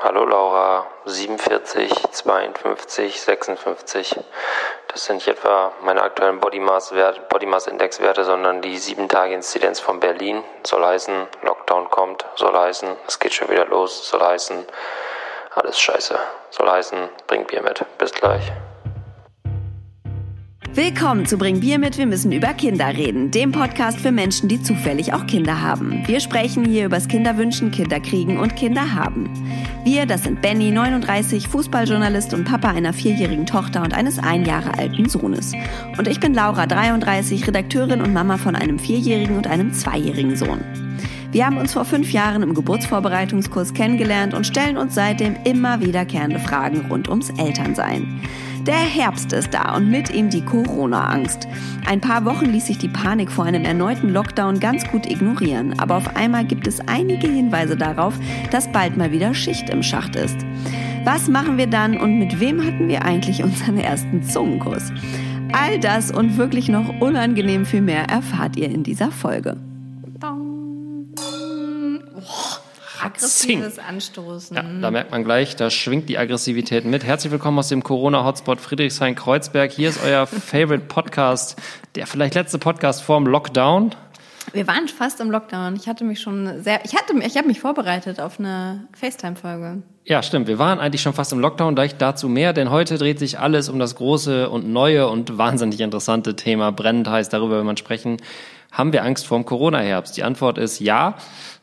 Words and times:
Hallo 0.00 0.24
Laura, 0.24 0.86
47, 1.06 1.92
52, 2.12 3.20
56. 3.20 4.20
Das 4.86 5.04
sind 5.04 5.16
nicht 5.16 5.26
etwa 5.26 5.72
meine 5.82 6.02
aktuellen 6.02 6.38
Body 6.38 6.60
Mass, 6.60 6.94
Wert, 6.94 7.28
Body 7.28 7.46
Mass 7.46 7.66
Index 7.66 8.00
Werte, 8.00 8.22
sondern 8.22 8.62
die 8.62 8.78
7 8.78 9.08
Tage 9.08 9.34
Inzidenz 9.34 9.80
von 9.80 9.98
Berlin. 9.98 10.44
Soll 10.62 10.86
heißen, 10.86 11.26
Lockdown 11.42 11.90
kommt, 11.90 12.24
soll 12.36 12.56
heißen, 12.56 12.96
es 13.08 13.18
geht 13.18 13.34
schon 13.34 13.48
wieder 13.48 13.66
los, 13.66 14.08
soll 14.08 14.22
heißen, 14.22 14.66
alles 15.56 15.80
scheiße. 15.80 16.16
Soll 16.50 16.70
heißen, 16.70 17.08
bring 17.26 17.44
Bier 17.44 17.62
mit. 17.62 17.84
Bis 17.98 18.12
gleich. 18.12 18.52
Willkommen 20.78 21.26
zu 21.26 21.38
Bring 21.38 21.58
Bier 21.58 21.76
mit, 21.76 21.98
wir 21.98 22.06
müssen 22.06 22.30
über 22.30 22.54
Kinder 22.54 22.86
reden, 22.96 23.32
dem 23.32 23.50
Podcast 23.50 23.98
für 23.98 24.12
Menschen, 24.12 24.48
die 24.48 24.62
zufällig 24.62 25.12
auch 25.12 25.26
Kinder 25.26 25.60
haben. 25.60 26.04
Wir 26.06 26.20
sprechen 26.20 26.64
hier 26.64 26.86
übers 26.86 27.08
Kinderwünschen, 27.08 27.72
Kinderkriegen 27.72 28.38
und 28.38 28.54
Kinderhaben. 28.54 29.28
Wir, 29.82 30.06
das 30.06 30.22
sind 30.22 30.40
Benny, 30.40 30.70
39, 30.70 31.48
Fußballjournalist 31.48 32.32
und 32.32 32.44
Papa 32.44 32.68
einer 32.68 32.92
vierjährigen 32.92 33.44
Tochter 33.44 33.82
und 33.82 33.92
eines 33.92 34.20
ein 34.20 34.44
Jahre 34.44 34.78
alten 34.78 35.08
Sohnes. 35.08 35.52
Und 35.98 36.06
ich 36.06 36.20
bin 36.20 36.32
Laura, 36.32 36.68
33, 36.68 37.48
Redakteurin 37.48 38.00
und 38.00 38.12
Mama 38.12 38.38
von 38.38 38.54
einem 38.54 38.78
vierjährigen 38.78 39.36
und 39.36 39.48
einem 39.48 39.72
zweijährigen 39.72 40.36
Sohn. 40.36 40.60
Wir 41.32 41.44
haben 41.44 41.58
uns 41.58 41.72
vor 41.72 41.86
fünf 41.86 42.12
Jahren 42.12 42.44
im 42.44 42.54
Geburtsvorbereitungskurs 42.54 43.74
kennengelernt 43.74 44.32
und 44.32 44.46
stellen 44.46 44.76
uns 44.76 44.94
seitdem 44.94 45.34
immer 45.42 45.80
wiederkehrende 45.80 46.38
Fragen 46.38 46.86
rund 46.88 47.08
ums 47.08 47.30
Elternsein. 47.30 48.20
Der 48.66 48.74
Herbst 48.74 49.32
ist 49.32 49.54
da 49.54 49.76
und 49.76 49.90
mit 49.90 50.10
ihm 50.10 50.30
die 50.30 50.44
Corona-Angst. 50.44 51.48
Ein 51.86 52.00
paar 52.00 52.24
Wochen 52.24 52.46
ließ 52.46 52.66
sich 52.66 52.78
die 52.78 52.88
Panik 52.88 53.30
vor 53.30 53.44
einem 53.44 53.64
erneuten 53.64 54.10
Lockdown 54.10 54.60
ganz 54.60 54.86
gut 54.88 55.06
ignorieren, 55.10 55.78
aber 55.78 55.96
auf 55.96 56.16
einmal 56.16 56.44
gibt 56.44 56.66
es 56.66 56.80
einige 56.86 57.28
Hinweise 57.28 57.76
darauf, 57.76 58.14
dass 58.50 58.70
bald 58.70 58.96
mal 58.96 59.12
wieder 59.12 59.34
Schicht 59.34 59.70
im 59.70 59.82
Schacht 59.82 60.16
ist. 60.16 60.36
Was 61.04 61.28
machen 61.28 61.56
wir 61.56 61.66
dann 61.66 61.96
und 61.96 62.18
mit 62.18 62.40
wem 62.40 62.64
hatten 62.64 62.88
wir 62.88 63.04
eigentlich 63.04 63.42
unseren 63.42 63.78
ersten 63.78 64.22
Zungenkuss? 64.22 64.92
All 65.52 65.78
das 65.80 66.10
und 66.10 66.36
wirklich 66.36 66.68
noch 66.68 67.00
unangenehm 67.00 67.64
viel 67.64 67.80
mehr 67.80 68.04
erfahrt 68.04 68.56
ihr 68.56 68.70
in 68.70 68.82
dieser 68.82 69.10
Folge. 69.10 69.56
Aggressives 73.02 73.78
Anstoßen. 73.78 74.56
Ja, 74.56 74.62
da 74.62 74.90
merkt 74.90 75.10
man 75.10 75.24
gleich, 75.24 75.56
da 75.56 75.70
schwingt 75.70 76.08
die 76.08 76.18
Aggressivität 76.18 76.84
mit. 76.84 77.04
Herzlich 77.04 77.32
willkommen 77.32 77.58
aus 77.58 77.68
dem 77.68 77.82
Corona-Hotspot 77.82 78.60
Friedrichshain-Kreuzberg. 78.60 79.70
Hier 79.70 79.90
ist 79.90 80.02
euer 80.04 80.26
Favorite 80.26 80.84
Podcast, 80.86 81.56
der 81.94 82.06
vielleicht 82.06 82.34
letzte 82.34 82.58
Podcast 82.58 83.02
vorm 83.02 83.26
Lockdown. 83.26 83.94
Wir 84.52 84.66
waren 84.66 84.88
fast 84.88 85.20
im 85.20 85.30
Lockdown. 85.30 85.76
Ich 85.76 85.88
hatte 85.88 86.04
mich 86.04 86.20
schon 86.20 86.62
sehr, 86.62 86.84
ich 86.84 86.94
hatte, 86.96 87.14
ich 87.18 87.36
habe 87.36 87.46
mich 87.46 87.60
vorbereitet 87.60 88.18
auf 88.20 88.38
eine 88.38 88.88
FaceTime-Folge. 88.98 89.82
Ja, 90.04 90.22
stimmt. 90.22 90.46
Wir 90.46 90.58
waren 90.58 90.80
eigentlich 90.80 91.02
schon 91.02 91.12
fast 91.12 91.32
im 91.32 91.38
Lockdown, 91.38 91.74
gleich 91.74 91.98
dazu 91.98 92.28
mehr, 92.28 92.54
denn 92.54 92.70
heute 92.70 92.96
dreht 92.96 93.18
sich 93.18 93.38
alles 93.38 93.68
um 93.68 93.78
das 93.78 93.94
große 93.94 94.48
und 94.48 94.66
neue 94.66 95.08
und 95.08 95.36
wahnsinnig 95.36 95.80
interessante 95.80 96.34
Thema. 96.34 96.72
Brennend 96.72 97.08
heißt, 97.08 97.32
darüber 97.32 97.56
will 97.56 97.64
man 97.64 97.76
sprechen. 97.76 98.16
Haben 98.72 98.92
wir 98.92 99.02
Angst 99.02 99.26
vorm 99.26 99.44
Corona-Herbst? 99.44 100.16
Die 100.16 100.22
Antwort 100.22 100.58
ist 100.58 100.80
ja. 100.80 101.16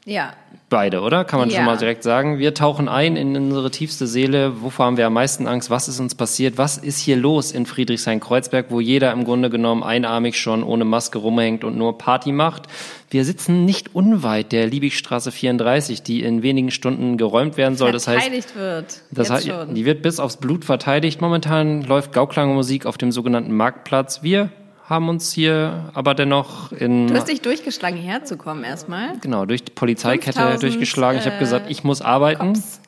Ja. 0.07 0.33
Beide, 0.69 1.01
oder? 1.01 1.25
Kann 1.25 1.39
man 1.39 1.49
Ja. 1.49 1.57
schon 1.57 1.65
mal 1.65 1.77
direkt 1.77 2.03
sagen. 2.03 2.37
Wir 2.39 2.53
tauchen 2.53 2.87
ein 2.87 3.15
in 3.15 3.35
unsere 3.35 3.69
tiefste 3.71 4.05
Seele. 4.07 4.61
Wovor 4.61 4.85
haben 4.85 4.97
wir 4.97 5.05
am 5.07 5.13
meisten 5.13 5.47
Angst? 5.47 5.69
Was 5.69 5.87
ist 5.87 5.99
uns 5.99 6.13
passiert? 6.15 6.57
Was 6.57 6.77
ist 6.77 6.99
hier 6.99 7.17
los 7.17 7.51
in 7.51 7.65
Friedrichshain-Kreuzberg, 7.65 8.67
wo 8.69 8.79
jeder 8.79 9.11
im 9.11 9.25
Grunde 9.25 9.49
genommen 9.49 9.83
einarmig 9.83 10.39
schon 10.39 10.63
ohne 10.63 10.85
Maske 10.85 11.17
rumhängt 11.17 11.63
und 11.63 11.77
nur 11.77 11.97
Party 11.97 12.31
macht? 12.31 12.63
Wir 13.09 13.25
sitzen 13.25 13.65
nicht 13.65 13.93
unweit 13.95 14.51
der 14.51 14.67
Liebigstraße 14.67 15.31
34, 15.31 16.03
die 16.03 16.21
in 16.23 16.43
wenigen 16.43 16.71
Stunden 16.71 17.17
geräumt 17.17 17.57
werden 17.57 17.75
soll. 17.75 17.91
Das 17.91 18.07
heißt, 18.07 18.21
Verteidigt 18.23 18.55
wird. 18.55 19.01
das 19.11 19.29
heißt, 19.29 19.49
die 19.71 19.85
wird 19.85 20.01
bis 20.01 20.19
aufs 20.19 20.37
Blut 20.37 20.65
verteidigt. 20.65 21.21
Momentan 21.21 21.83
läuft 21.83 22.11
Gauklangermusik 22.13 22.85
auf 22.85 22.97
dem 22.97 23.11
sogenannten 23.11 23.55
Marktplatz. 23.55 24.21
Wir 24.23 24.49
haben 24.88 25.09
uns 25.09 25.31
hier 25.31 25.90
aber 25.94 26.13
dennoch 26.13 26.72
in 26.72 27.07
Du 27.07 27.16
hast 27.16 27.28
dich 27.28 27.41
durchgeschlagen, 27.41 27.97
hierher 27.97 28.23
zu 28.23 28.38
kommen 28.38 28.63
erstmal. 28.63 29.18
genau 29.19 29.46
durch 29.46 29.63
die 29.63 29.72
Polizeikette 29.72 30.40
5000, 30.40 30.63
durchgeschlagen. 30.63 31.19
Ich 31.19 31.25
habe 31.25 31.38
äh, 31.38 31.40
gesagt, 31.40 31.69
ich 31.69 31.84
muss 31.84 32.01
arbeiten. 32.01 32.53
Cops. 32.53 32.81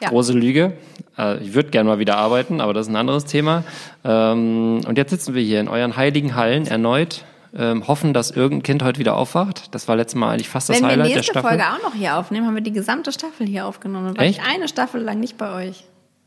Ja. 0.00 0.10
Große 0.10 0.34
Lüge. 0.34 0.74
Äh, 1.16 1.42
ich 1.42 1.54
würde 1.54 1.70
gerne 1.70 1.88
mal 1.88 1.98
wieder 1.98 2.18
arbeiten, 2.18 2.60
aber 2.60 2.74
das 2.74 2.86
ist 2.86 2.92
ein 2.92 2.96
anderes 2.96 3.24
Thema. 3.24 3.64
Ähm, 4.04 4.82
und 4.86 4.98
jetzt 4.98 5.10
sitzen 5.10 5.34
wir 5.34 5.42
hier 5.42 5.60
in 5.60 5.68
euren 5.68 5.96
heiligen 5.96 6.34
Hallen 6.34 6.66
erneut. 6.66 7.24
Ähm, 7.56 7.88
hoffen, 7.88 8.12
dass 8.12 8.30
irgendein 8.32 8.64
Kind 8.64 8.82
heute 8.82 8.98
wieder 8.98 9.16
aufwacht. 9.16 9.74
Das 9.74 9.88
war 9.88 9.96
letztes 9.96 10.16
Mal 10.16 10.32
eigentlich 10.32 10.50
fast 10.50 10.68
das 10.68 10.76
Wenn 10.76 10.84
wir 10.84 10.90
Highlight 10.90 11.08
der 11.08 11.16
nächste 11.16 11.32
Staffel. 11.32 11.48
Folge 11.48 11.64
auch 11.64 11.82
noch 11.82 11.94
hier 11.94 12.18
aufnehmen, 12.18 12.46
haben 12.46 12.54
wir 12.54 12.62
die 12.62 12.72
gesamte 12.72 13.12
Staffel 13.12 13.46
hier 13.46 13.64
aufgenommen. 13.64 14.08
Dann 14.08 14.16
war 14.18 14.24
Echt? 14.24 14.40
ich 14.40 14.44
eine 14.44 14.68
Staffel 14.68 15.00
lang 15.00 15.20
nicht 15.20 15.38
bei 15.38 15.68
euch. 15.68 15.84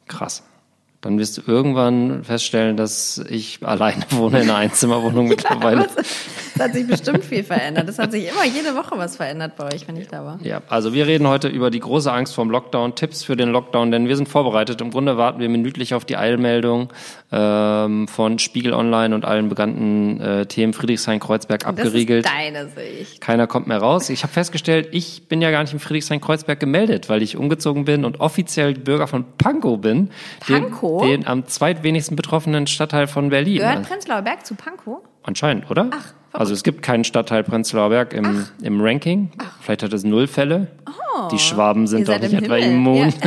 Krass. 0.07 0.41
Dann 1.01 1.17
wirst 1.17 1.37
du 1.37 1.41
irgendwann 1.45 2.23
feststellen, 2.23 2.75
dass 2.75 3.23
ich 3.29 3.59
alleine 3.65 4.05
wohne 4.11 4.41
in 4.41 4.49
einer 4.49 4.57
Einzimmerwohnung 4.57 5.27
mittlerweile. 5.29 5.87
Es 6.59 6.65
hat 6.65 6.73
sich 6.73 6.87
bestimmt 6.87 7.23
viel 7.23 7.43
verändert. 7.43 7.87
Es 7.87 7.97
hat 7.99 8.11
sich 8.11 8.29
immer 8.29 8.43
jede 8.43 8.75
Woche 8.75 8.97
was 8.97 9.15
verändert 9.15 9.55
bei 9.55 9.73
euch, 9.73 9.87
wenn 9.87 9.95
ich 9.95 10.09
da 10.09 10.25
war. 10.25 10.39
Ja, 10.43 10.61
also 10.67 10.93
wir 10.93 11.07
reden 11.07 11.25
heute 11.27 11.47
über 11.47 11.71
die 11.71 11.79
große 11.79 12.11
Angst 12.11 12.35
vom 12.35 12.49
Lockdown, 12.49 12.95
Tipps 12.95 13.23
für 13.23 13.37
den 13.37 13.49
Lockdown, 13.49 13.91
denn 13.91 14.09
wir 14.09 14.17
sind 14.17 14.27
vorbereitet. 14.27 14.81
Im 14.81 14.91
Grunde 14.91 15.17
warten 15.17 15.39
wir 15.39 15.47
minütlich 15.47 15.93
auf 15.93 16.03
die 16.03 16.17
Eilmeldung 16.17 16.91
ähm, 17.31 18.09
von 18.09 18.39
Spiegel 18.39 18.73
Online 18.73 19.15
und 19.15 19.23
allen 19.23 19.47
bekannten 19.47 20.19
äh, 20.19 20.45
Themen 20.47 20.73
Friedrichshain-Kreuzberg 20.73 21.61
Das 21.61 21.69
abgeriegelt. 21.69 22.25
ist 22.25 22.33
deine 22.33 22.67
Sicht. 22.67 23.21
Keiner 23.21 23.47
kommt 23.47 23.67
mehr 23.67 23.77
raus. 23.77 24.09
Ich 24.09 24.23
habe 24.23 24.33
festgestellt, 24.33 24.89
ich 24.91 25.29
bin 25.29 25.41
ja 25.41 25.51
gar 25.51 25.61
nicht 25.63 25.71
in 25.71 25.79
Friedrichshain-Kreuzberg 25.79 26.59
gemeldet, 26.59 27.07
weil 27.07 27.21
ich 27.21 27.37
umgezogen 27.37 27.85
bin 27.85 28.03
und 28.03 28.19
offiziell 28.19 28.73
Bürger 28.73 29.07
von 29.07 29.23
Pankow 29.37 29.79
bin. 29.79 30.09
Pankow? 30.45 31.03
Den, 31.03 31.21
den 31.21 31.27
am 31.27 31.47
zweitwenigsten 31.47 32.17
betroffenen 32.17 32.67
Stadtteil 32.67 33.07
von 33.07 33.29
Berlin. 33.29 33.59
Gehört 33.59 33.83
Prenzlauer 33.83 34.23
Berg 34.23 34.45
zu 34.45 34.55
Pankow? 34.55 34.97
Anscheinend, 35.23 35.69
oder? 35.69 35.87
Ach, 35.91 36.13
also 36.33 36.53
es 36.53 36.63
gibt 36.63 36.81
keinen 36.81 37.03
Stadtteil 37.03 37.43
Prenzlauer 37.43 37.89
Berg 37.89 38.13
im, 38.13 38.45
im 38.61 38.81
Ranking. 38.81 39.31
Vielleicht 39.61 39.83
hat 39.83 39.93
es 39.93 40.03
null 40.03 40.27
Fälle. 40.27 40.67
Die 41.31 41.39
Schwaben 41.39 41.87
sind 41.87 42.07
doch 42.07 42.19
nicht 42.19 42.33
im 42.33 42.43
etwa 42.43 42.55
Himmel. 42.55 42.73
immun. 42.73 43.09
Ja. 43.09 43.13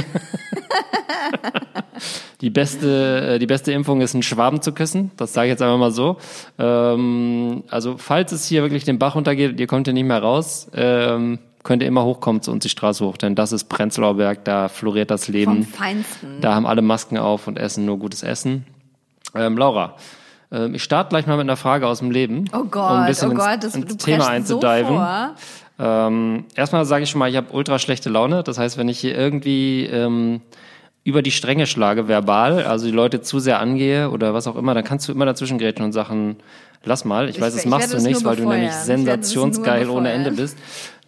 Die 2.41 2.51
beste, 2.51 3.35
äh, 3.35 3.39
die 3.39 3.47
beste 3.47 3.71
Impfung 3.71 4.01
ist, 4.01 4.15
einen 4.15 4.25
Schwaben 4.25 4.61
zu 4.61 4.73
küssen. 4.73 5.13
Das 5.17 5.33
sage 5.33 5.47
ich 5.47 5.51
jetzt 5.53 5.63
einfach 5.63 5.79
mal 5.79 5.93
so. 5.93 6.17
Ähm, 6.59 7.63
also 7.69 7.97
falls 7.99 8.33
es 8.33 8.47
hier 8.47 8.63
wirklich 8.63 8.83
den 8.83 8.99
Bach 8.99 9.15
runtergeht 9.15 9.61
ihr 9.61 9.67
kommt 9.69 9.87
hier 9.87 9.95
nicht 9.95 10.07
mehr 10.07 10.21
raus, 10.21 10.69
ähm, 10.75 11.39
könnt 11.63 11.83
ihr 11.83 11.89
immer 11.89 12.05
hochkommen 12.05 12.43
zu 12.43 12.51
uns 12.51 12.65
die 12.65 12.69
Straße 12.69 13.05
hoch, 13.05 13.17
denn 13.17 13.37
das 13.37 13.53
ist 13.53 13.69
Prenzlauer 13.69 14.15
Berg, 14.15 14.45
da 14.45 14.67
floriert 14.69 15.13
das 15.13 15.27
Vom 15.27 15.35
Leben. 15.35 15.63
Feinsten. 15.63 16.41
Da 16.41 16.57
haben 16.57 16.67
alle 16.67 16.83
Masken 16.83 17.17
auf 17.17 17.47
und 17.47 17.59
essen 17.59 17.85
nur 17.85 17.99
gutes 18.01 18.25
Essen. 18.25 18.67
Ähm, 19.37 19.57
Laura, 19.57 19.95
ähm, 20.53 20.75
ich 20.75 20.83
starte 20.83 21.09
gleich 21.09 21.27
mal 21.27 21.37
mit 21.37 21.45
einer 21.47 21.57
Frage 21.57 21.87
aus 21.87 21.99
dem 22.01 22.11
Leben. 22.11 22.45
Oh 22.53 22.59
um 22.59 22.63
ein 22.65 22.71
Gott, 22.71 23.07
bisschen 23.07 23.29
oh 23.29 23.33
ins, 23.33 23.41
Gott, 23.41 23.65
das, 23.65 23.75
ins 23.75 23.87
du 23.87 23.97
Thema 23.97 24.25
so 24.25 24.31
einzudiven. 24.31 24.87
vor. 24.87 25.35
Ähm, 25.79 26.45
erstmal 26.55 26.85
sage 26.85 27.05
ich 27.05 27.11
schon 27.11 27.19
mal, 27.19 27.31
ich 27.31 27.37
habe 27.37 27.49
ultra 27.53 27.79
schlechte 27.79 28.11
Laune. 28.11 28.43
Das 28.43 28.59
heißt, 28.59 28.77
wenn 28.79 28.89
ich 28.89 28.99
hier 29.01 29.17
irgendwie 29.17 29.87
ähm, 29.87 30.41
über 31.05 31.23
die 31.23 31.31
Stränge 31.33 31.67
schlage, 31.67 32.07
verbal, 32.07 32.65
also 32.65 32.87
die 32.87 32.93
Leute 32.93 33.23
zu 33.23 33.41
sehr 33.41 33.59
angehe 33.59 34.11
oder 34.11 34.35
was 34.35 34.47
auch 34.47 34.55
immer, 34.57 34.75
dann 34.75 34.85
kannst 34.85 35.09
du 35.09 35.13
immer 35.13 35.25
dazwischen 35.25 35.59
grätschen 35.59 35.85
und 35.85 35.93
Sachen, 35.93 36.37
lass 36.85 37.05
mal. 37.05 37.29
Ich, 37.29 37.37
Ich- 37.37 37.41
weiß, 37.43 37.55
das 37.55 37.65
ich 37.65 37.71
machst 37.71 37.93
du 37.93 37.97
nicht, 37.99 38.25
weil 38.25 38.37
du 38.37 38.43
nämlich 38.49 38.69
befeuern. 38.71 38.83
Ich 38.93 39.07
werde 39.07 39.23
es 39.23 39.35
nur 39.35 39.47
sensationsgeil 39.47 39.89
ohne. 39.89 40.13
Ende 40.13 40.31
bist. 40.33 40.57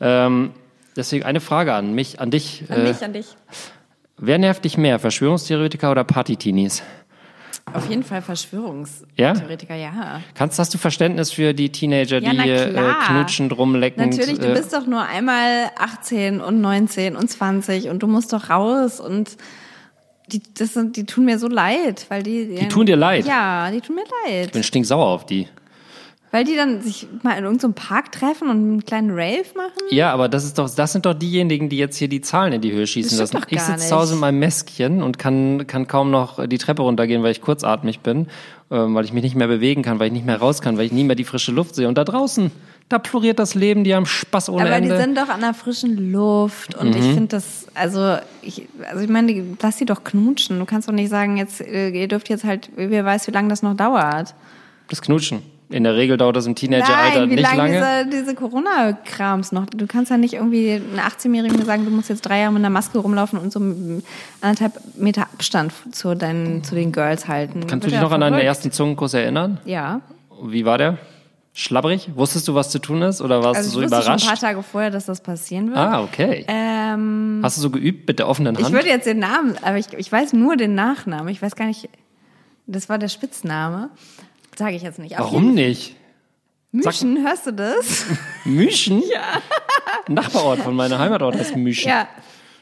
Ähm, 0.00 0.50
deswegen 0.96 1.24
eine 1.24 1.40
Frage 1.40 1.74
an 1.74 1.94
mich, 1.94 2.18
an 2.20 2.30
dich. 2.32 2.64
An 2.68 2.80
äh, 2.80 2.84
dich, 2.86 3.04
an 3.04 3.12
dich. 3.12 3.26
Wer 4.16 4.38
nervt 4.38 4.64
dich 4.64 4.78
mehr, 4.78 4.98
Verschwörungstheoretiker 4.98 5.90
oder 5.90 6.02
Partyteenies? 6.04 6.82
Auf 7.72 7.88
jeden 7.88 8.04
Fall 8.04 8.22
Verschwörungstheoretiker, 8.22 9.74
ja. 9.74 10.20
Kannst, 10.34 10.58
hast 10.58 10.72
du 10.74 10.78
Verständnis 10.78 11.32
für 11.32 11.54
die 11.54 11.70
Teenager, 11.70 12.20
Ja, 12.20 12.30
die 12.30 12.48
äh, 12.50 12.70
klar. 12.70 12.98
knutschend 13.06 13.56
rumleckend? 13.56 14.14
Natürlich, 14.14 14.38
du 14.38 14.50
äh, 14.50 14.54
bist 14.54 14.72
doch 14.72 14.86
nur 14.86 15.02
einmal 15.02 15.70
18 15.78 16.40
und 16.40 16.60
19 16.60 17.16
und 17.16 17.28
20 17.28 17.88
und 17.88 18.02
du 18.02 18.06
musst 18.06 18.32
doch 18.32 18.50
raus 18.50 19.00
und 19.00 19.36
die, 20.28 20.42
das 20.56 20.74
sind, 20.74 20.96
die 20.96 21.04
tun 21.04 21.24
mir 21.24 21.38
so 21.38 21.48
leid, 21.48 22.06
weil 22.08 22.22
die... 22.22 22.54
Die 22.54 22.68
tun 22.68 22.86
dir 22.86 22.96
leid? 22.96 23.26
Ja, 23.26 23.70
die 23.70 23.80
tun 23.80 23.96
mir 23.96 24.04
leid. 24.24 24.46
Ich 24.46 24.52
bin 24.52 24.62
stinksauer 24.62 25.06
auf 25.06 25.26
die. 25.26 25.48
Weil 26.34 26.42
die 26.44 26.56
dann 26.56 26.82
sich 26.82 27.06
mal 27.22 27.38
in 27.38 27.44
irgendeinem 27.44 27.74
Park 27.74 28.10
treffen 28.10 28.48
und 28.50 28.56
einen 28.56 28.84
kleinen 28.84 29.10
Rave 29.12 29.44
machen. 29.54 29.70
Ja, 29.90 30.12
aber 30.12 30.28
das 30.28 30.44
ist 30.44 30.58
doch, 30.58 30.68
das 30.68 30.90
sind 30.92 31.06
doch 31.06 31.14
diejenigen, 31.14 31.68
die 31.68 31.76
jetzt 31.78 31.96
hier 31.96 32.08
die 32.08 32.22
Zahlen 32.22 32.52
in 32.52 32.60
die 32.60 32.72
Höhe 32.72 32.88
schießen 32.88 33.16
lassen. 33.18 33.38
Ich 33.50 33.60
sitze 33.62 33.86
zu 33.86 33.94
Hause 33.94 34.14
in 34.14 34.20
meinem 34.20 34.40
Mäskchen 34.40 35.00
und 35.00 35.16
kann, 35.20 35.68
kann 35.68 35.86
kaum 35.86 36.10
noch 36.10 36.44
die 36.48 36.58
Treppe 36.58 36.82
runtergehen, 36.82 37.22
weil 37.22 37.30
ich 37.30 37.40
kurzatmig 37.40 38.00
bin, 38.00 38.26
ähm, 38.72 38.96
weil 38.96 39.04
ich 39.04 39.12
mich 39.12 39.22
nicht 39.22 39.36
mehr 39.36 39.46
bewegen 39.46 39.82
kann, 39.82 40.00
weil 40.00 40.08
ich 40.08 40.12
nicht 40.12 40.26
mehr 40.26 40.38
raus 40.38 40.60
kann, 40.60 40.76
weil 40.76 40.86
ich 40.86 40.92
nie 40.92 41.04
mehr 41.04 41.14
die 41.14 41.22
frische 41.22 41.52
Luft 41.52 41.76
sehe. 41.76 41.86
Und 41.86 41.96
da 41.96 42.02
draußen, 42.02 42.50
da 42.88 42.98
floriert 42.98 43.38
das 43.38 43.54
Leben, 43.54 43.84
die 43.84 43.94
haben 43.94 44.04
Spaß 44.06 44.48
ohne 44.48 44.62
Aber 44.62 44.80
die 44.80 44.88
Ende. 44.88 45.00
sind 45.00 45.16
doch 45.16 45.28
an 45.28 45.40
der 45.40 45.54
frischen 45.54 46.10
Luft 46.10 46.74
und 46.74 46.90
Mhm. 46.90 46.96
ich 46.96 47.04
finde 47.14 47.28
das, 47.28 47.66
also 47.74 48.16
ich, 48.42 48.66
also 48.90 49.04
ich 49.04 49.08
meine, 49.08 49.28
die- 49.32 49.44
lass 49.62 49.78
sie 49.78 49.86
doch 49.86 50.02
knutschen. 50.02 50.58
Du 50.58 50.64
kannst 50.64 50.88
doch 50.88 50.92
nicht 50.92 51.10
sagen, 51.10 51.36
jetzt, 51.36 51.60
äh, 51.60 51.90
ihr 51.90 52.08
dürft 52.08 52.28
jetzt 52.28 52.42
halt, 52.42 52.70
wer 52.74 53.04
weiß, 53.04 53.28
wie 53.28 53.32
lange 53.32 53.50
das 53.50 53.62
noch 53.62 53.76
dauert. 53.76 54.34
das 54.88 55.00
Knutschen. 55.00 55.53
In 55.70 55.82
der 55.84 55.96
Regel 55.96 56.16
dauert 56.18 56.36
das 56.36 56.46
im 56.46 56.54
Teenageralter 56.54 57.20
Nein, 57.20 57.30
wie 57.30 57.34
nicht 57.36 57.56
lange 57.56 57.80
lange. 57.80 58.04
diese, 58.06 58.22
diese 58.22 58.34
Corona-Krams 58.34 59.50
noch? 59.52 59.66
Du 59.66 59.86
kannst 59.86 60.10
ja 60.10 60.18
nicht 60.18 60.34
irgendwie 60.34 60.72
einen 60.72 61.00
18-Jährigen 61.00 61.64
sagen, 61.64 61.84
du 61.86 61.90
musst 61.90 62.10
jetzt 62.10 62.20
drei 62.22 62.40
Jahre 62.40 62.52
mit 62.52 62.60
einer 62.60 62.70
Maske 62.70 62.98
rumlaufen 62.98 63.38
und 63.38 63.52
so 63.52 63.60
anderthalb 64.40 64.74
Meter 64.96 65.22
Abstand 65.22 65.72
zu, 65.92 66.14
deinen, 66.14 66.62
zu 66.64 66.74
den 66.74 66.92
Girls 66.92 67.28
halten. 67.28 67.66
Kannst 67.66 67.86
du 67.86 67.90
dich 67.90 67.98
noch 68.00 68.12
an 68.12 68.20
deinen 68.20 68.32
verrückt. 68.34 68.46
ersten 68.46 68.72
Zungenkuss 68.72 69.14
erinnern? 69.14 69.58
Ja. 69.64 70.00
Wie 70.42 70.64
war 70.66 70.76
der? 70.78 70.98
Schlabbrig? 71.54 72.10
Wusstest 72.14 72.46
du, 72.48 72.54
was 72.54 72.70
zu 72.70 72.78
tun 72.80 73.00
ist 73.02 73.22
oder 73.22 73.42
warst 73.42 73.58
Also 73.58 73.78
du 73.80 73.84
ich 73.84 73.90
so 73.90 73.94
wusste 73.96 74.02
schon 74.04 74.12
ein 74.12 74.18
überrascht? 74.18 74.26
paar 74.40 74.48
Tage 74.50 74.62
vorher, 74.62 74.90
dass 74.90 75.06
das 75.06 75.20
passieren 75.22 75.68
wird. 75.68 75.78
ah, 75.78 76.02
okay. 76.02 76.44
Ähm, 76.48 77.40
Hast 77.42 77.56
du 77.56 77.60
so 77.62 77.70
geübt 77.70 78.06
mit 78.08 78.18
der 78.18 78.28
offenen 78.28 78.56
Hand? 78.56 78.66
ich 78.66 78.72
würde 78.72 78.88
jetzt 78.88 79.06
den 79.06 79.20
Namen, 79.20 79.56
aber 79.62 79.78
ich, 79.78 79.86
ich 79.96 80.10
weiß 80.12 80.32
nur 80.34 80.56
den 80.56 80.74
Nachnamen. 80.74 81.28
Ich 81.28 81.40
weiß 81.40 81.54
gar 81.56 81.66
nicht, 81.66 81.88
das 82.66 82.88
war 82.88 82.98
der 82.98 83.08
Spitzname. 83.08 83.90
Sage 84.56 84.76
ich 84.76 84.82
jetzt 84.82 84.98
nicht. 84.98 85.18
Auf 85.18 85.26
Warum 85.26 85.54
nicht? 85.54 85.96
Müschen, 86.72 87.24
hörst 87.26 87.46
du 87.46 87.52
das? 87.52 88.04
Müschen? 88.44 89.02
Ja. 89.12 89.40
Nachbarort 90.08 90.60
von 90.60 90.74
meiner 90.74 90.98
Heimatort 90.98 91.36
heißt 91.36 91.56
Müschen. 91.56 91.88
Ja. 91.88 92.08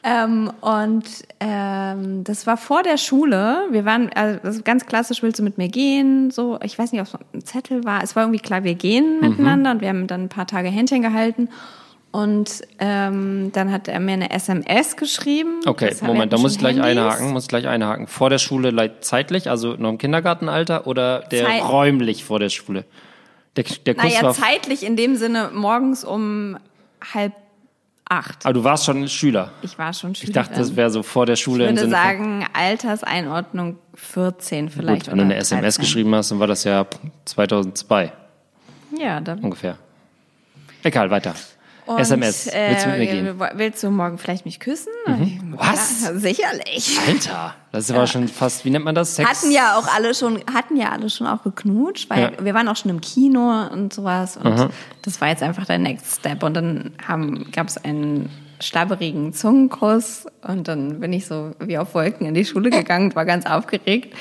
Ähm, 0.05 0.51
und 0.61 1.05
ähm, 1.39 2.23
das 2.25 2.45
war 2.45 2.57
vor 2.57 2.83
der 2.83 2.97
Schule. 2.97 3.67
Wir 3.71 3.85
waren, 3.85 4.09
also 4.13 4.61
ganz 4.61 4.85
klassisch, 4.85 5.23
willst 5.23 5.39
du 5.39 5.43
mit 5.43 5.57
mir 5.57 5.69
gehen? 5.69 6.29
So, 6.29 6.59
ich 6.61 6.77
weiß 6.77 6.91
nicht, 6.91 7.01
ob 7.01 7.07
es 7.07 7.15
ein 7.33 7.45
Zettel 7.45 7.85
war. 7.85 8.03
Es 8.03 8.15
war 8.15 8.23
irgendwie 8.23 8.41
klar, 8.41 8.63
wir 8.65 8.75
gehen 8.75 9.19
Mhm. 9.21 9.29
miteinander 9.29 9.71
und 9.71 9.81
wir 9.81 9.87
haben 9.89 10.07
dann 10.07 10.23
ein 10.23 10.29
paar 10.29 10.45
Tage 10.45 10.67
Händchen 10.69 11.01
gehalten. 11.01 11.47
Und 12.13 12.61
ähm, 12.77 13.51
dann 13.53 13.71
hat 13.71 13.87
er 13.87 13.99
mir 13.99 14.13
eine 14.13 14.29
SMS 14.29 14.95
geschrieben. 14.95 15.61
Okay, 15.65 15.93
Moment, 16.03 16.31
da 16.31 16.37
muss 16.37 16.53
ich 16.53 16.59
gleich 16.59 16.75
Handys. 16.77 16.91
einhaken, 16.91 17.31
muss 17.33 17.43
ich 17.43 17.49
gleich 17.49 17.67
einhaken. 17.67 18.05
Vor 18.07 18.29
der 18.29 18.37
Schule 18.37 18.69
le- 18.69 18.99
zeitlich, 19.01 19.49
also 19.49 19.73
noch 19.73 19.89
im 19.89 19.97
Kindergartenalter 19.97 20.85
oder 20.85 21.21
der 21.31 21.45
Zeit- 21.47 21.63
räumlich 21.67 22.23
vor 22.23 22.37
der 22.39 22.49
Schule? 22.49 22.85
Der, 23.55 23.63
der 23.85 23.95
Kuss 23.95 24.03
Naja, 24.13 24.21
war. 24.21 24.33
zeitlich 24.35 24.83
in 24.85 24.95
dem 24.95 25.15
Sinne 25.15 25.49
morgens 25.53 26.03
um 26.05 26.55
halb 27.13 27.33
acht. 28.07 28.45
Aber 28.45 28.53
du 28.53 28.63
warst 28.63 28.85
schon 28.85 29.07
Schüler. 29.07 29.51
Ich 29.63 29.79
war 29.79 29.91
schon 29.93 30.11
Ich 30.11 30.19
Schülerin. 30.19 30.33
dachte, 30.35 30.59
das 30.59 30.75
wäre 30.75 30.91
so 30.91 31.01
vor 31.01 31.25
der 31.25 31.35
Schule 31.35 31.63
ich 31.63 31.69
im 31.71 31.75
würde 31.77 31.89
Sinne 31.89 31.95
sagen, 31.95 32.45
Alterseinordnung 32.53 33.79
14 33.95 34.69
von. 34.69 34.81
vielleicht. 34.81 35.03
Gut, 35.05 35.11
wenn 35.13 35.17
du 35.17 35.23
eine 35.23 35.35
SMS 35.37 35.75
13. 35.77 35.81
geschrieben 35.83 36.13
hast, 36.13 36.29
dann 36.29 36.37
war 36.39 36.45
das 36.47 36.63
ja 36.63 36.85
2002 37.25 38.11
Ja, 38.99 39.19
da 39.19 39.33
ungefähr. 39.41 39.77
Egal, 40.83 41.09
weiter. 41.09 41.33
Und, 41.85 41.99
SMS. 41.99 42.49
Willst 42.53 42.85
du 42.85 42.89
mit 42.89 42.97
mir 42.99 43.03
äh, 43.03 43.07
gehen? 43.07 43.41
Willst 43.55 43.83
du 43.83 43.89
morgen 43.89 44.17
vielleicht 44.17 44.45
mich 44.45 44.59
küssen? 44.59 44.91
Was? 45.51 46.03
Ja, 46.03 46.13
sicherlich. 46.13 46.97
Alter, 47.07 47.55
das 47.71 47.93
war 47.93 48.07
schon 48.07 48.27
fast, 48.27 48.63
wie 48.65 48.69
nennt 48.69 48.85
man 48.85 48.95
das? 48.95 49.15
Sex? 49.15 49.29
Hatten 49.29 49.51
ja 49.51 49.77
auch 49.77 49.87
alle 49.93 50.13
schon, 50.15 50.41
hatten 50.53 50.75
ja 50.77 50.91
alle 50.91 51.09
schon 51.09 51.27
auch 51.27 51.43
geknutscht, 51.43 52.09
weil 52.09 52.21
Ja. 52.21 52.31
wir 52.45 52.53
waren 52.53 52.67
auch 52.69 52.75
schon 52.77 52.91
im 52.91 53.01
Kino 53.01 53.67
und 53.71 53.93
sowas 53.93 54.37
und 54.37 54.69
das 55.01 55.19
war 55.21 55.27
jetzt 55.29 55.43
einfach 55.43 55.65
der 55.65 55.77
Next 55.77 56.19
Step 56.19 56.43
und 56.43 56.53
dann 56.53 56.91
haben, 57.07 57.51
gab 57.51 57.67
es 57.67 57.77
einen 57.77 58.29
schlabberigen 58.61 59.33
Zungenkuss 59.33 60.25
und 60.41 60.67
dann 60.69 60.99
bin 61.01 61.11
ich 61.11 61.25
so 61.25 61.51
wie 61.59 61.77
auf 61.77 61.93
Wolken 61.95 62.25
in 62.27 62.33
die 62.33 62.45
Schule 62.45 62.69
gegangen 62.69 63.07
und 63.09 63.15
war 63.15 63.25
ganz 63.25 63.45
aufgeregt, 63.45 64.15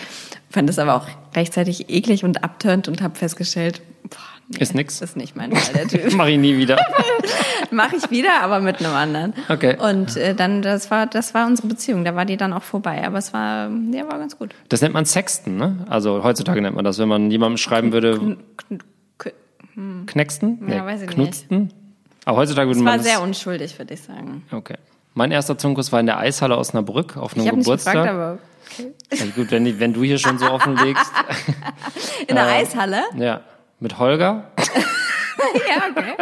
fand 0.51 0.69
es 0.69 0.79
aber 0.81 0.97
auch 0.97 1.07
gleichzeitig 1.33 1.91
eklig 1.91 2.25
und 2.25 2.43
abtönt 2.43 2.89
und 2.89 3.03
habe 3.03 3.15
festgestellt, 3.17 3.83
boah, 4.11 4.19
nee, 4.49 4.59
Ist 4.59 4.75
nix. 4.75 4.99
Das 5.01 5.11
ist 5.11 5.17
nicht 5.17 5.37
mein 5.37 5.55
Fall, 5.55 5.75
der 5.75 5.89
Typ. 5.89 6.13
Mach 6.17 6.27
ich 6.27 6.39
nie 6.39 6.57
wieder. 6.57 6.79
Mache 7.71 7.97
ich 7.97 8.11
wieder, 8.11 8.43
aber 8.43 8.61
mit 8.61 8.81
einem 8.81 8.95
anderen. 8.95 9.33
Okay. 9.49 9.77
Und 9.79 10.17
äh, 10.17 10.35
dann, 10.35 10.61
das 10.63 10.91
war, 10.91 11.07
das 11.07 11.33
war 11.35 11.47
unsere 11.47 11.69
Beziehung. 11.69 12.05
Da 12.05 12.15
war 12.15 12.25
die 12.27 12.37
dann 12.37 12.53
auch 12.53 12.63
vorbei. 12.63 13.03
Aber 13.07 13.17
es 13.19 13.33
war, 13.33 13.71
ja, 13.93 14.03
war 14.11 14.19
ganz 14.19 14.37
gut. 14.39 14.55
Das 14.69 14.83
nennt 14.83 14.93
man 14.93 15.05
Sexten, 15.07 15.57
ne? 15.57 15.87
Also 15.89 16.23
heutzutage 16.23 16.61
nennt 16.61 16.77
man 16.77 16.85
das, 16.85 16.99
wenn 16.99 17.09
man 17.09 17.31
jemandem 17.31 17.57
schreiben 17.57 17.93
würde, 17.93 18.15
Kn- 18.17 18.37
kn- 19.19 20.07
Knexten? 20.07 20.69
Ja, 20.69 20.85
weiß 20.85 21.01
ich 21.03 21.07
nicht. 21.09 21.15
Knutzten? 21.17 21.73
Aber 22.27 22.37
heutzutage 22.39 22.69
würde 22.69 22.79
Es 22.79 22.85
man 22.85 22.91
war 22.93 22.99
das... 22.99 23.07
sehr 23.07 23.23
unschuldig, 23.23 23.79
würde 23.79 23.95
ich 23.95 24.03
sagen. 24.03 24.45
Okay. 24.53 24.77
Mein 25.15 25.31
erster 25.31 25.57
Zungenkuss 25.59 25.93
war 25.93 26.01
in 26.01 26.07
der 26.07 26.19
Eishalle 26.19 26.57
Osnabrück 26.59 27.17
auf 27.17 27.35
einem 27.35 27.43
Ich 27.43 27.49
habe 27.49 27.57
nicht 27.59 27.65
Geburtstag. 27.67 27.95
gefragt, 27.95 28.11
aber 28.11 28.39
okay. 28.71 28.93
Also 29.11 29.25
gut, 29.35 29.51
wenn, 29.51 29.81
wenn 29.81 29.93
du 29.95 30.03
hier 30.03 30.19
schon 30.19 30.39
so 30.39 30.47
offenlegst. 30.51 31.11
In 32.29 32.35
der 32.37 32.47
Eishalle? 32.47 33.03
ja. 33.17 33.41
Mit 33.83 33.99
Holger, 33.99 34.45
Ja, 35.69 35.83
okay. 35.91 36.15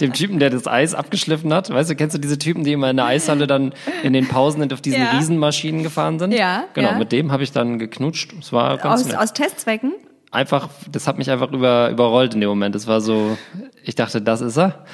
dem 0.00 0.12
Typen, 0.12 0.38
der 0.38 0.50
das 0.50 0.66
Eis 0.66 0.92
abgeschliffen 0.94 1.52
hat. 1.54 1.70
Weißt 1.72 1.88
du, 1.88 1.94
kennst 1.94 2.14
du 2.16 2.20
diese 2.20 2.36
Typen, 2.36 2.64
die 2.64 2.72
immer 2.72 2.90
in 2.90 2.96
der 2.96 3.06
Eishalle 3.06 3.46
dann 3.46 3.72
in 4.02 4.12
den 4.12 4.26
Pausen 4.28 4.70
auf 4.72 4.80
diesen 4.80 5.00
Ja. 5.00 5.10
Riesenmaschinen 5.12 5.82
gefahren 5.82 6.18
sind? 6.18 6.32
Ja, 6.32 6.64
Genau, 6.74 6.90
ja. 6.90 6.98
mit 6.98 7.12
dem 7.12 7.30
habe 7.32 7.42
ich 7.44 7.52
dann 7.52 7.78
geknutscht. 7.78 8.34
Es 8.40 8.52
war 8.52 8.76
ganz 8.78 9.02
Aus, 9.02 9.06
nett. 9.08 9.18
aus 9.18 9.32
Testzwecken? 9.32 9.94
einfach, 10.32 10.68
das 10.90 11.06
hat 11.06 11.16
mich 11.16 11.30
einfach 11.30 11.50
über, 11.52 11.88
überrollt 11.90 12.34
in 12.34 12.40
dem 12.40 12.50
Moment. 12.50 12.74
Es 12.74 12.86
war 12.86 13.00
so, 13.00 13.38
ich 13.84 13.94
dachte, 13.94 14.20
das 14.20 14.40
ist 14.42 14.58
er. 14.58 14.84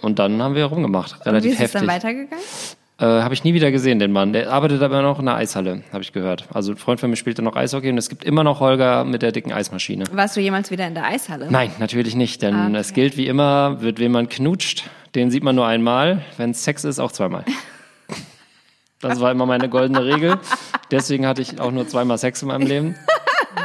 Und 0.00 0.18
dann 0.20 0.40
haben 0.40 0.54
wir 0.54 0.64
rumgemacht, 0.66 1.14
Und 1.18 1.24
wie 1.24 1.28
relativ 1.30 1.50
ist 1.50 1.56
es 1.56 1.60
heftig. 1.64 1.80
dann 1.80 1.88
weitergegangen? 1.90 2.44
Äh, 3.00 3.04
habe 3.04 3.32
ich 3.32 3.44
nie 3.44 3.54
wieder 3.54 3.70
gesehen, 3.70 4.00
den 4.00 4.10
Mann. 4.10 4.32
Der 4.32 4.50
arbeitet 4.50 4.82
aber 4.82 5.02
noch 5.02 5.20
in 5.20 5.26
der 5.26 5.36
Eishalle, 5.36 5.82
habe 5.92 6.02
ich 6.02 6.12
gehört. 6.12 6.46
Also 6.52 6.72
ein 6.72 6.76
Freund 6.76 6.98
von 6.98 7.10
mir 7.10 7.16
spielte 7.16 7.42
noch 7.42 7.54
Eishockey 7.54 7.90
und 7.90 7.98
es 7.98 8.08
gibt 8.08 8.24
immer 8.24 8.42
noch 8.42 8.58
Holger 8.58 9.04
mit 9.04 9.22
der 9.22 9.30
dicken 9.30 9.52
Eismaschine. 9.52 10.04
Warst 10.10 10.36
du 10.36 10.40
jemals 10.40 10.72
wieder 10.72 10.86
in 10.88 10.94
der 10.94 11.04
Eishalle? 11.04 11.46
Nein, 11.48 11.70
natürlich 11.78 12.16
nicht, 12.16 12.42
denn 12.42 12.56
Ah, 12.56 12.66
okay. 12.66 12.76
es 12.78 12.92
gilt 12.94 13.16
wie 13.16 13.28
immer, 13.28 13.80
wird 13.82 14.00
wen 14.00 14.10
man 14.10 14.28
knutscht, 14.28 14.82
den 15.14 15.30
sieht 15.30 15.44
man 15.44 15.54
nur 15.54 15.66
einmal, 15.66 16.22
wenn 16.38 16.50
es 16.50 16.64
Sex 16.64 16.82
ist, 16.84 16.98
auch 16.98 17.12
zweimal. 17.12 17.44
Das 19.00 19.20
war 19.20 19.30
immer 19.30 19.46
meine 19.46 19.68
goldene 19.68 20.04
Regel. 20.04 20.38
Deswegen 20.90 21.24
hatte 21.24 21.40
ich 21.40 21.60
auch 21.60 21.70
nur 21.70 21.86
zweimal 21.86 22.18
Sex 22.18 22.42
in 22.42 22.48
meinem 22.48 22.66
Leben. 22.66 22.96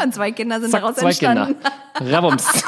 Und 0.03 0.13
zwei 0.13 0.31
Kinder 0.31 0.61
sind 0.61 0.69
Zack, 0.69 0.81
daraus 0.81 0.95
zwei 0.97 1.07
entstanden. 1.07 1.55
Kinder. 1.97 2.15
Rabums. 2.15 2.63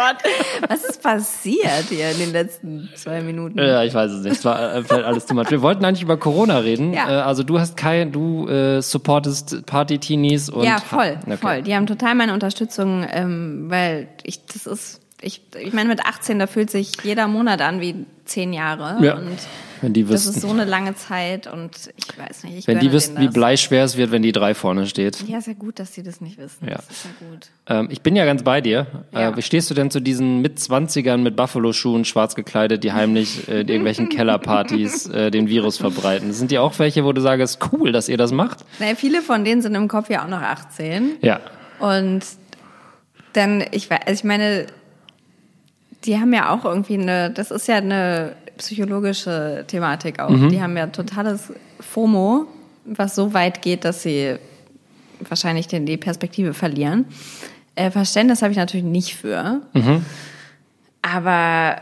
Gott. 0.00 0.70
Was 0.70 0.84
ist 0.84 1.02
passiert 1.02 1.84
hier 1.88 2.10
in 2.10 2.18
den 2.18 2.32
letzten 2.32 2.88
zwei 2.94 3.20
Minuten? 3.20 3.58
Ja, 3.58 3.82
ich 3.84 3.92
weiß 3.92 4.10
es 4.12 4.22
nicht. 4.24 4.36
Es 4.36 4.44
war 4.44 4.74
äh, 4.76 4.82
fällt 4.82 5.04
alles 5.04 5.26
zu 5.26 5.34
much. 5.34 5.50
Wir 5.50 5.60
wollten 5.62 5.84
eigentlich 5.84 6.02
über 6.02 6.16
Corona 6.16 6.58
reden. 6.58 6.92
Ja. 6.92 7.08
Äh, 7.08 7.22
also 7.22 7.42
du 7.42 7.58
hast 7.60 7.76
kein, 7.76 8.12
du 8.12 8.48
äh, 8.48 8.80
supportest 8.80 9.66
Party-Teenies 9.66 10.48
und 10.48 10.64
ja, 10.64 10.78
voll, 10.78 11.18
Okay. 11.26 11.36
voll. 11.36 11.62
Die 11.62 11.74
haben 11.74 11.86
total 11.86 12.14
meine 12.14 12.32
Unterstützung, 12.32 13.06
ähm, 13.10 13.66
weil 13.68 14.08
ich, 14.22 14.44
das 14.46 14.66
ist, 14.66 14.99
ich, 15.22 15.42
ich 15.58 15.72
meine, 15.72 15.88
mit 15.88 16.04
18, 16.04 16.38
da 16.38 16.46
fühlt 16.46 16.70
sich 16.70 16.92
jeder 17.02 17.28
Monat 17.28 17.60
an 17.60 17.80
wie 17.80 18.06
zehn 18.24 18.52
Jahre. 18.52 19.04
Ja. 19.04 19.16
Und 19.16 19.38
Wenn 19.80 19.92
die 19.92 20.04
das 20.04 20.26
ist 20.26 20.40
so 20.40 20.50
eine 20.50 20.64
lange 20.64 20.94
Zeit 20.94 21.46
und 21.46 21.90
ich 21.96 22.18
weiß 22.18 22.44
nicht, 22.44 22.58
ich 22.58 22.66
wenn 22.66 22.78
die 22.78 22.92
wüssten, 22.92 23.16
denen 23.16 23.28
wie 23.28 23.32
bleischwer 23.32 23.84
es 23.84 23.96
wird, 23.96 24.12
wenn 24.12 24.22
die 24.22 24.32
drei 24.32 24.54
vorne 24.54 24.86
steht. 24.86 25.22
Ja, 25.26 25.38
ist 25.38 25.48
ja 25.48 25.52
gut, 25.54 25.78
dass 25.78 25.94
sie 25.94 26.02
das 26.02 26.20
nicht 26.20 26.38
wissen. 26.38 26.66
Ja. 26.66 26.76
Das 26.76 26.90
ist 26.90 27.04
ja 27.04 27.28
gut. 27.28 27.48
Ähm, 27.66 27.88
ich 27.90 28.02
bin 28.02 28.16
ja 28.16 28.24
ganz 28.24 28.42
bei 28.42 28.60
dir. 28.60 28.86
Ja. 29.12 29.30
Äh, 29.30 29.36
wie 29.36 29.42
stehst 29.42 29.68
du 29.70 29.74
denn 29.74 29.90
zu 29.90 30.00
diesen 30.00 30.40
Mit-20ern 30.42 31.18
mit 31.18 31.36
Buffalo-Schuhen, 31.36 32.04
schwarz 32.04 32.34
gekleidet, 32.34 32.84
die 32.84 32.92
heimlich 32.92 33.48
äh, 33.48 33.62
in 33.62 33.68
irgendwelchen 33.68 34.08
Kellerpartys 34.10 35.08
äh, 35.08 35.30
den 35.30 35.48
Virus 35.48 35.76
verbreiten? 35.76 36.32
Sind 36.32 36.50
die 36.50 36.58
auch 36.58 36.78
welche, 36.78 37.04
wo 37.04 37.12
du 37.12 37.20
sagst, 37.20 37.58
cool, 37.72 37.92
dass 37.92 38.08
ihr 38.08 38.16
das 38.16 38.32
macht? 38.32 38.64
Naja, 38.78 38.94
viele 38.94 39.22
von 39.22 39.44
denen 39.44 39.60
sind 39.60 39.74
im 39.74 39.88
Kopf 39.88 40.08
ja 40.08 40.24
auch 40.24 40.28
noch 40.28 40.42
18. 40.42 41.18
Ja. 41.20 41.40
Und 41.78 42.24
dann, 43.32 43.64
ich 43.70 43.90
weiß, 43.90 44.00
also 44.06 44.18
ich 44.18 44.24
meine, 44.24 44.66
die 46.04 46.18
haben 46.18 46.32
ja 46.32 46.50
auch 46.54 46.64
irgendwie 46.64 46.94
eine, 46.94 47.30
das 47.30 47.50
ist 47.50 47.68
ja 47.68 47.76
eine 47.76 48.34
psychologische 48.56 49.64
Thematik 49.66 50.20
auch. 50.20 50.30
Mhm. 50.30 50.50
Die 50.50 50.62
haben 50.62 50.76
ja 50.76 50.86
totales 50.86 51.52
FOMO, 51.80 52.46
was 52.84 53.14
so 53.14 53.32
weit 53.34 53.62
geht, 53.62 53.84
dass 53.84 54.02
sie 54.02 54.36
wahrscheinlich 55.28 55.66
den, 55.66 55.86
die 55.86 55.96
Perspektive 55.96 56.54
verlieren. 56.54 57.06
Äh, 57.74 57.90
Verständnis 57.90 58.42
habe 58.42 58.52
ich 58.52 58.58
natürlich 58.58 58.86
nicht 58.86 59.16
für. 59.16 59.62
Mhm. 59.72 60.04
Aber 61.02 61.76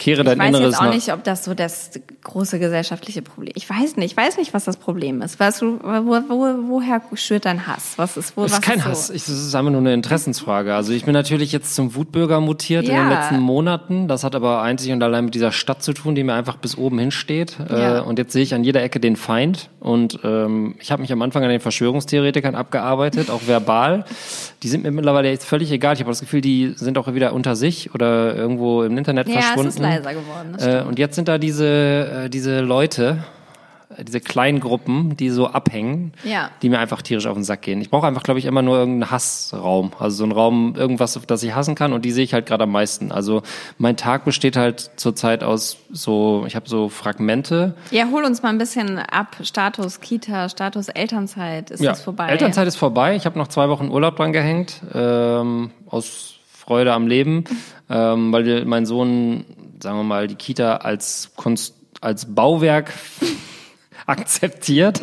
Kehre 0.00 0.22
ich 0.22 0.26
dein 0.26 0.38
weiß 0.38 0.48
Inneres 0.48 0.66
jetzt 0.72 0.78
auch 0.80 0.84
nach. 0.86 0.94
nicht, 0.94 1.12
ob 1.12 1.22
das 1.22 1.44
so 1.44 1.54
das 1.54 1.90
große 2.24 2.58
gesellschaftliche 2.58 3.22
Problem. 3.22 3.52
Ich 3.54 3.70
weiß 3.70 3.96
nicht, 3.96 4.10
ich 4.12 4.16
weiß 4.16 4.38
nicht, 4.38 4.52
was 4.54 4.64
das 4.64 4.76
Problem 4.78 5.22
ist. 5.22 5.38
Du, 5.60 5.78
wo, 5.78 6.14
wo, 6.28 6.68
woher 6.68 7.00
schürt 7.14 7.44
dein 7.44 7.66
Hass? 7.66 7.92
Was 7.96 8.16
ist, 8.16 8.36
wo, 8.36 8.42
was 8.42 8.54
ist 8.54 8.62
kein 8.62 8.78
ist 8.78 8.84
so? 8.84 8.90
Hass. 8.90 9.10
Ich, 9.10 9.24
das 9.24 9.30
ist 9.38 9.54
einfach 9.54 9.70
nur 9.70 9.80
eine 9.80 9.94
Interessensfrage. 9.94 10.74
Also 10.74 10.92
ich 10.92 11.04
bin 11.04 11.12
natürlich 11.14 11.52
jetzt 11.52 11.74
zum 11.74 11.94
Wutbürger 11.94 12.40
mutiert 12.40 12.88
in 12.88 12.94
den 12.94 13.10
Ja. 13.10 13.20
letzten 13.20 13.38
Monaten. 13.40 14.08
Das 14.08 14.24
hat 14.24 14.34
aber 14.34 14.62
einzig 14.62 14.90
und 14.92 15.02
allein 15.02 15.26
mit 15.26 15.34
dieser 15.34 15.52
Stadt 15.52 15.82
zu 15.82 15.92
tun, 15.92 16.14
die 16.14 16.24
mir 16.24 16.34
einfach 16.34 16.56
bis 16.56 16.76
oben 16.76 16.98
hinsteht. 16.98 17.56
Ja. 17.68 17.98
Äh, 17.98 18.00
und 18.00 18.18
jetzt 18.18 18.32
sehe 18.32 18.42
ich 18.42 18.54
an 18.54 18.64
jeder 18.64 18.82
Ecke 18.82 19.00
den 19.00 19.16
Feind. 19.16 19.68
Und 19.80 20.18
ähm, 20.24 20.76
ich 20.80 20.90
habe 20.92 21.02
mich 21.02 21.12
am 21.12 21.20
Anfang 21.22 21.42
an 21.44 21.50
den 21.50 21.60
Verschwörungstheoretikern 21.60 22.54
abgearbeitet, 22.54 23.30
auch 23.30 23.42
verbal. 23.46 24.04
Die 24.62 24.68
sind 24.68 24.82
mir 24.82 24.90
mittlerweile 24.90 25.30
jetzt 25.30 25.44
völlig 25.46 25.70
egal. 25.72 25.94
Ich 25.94 26.00
habe 26.00 26.10
das 26.10 26.20
Gefühl, 26.20 26.40
die 26.40 26.72
sind 26.76 26.96
auch 26.98 27.12
wieder 27.12 27.32
unter 27.32 27.56
sich 27.56 27.94
oder 27.94 28.34
irgendwo 28.34 28.82
im 28.82 28.96
Internet 28.98 29.28
Ja, 29.28 29.38
es 29.38 29.44
verschwunden. 29.46 29.89
Leiser 29.96 30.14
geworden. 30.14 30.56
Äh, 30.58 30.82
und 30.82 30.98
jetzt 30.98 31.16
sind 31.16 31.28
da 31.28 31.38
diese, 31.38 32.24
äh, 32.26 32.28
diese 32.30 32.60
Leute, 32.60 33.24
diese 34.04 34.20
kleinen 34.20 34.60
Gruppen, 34.60 35.16
die 35.16 35.30
so 35.30 35.48
abhängen, 35.48 36.12
Ja. 36.22 36.50
die 36.62 36.68
mir 36.68 36.78
einfach 36.78 37.02
tierisch 37.02 37.26
auf 37.26 37.34
den 37.34 37.42
Sack 37.42 37.62
gehen. 37.62 37.80
Ich 37.80 37.90
brauche 37.90 38.06
einfach, 38.06 38.22
glaube 38.22 38.38
ich, 38.38 38.44
immer 38.46 38.62
nur 38.62 38.76
irgendeinen 38.78 39.10
Hassraum. 39.10 39.90
Also 39.98 40.18
so 40.18 40.22
einen 40.22 40.32
Raum, 40.32 40.74
irgendwas, 40.76 41.16
auf 41.16 41.26
das 41.26 41.42
ich 41.42 41.56
hassen 41.56 41.74
kann 41.74 41.92
und 41.92 42.04
die 42.04 42.12
sehe 42.12 42.22
ich 42.22 42.32
halt 42.32 42.46
gerade 42.46 42.62
am 42.64 42.70
meisten. 42.72 43.10
Also 43.10 43.42
mein 43.78 43.96
Tag 43.96 44.24
besteht 44.24 44.56
halt 44.56 44.92
zurzeit 44.94 45.42
aus 45.42 45.76
so, 45.90 46.44
ich 46.46 46.54
habe 46.54 46.68
so 46.68 46.88
Fragmente. 46.88 47.74
Ja, 47.90 48.04
hol 48.12 48.22
uns 48.22 48.42
mal 48.44 48.50
ein 48.50 48.58
bisschen 48.58 48.96
ab. 49.00 49.36
Status 49.42 50.00
Kita, 50.00 50.48
Status 50.48 50.88
Elternzeit. 50.88 51.72
Ist 51.72 51.82
Ja, 51.82 51.90
das 51.90 52.00
vorbei? 52.02 52.28
Elternzeit 52.28 52.68
ist 52.68 52.76
vorbei. 52.76 53.16
Ich 53.16 53.26
habe 53.26 53.36
noch 53.40 53.48
zwei 53.48 53.68
Wochen 53.68 53.88
Urlaub 53.90 54.14
dran 54.14 54.32
gehängt, 54.32 54.80
ähm, 54.94 55.72
aus 55.88 56.34
Freude 56.48 56.92
am 56.92 57.08
Leben, 57.08 57.42
ähm, 57.90 58.32
weil 58.32 58.64
mein 58.66 58.86
Sohn, 58.86 59.44
sagen 59.82 59.96
wir 59.98 60.04
mal, 60.04 60.26
die 60.26 60.34
Kita 60.36 60.76
als 60.76 61.32
Kunst, 61.36 61.74
als 62.00 62.34
Bauwerk 62.34 62.92
akzeptiert, 64.06 65.00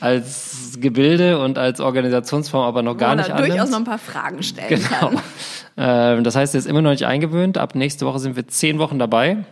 als 0.00 0.78
Gebilde 0.80 1.40
und 1.42 1.58
als 1.58 1.80
Organisationsform 1.80 2.62
aber 2.64 2.82
noch 2.82 2.96
gar 2.96 3.16
nicht 3.16 3.28
durchaus 3.30 3.50
annimmt. 3.50 3.70
noch 3.70 3.78
ein 3.78 3.84
paar 3.84 3.98
Fragen 3.98 4.42
stellen 4.42 4.68
Genau. 4.68 4.88
kann. 5.10 5.20
Äh, 5.78 6.22
das 6.22 6.34
heißt, 6.34 6.56
er 6.56 6.58
ist 6.58 6.66
immer 6.66 6.82
noch 6.82 6.90
nicht 6.90 7.06
eingewöhnt. 7.06 7.56
Ab 7.56 7.76
nächste 7.76 8.04
Woche 8.04 8.18
sind 8.18 8.34
wir 8.34 8.48
zehn 8.48 8.80
Wochen 8.80 8.98
dabei. 8.98 9.44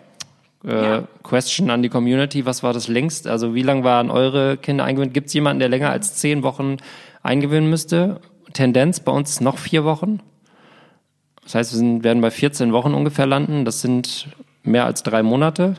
Äh, 0.65 0.73
Ja. 0.75 1.03
Question 1.23 1.71
an 1.71 1.85
die 1.85 1.89
Community, 1.89 2.45
was 2.47 2.65
war 2.65 2.73
das 2.73 2.89
längst? 2.89 3.29
Also 3.29 3.55
wie 3.55 3.63
lange 3.63 3.85
waren 3.85 4.11
eure 4.11 4.57
Kinder 4.57 4.83
eingewöhnt? 4.83 5.15
Gibt 5.15 5.29
es 5.29 5.35
jemanden, 5.35 5.61
der 5.61 5.69
länger 5.69 5.91
als 5.91 6.17
zehn 6.17 6.43
Wochen 6.43 6.79
eingewöhnen 7.23 7.71
müsste? 7.71 8.21
Tendenz 8.55 8.99
bei 8.99 9.13
uns 9.13 9.41
noch 9.41 9.57
vier 9.59 9.85
Wochen. 9.85 10.19
Das 11.45 11.55
heißt, 11.55 11.73
wir 11.75 11.79
sind, 11.79 12.03
werden 12.03 12.21
bei 12.23 12.33
14 12.33 12.73
Wochen 12.73 12.93
ungefähr 12.95 13.27
landen. 13.27 13.65
Das 13.65 13.81
sind 13.81 14.27
mehr 14.67 14.85
als 14.85 15.03
drei 15.03 15.23
Monate. 15.23 15.75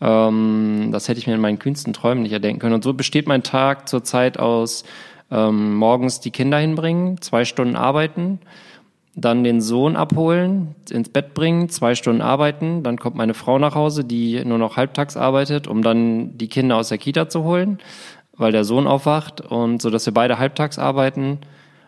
Ähm, 0.00 0.88
das 0.92 1.08
hätte 1.08 1.18
ich 1.20 1.26
mir 1.26 1.34
in 1.34 1.40
meinen 1.40 1.58
kühnsten 1.58 1.92
Träumen 1.92 2.22
nicht 2.22 2.32
erdenken 2.32 2.60
können. 2.60 2.74
Und 2.74 2.84
so 2.84 2.94
besteht 2.94 3.26
mein 3.26 3.42
Tag 3.42 3.88
zurzeit 3.88 4.38
aus 4.38 4.84
ähm, 5.30 5.74
morgens 5.74 6.20
die 6.20 6.30
Kinder 6.30 6.58
hinbringen, 6.58 7.20
zwei 7.20 7.44
Stunden 7.44 7.76
arbeiten, 7.76 8.38
dann 9.16 9.44
den 9.44 9.60
Sohn 9.60 9.96
abholen, 9.96 10.74
ins 10.90 11.08
Bett 11.08 11.34
bringen, 11.34 11.68
zwei 11.68 11.94
Stunden 11.94 12.20
arbeiten, 12.20 12.82
dann 12.82 12.98
kommt 12.98 13.16
meine 13.16 13.34
Frau 13.34 13.58
nach 13.58 13.74
Hause, 13.74 14.04
die 14.04 14.44
nur 14.44 14.58
noch 14.58 14.76
halbtags 14.76 15.16
arbeitet, 15.16 15.66
um 15.66 15.82
dann 15.82 16.36
die 16.36 16.48
Kinder 16.48 16.76
aus 16.76 16.88
der 16.88 16.98
Kita 16.98 17.28
zu 17.28 17.44
holen, 17.44 17.78
weil 18.36 18.52
der 18.52 18.64
Sohn 18.64 18.86
aufwacht 18.86 19.40
und 19.40 19.80
so, 19.80 19.90
dass 19.90 20.06
wir 20.06 20.14
beide 20.14 20.38
halbtags 20.38 20.78
arbeiten, 20.78 21.38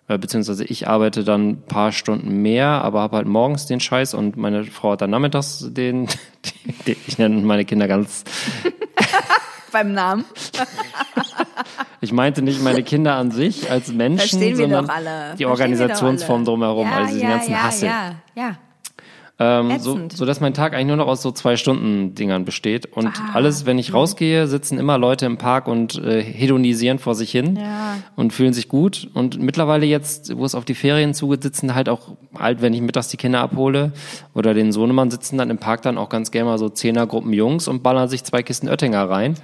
beziehungsweise 0.06 0.64
ich 0.64 0.86
arbeite 0.86 1.24
dann 1.24 1.48
ein 1.48 1.62
paar 1.62 1.92
Stunden 1.92 2.42
mehr, 2.42 2.68
aber 2.68 3.00
habe 3.00 3.16
halt 3.16 3.26
morgens 3.26 3.66
den 3.66 3.80
Scheiß 3.80 4.14
und 4.14 4.36
meine 4.36 4.64
Frau 4.64 4.92
hat 4.92 5.00
dann 5.00 5.10
nachmittags 5.10 5.66
den, 5.68 6.06
den 6.86 6.96
ich 7.06 7.18
nenne 7.18 7.40
meine 7.42 7.64
Kinder 7.64 7.88
ganz 7.88 8.24
Beim 9.72 9.92
Namen. 9.92 10.24
Ich 12.02 12.12
meinte 12.12 12.42
nicht 12.42 12.62
meine 12.62 12.82
Kinder 12.82 13.14
an 13.16 13.30
sich 13.30 13.70
als 13.70 13.90
Menschen, 13.90 14.54
sondern 14.54 14.84
die 14.84 14.90
Verstehen 14.90 15.48
Organisationsform 15.48 16.44
drumherum, 16.44 16.86
ja, 16.86 16.96
also 16.98 17.14
diesen 17.14 17.22
ja, 17.22 17.36
ganzen 17.36 17.52
ja, 17.52 17.62
Hassel. 17.62 17.88
Ja, 17.88 18.14
ja. 18.34 18.58
Ähm, 19.38 19.78
so, 19.78 20.24
dass 20.24 20.40
mein 20.40 20.54
Tag 20.54 20.72
eigentlich 20.72 20.86
nur 20.86 20.96
noch 20.96 21.08
aus 21.08 21.20
so 21.20 21.30
zwei 21.30 21.56
Stunden 21.58 22.14
Dingern 22.14 22.46
besteht 22.46 22.86
und 22.96 23.08
Ah, 23.08 23.34
alles, 23.34 23.66
wenn 23.66 23.78
ich 23.78 23.92
rausgehe, 23.92 24.46
sitzen 24.46 24.78
immer 24.78 24.96
Leute 24.96 25.26
im 25.26 25.36
Park 25.36 25.68
und 25.68 25.98
äh, 26.02 26.22
hedonisieren 26.22 26.98
vor 26.98 27.14
sich 27.14 27.32
hin 27.32 27.56
Ja. 27.56 27.96
und 28.16 28.32
fühlen 28.32 28.54
sich 28.54 28.66
gut 28.68 29.08
und 29.12 29.38
mittlerweile 29.38 29.84
jetzt, 29.84 30.34
wo 30.38 30.44
es 30.46 30.54
auf 30.54 30.64
die 30.64 30.74
Ferien 30.74 31.12
zugeht, 31.12 31.42
sitzen 31.42 31.74
halt 31.74 31.90
auch 31.90 32.16
halt, 32.38 32.62
wenn 32.62 32.72
ich 32.72 32.80
mittags 32.80 33.08
die 33.08 33.18
Kinder 33.18 33.40
abhole 33.40 33.92
oder 34.32 34.54
den 34.54 34.72
Sohnemann 34.72 35.10
sitzen 35.10 35.36
dann 35.36 35.50
im 35.50 35.58
Park 35.58 35.82
dann 35.82 35.98
auch 35.98 36.08
ganz 36.08 36.30
gerne 36.30 36.48
mal 36.48 36.56
so 36.58 36.70
Zehnergruppen 36.70 37.34
Jungs 37.34 37.68
und 37.68 37.82
ballern 37.82 38.08
sich 38.08 38.24
zwei 38.24 38.42
Kisten 38.42 38.70
Oettinger 38.70 39.10
rein 39.10 39.34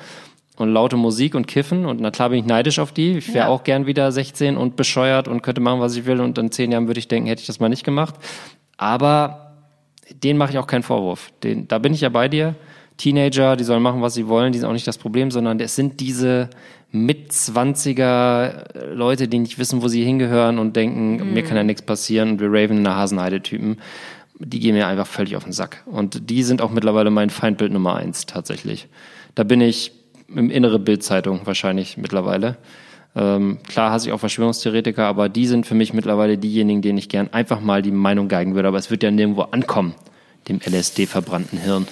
und 0.56 0.70
laute 0.72 0.96
Musik 0.96 1.34
und 1.34 1.46
kiffen 1.46 1.84
und 1.84 2.00
na 2.00 2.10
klar 2.10 2.30
bin 2.30 2.38
ich 2.38 2.46
neidisch 2.46 2.78
auf 2.78 2.92
die. 2.92 3.18
Ich 3.18 3.28
wäre 3.34 3.46
Ja. 3.46 3.48
auch 3.48 3.62
gern 3.62 3.84
wieder 3.84 4.10
16 4.10 4.56
und 4.56 4.74
bescheuert 4.76 5.28
und 5.28 5.42
könnte 5.42 5.60
machen, 5.60 5.80
was 5.80 5.94
ich 5.96 6.06
will 6.06 6.22
und 6.22 6.38
in 6.38 6.50
zehn 6.50 6.72
Jahren 6.72 6.86
würde 6.86 6.98
ich 7.00 7.08
denken, 7.08 7.28
hätte 7.28 7.40
ich 7.42 7.46
das 7.46 7.60
mal 7.60 7.68
nicht 7.68 7.84
gemacht. 7.84 8.14
Aber 8.78 9.41
denen 10.10 10.38
mache 10.38 10.52
ich 10.52 10.58
auch 10.58 10.66
keinen 10.66 10.82
Vorwurf. 10.82 11.32
Den, 11.42 11.68
da 11.68 11.78
bin 11.78 11.94
ich 11.94 12.00
ja 12.00 12.08
bei 12.08 12.28
dir. 12.28 12.54
Teenager, 12.96 13.56
die 13.56 13.64
sollen 13.64 13.82
machen, 13.82 14.02
was 14.02 14.14
sie 14.14 14.28
wollen, 14.28 14.52
die 14.52 14.58
sind 14.58 14.68
auch 14.68 14.72
nicht 14.72 14.86
das 14.86 14.98
Problem, 14.98 15.30
sondern 15.30 15.58
es 15.60 15.74
sind 15.74 16.00
diese 16.00 16.50
mit 16.90 17.32
20er 17.32 18.92
Leute, 18.92 19.26
die 19.26 19.38
nicht 19.38 19.58
wissen, 19.58 19.82
wo 19.82 19.88
sie 19.88 20.04
hingehören 20.04 20.58
und 20.58 20.76
denken, 20.76 21.32
mir 21.32 21.42
kann 21.42 21.56
ja 21.56 21.64
nichts 21.64 21.82
passieren 21.82 22.32
und 22.32 22.40
wir 22.40 22.48
raven 22.48 22.78
in 22.78 22.84
der 22.84 22.96
Hasenheide-Typen. 22.96 23.78
Die 24.38 24.60
gehen 24.60 24.74
mir 24.74 24.86
einfach 24.86 25.06
völlig 25.06 25.36
auf 25.36 25.44
den 25.44 25.52
Sack. 25.52 25.82
Und 25.86 26.28
die 26.28 26.42
sind 26.42 26.60
auch 26.60 26.70
mittlerweile 26.70 27.10
mein 27.10 27.30
Feindbild 27.30 27.72
Nummer 27.72 27.96
eins, 27.96 28.26
tatsächlich. 28.26 28.88
Da 29.34 29.42
bin 29.42 29.62
ich 29.62 29.92
im 30.28 30.50
innere 30.50 30.78
Bildzeitung 30.78 31.40
wahrscheinlich 31.44 31.96
mittlerweile. 31.96 32.58
Ähm, 33.14 33.58
klar 33.68 33.90
hasse 33.90 34.08
ich 34.08 34.12
auch 34.12 34.20
Verschwörungstheoretiker, 34.20 35.04
aber 35.04 35.28
die 35.28 35.46
sind 35.46 35.66
für 35.66 35.74
mich 35.74 35.92
mittlerweile 35.92 36.38
diejenigen, 36.38 36.80
denen 36.82 36.98
ich 36.98 37.08
gern 37.08 37.28
einfach 37.32 37.60
mal 37.60 37.82
die 37.82 37.90
Meinung 37.90 38.28
geigen 38.28 38.54
würde. 38.54 38.68
Aber 38.68 38.78
es 38.78 38.90
wird 38.90 39.02
ja 39.02 39.10
nirgendwo 39.10 39.42
ankommen, 39.42 39.94
dem 40.48 40.60
LSD-verbrannten 40.64 41.58
Hirn. 41.58 41.86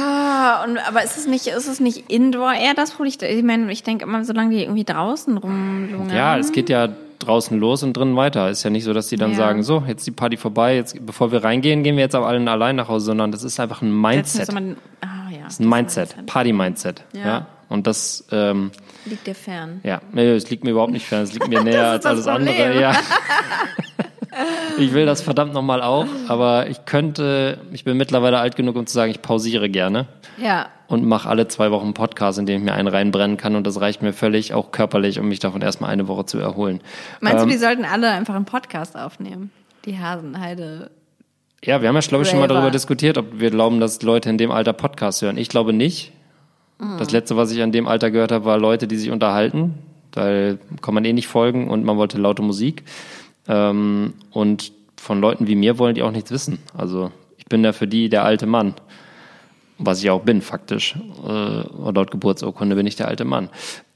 Ah, 0.00 0.64
und, 0.64 0.78
aber 0.78 1.02
ist 1.02 1.18
es 1.18 1.26
nicht, 1.26 1.46
ist 1.48 1.68
es 1.68 1.80
nicht 1.80 2.10
Indoor 2.10 2.54
eher 2.54 2.74
das 2.74 2.92
Problem? 2.92 3.12
Ich 3.20 3.42
meine, 3.42 3.70
ich 3.70 3.82
denke 3.82 4.04
immer, 4.04 4.24
solange 4.24 4.54
die 4.54 4.62
irgendwie 4.62 4.84
draußen 4.84 5.36
rumlungern. 5.36 6.16
Ja, 6.16 6.38
es 6.38 6.52
geht 6.52 6.68
ja 6.70 6.88
draußen 7.18 7.58
los 7.58 7.82
und 7.82 7.94
drinnen 7.94 8.16
weiter. 8.16 8.48
Ist 8.50 8.62
ja 8.62 8.70
nicht 8.70 8.84
so, 8.84 8.92
dass 8.92 9.08
die 9.08 9.16
dann 9.16 9.32
Ja. 9.32 9.36
sagen, 9.36 9.62
so, 9.62 9.82
jetzt 9.86 10.06
die 10.06 10.10
Party 10.10 10.36
vorbei, 10.36 10.76
jetzt, 10.76 11.04
bevor 11.04 11.32
wir 11.32 11.44
reingehen, 11.44 11.82
gehen 11.82 11.96
wir 11.96 12.04
jetzt 12.04 12.14
aber 12.14 12.26
alle 12.28 12.50
allein 12.50 12.76
nach 12.76 12.88
Hause, 12.88 13.06
sondern 13.06 13.32
das 13.32 13.42
ist 13.42 13.60
einfach 13.60 13.82
ein 13.82 13.92
Mindset. 13.92 14.52
man, 14.52 14.76
ah, 15.00 15.30
ja. 15.30 15.44
Das 15.44 15.54
ist 15.54 15.60
ein 15.60 15.68
Mindset, 15.68 16.26
Party-Mindset. 16.26 17.02
Ja. 17.12 17.26
Ja. 17.26 17.46
Und 17.74 17.86
das, 17.86 18.24
ähm, 18.32 18.70
Liegt 19.04 19.26
dir 19.26 19.34
fern. 19.34 19.80
Ja, 19.84 20.00
nee, 20.12 20.30
es 20.30 20.48
liegt 20.48 20.64
mir 20.64 20.70
überhaupt 20.70 20.92
nicht 20.92 21.04
fern. 21.06 21.22
Es 21.22 21.32
liegt 21.34 21.48
mir 21.48 21.60
näher 21.64 21.90
als 21.90 22.06
alles 22.06 22.24
das 22.24 22.34
andere. 22.34 22.54
Problem. 22.54 22.80
Ja. 22.80 22.92
Ich 24.78 24.92
will 24.92 25.06
das 25.06 25.22
verdammt 25.22 25.52
nochmal 25.54 25.80
auch, 25.80 26.06
aber 26.26 26.68
ich 26.68 26.84
könnte, 26.86 27.58
ich 27.72 27.84
bin 27.84 27.96
mittlerweile 27.96 28.38
alt 28.40 28.56
genug, 28.56 28.74
um 28.74 28.84
zu 28.84 28.92
sagen, 28.92 29.12
ich 29.12 29.22
pausiere 29.22 29.70
gerne 29.70 30.06
Ja. 30.38 30.66
und 30.88 31.04
mache 31.06 31.28
alle 31.28 31.46
zwei 31.46 31.70
Wochen 31.70 31.84
einen 31.84 31.94
Podcast, 31.94 32.40
in 32.40 32.46
dem 32.46 32.58
ich 32.58 32.64
mir 32.64 32.72
einen 32.72 32.88
reinbrennen 32.88 33.36
kann 33.36 33.54
und 33.54 33.64
das 33.64 33.80
reicht 33.80 34.02
mir 34.02 34.12
völlig, 34.12 34.52
auch 34.52 34.72
körperlich, 34.72 35.20
um 35.20 35.28
mich 35.28 35.38
davon 35.38 35.62
erstmal 35.62 35.90
eine 35.90 36.08
Woche 36.08 36.26
zu 36.26 36.38
erholen. 36.40 36.80
Meinst 37.20 37.42
Ähm, 37.44 37.48
du, 37.48 37.52
die 37.54 37.58
sollten 37.60 37.84
alle 37.84 38.10
einfach 38.10 38.34
einen 38.34 38.44
Podcast 38.44 38.96
aufnehmen? 38.96 39.52
Die 39.84 40.00
Hasenheide. 40.00 40.90
Ja, 41.64 41.80
wir 41.80 41.88
haben 41.88 41.94
ja, 41.94 42.00
glaube 42.00 42.24
ich, 42.24 42.30
schon 42.30 42.40
mal 42.40 42.48
darüber 42.48 42.72
diskutiert, 42.72 43.16
ob 43.16 43.38
wir 43.38 43.50
glauben, 43.50 43.78
dass 43.78 44.02
Leute 44.02 44.30
in 44.30 44.36
dem 44.38 44.50
Alter 44.50 44.72
Podcasts 44.72 45.22
hören. 45.22 45.38
Ich 45.38 45.48
glaube 45.48 45.72
nicht. 45.72 46.10
Das 46.78 47.12
letzte, 47.12 47.36
was 47.36 47.52
ich 47.52 47.62
an 47.62 47.72
dem 47.72 47.86
Alter 47.86 48.10
gehört 48.10 48.32
habe, 48.32 48.44
war 48.44 48.58
Leute, 48.58 48.86
die 48.86 48.96
sich 48.96 49.10
unterhalten. 49.10 49.74
Da 50.10 50.54
kann 50.82 50.94
man 50.94 51.04
eh 51.04 51.12
nicht 51.12 51.28
folgen 51.28 51.68
und 51.68 51.84
man 51.84 51.96
wollte 51.96 52.18
laute 52.18 52.42
Musik. 52.42 52.84
Ähm, 53.48 54.14
und 54.30 54.72
von 54.96 55.20
Leuten 55.20 55.46
wie 55.46 55.56
mir 55.56 55.78
wollen 55.78 55.94
die 55.94 56.02
auch 56.02 56.10
nichts 56.10 56.30
wissen. 56.30 56.58
Also 56.76 57.10
ich 57.36 57.46
bin 57.46 57.62
da 57.62 57.72
für 57.72 57.86
die 57.86 58.08
der 58.08 58.24
alte 58.24 58.46
Mann. 58.46 58.74
Was 59.78 60.02
ich 60.02 60.10
auch 60.10 60.22
bin, 60.22 60.40
faktisch. 60.40 60.94
Äh, 61.26 61.30
laut 61.92 62.10
Geburtsurkunde 62.10 62.76
bin 62.76 62.86
ich 62.86 62.96
der 62.96 63.08
alte 63.08 63.24
Mann. 63.24 63.50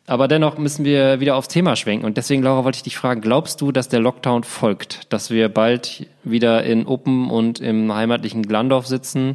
Aber 0.06 0.26
dennoch 0.26 0.56
müssen 0.56 0.84
wir 0.84 1.20
wieder 1.20 1.36
aufs 1.36 1.48
Thema 1.48 1.76
schwenken. 1.76 2.06
Und 2.06 2.16
deswegen, 2.16 2.42
Laura, 2.42 2.64
wollte 2.64 2.76
ich 2.76 2.82
dich 2.82 2.96
fragen, 2.96 3.20
glaubst 3.20 3.60
du, 3.60 3.72
dass 3.72 3.88
der 3.88 4.00
Lockdown 4.00 4.42
folgt? 4.42 5.12
Dass 5.12 5.30
wir 5.30 5.50
bald 5.50 6.06
wieder 6.24 6.64
in 6.64 6.86
Uppen 6.86 7.30
und 7.30 7.60
im 7.60 7.94
heimatlichen 7.94 8.42
Glandorf 8.42 8.86
sitzen, 8.86 9.34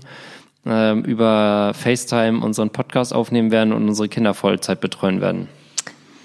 ähm, 0.65 1.03
über 1.03 1.73
FaceTime 1.73 2.43
unseren 2.43 2.69
Podcast 2.69 3.13
aufnehmen 3.13 3.51
werden 3.51 3.73
und 3.73 3.87
unsere 3.87 4.09
Kinder 4.09 4.33
Vollzeit 4.33 4.81
betreuen 4.81 5.21
werden? 5.21 5.47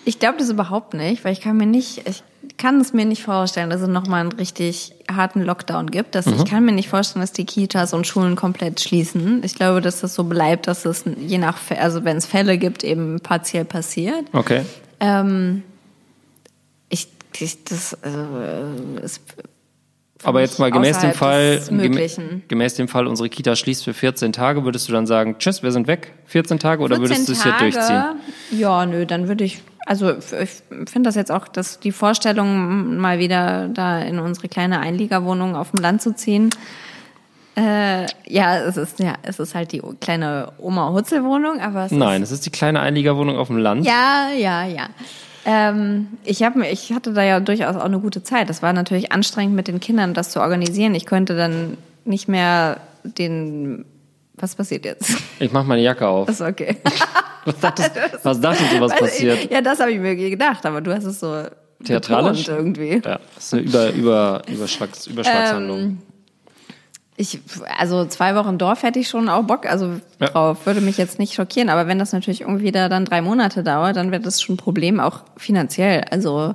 Ich 0.05 0.19
glaube 0.19 0.39
das 0.39 0.49
überhaupt 0.49 0.95
nicht, 0.95 1.25
weil 1.25 1.33
ich 1.33 1.41
kann 1.41 1.57
mir 1.57 1.67
nicht, 1.67 2.09
ich 2.09 2.23
kann 2.57 2.81
es 2.81 2.93
mir 2.93 3.05
nicht 3.05 3.23
vorstellen, 3.23 3.69
dass 3.69 3.81
es 3.83 3.89
nochmal 3.89 4.23
einen 4.23 4.33
richtig 4.33 4.95
harten 5.11 5.43
Lockdown 5.43 5.91
gibt. 5.91 6.15
Dass 6.15 6.27
Ich 6.27 6.45
kann 6.45 6.65
mir 6.65 6.73
nicht 6.73 6.89
vorstellen, 6.89 7.21
dass 7.21 7.33
die 7.33 7.45
Kitas 7.45 7.93
und 7.93 8.07
Schulen 8.07 8.35
komplett 8.35 8.81
schließen. 8.81 9.43
Ich 9.45 9.55
glaube, 9.55 9.81
dass 9.81 10.01
das 10.01 10.15
so 10.15 10.25
bleibt, 10.25 10.67
dass 10.67 10.85
es 10.85 11.05
je 11.19 11.39
nach, 11.39 11.59
also 11.79 12.05
wenn 12.05 12.17
es 12.17 12.27
Fälle 12.27 12.59
gibt, 12.59 12.85
eben 12.85 13.21
partiell 13.21 13.65
passiert. 13.65 14.25
Okay. 14.33 14.63
Ähm, 15.01 15.63
ich, 16.89 17.09
ich 17.39 17.65
das, 17.65 17.97
also, 18.03 18.19
äh, 18.19 19.05
ist 19.05 19.21
Aber 20.25 20.41
jetzt 20.41 20.59
mal 20.59 20.71
gemäß 20.71 20.99
dem 20.99 21.13
Fall, 21.13 21.63
Möglichen. 21.71 22.43
gemäß 22.49 22.75
dem 22.75 22.89
Fall, 22.89 23.07
unsere 23.07 23.29
Kita 23.29 23.55
schließt 23.55 23.85
für 23.85 23.95
14 23.95 24.33
Tage, 24.33 24.65
würdest 24.65 24.89
du 24.89 24.93
dann 24.93 25.07
sagen, 25.07 25.37
tschüss, 25.39 25.63
wir 25.63 25.71
sind 25.71 25.87
weg, 25.87 26.15
14 26.27 26.59
Tage, 26.59 26.83
oder 26.83 26.97
14 26.97 27.11
würdest 27.11 27.29
du 27.29 27.33
es 27.33 27.43
hier 27.43 27.53
durchziehen? 27.53 28.05
Ja, 28.51 28.85
nö, 28.85 29.07
dann 29.07 29.29
würde 29.29 29.45
ich, 29.45 29.63
also 29.87 30.13
ich 30.17 30.63
finde 30.91 31.03
das 31.09 31.15
jetzt 31.15 31.31
auch, 31.31 31.47
dass 31.47 31.79
die 31.79 31.93
Vorstellung, 31.93 32.99
mal 32.99 33.19
wieder 33.21 33.69
da 33.69 34.01
in 34.01 34.19
unsere 34.19 34.49
kleine 34.49 34.81
Einliegerwohnung 34.81 35.55
auf 35.55 35.71
dem 35.71 35.81
Land 35.81 36.03
zu 36.03 36.15
ziehen, 36.15 36.51
äh, 37.57 38.07
ja, 38.27 38.59
es 38.59 38.77
ist 38.77 39.01
ja, 39.01 39.15
es 39.23 39.41
ist 39.41 39.55
halt 39.55 39.73
die 39.73 39.83
kleine 40.01 40.53
Oma-Hutzel-Wohnung, 40.59 41.61
aber 41.61 41.87
es 41.87 41.93
Nein, 41.93 42.23
ist, 42.23 42.29
es 42.31 42.39
ist 42.39 42.47
die 42.47 42.51
kleine 42.51 42.81
Einliegerwohnung 42.81 43.37
auf 43.37 43.49
dem 43.49 43.59
Land. 43.59 43.85
ja, 43.85 44.29
ja, 44.37 44.65
ja. 44.65 44.89
Ähm, 45.51 46.09
ich 46.25 46.43
habe 46.43 46.67
ich 46.67 46.93
hatte 46.93 47.15
da 47.15 47.23
ja 47.23 47.41
durchaus 47.41 47.75
auch 47.75 47.85
eine 47.85 48.01
gute 48.01 48.23
Zeit. 48.23 48.51
Das 48.51 48.61
war 48.61 48.75
natürlich 48.75 49.13
anstrengend 49.13 49.57
mit 49.57 49.67
den 49.67 49.81
Kindern, 49.81 50.13
das 50.13 50.29
zu 50.29 50.43
organisieren. 50.43 50.95
Ich 50.95 51.07
könnte 51.07 51.35
dann 51.39 51.79
nicht 52.05 52.29
mehr 52.29 52.81
den, 53.03 53.87
was 54.35 54.57
passiert 54.57 54.85
jetzt? 54.85 55.17
Ich 55.41 55.51
mach 55.51 55.65
meine 55.65 55.81
Jacke 55.81 56.07
auf. 56.07 56.29
ist 56.29 56.43
okay. 56.43 56.77
Was 57.47 57.61
dachtest, 57.61 57.93
was 58.25 58.41
dachtest 58.43 58.73
du, 58.75 58.81
was 58.81 58.95
passiert? 58.95 59.51
Ja, 59.51 59.63
das 59.63 59.81
habe 59.81 59.91
ich 59.91 59.99
mir 59.99 60.15
gedacht, 60.17 60.67
aber 60.67 60.83
du 60.83 60.95
hast 60.95 61.05
es 61.05 61.19
so 61.21 61.45
Theatralisch? 61.83 62.47
irgendwie. 62.47 63.01
Ja, 63.03 63.21
das 63.35 63.45
ist 63.45 63.55
eine 63.55 63.63
Über, 63.63 63.91
Über, 63.93 64.43
Überschlags, 64.53 65.07
Überschlagshandlung. 65.07 65.79
Ähm, 65.79 65.99
Ich, 67.21 67.41
also 67.77 68.07
zwei 68.07 68.35
Wochen 68.37 68.59
Dorf 68.59 68.85
hätte 68.85 69.01
ich 69.01 69.09
schon 69.09 69.29
auch 69.29 69.43
Bock. 69.43 69.67
Also 69.67 70.01
Ja. 70.21 70.29
drauf 70.29 70.67
würde 70.67 70.81
mich 70.81 70.97
jetzt 70.97 71.19
nicht 71.19 71.35
schockieren. 71.35 71.69
Aber 71.69 71.87
wenn 71.89 71.99
das 71.99 72.13
natürlich 72.13 72.43
irgendwie 72.43 72.65
wieder 72.65 72.89
dann 72.89 73.05
drei 73.05 73.21
Monate 73.21 73.63
dauert, 73.63 73.97
dann 73.97 74.13
wird 74.13 74.25
das 74.25 74.41
schon 74.41 74.55
ein 74.55 74.57
Problem, 74.57 75.01
auch 75.01 75.23
finanziell. 75.37 76.05
Also 76.11 76.55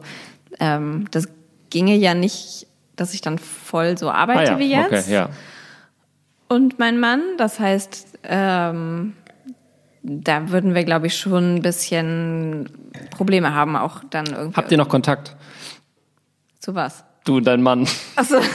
ähm, 0.59 1.05
das 1.11 1.27
ginge 1.69 1.95
ja 1.95 2.13
nicht, 2.13 2.65
dass 2.95 3.13
ich 3.13 3.21
dann 3.21 3.39
voll 3.39 3.97
so 3.97 4.09
arbeite 4.09 4.53
ah, 4.53 4.59
wie 4.59 4.71
ja, 4.71 4.87
jetzt. 4.89 5.07
okay, 5.07 5.13
ja. 5.13 5.29
Und 6.47 6.79
mein 6.79 6.99
Mann, 6.99 7.21
das 7.37 7.59
heißt, 7.59 8.19
ähm, 8.23 9.13
da 10.01 10.49
würden 10.49 10.75
wir, 10.75 10.83
glaube 10.83 11.07
ich, 11.07 11.17
schon 11.17 11.55
ein 11.55 11.61
bisschen 11.61 12.69
Probleme 13.11 13.53
haben, 13.53 13.75
auch 13.75 14.01
dann 14.09 14.27
irgendwie. 14.27 14.55
Habt 14.55 14.71
ihr 14.71 14.77
noch 14.77 14.89
Kontakt? 14.89 15.35
zu 16.59 16.73
was? 16.73 17.03
Du 17.25 17.37
und 17.37 17.43
dein 17.43 17.61
Mann. 17.61 17.85
Achso. 18.15 18.37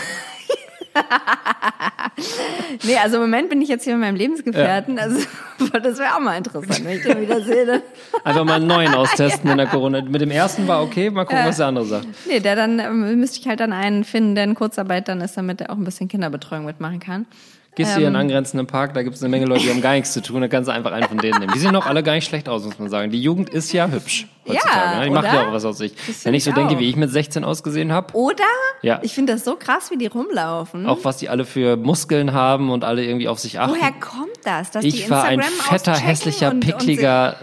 nee, 2.84 2.96
also 2.96 3.16
im 3.16 3.22
Moment 3.22 3.48
bin 3.48 3.60
ich 3.62 3.68
jetzt 3.68 3.84
hier 3.84 3.94
mit 3.94 4.02
meinem 4.02 4.16
Lebensgefährten. 4.16 4.98
Also 4.98 5.20
das 5.82 5.98
wäre 5.98 6.14
auch 6.14 6.20
mal 6.20 6.36
interessant, 6.36 6.84
wenn 6.84 6.96
ich 6.96 7.02
den 7.02 7.20
wieder 7.20 7.40
sehe. 7.40 7.82
Einfach 8.24 8.44
mal 8.44 8.54
einen 8.54 8.66
neuen 8.66 8.94
austesten 8.94 9.50
in 9.50 9.58
der 9.58 9.66
Corona. 9.66 10.02
Mit 10.02 10.20
dem 10.20 10.30
ersten 10.30 10.66
war 10.68 10.82
okay, 10.82 11.10
mal 11.10 11.24
gucken, 11.24 11.44
was 11.44 11.56
der 11.56 11.66
andere 11.66 11.84
sagt. 11.84 12.06
nee, 12.26 12.40
der 12.40 12.56
dann 12.56 12.78
ähm, 12.78 13.18
müsste 13.18 13.40
ich 13.40 13.48
halt 13.48 13.60
dann 13.60 13.72
einen 13.72 14.04
finden, 14.04 14.34
der 14.34 14.44
in 14.44 14.54
Kurzarbeit 14.54 15.08
dann 15.08 15.20
ist, 15.20 15.36
damit 15.36 15.60
er 15.60 15.70
auch 15.70 15.76
ein 15.76 15.84
bisschen 15.84 16.08
Kinderbetreuung 16.08 16.64
mitmachen 16.64 17.00
kann. 17.00 17.26
Gehst 17.74 17.92
du 17.94 17.98
hier 17.98 18.08
in 18.08 18.14
Ähm. 18.14 18.20
einen 18.20 18.30
angrenzenden 18.30 18.66
Park, 18.66 18.94
da 18.94 19.04
gibt 19.04 19.14
es 19.14 19.22
eine 19.22 19.28
Menge 19.28 19.46
Leute, 19.46 19.62
die 19.62 19.70
haben 19.70 19.80
gar 19.80 19.92
nichts 19.92 20.12
zu 20.12 20.20
tun, 20.20 20.40
da 20.40 20.48
kannst 20.48 20.68
du 20.68 20.72
einfach 20.72 20.90
einen 20.90 21.06
von 21.06 21.18
denen 21.18 21.38
nehmen. 21.38 21.52
Die 21.54 21.60
sehen 21.60 21.72
doch 21.74 21.86
alle 21.86 22.02
gar 22.02 22.14
nicht 22.14 22.24
schlecht 22.26 22.48
aus, 22.48 22.64
muss 22.64 22.76
man 22.80 22.88
sagen. 22.88 23.12
Die 23.12 23.22
Jugend 23.22 23.50
ist 23.50 23.70
ja 23.72 23.86
hübsch 23.88 24.26
heutzutage. 24.48 24.76
Ja, 24.94 24.98
ne? 24.98 25.04
Die 25.04 25.10
macht 25.10 25.26
ja 25.26 25.46
auch 25.48 25.52
was 25.52 25.64
aus 25.64 25.78
sich. 25.78 25.92
Wenn 26.24 26.34
ich 26.34 26.42
so 26.42 26.50
ich 26.50 26.56
denke, 26.56 26.74
auch. 26.74 26.78
wie 26.80 26.88
ich 26.88 26.96
mit 26.96 27.10
16 27.10 27.44
ausgesehen 27.44 27.92
habe, 27.92 28.14
Oder? 28.14 28.42
Ja. 28.82 28.98
Ich 29.02 29.14
finde 29.14 29.32
das 29.34 29.44
so 29.44 29.54
krass, 29.54 29.92
wie 29.92 29.96
die 29.96 30.06
rumlaufen. 30.08 30.86
auch 30.86 30.98
was 31.04 31.18
die 31.18 31.28
alle 31.28 31.44
für 31.44 31.76
Muskeln 31.76 32.32
haben 32.32 32.70
und 32.70 32.82
alle 32.82 33.04
irgendwie 33.04 33.28
auf 33.28 33.38
sich 33.38 33.60
achten. 33.60 33.76
Woher 33.78 33.92
kommt 33.92 34.26
das? 34.42 34.72
Dass 34.72 34.82
die 34.82 34.88
ich 34.88 35.08
war 35.08 35.22
ein 35.24 35.38
Instagram 35.38 35.68
fetter, 35.68 35.94
hässlicher, 35.94 36.46
und, 36.48 36.54
und 36.54 36.60
pickliger. 36.60 37.36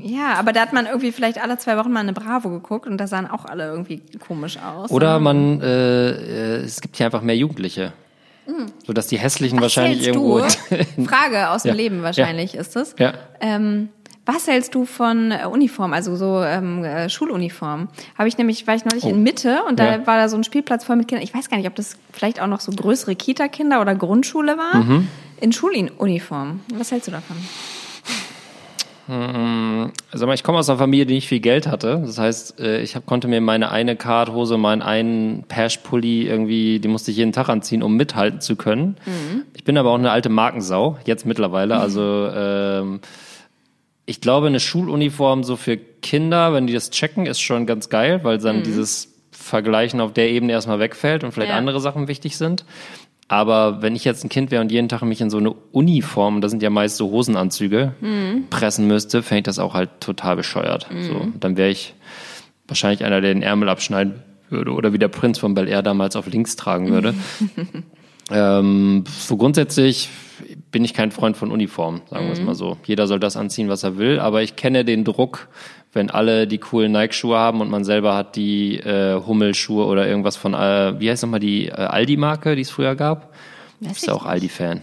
sich- 0.00 0.10
ja, 0.12 0.34
aber 0.38 0.52
da 0.54 0.60
hat 0.62 0.72
man 0.72 0.86
irgendwie 0.86 1.12
vielleicht 1.12 1.42
alle 1.42 1.58
zwei 1.58 1.76
Wochen 1.76 1.92
mal 1.92 2.00
eine 2.00 2.14
Bravo 2.14 2.48
geguckt 2.48 2.86
und 2.86 2.96
da 2.96 3.06
sahen 3.06 3.26
auch 3.30 3.44
alle 3.44 3.66
irgendwie 3.66 4.00
komisch 4.26 4.56
aus. 4.58 4.90
Oder 4.90 5.18
man, 5.18 5.60
äh, 5.60 6.10
äh, 6.12 6.64
es 6.64 6.80
gibt 6.80 6.96
hier 6.96 7.04
einfach 7.06 7.20
mehr 7.20 7.36
Jugendliche. 7.36 7.92
So 8.86 8.92
dass 8.92 9.06
die 9.06 9.18
hässlichen 9.18 9.60
wahrscheinlich 9.60 10.04
hältst 10.06 10.08
irgendwo. 10.16 10.40
Du, 10.40 11.04
Frage 11.06 11.50
aus 11.50 11.62
dem 11.62 11.70
Ja. 11.70 11.74
Leben 11.74 12.02
wahrscheinlich 12.02 12.54
ist 12.54 12.76
es. 12.76 12.94
Ja. 12.98 13.14
Ähm, 13.40 13.88
was 14.26 14.46
hältst 14.46 14.74
du 14.74 14.86
von 14.86 15.32
äh, 15.32 15.44
Uniform, 15.46 15.92
also 15.92 16.16
so 16.16 16.42
ähm, 16.42 16.82
äh, 16.82 17.10
Schuluniform? 17.10 17.88
Habe 18.16 18.28
ich 18.28 18.38
nämlich, 18.38 18.66
war 18.66 18.74
ich 18.74 18.84
neulich 18.86 19.04
in 19.04 19.22
Mitte 19.22 19.62
und 19.68 19.78
da 19.78 19.84
Oh. 19.84 19.90
Ja. 19.98 20.06
war 20.06 20.16
da 20.18 20.28
so 20.30 20.36
ein 20.36 20.44
Spielplatz 20.44 20.84
voll 20.84 20.96
mit 20.96 21.08
Kindern. 21.08 21.22
Ich 21.24 21.34
weiß 21.34 21.50
gar 21.50 21.58
nicht, 21.58 21.66
ob 21.66 21.74
das 21.74 21.96
vielleicht 22.12 22.40
auch 22.40 22.46
noch 22.46 22.60
so 22.60 22.72
größere 22.72 23.14
Kita-Kinder 23.16 23.80
oder 23.82 23.94
Grundschule 23.94 24.56
war. 24.56 24.76
Mhm. 24.82 25.08
In 25.40 25.52
Schuluniform. 25.52 26.60
Was 26.74 26.90
hältst 26.90 27.08
du 27.08 27.12
davon? 27.12 27.36
Sag 29.06 30.26
mal, 30.26 30.34
ich 30.34 30.42
komme 30.42 30.58
aus 30.58 30.68
einer 30.70 30.78
Familie, 30.78 31.04
die 31.06 31.14
nicht 31.14 31.28
viel 31.28 31.40
Geld 31.40 31.66
hatte. 31.66 32.02
Das 32.04 32.18
heißt, 32.18 32.60
äh, 32.60 32.80
ich 32.80 32.96
hab, 32.96 33.04
konnte 33.06 33.28
mir 33.28 33.40
meine 33.40 33.70
eine 33.70 33.96
Cardhose, 33.96 34.56
meinen 34.56 34.82
einen 34.82 35.44
Pash-Pulli 35.48 36.26
irgendwie, 36.26 36.80
die 36.80 36.88
musste 36.88 37.10
ich 37.10 37.18
jeden 37.18 37.32
Tag 37.32 37.48
anziehen, 37.48 37.82
um 37.82 37.96
mithalten 37.96 38.40
zu 38.40 38.56
können. 38.56 38.96
Ich 39.54 39.64
bin 39.64 39.76
aber 39.76 39.90
auch 39.90 39.98
eine 39.98 40.10
alte 40.10 40.28
Markensau, 40.30 40.96
jetzt 41.04 41.26
mittlerweile. 41.26 41.78
Also 41.78 42.00
ähm, 42.34 43.00
ich 44.06 44.20
glaube, 44.20 44.46
eine 44.46 44.60
Schuluniform 44.60 45.44
so 45.44 45.56
für 45.56 45.76
Kinder, 45.76 46.52
wenn 46.52 46.66
die 46.66 46.72
das 46.74 46.90
checken, 46.90 47.26
ist 47.26 47.40
schon 47.40 47.66
ganz 47.66 47.88
geil, 47.88 48.20
weil 48.22 48.38
dann 48.38 48.62
dieses 48.62 49.10
Vergleichen 49.32 50.00
auf 50.00 50.12
der 50.12 50.30
Ebene 50.30 50.52
erstmal 50.52 50.78
wegfällt 50.78 51.24
und 51.24 51.32
vielleicht 51.32 51.50
Ja. 51.50 51.56
andere 51.58 51.80
Sachen 51.80 52.08
wichtig 52.08 52.36
sind. 52.36 52.64
Aber 53.28 53.80
wenn 53.82 53.96
ich 53.96 54.04
jetzt 54.04 54.22
ein 54.24 54.28
Kind 54.28 54.50
wäre 54.50 54.60
und 54.60 54.70
jeden 54.70 54.88
Tag 54.88 55.02
mich 55.02 55.20
in 55.20 55.30
so 55.30 55.38
eine 55.38 55.50
Uniform, 55.50 56.40
das 56.40 56.50
sind 56.50 56.62
ja 56.62 56.70
meist 56.70 56.96
so 56.96 57.10
Hosenanzüge, 57.10 57.94
pressen 58.50 58.86
müsste, 58.86 59.22
fände 59.22 59.38
ich 59.38 59.44
das 59.44 59.58
auch 59.58 59.74
halt 59.74 59.90
total 60.00 60.36
bescheuert. 60.36 60.88
So, 61.00 61.28
dann 61.40 61.56
wäre 61.56 61.70
ich 61.70 61.94
wahrscheinlich 62.68 63.04
einer, 63.04 63.20
der 63.20 63.32
den 63.32 63.42
Ärmel 63.42 63.68
abschneiden 63.68 64.22
würde 64.50 64.72
oder 64.72 64.92
wie 64.92 64.98
der 64.98 65.08
Prinz 65.08 65.38
von 65.38 65.54
Bel 65.54 65.68
Air 65.68 65.82
damals 65.82 66.16
auf 66.16 66.26
links 66.26 66.56
tragen 66.56 66.90
würde. 66.90 67.14
ähm, 68.30 69.04
so 69.18 69.36
grundsätzlich 69.36 70.08
bin 70.70 70.84
ich 70.84 70.94
kein 70.94 71.10
Freund 71.10 71.36
von 71.36 71.50
Uniformen, 71.50 72.02
sagen 72.10 72.26
wir 72.26 72.32
es 72.32 72.40
mal 72.40 72.54
so. 72.54 72.76
Jeder 72.84 73.06
soll 73.06 73.20
das 73.20 73.36
anziehen, 73.36 73.68
was 73.68 73.82
er 73.84 73.96
will, 73.96 74.18
aber 74.18 74.42
ich 74.42 74.56
kenne 74.56 74.84
den 74.84 75.04
Druck, 75.04 75.48
wenn 75.94 76.10
alle 76.10 76.46
die 76.46 76.58
coolen 76.58 76.92
Nike-Schuhe 76.92 77.38
haben 77.38 77.60
und 77.60 77.70
man 77.70 77.84
selber 77.84 78.14
hat 78.16 78.36
die 78.36 78.78
äh, 78.78 79.20
Hummelschuhe 79.24 79.84
oder 79.86 80.06
irgendwas 80.06 80.36
von, 80.36 80.54
äh, 80.54 80.98
wie 81.00 81.10
heißt 81.10 81.22
nochmal 81.22 81.40
die 81.40 81.68
äh, 81.68 81.72
Aldi-Marke, 81.72 82.56
die 82.56 82.62
es 82.62 82.70
früher 82.70 82.94
gab? 82.94 83.32
Weiß 83.80 83.92
Bist 83.92 84.02
ich 84.02 84.08
du 84.08 84.14
auch 84.14 84.24
Aldi-Fan? 84.26 84.80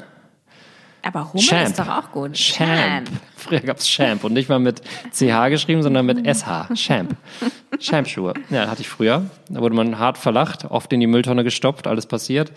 Aber 1.03 1.33
Hummel 1.33 1.43
Champ. 1.43 1.69
ist 1.69 1.79
doch 1.79 1.87
auch 1.87 2.11
gut. 2.11 2.33
Champ. 2.33 3.09
Früher 3.35 3.59
gab's 3.61 3.87
Champ 3.87 4.23
und 4.23 4.33
nicht 4.33 4.49
mal 4.49 4.59
mit 4.59 4.81
CH 5.11 5.49
geschrieben, 5.49 5.81
sondern 5.81 6.05
mit 6.05 6.23
SH. 6.27 6.73
Champ. 6.75 7.15
Champ-Schuhe. 7.79 8.33
Ja, 8.51 8.69
hatte 8.69 8.81
ich 8.81 8.89
früher. 8.89 9.25
Da 9.49 9.61
wurde 9.61 9.73
man 9.73 9.97
hart 9.97 10.19
verlacht, 10.19 10.65
oft 10.69 10.93
in 10.93 10.99
die 10.99 11.07
Mülltonne 11.07 11.43
gestopft, 11.43 11.87
alles 11.87 12.05
passiert. 12.05 12.51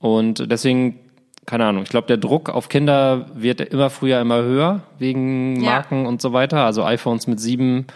Und 0.00 0.50
deswegen, 0.50 0.98
keine 1.46 1.64
Ahnung, 1.66 1.82
ich 1.82 1.88
glaube, 1.88 2.06
der 2.06 2.16
Druck 2.18 2.48
auf 2.50 2.68
Kinder 2.68 3.26
wird 3.34 3.60
immer 3.60 3.90
früher 3.90 4.20
immer 4.20 4.42
höher, 4.42 4.80
wegen 4.98 5.60
Ja. 5.60 5.70
Marken 5.72 6.06
und 6.06 6.22
so 6.22 6.32
weiter. 6.32 6.64
Also 6.64 6.84
iPhones 6.84 7.26
mit 7.26 7.40
sieben, 7.40 7.86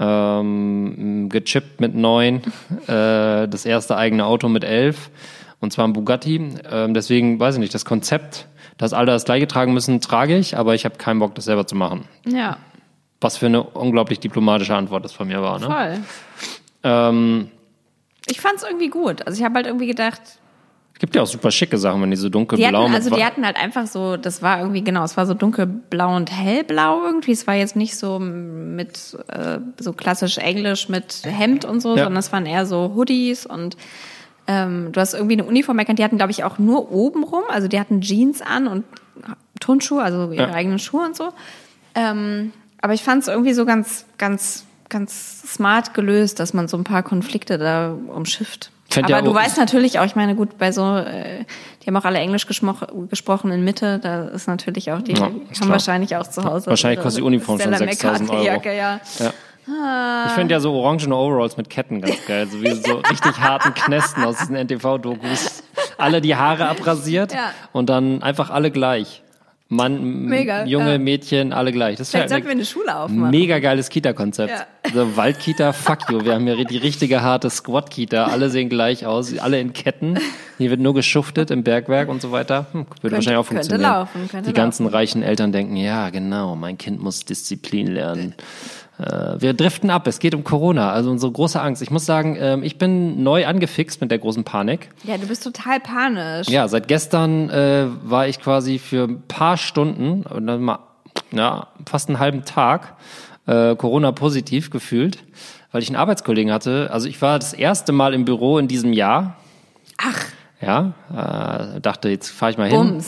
ähm, 0.00 1.28
gechippt 1.28 1.80
mit 1.80 1.94
neun, 1.94 2.42
äh, 2.86 3.48
das 3.48 3.64
erste 3.64 3.96
eigene 3.96 4.24
Auto 4.26 4.48
mit 4.48 4.64
elf 4.64 5.10
und 5.60 5.72
zwar 5.72 5.86
ein 5.86 5.92
Bugatti. 5.92 6.40
Ähm, 6.70 6.94
deswegen 6.94 7.38
weiß 7.40 7.54
ich 7.56 7.60
nicht, 7.60 7.74
das 7.74 7.84
Konzept, 7.84 8.46
dass 8.78 8.92
alle 8.92 9.06
das 9.12 9.24
gleiche 9.24 9.46
tragen 9.48 9.72
müssen, 9.74 10.00
trage 10.00 10.36
ich, 10.36 10.56
aber 10.56 10.74
ich 10.74 10.84
habe 10.84 10.96
keinen 10.96 11.18
Bock, 11.18 11.34
das 11.34 11.44
selber 11.46 11.66
zu 11.66 11.74
machen. 11.76 12.04
Ja, 12.26 12.58
Was 13.20 13.36
für 13.36 13.46
eine 13.46 13.62
unglaublich 13.62 14.20
diplomatische 14.20 14.74
Antwort 14.76 15.04
das 15.04 15.12
von 15.12 15.26
mir 15.28 15.42
war. 15.42 15.58
Ne? 15.58 15.66
voll. 15.66 15.98
Ähm, 16.84 17.48
Ich 18.30 18.40
fand's 18.40 18.62
irgendwie 18.62 18.88
gut. 18.88 19.26
Also 19.26 19.38
ich 19.38 19.44
habe 19.44 19.56
halt 19.56 19.66
irgendwie 19.66 19.86
gedacht, 19.88 20.20
es 20.24 20.38
gibt 20.98 21.14
ja 21.14 21.22
auch 21.22 21.26
super 21.26 21.50
schicke 21.50 21.78
Sachen, 21.78 22.02
wenn 22.02 22.10
die 22.10 22.16
so 22.16 22.28
Die 22.28 22.32
dunkelblau 22.32 22.66
hatten, 22.80 22.90
mit 22.92 22.94
also 23.02 23.14
die 23.14 23.24
hatten 23.24 23.44
halt 23.44 23.56
einfach 23.56 23.86
so, 23.86 24.16
das 24.16 24.42
war 24.42 24.58
irgendwie, 24.60 24.82
genau, 24.82 25.04
es 25.04 25.16
war 25.16 25.26
so 25.26 25.34
dunkelblau 25.34 26.16
und 26.16 26.30
hellblau 26.32 27.04
irgendwie. 27.04 27.32
Es 27.32 27.46
war 27.46 27.54
jetzt 27.54 27.76
nicht 27.76 27.96
so 27.96 28.18
mit, 28.18 29.16
äh, 29.28 29.58
so 29.78 29.92
klassisch 29.92 30.38
englisch 30.38 30.88
mit 30.88 31.22
Hemd 31.24 31.64
und 31.64 31.80
so, 31.80 31.90
Ja. 31.96 32.04
sondern 32.04 32.18
es 32.18 32.32
waren 32.32 32.46
eher 32.46 32.66
so 32.66 32.92
Hoodies 32.94 33.46
und 33.46 33.76
ähm, 34.46 34.90
du 34.92 35.00
hast 35.00 35.14
irgendwie 35.14 35.34
eine 35.34 35.44
Uniform 35.44 35.78
erkannt. 35.78 35.98
Die 35.98 36.04
hatten, 36.04 36.16
glaube 36.16 36.32
ich, 36.32 36.42
auch 36.42 36.58
nur 36.58 36.90
oben 36.90 37.22
rum, 37.22 37.42
also 37.48 37.68
die 37.68 37.78
hatten 37.78 38.00
Jeans 38.00 38.40
an 38.42 38.66
und 38.66 38.84
Turnschuhe, 39.60 40.02
also 40.02 40.32
ihre 40.32 40.48
Ja. 40.48 40.54
eigenen 40.54 40.78
Schuhe 40.78 41.04
und 41.04 41.14
so. 41.16 41.28
Ähm, 41.94 42.52
aber 42.80 42.94
ich 42.94 43.02
fand 43.02 43.22
es 43.22 43.28
irgendwie 43.28 43.52
so 43.52 43.66
ganz, 43.66 44.06
ganz, 44.18 44.64
ganz 44.88 45.42
smart 45.46 45.94
gelöst, 45.94 46.40
dass 46.40 46.54
man 46.54 46.66
so 46.68 46.76
ein 46.76 46.84
paar 46.84 47.02
Konflikte 47.02 47.58
da 47.58 47.92
umschifft. 48.08 48.70
Aber 49.04 49.16
ja 49.16 49.22
du 49.22 49.34
weißt 49.34 49.56
natürlich 49.58 49.98
auch, 49.98 50.04
ich 50.04 50.16
meine, 50.16 50.34
gut, 50.34 50.58
bei 50.58 50.72
so, 50.72 50.96
äh, 50.96 51.44
die 51.82 51.86
haben 51.86 51.96
auch 51.96 52.04
alle 52.04 52.18
Englisch 52.18 52.46
gesprochen 52.46 53.50
in 53.52 53.64
Mitte, 53.64 53.98
da 53.98 54.24
ist 54.28 54.46
natürlich 54.48 54.90
auch, 54.92 55.02
die 55.02 55.12
Ja, 55.14 55.22
haben 55.22 55.48
klar. 55.52 55.68
wahrscheinlich 55.70 56.14
auch 56.16 56.26
zu 56.26 56.44
Hause. 56.44 56.66
Wahrscheinlich 56.68 57.00
kostet 57.00 57.20
die 57.22 57.26
Uniform 57.26 57.60
schon 57.60 57.74
Stella 57.74 57.90
6.000 57.92 58.04
Euro. 58.30 58.42
McCartney-Jacke, 58.42 58.76
ja. 58.76 59.00
Ja. 59.18 59.32
Ich 60.26 60.32
finde 60.32 60.54
ja 60.54 60.60
so 60.60 60.72
orangene 60.72 61.14
Overalls 61.14 61.58
mit 61.58 61.68
Ketten 61.68 62.00
ganz 62.00 62.16
geil. 62.26 62.46
So 62.50 62.62
wie 62.62 62.72
so 62.72 62.94
richtig 63.10 63.38
harten 63.38 63.74
Knästen 63.74 64.24
aus 64.24 64.38
diesen 64.38 64.56
NTV-Dokus. 64.56 65.62
Alle 65.98 66.20
die 66.22 66.34
Haare 66.36 66.68
abrasiert 66.68 67.32
Ja. 67.34 67.50
und 67.72 67.90
dann 67.90 68.22
einfach 68.22 68.48
alle 68.50 68.70
gleich. 68.70 69.22
Mann, 69.70 70.24
Mega, 70.24 70.64
Junge, 70.64 70.92
ja. 70.92 70.98
Mädchen, 70.98 71.52
alle 71.52 71.72
gleich. 71.72 71.98
Das 71.98 72.10
Vielleicht 72.10 72.30
sollten 72.30 72.46
wir 72.46 72.52
eine 72.52 72.64
Schule 72.64 72.96
aufmachen. 72.96 73.30
mega 73.30 73.58
geiles 73.58 73.90
Kita-Konzept. 73.90 74.50
Ja. 74.50 74.66
So 74.94 75.14
Waldkita, 75.16 75.74
fuck 75.74 76.10
you. 76.10 76.24
Wir 76.24 76.34
haben 76.34 76.46
hier 76.46 76.64
die 76.64 76.78
richtige 76.78 77.20
harte 77.20 77.50
Squad-Kita. 77.50 78.28
Alle 78.28 78.48
sehen 78.48 78.70
gleich 78.70 79.04
aus, 79.04 79.36
alle 79.38 79.60
in 79.60 79.74
Ketten. 79.74 80.18
Hier 80.56 80.70
wird 80.70 80.80
nur 80.80 80.94
geschuftet 80.94 81.50
im 81.50 81.64
Bergwerk 81.64 82.08
und 82.08 82.22
so 82.22 82.32
weiter. 82.32 82.66
Hm, 82.72 82.86
würde 83.02 83.16
wahrscheinlich 83.16 83.38
auch 83.38 83.46
könnte 83.46 83.64
funktionieren. 83.64 83.92
laufen, 83.92 84.28
könnte 84.30 84.50
die 84.50 84.54
ganzen 84.54 84.86
reichen 84.86 85.22
Eltern 85.22 85.52
denken, 85.52 85.76
ja, 85.76 86.08
genau, 86.08 86.56
mein 86.56 86.78
Kind 86.78 87.02
muss 87.02 87.26
Disziplin 87.26 87.88
lernen. 87.88 88.34
Äh, 88.98 89.40
wir 89.40 89.54
driften 89.54 89.90
ab, 89.90 90.06
es 90.06 90.18
geht 90.18 90.34
um 90.34 90.44
Corona, 90.44 90.90
also 90.90 91.10
unsere 91.10 91.30
große 91.32 91.60
Angst. 91.60 91.82
Ich 91.82 91.90
muss 91.90 92.04
sagen, 92.04 92.36
ähm, 92.40 92.62
ich 92.62 92.78
bin 92.78 93.22
neu 93.22 93.46
angefixt 93.46 94.00
mit 94.00 94.10
der 94.10 94.18
großen 94.18 94.44
Panik. 94.44 94.90
Ja, 95.04 95.16
du 95.16 95.26
bist 95.26 95.44
total 95.44 95.80
panisch. 95.80 96.48
Ja, 96.48 96.66
seit 96.68 96.88
gestern 96.88 97.48
äh, 97.50 97.86
war 98.02 98.26
ich 98.26 98.40
quasi 98.40 98.78
für 98.78 99.04
ein 99.04 99.22
paar 99.28 99.56
Stunden, 99.56 100.22
und 100.24 100.46
dann 100.46 100.62
mal, 100.62 100.80
ja, 101.30 101.68
fast 101.88 102.08
einen 102.08 102.18
halben 102.18 102.44
Tag 102.44 102.96
äh, 103.46 103.76
Corona-positiv 103.76 104.70
gefühlt, 104.70 105.18
weil 105.72 105.82
ich 105.82 105.88
einen 105.88 105.96
Arbeitskollegen 105.96 106.52
hatte. 106.52 106.90
Also 106.92 107.08
ich 107.08 107.20
war 107.22 107.38
das 107.38 107.52
erste 107.52 107.92
Mal 107.92 108.14
im 108.14 108.24
Büro 108.24 108.58
in 108.58 108.68
diesem 108.68 108.92
Jahr. 108.92 109.36
Ach, 109.98 110.26
Ja, 110.60 110.92
äh, 111.76 111.80
dachte, 111.80 112.08
jetzt 112.08 112.30
fahre 112.30 112.50
ich 112.50 112.58
mal 112.58 112.68
hin. 112.68 113.00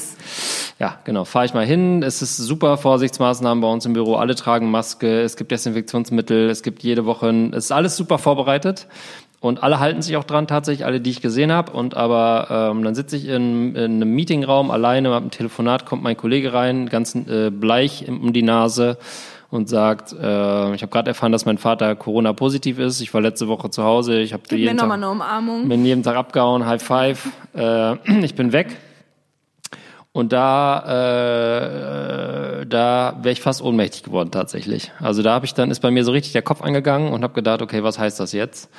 Ja, 0.81 0.97
genau, 1.05 1.27
fahre 1.27 1.45
ich 1.45 1.53
mal 1.53 1.67
hin. 1.67 2.03
Es 2.03 2.23
ist 2.23 2.39
super 2.39 2.79
Vorsichtsmaßnahmen 2.79 3.61
bei 3.61 3.69
uns 3.69 3.85
im 3.85 3.93
Büro. 3.93 4.15
Alle 4.17 4.35
tragen 4.35 4.71
Maske, 4.71 5.21
es 5.21 5.37
gibt 5.37 5.51
Desinfektionsmittel, 5.51 6.49
es 6.49 6.63
gibt 6.63 6.83
jede 6.83 7.05
Woche, 7.05 7.29
ein, 7.29 7.53
es 7.53 7.67
ist 7.67 7.73
alles 7.73 7.97
super 7.99 8.17
vorbereitet. 8.17 8.87
Und 9.41 9.63
alle 9.63 9.79
halten 9.79 10.01
sich 10.01 10.17
auch 10.17 10.25
dran, 10.25 10.47
tatsächlich, 10.47 10.87
alle, 10.87 11.01
die 11.01 11.11
ich 11.11 11.21
gesehen 11.21 11.53
habe. 11.53 11.73
Und 11.73 11.97
aber 11.97 12.71
ähm, 12.73 12.83
dann 12.83 12.95
sitze 12.95 13.17
ich 13.17 13.27
in, 13.29 13.75
in 13.77 13.97
einem 13.97 14.15
Meetingraum 14.15 14.71
alleine, 14.71 15.11
habe 15.11 15.27
ein 15.27 15.31
Telefonat, 15.31 15.85
kommt 15.85 16.03
mein 16.03 16.17
Kollege 16.17 16.55
rein, 16.55 16.89
ganz 16.89 17.15
äh, 17.15 17.51
bleich 17.51 18.07
um 18.09 18.33
die 18.33 18.43
Nase 18.43 18.97
und 19.51 19.69
sagt, 19.69 20.13
äh, 20.13 20.75
ich 20.75 20.83
habe 20.83 20.89
gerade 20.91 21.09
erfahren, 21.11 21.33
dass 21.33 21.45
mein 21.45 21.59
Vater 21.59 21.95
Corona-positiv 21.95 22.79
ist. 22.79 23.01
Ich 23.03 23.13
war 23.13 23.21
letzte 23.21 23.49
Woche 23.49 23.69
zu 23.69 23.83
Hause, 23.83 24.19
ich 24.21 24.33
habe 24.33 24.45
jeden, 24.61 24.69
Tag- 24.79 24.89
bin 25.69 25.85
jeden 25.85 26.03
Tag 26.03 26.17
abgehauen, 26.17 26.65
High 26.65 26.83
Five. 26.83 27.29
Äh, 27.55 27.97
ich 28.23 28.35
bin 28.35 28.53
weg. 28.53 28.77
Und 30.13 30.33
da, 30.33 30.83
äh, 32.63 32.67
da 32.67 33.17
wäre 33.23 33.33
ich 33.33 33.41
fast 33.41 33.63
ohnmächtig 33.63 34.03
geworden 34.03 34.31
tatsächlich. 34.33 34.91
Also 35.01 35.23
da 35.23 35.33
habe 35.35 35.47
ich 35.47 35.55
dann 35.55 35.71
ist 35.71 35.81
bei 35.81 35.91
mir 35.91 36.05
so 36.05 36.11
richtig 36.13 36.33
der 36.33 36.43
Kopf 36.43 36.63
angegangen 36.63 37.13
und 37.13 37.23
habe 37.23 37.35
gedacht, 37.35 37.63
okay, 37.63 37.83
was 37.85 37.99
heißt 37.99 38.19
das 38.19 38.33
jetzt? 38.33 38.71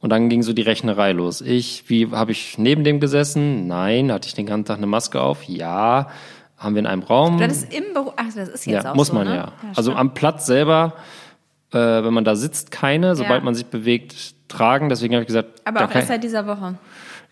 Und 0.00 0.10
dann 0.10 0.28
ging 0.28 0.42
so 0.42 0.52
die 0.52 0.62
Rechnerei 0.62 1.10
los. 1.10 1.40
Ich, 1.40 1.88
wie 1.88 2.12
habe 2.12 2.30
ich 2.30 2.56
neben 2.58 2.84
dem 2.84 3.00
gesessen? 3.00 3.66
Nein. 3.66 4.12
Hatte 4.12 4.28
ich 4.28 4.34
den 4.34 4.46
ganzen 4.46 4.66
Tag 4.66 4.76
eine 4.76 4.86
Maske 4.86 5.20
auf? 5.20 5.42
Ja. 5.44 6.08
Haben 6.56 6.74
wir 6.76 6.80
in 6.80 6.86
einem 6.86 7.02
Raum? 7.02 7.38
Das 7.38 7.64
ist 7.64 7.74
im 7.74 7.92
Büro. 7.92 8.12
Ach, 8.16 8.26
das 8.32 8.48
ist 8.48 8.66
jetzt 8.66 8.84
ja, 8.84 8.92
auch 8.92 8.94
muss 8.94 9.08
so, 9.08 9.14
man 9.14 9.26
ne? 9.26 9.34
ja. 9.34 9.52
also 9.74 9.90
stimmt. 9.90 9.98
am 9.98 10.14
Platz 10.14 10.46
selber, 10.46 10.94
äh, 11.72 11.78
wenn 11.78 12.14
man 12.14 12.24
da 12.24 12.36
sitzt, 12.36 12.70
keine. 12.70 13.16
Sobald 13.16 13.40
Ja. 13.40 13.44
man 13.44 13.56
sich 13.56 13.66
bewegt, 13.66 14.34
tragen. 14.48 14.88
Deswegen 14.88 15.14
habe 15.14 15.22
ich 15.22 15.26
gesagt, 15.26 15.60
Aber 15.64 15.84
auch 15.84 15.92
erst 15.92 16.08
seit 16.08 16.22
dieser 16.22 16.46
Woche. 16.46 16.74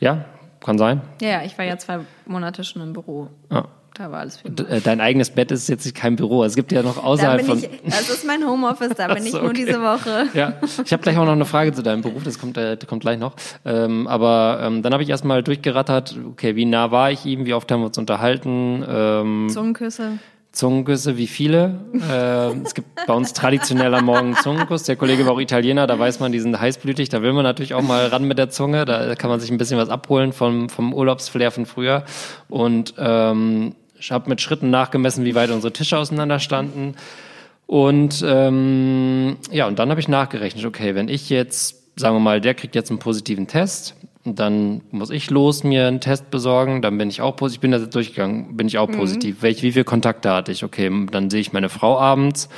ja, 0.00 0.24
kann 0.66 0.78
sein. 0.78 1.00
Ja, 1.22 1.28
ja, 1.28 1.42
ich 1.44 1.56
war 1.56 1.64
ja 1.64 1.78
zwei 1.78 2.00
Monate 2.26 2.64
schon 2.64 2.82
im 2.82 2.92
Büro. 2.92 3.28
Ja. 3.50 3.68
Da 3.94 4.10
war 4.10 4.18
alles 4.20 4.36
viel. 4.36 4.52
Äh, 4.68 4.82
Dein 4.82 5.00
eigenes 5.00 5.30
Bett 5.30 5.50
ist 5.50 5.68
jetzt 5.68 5.94
kein 5.94 6.16
Büro. 6.16 6.44
Es 6.44 6.54
gibt 6.54 6.70
ja 6.70 6.82
noch 6.82 7.02
außerhalb 7.02 7.46
von. 7.46 7.58
ich, 7.58 7.70
das 7.86 8.10
ist 8.10 8.26
mein 8.26 8.46
Homeoffice, 8.46 8.90
da 8.94 9.06
bin 9.14 9.18
Ach 9.20 9.24
ich 9.24 9.30
so, 9.30 9.38
nur 9.38 9.50
okay. 9.50 9.64
diese 9.64 9.80
Woche. 9.80 10.26
Ja, 10.34 10.54
ich 10.84 10.92
habe 10.92 11.02
gleich 11.02 11.16
auch 11.16 11.24
noch 11.24 11.32
eine 11.32 11.46
Frage 11.46 11.72
zu 11.72 11.82
deinem 11.82 12.02
Beruf, 12.02 12.22
das 12.24 12.38
kommt, 12.38 12.58
äh, 12.58 12.76
kommt 12.86 13.00
gleich 13.00 13.18
noch. 13.18 13.36
Ähm, 13.64 14.06
aber 14.06 14.58
ähm, 14.60 14.82
dann 14.82 14.92
habe 14.92 15.02
ich 15.02 15.08
erstmal 15.08 15.42
durchgerattert, 15.42 16.18
okay, 16.30 16.56
wie 16.56 16.66
nah 16.66 16.90
war 16.90 17.10
ich 17.10 17.24
ihm, 17.24 17.46
wie 17.46 17.54
oft 17.54 17.70
haben 17.72 17.80
wir 17.80 17.86
uns 17.86 17.96
unterhalten, 17.96 18.84
ähm, 18.86 19.48
Zungenküsse. 19.48 20.18
Zungengüsse, 20.56 21.18
wie 21.18 21.26
viele. 21.26 21.80
Ähm, 22.10 22.62
es 22.64 22.74
gibt 22.74 22.88
bei 23.06 23.12
uns 23.12 23.34
traditionell 23.34 23.94
am 23.94 24.06
Morgen 24.06 24.34
Zungenkuss. 24.36 24.84
Der 24.84 24.96
Kollege 24.96 25.26
war 25.26 25.34
auch 25.34 25.38
Italiener, 25.38 25.86
da 25.86 25.98
weiß 25.98 26.18
man, 26.18 26.32
die 26.32 26.40
sind 26.40 26.58
heißblütig, 26.58 27.10
da 27.10 27.20
will 27.20 27.34
man 27.34 27.42
natürlich 27.42 27.74
auch 27.74 27.82
mal 27.82 28.06
ran 28.06 28.24
mit 28.24 28.38
der 28.38 28.48
Zunge, 28.48 28.86
da 28.86 29.14
kann 29.16 29.28
man 29.28 29.38
sich 29.38 29.50
ein 29.50 29.58
bisschen 29.58 29.76
was 29.76 29.90
abholen 29.90 30.32
vom, 30.32 30.70
vom 30.70 30.94
Urlaubsflair 30.94 31.50
von 31.50 31.66
früher. 31.66 32.04
Und 32.48 32.94
ähm, 32.96 33.74
ich 33.98 34.10
habe 34.10 34.30
mit 34.30 34.40
Schritten 34.40 34.70
nachgemessen, 34.70 35.26
wie 35.26 35.34
weit 35.34 35.50
unsere 35.50 35.74
Tische 35.74 35.98
auseinander 35.98 36.38
standen. 36.38 36.94
Und 37.66 38.24
ähm, 38.26 39.36
ja, 39.50 39.66
und 39.66 39.78
dann 39.78 39.90
habe 39.90 40.00
ich 40.00 40.08
nachgerechnet, 40.08 40.64
okay, 40.64 40.94
wenn 40.94 41.08
ich 41.08 41.28
jetzt, 41.28 42.00
sagen 42.00 42.16
wir 42.16 42.20
mal, 42.20 42.40
der 42.40 42.54
kriegt 42.54 42.74
jetzt 42.74 42.88
einen 42.88 42.98
positiven 42.98 43.46
Test, 43.46 43.94
dann 44.34 44.82
muss 44.90 45.10
ich 45.10 45.30
los 45.30 45.64
mir 45.64 45.86
einen 45.86 46.00
Test 46.00 46.30
besorgen, 46.30 46.82
dann 46.82 46.98
bin 46.98 47.08
ich 47.08 47.20
auch 47.20 47.36
positiv, 47.36 47.56
ich 47.56 47.60
bin 47.60 47.70
da 47.70 47.78
jetzt 47.78 47.94
durchgegangen, 47.94 48.56
bin 48.56 48.66
ich 48.66 48.78
auch 48.78 48.90
positiv. 48.90 49.42
Welch, 49.42 49.62
wie 49.62 49.72
viele 49.72 49.84
Kontakte 49.84 50.32
hatte 50.32 50.52
ich? 50.52 50.64
Okay, 50.64 50.90
dann 51.10 51.30
sehe 51.30 51.40
ich 51.40 51.52
meine 51.52 51.68
Frau 51.68 51.98
abends, 51.98 52.48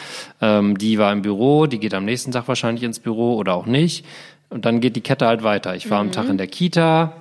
ähm, 0.41 0.79
die 0.79 0.99
war 0.99 1.13
im 1.13 1.23
Büro, 1.23 1.67
die 1.67 1.79
geht 1.79 1.95
am 1.95 2.05
nächsten 2.05 2.33
Tag 2.33 2.49
wahrscheinlich 2.49 2.85
ins 2.85 3.01
Büro 3.01 3.37
oder 3.37 3.55
auch 3.55 3.67
nicht. 3.67 4.05
Und 4.51 4.65
dann 4.65 4.81
geht 4.81 4.97
die 4.97 5.03
Kette 5.03 5.27
halt 5.27 5.43
weiter. 5.43 5.77
Ich 5.77 5.91
war 5.91 6.01
am 6.01 6.11
Tag 6.11 6.29
in 6.29 6.39
der 6.39 6.47
Kita, 6.47 7.13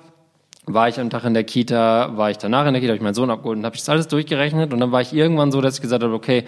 war 0.67 0.89
ich 0.89 0.99
am 0.99 1.09
Tag 1.09 1.23
in 1.23 1.33
der 1.33 1.45
Kita, 1.45 2.17
war 2.17 2.29
ich 2.29 2.37
danach 2.37 2.67
in 2.67 2.73
der 2.73 2.81
Kita, 2.81 2.91
habe 2.91 2.97
ich 2.97 3.03
meinen 3.03 3.13
Sohn 3.13 3.29
abgeholt 3.29 3.57
und 3.57 3.65
habe 3.65 3.75
ich 3.75 3.81
das 3.81 3.89
alles 3.89 4.07
durchgerechnet. 4.09 4.73
Und 4.73 4.81
dann 4.81 4.91
war 4.91 5.01
ich 5.01 5.13
irgendwann 5.13 5.51
so, 5.51 5.61
dass 5.61 5.75
ich 5.75 5.81
gesagt 5.81 6.03
habe, 6.03 6.13
okay, 6.13 6.43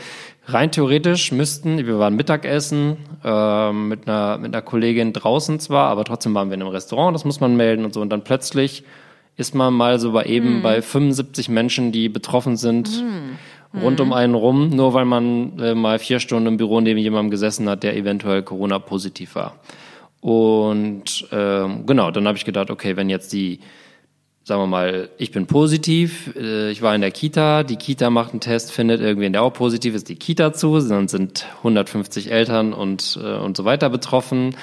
rein 0.45 0.71
theoretisch 0.71 1.31
müssten, 1.31 1.77
wir 1.77 1.99
waren 1.99 2.15
Mittagessen 2.15 2.97
ähm, 3.23 3.87
mit 3.87 4.07
einer 4.07 4.37
mit 4.37 4.53
einer 4.53 4.61
Kollegin 4.61 5.13
draußen 5.13 5.59
zwar, 5.59 5.87
aber 5.87 6.03
trotzdem 6.03 6.33
waren 6.35 6.49
wir 6.49 6.55
in 6.55 6.61
einem 6.61 6.71
Restaurant, 6.71 7.15
das 7.15 7.23
muss 7.23 7.39
man 7.39 7.55
melden 7.55 7.85
und 7.85 7.93
so. 7.93 8.01
Und 8.01 8.09
dann 8.09 8.23
plötzlich 8.23 8.83
ist 9.37 9.55
man 9.55 9.73
mal 9.73 9.99
so 9.99 10.11
bei 10.11 10.25
eben 10.25 10.61
bei 10.61 10.81
75 10.81 11.47
Menschen, 11.47 11.93
die 11.93 12.09
betroffen 12.09 12.57
sind, 12.57 13.01
rund 13.73 14.01
um 14.01 14.11
einen 14.11 14.35
rum, 14.35 14.69
nur 14.69 14.93
weil 14.93 15.05
man 15.05 15.57
äh, 15.59 15.75
mal 15.75 15.97
vier 15.97 16.19
Stunden 16.19 16.47
im 16.47 16.57
Büro 16.57 16.81
neben 16.81 16.99
jemandem 16.99 17.31
gesessen 17.31 17.69
hat, 17.69 17.83
der 17.83 17.95
eventuell 17.95 18.43
Corona 18.43 18.79
positiv 18.79 19.35
war. 19.35 19.55
Und 20.19 21.25
ähm, 21.31 21.85
genau, 21.85 22.11
dann 22.11 22.27
habe 22.27 22.37
ich 22.37 22.43
gedacht, 22.43 22.69
okay, 22.69 22.97
wenn 22.97 23.09
jetzt 23.09 23.31
die 23.31 23.59
sagen 24.49 24.63
wir 24.63 24.67
mal, 24.67 25.09
ich 25.19 25.31
bin 25.31 25.45
positiv, 25.45 26.35
äh, 26.35 26.71
ich 26.71 26.81
war 26.81 26.95
in 26.95 27.01
der 27.01 27.11
Kita, 27.11 27.61
die 27.61 27.75
Kita 27.75 28.09
macht 28.09 28.31
einen 28.31 28.41
Test, 28.41 28.71
findet 28.71 28.99
irgendwen, 28.99 29.31
der 29.31 29.43
auch 29.43 29.53
positiv 29.53 29.93
ist, 29.93 30.09
die 30.09 30.15
Kita 30.15 30.53
zu, 30.53 30.79
dann 30.79 31.07
sind 31.07 31.45
150 31.59 32.31
Eltern 32.31 32.73
und, 32.73 33.19
äh, 33.23 33.35
und 33.37 33.55
so 33.55 33.63
weiter 33.63 33.91
betroffen. 33.91 34.55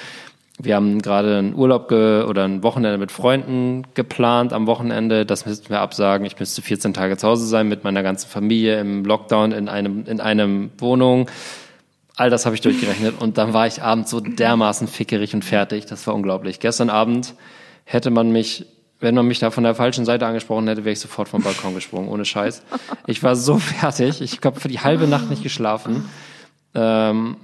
Wir 0.59 0.75
haben 0.75 1.01
gerade 1.03 1.39
einen 1.39 1.55
Urlaub 1.55 1.89
ge 1.89 2.25
oder 2.25 2.43
ein 2.45 2.65
Wochenende 2.65 2.99
mit 2.99 3.13
Freunden 3.13 3.85
geplant 3.95 4.53
am 4.53 4.67
Wochenende. 4.67 5.25
Das 5.25 5.47
müssten 5.47 5.69
wir 5.71 5.81
absagen. 5.81 6.27
Ich 6.27 6.37
müsste 6.37 6.63
14 6.63 6.93
Tage 6.93 7.17
zu 7.17 7.29
Hause 7.29 7.47
sein 7.47 7.69
mit 7.69 7.85
meiner 7.85 8.03
ganzen 8.03 8.29
Familie 8.29 8.81
im 8.81 9.05
Lockdown 9.05 9.53
in 9.53 9.69
einem 9.69 10.05
in 10.07 10.19
einem 10.19 10.71
Wohnung. 10.79 11.31
All 12.17 12.31
das 12.31 12.45
habe 12.45 12.57
ich 12.57 12.61
durchgerechnet 12.63 13.21
und 13.21 13.39
dann 13.39 13.53
war 13.53 13.69
ich 13.69 13.83
abends 13.83 14.11
so 14.11 14.19
dermaßen 14.19 14.89
fickerig 14.89 15.33
und 15.35 15.45
fertig. 15.45 15.87
Das 15.87 16.07
war 16.09 16.15
unglaublich. 16.15 16.59
Gestern 16.59 16.91
Abend 16.91 17.35
hätte 17.85 18.11
man 18.11 18.33
mich 18.33 18.67
wenn 19.01 19.15
man 19.15 19.27
mich 19.27 19.39
da 19.39 19.51
von 19.51 19.65
der 19.65 19.75
falschen 19.75 20.05
Seite 20.05 20.27
angesprochen 20.27 20.67
hätte, 20.69 20.85
wäre 20.85 20.93
ich 20.93 21.01
sofort 21.01 21.29
vom 21.29 21.43
Balkon 21.43 21.75
gesprungen, 21.75 22.09
ohne 22.09 22.25
Scheiß. 22.25 22.63
Ich 23.07 23.23
war 23.23 23.37
so 23.37 23.59
fertig. 23.59 24.21
Ich 24.21 24.41
habe 24.45 24.59
für 24.61 24.69
die 24.69 24.81
halbe 24.81 25.07
Nacht 25.07 25.29
nicht 25.29 25.43
geschlafen. 25.43 26.09
Ähm, 26.75 27.37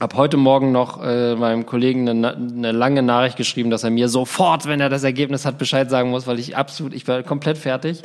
hab 0.00 0.14
heute 0.14 0.36
Morgen 0.36 0.72
noch 0.72 1.02
äh, 1.02 1.36
meinem 1.36 1.64
Kollegen 1.64 2.08
eine, 2.08 2.34
eine 2.34 2.72
lange 2.72 3.02
Nachricht 3.02 3.36
geschrieben, 3.36 3.70
dass 3.70 3.82
er 3.82 3.90
mir 3.90 4.08
sofort, 4.08 4.66
wenn 4.66 4.80
er 4.80 4.90
das 4.90 5.04
Ergebnis 5.04 5.46
hat, 5.46 5.56
Bescheid 5.56 5.88
sagen 5.88 6.10
muss, 6.10 6.26
weil 6.26 6.38
ich 6.38 6.56
absolut, 6.56 6.92
ich 6.92 7.08
war 7.08 7.22
komplett 7.22 7.56
fertig. 7.56 8.02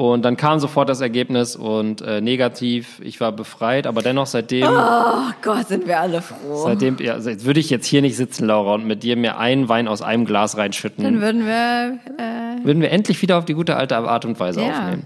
Und 0.00 0.22
dann 0.24 0.38
kam 0.38 0.58
sofort 0.60 0.88
das 0.88 1.02
Ergebnis 1.02 1.56
und 1.56 2.00
äh, 2.00 2.22
negativ. 2.22 3.02
Ich 3.04 3.20
war 3.20 3.32
befreit, 3.32 3.86
aber 3.86 4.00
dennoch 4.00 4.24
seitdem, 4.24 4.66
Oh 4.66 5.30
Gott, 5.42 5.68
sind 5.68 5.86
wir 5.86 6.00
alle 6.00 6.22
froh. 6.22 6.62
seitdem, 6.64 6.96
ja, 7.00 7.18
jetzt 7.18 7.44
würde 7.44 7.60
ich 7.60 7.68
jetzt 7.68 7.84
hier 7.84 8.00
nicht 8.00 8.16
sitzen, 8.16 8.46
Laura, 8.46 8.72
und 8.76 8.86
mit 8.86 9.02
dir 9.02 9.16
mir 9.16 9.36
einen 9.36 9.68
Wein 9.68 9.88
aus 9.88 10.00
einem 10.00 10.24
Glas 10.24 10.56
reinschütten 10.56 11.04
Dann 11.04 11.20
würden 11.20 11.44
wir 11.44 11.98
äh, 12.16 12.64
würden 12.64 12.80
wir 12.80 12.90
endlich 12.92 13.20
wieder 13.20 13.36
auf 13.36 13.44
die 13.44 13.52
gute 13.52 13.76
alte 13.76 13.94
Art 13.98 14.24
und 14.24 14.40
Weise 14.40 14.62
Ja. 14.62 14.70
aufnehmen. 14.70 15.02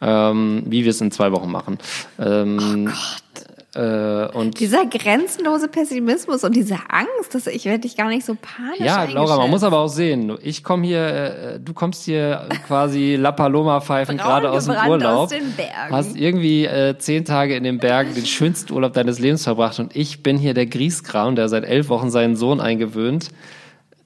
Ähm, 0.00 0.62
wie 0.64 0.84
wir 0.84 0.92
es 0.92 1.00
in 1.02 1.10
zwei 1.10 1.30
Wochen 1.32 1.50
machen. 1.50 1.76
Ähm, 2.18 2.90
Äh, 3.74 4.28
und 4.32 4.60
dieser 4.60 4.86
grenzenlose 4.86 5.68
Pessimismus 5.68 6.42
und 6.42 6.56
diese 6.56 6.78
Angst, 6.88 7.34
dass 7.34 7.46
ich 7.46 7.66
werde 7.66 7.80
dich 7.80 7.98
gar 7.98 8.08
nicht 8.08 8.24
so 8.24 8.34
panisch 8.34 8.80
ja, 8.80 9.04
Laura, 9.04 9.36
man 9.36 9.50
muss 9.50 9.62
aber 9.62 9.80
auch 9.80 9.88
sehen, 9.88 10.38
ich 10.42 10.64
komme 10.64 10.86
hier, 10.86 11.06
äh, 11.06 11.60
du 11.60 11.74
kommst 11.74 12.04
hier 12.04 12.48
quasi 12.66 13.16
La 13.16 13.30
Paloma 13.30 13.82
pfeifend 13.82 14.20
Braun 14.20 14.28
gerade 14.28 14.50
aus 14.52 14.64
dem 14.64 14.74
Urlaub. 14.74 15.24
aus 15.24 15.28
den 15.28 15.52
Bergen. 15.52 15.94
Hast 15.94 16.16
irgendwie 16.16 16.64
äh, 16.64 16.96
zehn 16.96 17.26
Tage 17.26 17.56
in 17.56 17.64
den 17.64 17.78
Bergen 17.78 18.14
den 18.14 18.24
schönsten 18.24 18.72
Urlaub 18.72 18.94
deines 18.94 19.18
Lebens 19.18 19.44
verbracht 19.44 19.78
und 19.78 19.94
ich 19.94 20.22
bin 20.22 20.38
hier 20.38 20.54
der 20.54 20.64
Grieskram, 20.64 21.36
der 21.36 21.50
seit 21.50 21.64
elf 21.64 21.90
Wochen 21.90 22.10
seinen 22.10 22.36
Sohn 22.36 22.60
eingewöhnt, 22.60 23.28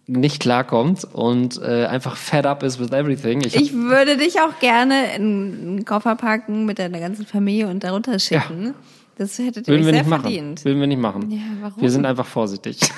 nicht 0.08 0.40
klarkommt 0.40 1.04
und 1.04 1.62
äh, 1.62 1.86
einfach 1.86 2.16
fed 2.16 2.46
up 2.46 2.64
is 2.64 2.80
with 2.80 2.90
everything. 2.90 3.42
Ich, 3.42 3.54
Ich 3.54 3.72
würde 3.72 4.16
dich 4.16 4.40
auch 4.40 4.58
gerne 4.58 5.14
in 5.14 5.22
einen 5.22 5.84
Koffer 5.84 6.16
packen 6.16 6.66
mit 6.66 6.80
deiner 6.80 6.98
ganzen 6.98 7.26
Familie 7.26 7.68
und 7.68 7.84
darunter 7.84 8.18
schicken. 8.18 8.74
Das 9.18 9.38
hättet 9.38 9.68
ihr 9.68 9.74
Würden 9.74 9.86
wir 9.86 9.92
sehr 9.92 10.02
nicht 10.02 10.10
machen. 10.10 10.22
verdient. 10.22 10.64
Würden 10.64 10.80
wir 10.80 10.86
nicht 10.86 11.00
machen. 11.00 11.30
Ja, 11.30 11.38
warum? 11.60 11.82
Wir 11.82 11.90
sind 11.90 12.06
einfach 12.06 12.26
vorsichtig. 12.26 12.78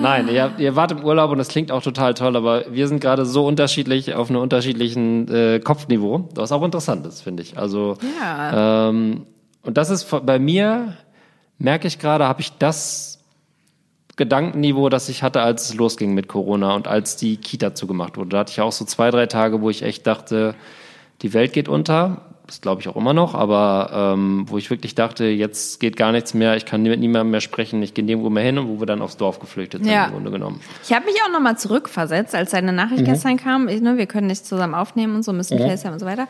Nein, 0.00 0.28
ihr, 0.28 0.52
ihr 0.58 0.76
wart 0.76 0.92
im 0.92 1.04
Urlaub 1.04 1.30
und 1.30 1.38
das 1.38 1.48
klingt 1.48 1.70
auch 1.70 1.82
total 1.82 2.14
toll, 2.14 2.36
aber 2.36 2.64
wir 2.70 2.88
sind 2.88 3.00
gerade 3.00 3.26
so 3.26 3.46
unterschiedlich 3.46 4.14
auf 4.14 4.30
einem 4.30 4.40
unterschiedlichen 4.40 5.28
äh, 5.28 5.60
Kopfniveau, 5.60 6.28
was 6.34 6.52
auch 6.52 6.62
interessant 6.62 7.06
ist, 7.06 7.20
finde 7.22 7.42
ich. 7.42 7.58
Also 7.58 7.96
Ja. 8.20 8.88
ähm, 8.88 9.26
und 9.62 9.76
das 9.76 9.90
ist 9.90 10.08
bei 10.26 10.38
mir 10.38 10.96
merke 11.58 11.86
ich 11.86 11.98
gerade, 11.98 12.26
habe 12.26 12.40
ich 12.40 12.52
das 12.58 13.20
Gedankenniveau, 14.16 14.88
das 14.88 15.08
ich 15.08 15.22
hatte, 15.22 15.42
als 15.42 15.68
es 15.70 15.74
losging 15.74 16.14
mit 16.14 16.28
Corona 16.28 16.74
und 16.74 16.88
als 16.88 17.16
die 17.16 17.36
Kita 17.36 17.74
zugemacht 17.74 18.16
wurde. 18.16 18.30
Da 18.30 18.38
hatte 18.40 18.52
ich 18.52 18.60
auch 18.60 18.72
so 18.72 18.84
zwei, 18.84 19.10
drei 19.10 19.26
Tage, 19.26 19.60
wo 19.60 19.70
ich 19.70 19.82
echt 19.82 20.06
dachte, 20.06 20.54
die 21.22 21.32
Welt 21.34 21.52
geht 21.52 21.68
unter. 21.68 22.22
Das 22.46 22.60
glaube 22.60 22.82
ich 22.82 22.88
auch 22.88 22.96
immer 22.96 23.14
noch, 23.14 23.34
aber 23.34 24.12
ähm, 24.14 24.44
wo 24.48 24.58
ich 24.58 24.68
wirklich 24.68 24.94
dachte, 24.94 25.24
jetzt 25.24 25.80
geht 25.80 25.96
gar 25.96 26.12
nichts 26.12 26.34
mehr, 26.34 26.56
ich 26.56 26.66
kann 26.66 26.82
mit 26.82 27.00
niemandem 27.00 27.30
mehr 27.30 27.40
sprechen, 27.40 27.82
ich 27.82 27.94
gehe 27.94 28.04
nirgendwo 28.04 28.28
mehr 28.28 28.44
hin 28.44 28.58
und 28.58 28.68
wo 28.68 28.80
wir 28.80 28.86
dann 28.86 29.00
aufs 29.00 29.16
Dorf 29.16 29.38
geflüchtet 29.40 29.82
sind, 29.82 29.90
Ja. 29.92 30.04
im 30.06 30.12
Grunde 30.12 30.30
genommen. 30.30 30.60
Ich 30.82 30.92
habe 30.92 31.06
mich 31.06 31.14
auch 31.26 31.32
nochmal 31.32 31.56
zurückversetzt, 31.56 32.34
als 32.34 32.50
deine 32.50 32.72
Nachricht 32.74 33.00
Mhm. 33.00 33.06
gestern 33.06 33.36
kam. 33.38 33.68
Ich, 33.68 33.80
ne, 33.80 33.96
wir 33.96 34.04
können 34.06 34.26
nicht 34.26 34.44
zusammen 34.44 34.74
aufnehmen 34.74 35.14
und 35.16 35.22
so, 35.22 35.32
müssen 35.32 35.58
FaceTime 35.58 35.94
und 35.94 36.00
so 36.00 36.04
weiter. 36.06 36.28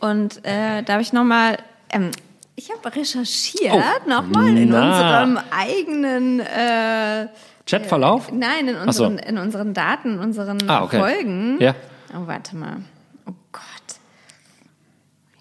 Und 0.00 0.44
äh, 0.44 0.82
da 0.82 0.94
habe 0.94 1.02
ich 1.02 1.12
nochmal, 1.12 1.58
ähm, 1.92 2.10
ich 2.56 2.70
habe 2.72 2.96
recherchiert 2.96 3.72
Oh. 3.72 4.08
nochmal 4.10 4.48
in 4.48 4.72
unserem 4.72 5.38
eigenen, 5.56 6.40
äh, 6.40 7.28
Chatverlauf? 7.66 8.32
nein, 8.32 8.66
in 8.66 8.74
Ach 8.76 8.92
so. 8.92 9.04
unseren, 9.06 9.18
in 9.18 9.38
unseren 9.38 9.74
Daten, 9.74 10.18
unseren 10.18 10.58
Ah, 10.68 10.82
okay. 10.82 10.98
Folgen. 10.98 11.58
Ja. 11.60 11.76
Oh, 12.14 12.26
warte 12.26 12.56
mal. 12.56 12.78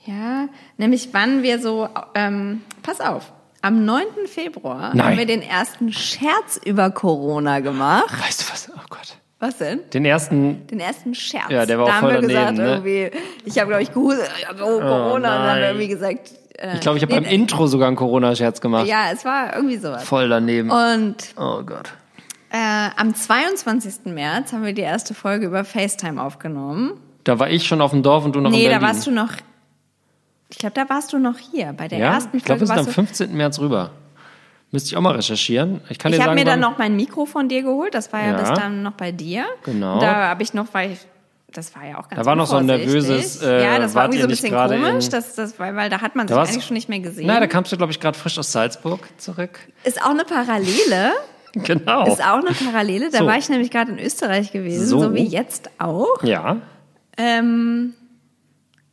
Ja, 0.09 0.47
nämlich 0.77 1.09
wann 1.11 1.43
wir 1.43 1.59
so, 1.59 1.87
ähm, 2.15 2.61
pass 2.81 2.99
auf, 2.99 3.31
am 3.61 3.85
9. 3.85 4.03
Februar 4.25 4.95
Nein. 4.95 5.05
haben 5.05 5.17
wir 5.17 5.27
den 5.27 5.43
ersten 5.43 5.93
Scherz 5.93 6.59
über 6.65 6.89
Corona 6.89 7.59
gemacht. 7.59 8.11
Weißt 8.19 8.41
du 8.41 8.51
was? 8.51 8.71
Oh 8.75 8.81
Gott. 8.89 9.17
Was 9.39 9.57
denn? 9.57 9.81
Den 9.93 10.05
ersten. 10.05 10.65
Den 10.67 10.79
ersten 10.79 11.13
Scherz. 11.13 11.49
Ja, 11.49 11.65
der 11.65 11.77
war 11.77 11.85
auch 11.85 11.89
da 11.89 11.95
haben 11.95 12.09
voll 12.09 12.21
wir 12.21 12.27
daneben, 12.27 12.55
gesagt, 12.55 12.57
ne? 12.57 12.67
irgendwie, 12.67 13.11
ich 13.45 13.59
habe, 13.59 13.67
glaube 13.67 13.83
ich, 13.83 13.93
gehustet, 13.93 14.29
ja, 14.41 14.49
oh, 14.53 14.79
Corona, 14.79 15.15
und 15.15 15.23
dann 15.23 15.41
haben 15.49 15.59
wir 15.59 15.67
irgendwie 15.67 15.87
gesagt, 15.87 16.31
äh, 16.57 16.73
Ich 16.73 16.81
glaube, 16.81 16.97
ich 16.97 17.03
habe 17.03 17.13
beim 17.13 17.23
nee, 17.23 17.35
Intro 17.35 17.67
sogar 17.67 17.87
einen 17.87 17.95
Corona-Scherz 17.95 18.61
gemacht. 18.61 18.87
Ja, 18.87 19.11
es 19.13 19.23
war 19.25 19.55
irgendwie 19.55 19.77
sowas. 19.77 20.03
Voll 20.03 20.27
daneben. 20.27 20.71
Und 20.71 21.15
oh 21.37 21.61
Gott. 21.63 21.93
äh, 22.51 22.89
am 22.97 23.13
22. 23.13 24.05
März 24.05 24.53
haben 24.53 24.65
wir 24.65 24.73
die 24.73 24.81
erste 24.81 25.13
Folge 25.13 25.45
über 25.45 25.63
FaceTime 25.63 26.21
aufgenommen. 26.21 26.93
Da 27.23 27.37
war 27.37 27.49
ich 27.49 27.65
schon 27.67 27.79
auf 27.81 27.91
dem 27.91 28.01
Dorf 28.01 28.25
und 28.25 28.35
du 28.35 28.41
noch 28.41 28.49
nee, 28.49 28.65
in 28.65 28.71
da 28.71 28.79
Berlin. 28.79 28.87
warst 28.87 29.05
du 29.07 29.11
noch, 29.11 29.33
ich 30.49 30.57
glaube, 30.57 30.73
da 30.75 30.89
warst 30.89 31.13
du 31.13 31.19
noch 31.19 31.37
hier. 31.37 31.73
Bei 31.73 31.87
der 31.87 31.99
ja? 31.99 32.13
ersten 32.13 32.35
Ich 32.37 32.43
glaube, 32.43 32.59
Folge 32.59 32.61
wir 32.61 32.67
sind 32.67 32.79
am 32.79 32.85
warst 33.07 33.19
du 33.19 33.25
15. 33.25 33.37
März 33.37 33.59
rüber. 33.59 33.91
Müsste 34.71 34.89
ich 34.89 34.97
auch 34.97 35.01
mal 35.01 35.15
recherchieren. 35.15 35.81
Ich 35.89 35.97
kann 35.97 36.13
Ich 36.13 36.21
habe 36.21 36.35
mir 36.35 36.45
dann 36.45 36.59
noch 36.59 36.77
mein 36.77 36.95
Mikro 36.95 37.25
von 37.25 37.49
dir 37.49 37.63
geholt. 37.63 37.93
Das 37.95 38.11
war 38.13 38.21
ja, 38.21 38.31
Ja. 38.31 38.37
bis 38.39 38.59
dann 38.59 38.83
noch 38.83 38.91
bei 38.93 39.11
dir. 39.11 39.45
Genau. 39.63 39.99
Da 39.99 40.29
habe 40.29 40.43
ich 40.43 40.53
noch, 40.53 40.67
weil 40.73 40.91
ich, 40.91 40.99
das 41.51 41.75
war 41.75 41.83
ja 41.87 41.97
auch 41.97 42.07
ganz 42.07 42.17
Da 42.21 42.25
war 42.25 42.35
noch 42.35 42.45
so 42.45 42.57
ein 42.57 42.67
nervöses, 42.67 43.41
äh, 43.41 43.63
Ja, 43.63 43.79
das 43.79 43.95
war 43.95 44.03
irgendwie 44.05 44.19
so 44.21 44.27
ein 44.27 44.29
bisschen 44.29 44.51
komisch, 44.53 45.05
in- 45.05 45.11
das, 45.11 45.33
das, 45.33 45.57
weil, 45.59 45.75
weil 45.75 45.89
da 45.89 46.01
hat 46.01 46.15
man 46.15 46.27
sich 46.27 46.37
eigentlich 46.37 46.65
schon 46.65 46.75
nicht 46.75 46.87
mehr 46.87 46.99
gesehen. 46.99 47.25
Na, 47.25 47.39
da 47.39 47.47
kamst 47.47 47.71
du, 47.71 47.77
glaube 47.77 47.91
ich, 47.91 47.99
gerade 47.99 48.15
frisch 48.17 48.37
aus 48.37 48.51
Salzburg 48.51 48.99
zurück. 49.17 49.59
ist 49.83 49.99
auch 50.03 50.11
eine 50.11 50.23
Parallele. 50.25 51.13
Genau. 51.53 52.05
Ist 52.05 52.23
auch 52.23 52.37
eine 52.45 52.51
Parallele. 52.51 53.09
Da 53.09 53.17
So. 53.17 53.25
war 53.25 53.35
ich 53.35 53.49
nämlich 53.49 53.71
gerade 53.71 53.91
in 53.93 53.97
Österreich 53.97 54.51
gewesen, 54.51 54.85
So. 54.85 54.99
so, 54.99 55.15
wie 55.15 55.23
jetzt 55.25 55.71
auch. 55.79 56.21
Ja. 56.21 56.57
Ähm, 57.17 57.95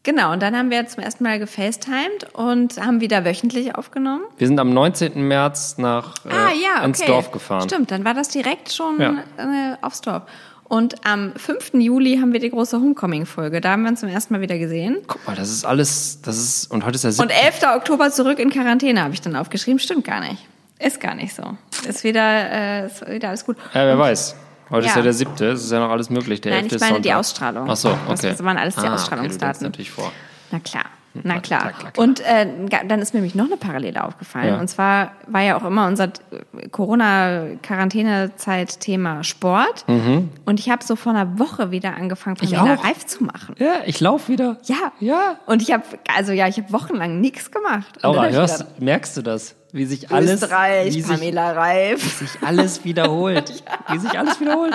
genau, 0.07 0.33
und 0.33 0.41
dann 0.41 0.57
haben 0.57 0.71
wir 0.71 0.87
zum 0.87 1.03
ersten 1.03 1.23
Mal 1.25 1.39
gefacetimed 1.39 2.33
und 2.33 2.81
haben 2.83 3.03
wieder 3.03 3.27
wöchentlich 3.27 3.75
aufgenommen. 3.75 4.23
Wir 4.39 4.47
sind 4.47 4.59
am 4.59 4.73
19. 4.73 5.21
März 5.29 5.77
nach 5.77 6.15
äh, 6.25 6.31
Ah, 6.31 6.49
ja, 6.53 6.77
okay. 6.79 6.85
ins 6.87 7.01
Dorf 7.05 7.31
gefahren. 7.31 7.69
Stimmt, 7.69 7.91
dann 7.91 8.07
war 8.07 8.15
das 8.15 8.29
direkt 8.31 8.73
schon 8.73 8.99
Ja. 8.99 9.11
äh, 9.37 9.77
aufs 9.83 10.01
Dorf. 10.01 10.23
Und 10.65 11.07
am 11.07 11.33
5. 11.37 11.75
Juli 11.75 12.17
haben 12.21 12.33
wir 12.33 12.41
die 12.41 12.51
große 12.51 12.77
Homecoming-Folge. 12.81 13.61
Da 13.61 13.73
haben 13.73 13.83
wir 13.83 13.91
uns 13.91 14.01
zum 14.01 14.09
ersten 14.09 14.33
Mal 14.35 14.41
wieder 14.41 14.59
gesehen. 14.59 14.97
Guck 15.07 15.25
mal, 15.27 15.37
das 15.37 15.49
ist 15.51 15.65
alles, 15.65 16.23
das 16.23 16.39
ist, 16.39 16.73
und 16.73 16.85
heute 16.85 16.97
ist 16.97 17.05
der 17.05 17.13
7. 17.13 17.23
Und 17.23 17.31
11. 17.31 17.63
Oktober 17.77 18.11
zurück 18.11 18.39
in 18.41 18.51
Quarantäne 18.51 19.03
habe 19.03 19.15
ich 19.15 19.21
dann 19.21 19.37
aufgeschrieben. 19.37 19.79
Stimmt 19.79 20.05
gar 20.05 20.21
nicht. 20.21 20.45
Ist 20.81 21.01
gar 21.01 21.15
nicht 21.15 21.35
so. 21.35 21.43
Ist 21.89 22.03
wieder, 22.03 22.51
äh, 22.51 22.87
ist 22.87 23.07
wieder 23.09 23.29
alles 23.29 23.45
gut. 23.45 23.57
Ja, 23.75 23.87
wer 23.87 23.99
weiß. 23.99 24.35
Heute 24.71 24.87
ist 24.87 24.93
Ja. 24.95 24.99
ja 24.99 25.03
der 25.03 25.13
7. 25.13 25.33
Es 25.45 25.65
ist 25.65 25.73
ja 25.73 25.81
noch 25.81 25.91
alles 25.91 26.11
möglich. 26.11 26.41
Der 26.41 26.53
Nein, 26.53 26.65
11. 26.65 26.73
ich 26.75 26.81
meine 26.81 27.01
die. 27.01 27.13
Ausstrahlung. 27.13 27.69
Ach 27.71 27.77
so, 27.77 27.91
okay. 28.09 28.31
das 28.31 28.43
waren 28.45 28.57
alles 28.59 28.75
die 28.75 28.81
ah, 28.81 28.85
Okay, 28.85 28.95
Ausstrahlungsdaten. 28.95 29.41
denkst 29.41 29.61
natürlich 29.63 29.91
vor. 29.91 30.13
Na 30.51 30.59
klar. 30.61 30.85
Na 31.23 31.41
Klar, 31.41 31.41
klar. 31.41 31.73
klar, 31.73 31.93
klar. 31.93 32.05
Und 32.05 32.21
äh, 32.21 32.47
dann 32.87 33.01
ist 33.01 33.15
mir 33.15 33.21
nämlich 33.21 33.35
noch 33.35 33.47
eine 33.47 33.57
Parallele 33.57 34.05
aufgefallen. 34.05 34.49
Ja. 34.49 34.61
Und 34.61 34.69
zwar 34.69 35.13
war 35.29 35.41
ja 35.41 35.57
auch 35.59 35.65
immer 35.65 35.87
unser 35.87 36.09
äh, 36.09 36.69
Corona-Quarantänezeit 36.69 38.81
Thema 38.81 39.25
Sport. 39.25 39.85
Und 39.89 40.61
ich 40.61 40.69
habe 40.71 40.85
so 40.85 40.95
vor 40.97 41.13
einer 41.13 41.39
Woche 41.39 41.71
wieder 41.71 41.95
angefangen, 41.97 42.37
Mhm. 42.43 42.51
Pamela 42.51 42.75
auch. 42.75 42.85
Reif 42.85 43.07
zu 43.07 43.25
machen. 43.25 43.55
Ja, 43.59 43.77
ich 43.87 43.99
laufe 44.01 44.31
wieder. 44.31 44.59
Ja. 44.65 44.93
Ja. 45.01 45.37
Und 45.47 45.63
ich 45.63 45.73
habe, 45.73 45.85
also 46.17 46.33
ja, 46.33 46.49
ich 46.49 46.59
habe 46.59 46.73
wochenlang 46.73 47.21
nichts 47.21 47.51
gemacht. 47.51 47.87
Laura, 48.03 48.29
hörst, 48.29 48.65
merkst 48.81 49.17
du 49.17 49.23
das? 49.23 49.55
Wie 49.77 49.85
sich 49.85 50.11
alles, 50.11 50.43
Österreich, 50.43 50.95
wie 50.95 51.03
sich, 51.03 51.11
Pamela 51.13 51.53
Reif. 51.53 52.19
sich 52.19 52.31
alles 52.43 52.85
wiederholt. 52.85 53.63
Wie 53.91 53.99
sich 53.99 54.19
alles 54.19 54.41
wiederholt. 54.41 54.75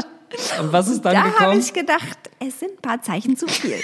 Und 0.62 0.72
was 0.72 0.88
ist 0.88 1.02
dann 1.02 1.14
Da 1.16 1.24
habe 1.24 1.32
gekommen? 1.32 1.60
ich 1.60 1.74
gedacht, 1.74 2.18
es 2.40 2.60
sind 2.60 2.74
ein 2.74 2.82
paar 2.82 3.02
Zeichen 3.02 3.36
zu 3.36 3.48
viel. 3.48 3.76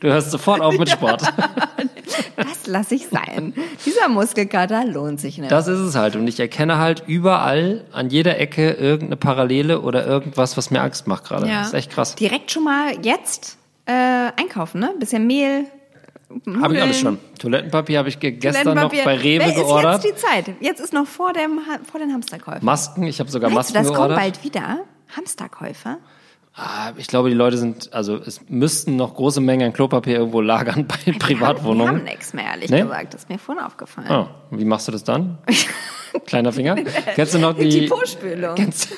Du 0.00 0.10
hörst 0.12 0.30
sofort 0.32 0.60
auf 0.60 0.76
mit 0.78 0.90
Sport. 0.90 1.22
Das 2.36 2.66
lasse 2.66 2.94
ich 2.94 3.08
sein. 3.08 3.54
Dieser 3.86 4.08
Muskelkater 4.08 4.84
lohnt 4.84 5.18
sich 5.20 5.38
nicht. 5.38 5.50
Das 5.50 5.66
ist 5.66 5.78
es 5.78 5.94
halt. 5.94 6.14
Und 6.16 6.28
ich 6.28 6.38
erkenne 6.38 6.76
halt 6.78 7.04
überall 7.06 7.84
an 7.92 8.10
jeder 8.10 8.38
Ecke 8.38 8.72
irgendeine 8.72 9.16
Parallele 9.16 9.80
oder 9.80 10.06
irgendwas, 10.06 10.56
was 10.58 10.70
mir 10.70 10.82
Angst 10.82 11.06
macht 11.06 11.24
gerade. 11.24 11.46
Das 11.46 11.68
ist 11.68 11.74
echt 11.74 11.90
krass. 11.90 12.14
Direkt 12.16 12.50
schon 12.50 12.64
mal 12.64 12.92
jetzt 13.02 13.56
äh, 13.86 13.92
einkaufen, 14.36 14.80
ne? 14.80 14.92
Bisschen 14.98 15.26
Mehl. 15.26 15.64
Habe 16.62 16.76
ich 16.76 16.82
alles 16.82 17.00
schon. 17.00 17.18
Toilettenpapier 17.38 17.98
habe 17.98 18.08
ich 18.08 18.18
ge- 18.20 18.32
gestern 18.32 18.76
noch 18.76 18.90
bei 18.90 19.16
Rewe 19.16 19.44
Wer 19.46 19.52
geordert. 19.54 19.98
Ist 19.98 20.04
jetzt 20.10 20.22
die 20.22 20.26
Zeit. 20.26 20.54
Jetzt 20.60 20.80
ist 20.80 20.92
noch 20.92 21.06
vor, 21.06 21.32
dem, 21.32 21.60
vor 21.90 22.00
den 22.00 22.12
Hamsterkäufen. 22.12 22.64
Masken, 22.64 23.04
ich 23.04 23.18
habe 23.20 23.30
sogar 23.30 23.50
du, 23.50 23.56
Masken 23.56 23.74
das 23.74 23.86
kommt 23.86 23.96
geordert. 23.96 24.18
bald 24.18 24.44
wieder? 24.44 24.80
Hamsterkäufe? 25.16 25.96
Ah, 26.56 26.92
Ich 26.96 27.08
glaube, 27.08 27.30
die 27.30 27.34
Leute 27.34 27.56
sind, 27.56 27.92
also 27.92 28.14
es 28.16 28.40
müssten 28.48 28.94
noch 28.94 29.14
große 29.16 29.40
Mengen 29.40 29.66
an 29.66 29.72
Klopapier 29.72 30.18
irgendwo 30.18 30.40
lagern 30.40 30.86
bei 30.86 30.94
Wir 31.04 31.14
haben 31.14 31.18
Privatwohnungen. 31.18 32.04
nichts 32.04 32.32
mehr, 32.32 32.44
ehrlich 32.44 32.70
Nee? 32.70 32.82
gesagt. 32.82 33.12
Das 33.12 33.22
ist 33.22 33.28
mir 33.28 33.40
vorhin 33.40 33.64
aufgefallen. 33.64 34.08
Ah, 34.08 34.28
wie 34.50 34.64
machst 34.64 34.86
du 34.86 34.92
das 34.92 35.02
dann? 35.02 35.38
Kleiner 36.26 36.52
Finger. 36.52 36.76
Kennst 37.16 37.34
du 37.34 37.38
noch 37.40 37.56
die? 37.56 37.68
Die 37.68 37.86
Po-Spülung. 37.88 38.54
Kennst, 38.54 38.88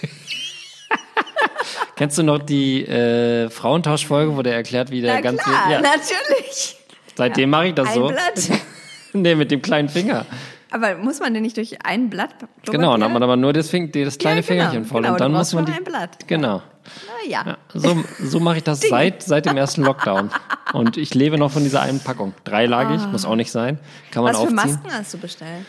kennst 1.96 2.18
du 2.18 2.22
noch 2.22 2.38
die 2.38 2.84
äh, 2.86 3.48
Frauentauschfolge, 3.50 4.36
wo 4.36 4.42
der 4.42 4.54
erklärt, 4.54 4.90
wie 4.90 5.00
der 5.00 5.14
Na 5.14 5.20
ganze? 5.22 5.42
klar, 5.44 5.70
Ja, 5.72 5.80
natürlich. 5.80 6.76
Seitdem 7.16 7.50
mache 7.50 7.68
ich 7.68 7.74
das 7.74 7.88
Ein 7.88 7.94
so. 7.94 8.06
Blatt. 8.08 8.60
nee, 9.12 9.34
mit 9.34 9.50
dem 9.50 9.62
kleinen 9.62 9.88
Finger. 9.88 10.26
Aber 10.70 10.96
muss 10.96 11.20
man 11.20 11.32
den 11.32 11.42
nicht 11.42 11.56
durch 11.56 11.84
ein 11.84 12.10
Blatt? 12.10 12.34
Genau, 12.64 12.92
dann 12.92 13.04
hat 13.04 13.12
man 13.12 13.22
aber 13.22 13.36
nur 13.36 13.52
das, 13.52 13.70
Fing, 13.70 13.90
das 13.92 14.18
kleine 14.18 14.40
Ja, 14.40 14.46
genau, 14.46 14.46
Fingerchen 14.46 14.84
voll 14.84 15.02
genau, 15.02 15.14
und 15.14 15.20
dann 15.20 15.32
muss 15.32 15.54
man 15.54 15.64
die. 15.64 15.72
ein 15.72 15.84
Blatt. 15.84 16.26
Genau. 16.26 16.62
Na 17.06 17.30
ja. 17.30 17.42
Ja, 17.46 17.56
so, 17.72 17.96
so 18.22 18.40
mache 18.40 18.58
ich 18.58 18.62
das 18.64 18.80
seit, 18.80 19.22
seit 19.22 19.46
dem 19.46 19.56
ersten 19.56 19.82
Lockdown. 19.82 20.30
Und 20.72 20.96
ich 20.96 21.14
lebe 21.14 21.38
noch 21.38 21.50
von 21.50 21.62
dieser 21.62 21.82
einen 21.82 22.00
Packung. 22.00 22.34
Dreilagig, 22.44 23.00
muss 23.10 23.24
auch 23.24 23.36
nicht 23.36 23.50
sein. 23.50 23.78
Kann 24.10 24.24
man 24.24 24.32
Was 24.34 24.40
für 24.40 24.48
aufziehen. 24.48 24.56
Masken 24.56 24.92
hast 24.92 25.14
du 25.14 25.18
bestellt? 25.18 25.66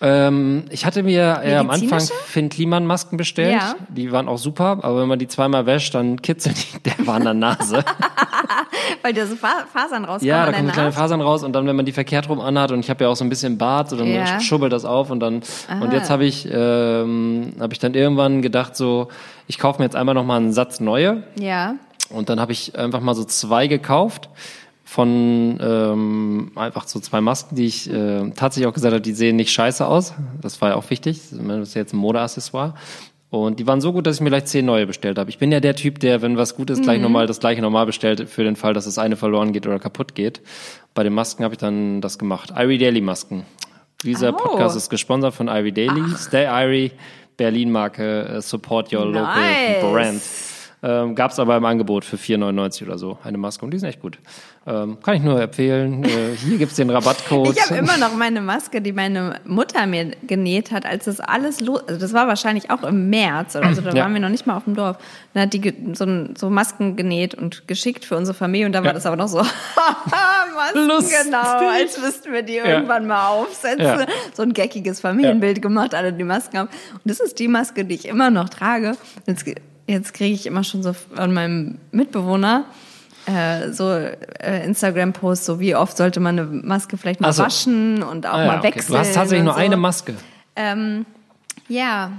Ähm, 0.00 0.64
ich 0.70 0.86
hatte 0.86 1.02
mir 1.02 1.40
äh, 1.42 1.56
am 1.56 1.70
Anfang? 1.70 2.00
Finn 2.26 2.48
Kliman 2.48 2.86
Masken 2.86 3.16
bestellt. 3.16 3.54
Ja. 3.54 3.74
Die 3.88 4.12
waren 4.12 4.28
auch 4.28 4.38
super, 4.38 4.78
aber 4.82 5.00
wenn 5.00 5.08
man 5.08 5.18
die 5.18 5.26
zweimal 5.26 5.66
wäscht, 5.66 5.94
dann 5.94 6.22
kitzeln 6.22 6.54
die 6.54 6.78
der 6.90 7.06
war 7.06 7.16
an 7.16 7.24
der 7.24 7.34
Nase. 7.34 7.84
Weil 9.02 9.12
da 9.12 9.26
so 9.26 9.34
Fa 9.36 9.64
Fasern 9.72 10.04
rauskommen 10.04 10.28
ja, 10.28 10.46
da 10.46 10.52
kommen 10.52 10.66
so 10.68 10.72
kleine. 10.72 10.92
Fasern 10.92 11.20
raus 11.20 11.42
und 11.42 11.52
dann, 11.52 11.66
wenn 11.66 11.74
man 11.76 11.84
die 11.84 11.92
verkehrt 11.92 12.28
rum 12.28 12.40
anhat 12.40 12.70
und 12.72 12.80
ich 12.80 12.90
habe 12.90 13.04
ja 13.04 13.10
auch 13.10 13.16
so 13.16 13.24
ein 13.24 13.28
bisschen 13.28 13.58
Bart, 13.58 13.90
so 13.90 13.96
dann 13.96 14.06
Ja. 14.06 14.40
schubbelt 14.40 14.72
das 14.72 14.84
auf 14.84 15.10
und 15.10 15.20
dann 15.20 15.42
und 15.80 15.92
jetzt 15.92 16.10
habe 16.10 16.24
ich 16.24 16.48
ähm, 16.50 17.52
habe 17.58 17.72
ich 17.72 17.78
dann 17.80 17.94
irgendwann 17.94 18.40
gedacht 18.40 18.76
so, 18.76 19.08
ich 19.46 19.58
kaufe 19.58 19.80
mir 19.80 19.84
jetzt 19.86 19.96
einmal 19.96 20.14
noch 20.14 20.24
mal 20.24 20.36
einen 20.36 20.52
Satz 20.52 20.78
neue 20.80 21.24
Ja. 21.38 21.74
und 22.10 22.28
dann 22.28 22.38
habe 22.40 22.52
ich 22.52 22.78
einfach 22.78 23.00
mal 23.00 23.14
so 23.14 23.24
zwei 23.24 23.66
gekauft 23.66 24.28
von 24.88 25.58
ähm, 25.60 26.50
einfach 26.54 26.88
so 26.88 26.98
zwei 26.98 27.20
Masken, 27.20 27.56
die 27.56 27.66
ich 27.66 27.92
äh, 27.92 28.30
tatsächlich 28.30 28.66
auch 28.66 28.72
gesagt 28.72 28.92
habe, 28.94 29.02
die 29.02 29.12
sehen 29.12 29.36
nicht 29.36 29.50
scheiße 29.52 29.86
aus. 29.86 30.14
Das 30.40 30.60
war 30.62 30.70
ja 30.70 30.76
auch 30.76 30.88
wichtig. 30.88 31.20
Das 31.30 31.68
ist 31.68 31.74
jetzt 31.74 31.92
ein 31.92 31.98
Modeaccessoire. 31.98 32.72
Und 33.28 33.60
die 33.60 33.66
waren 33.66 33.82
so 33.82 33.92
gut, 33.92 34.06
dass 34.06 34.14
ich 34.16 34.22
mir 34.22 34.30
gleich 34.30 34.46
zehn 34.46 34.64
neue 34.64 34.86
bestellt 34.86 35.18
habe. 35.18 35.28
Ich 35.28 35.36
bin 35.36 35.52
ja 35.52 35.60
der 35.60 35.76
Typ, 35.76 35.98
der, 36.00 36.22
wenn 36.22 36.38
was 36.38 36.56
gut 36.56 36.70
ist, 36.70 36.78
Mhm. 36.78 36.82
gleich 36.84 37.00
nochmal 37.02 37.26
das 37.26 37.38
gleiche 37.40 37.60
normal 37.60 37.84
bestellt, 37.84 38.26
für 38.30 38.42
den 38.44 38.56
Fall, 38.56 38.72
dass 38.72 38.86
das 38.86 38.96
eine 38.96 39.16
verloren 39.16 39.52
geht 39.52 39.66
oder 39.66 39.78
kaputt 39.78 40.14
geht. 40.14 40.40
Bei 40.94 41.02
den 41.02 41.12
Masken 41.12 41.44
habe 41.44 41.52
ich 41.52 41.58
dann 41.58 42.00
das 42.00 42.18
gemacht. 42.18 42.54
Irie 42.56 42.78
Daily 42.78 43.02
Masken. 43.02 43.44
Dieser 44.02 44.30
Oh. 44.32 44.36
Podcast 44.38 44.74
ist 44.74 44.88
gesponsert 44.88 45.34
von 45.34 45.48
Irie 45.48 45.72
Daily. 45.72 46.00
Stay 46.16 46.46
Irie, 46.46 46.92
Berlin-Marke, 47.36 48.22
äh, 48.36 48.40
support 48.40 48.90
your 48.94 49.04
local 49.04 49.22
Nice. 49.36 49.82
Ähm, 50.80 51.16
Gab 51.16 51.32
es 51.32 51.38
aber 51.40 51.56
im 51.56 51.64
Angebot 51.64 52.04
für 52.04 52.16
4,99 52.16 52.84
oder 52.84 52.98
so, 52.98 53.18
eine 53.24 53.36
Maske. 53.36 53.64
Und 53.64 53.72
die 53.72 53.78
sind 53.80 53.88
echt 53.88 54.00
gut. 54.00 54.18
Ähm, 54.64 54.98
kann 55.02 55.16
ich 55.16 55.22
nur 55.22 55.40
empfehlen. 55.42 56.04
Äh, 56.04 56.36
hier 56.36 56.56
gibt's 56.58 56.76
den 56.76 56.90
Rabattcode. 56.90 57.56
Ich 57.56 57.62
habe 57.64 57.76
immer 57.76 57.96
noch 57.96 58.14
meine 58.14 58.40
Maske, 58.40 58.80
die 58.80 58.92
meine 58.92 59.40
Mutter 59.44 59.86
mir 59.86 60.12
genäht 60.26 60.70
hat, 60.70 60.86
als 60.86 61.06
das 61.06 61.18
alles 61.18 61.60
los. 61.60 61.80
Also 61.88 61.98
das 62.00 62.12
war 62.12 62.28
wahrscheinlich 62.28 62.70
auch 62.70 62.84
im 62.84 63.10
März 63.10 63.56
oder 63.56 63.74
so. 63.74 63.80
Da 63.80 63.90
Ja. 63.90 64.04
waren 64.04 64.12
wir 64.14 64.20
noch 64.20 64.28
nicht 64.28 64.46
mal 64.46 64.56
auf 64.56 64.64
dem 64.64 64.76
Dorf. 64.76 64.98
Dann 65.34 65.44
hat 65.44 65.52
die 65.52 65.74
so, 65.94 66.06
so 66.36 66.48
Masken 66.48 66.94
genäht 66.94 67.34
und 67.34 67.66
geschickt 67.66 68.04
für 68.04 68.16
unsere 68.16 68.36
Familie. 68.36 68.66
Und 68.66 68.72
da 68.72 68.80
war 68.80 68.86
Ja. 68.88 68.92
das 68.92 69.06
aber 69.06 69.16
noch 69.16 69.28
so 69.28 69.38
Masken, 70.54 70.86
Lustig. 70.88 71.16
genau, 71.24 71.38
als 71.70 72.00
müssten 72.00 72.32
wir 72.32 72.42
die 72.42 72.56
irgendwann 72.56 73.06
mal 73.06 73.28
aufsetzen. 73.28 73.80
Ja. 73.84 74.06
So 74.34 74.42
ein 74.42 74.52
geckiges 74.52 75.00
Familienbild 75.00 75.60
gemacht, 75.62 75.94
alle 75.94 76.12
die 76.12 76.24
Masken 76.24 76.58
haben. 76.58 76.68
Und 76.92 77.00
das 77.04 77.20
ist 77.20 77.38
die 77.38 77.48
Maske, 77.48 77.84
die 77.84 77.94
ich 77.94 78.06
immer 78.06 78.30
noch 78.30 78.48
trage. 78.48 78.92
Jetzt, 79.26 79.44
jetzt 79.88 80.14
kriege 80.14 80.34
ich 80.34 80.46
immer 80.46 80.62
schon 80.62 80.82
so 80.84 80.92
von 80.92 81.32
meinem 81.34 81.78
Mitbewohner 81.90 82.64
äh, 83.26 83.72
so 83.72 83.90
äh, 83.90 84.64
Instagram-Posts, 84.64 85.44
so 85.46 85.58
wie 85.60 85.74
oft 85.74 85.96
sollte 85.96 86.20
man 86.20 86.38
eine 86.38 86.46
Maske 86.48 86.96
vielleicht 86.96 87.20
mal 87.20 87.32
so. 87.32 87.42
waschen 87.42 88.02
und 88.02 88.26
auch 88.26 88.34
Ah, 88.34 88.40
ja, 88.42 88.46
mal 88.46 88.58
okay. 88.58 88.68
wechseln. 88.68 88.92
Du 88.94 88.98
hast 88.98 89.14
tatsächlich 89.14 89.44
nur 89.44 89.54
so. 89.54 89.58
eine 89.60 89.76
Maske. 89.76 90.14
Ähm, 90.56 91.04
ja, 91.68 92.12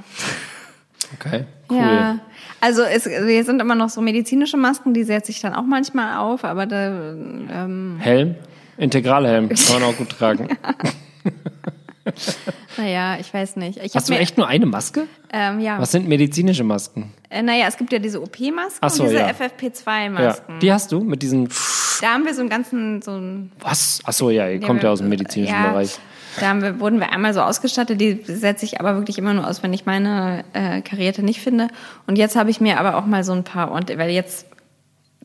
Okay, 1.16 1.46
cool. 1.72 1.78
ja. 1.78 2.20
Also 2.62 2.84
es, 2.84 3.06
wir 3.06 3.44
sind 3.44 3.60
immer 3.62 3.74
noch 3.74 3.90
so 3.90 4.00
medizinische 4.02 4.58
Masken, 4.58 4.94
die 4.94 5.04
setze 5.04 5.32
ich 5.32 5.42
dann 5.42 5.56
auch 5.56 5.64
manchmal 5.64 6.18
auf, 6.18 6.44
aber 6.44 6.66
da, 6.68 6.88
ähm, 6.90 7.98
Helm? 8.00 8.36
Integralhelm. 8.78 9.50
Kann 9.68 9.82
man 9.82 9.84
auch 9.90 9.98
gut 9.98 10.10
tragen. 10.10 10.50
naja, 12.78 13.18
ich 13.20 13.34
weiß 13.34 13.56
nicht. 13.58 13.80
Ich 13.84 13.96
Hast 13.96 14.10
du 14.10 14.14
mir, 14.14 14.20
echt 14.20 14.38
nur 14.38 14.48
eine 14.48 14.66
Maske? 14.66 15.08
ähm, 15.32 15.60
ja. 15.60 15.80
Was 15.80 15.92
sind 15.92 16.08
medizinische 16.08 16.64
Masken? 16.64 17.14
Äh, 17.30 17.42
naja, 17.42 17.66
es 17.68 17.78
gibt 17.78 17.92
ja 17.94 18.00
diese 18.00 18.22
OP-Masken 18.22 18.90
so, 18.90 19.04
und 19.04 19.10
diese 19.10 19.22
ja. 19.22 19.30
FFP2-Masken. 19.30 20.54
Ja. 20.54 20.60
Die 20.60 20.74
hast 20.74 20.92
du 20.92 21.02
mit 21.02 21.22
diesen. 21.22 21.50
Da 22.02 22.14
haben 22.14 22.26
wir 22.26 22.34
so 22.34 22.42
einen 22.42 22.50
ganzen, 22.50 23.02
so 23.02 23.12
einen 23.12 23.52
Was? 23.60 24.00
Achso, 24.04 24.30
ja, 24.30 24.48
ihr 24.50 24.60
kommt 24.60 24.84
ja 24.84 24.90
aus 24.92 25.00
dem 25.00 25.10
medizinischen 25.10 25.54
ja, 25.54 25.70
Bereich. 25.70 26.00
Da 26.40 26.56
wir, 26.62 26.80
wurden 26.80 27.00
wir 27.00 27.12
einmal 27.12 27.34
so 27.34 27.42
ausgestattet, 27.42 28.00
die 28.00 28.22
setze 28.24 28.66
ich 28.66 28.80
aber 28.80 28.96
wirklich 28.96 29.18
immer 29.18 29.34
nur 29.34 29.48
aus, 29.48 29.64
wenn 29.64 29.74
ich 29.74 29.86
meine 29.86 30.46
äh, 30.54 30.82
Karierte 30.82 31.24
nicht 31.24 31.42
finde. 31.42 31.68
Und 32.08 32.18
jetzt 32.18 32.36
habe 32.36 32.50
ich 32.50 32.62
mir 32.62 32.80
aber 32.80 32.96
auch 32.96 33.06
mal 33.06 33.24
so 33.24 33.34
ein 33.34 33.44
paar, 33.44 33.72
und 33.72 33.90
weil 33.98 34.12
jetzt 34.12 34.46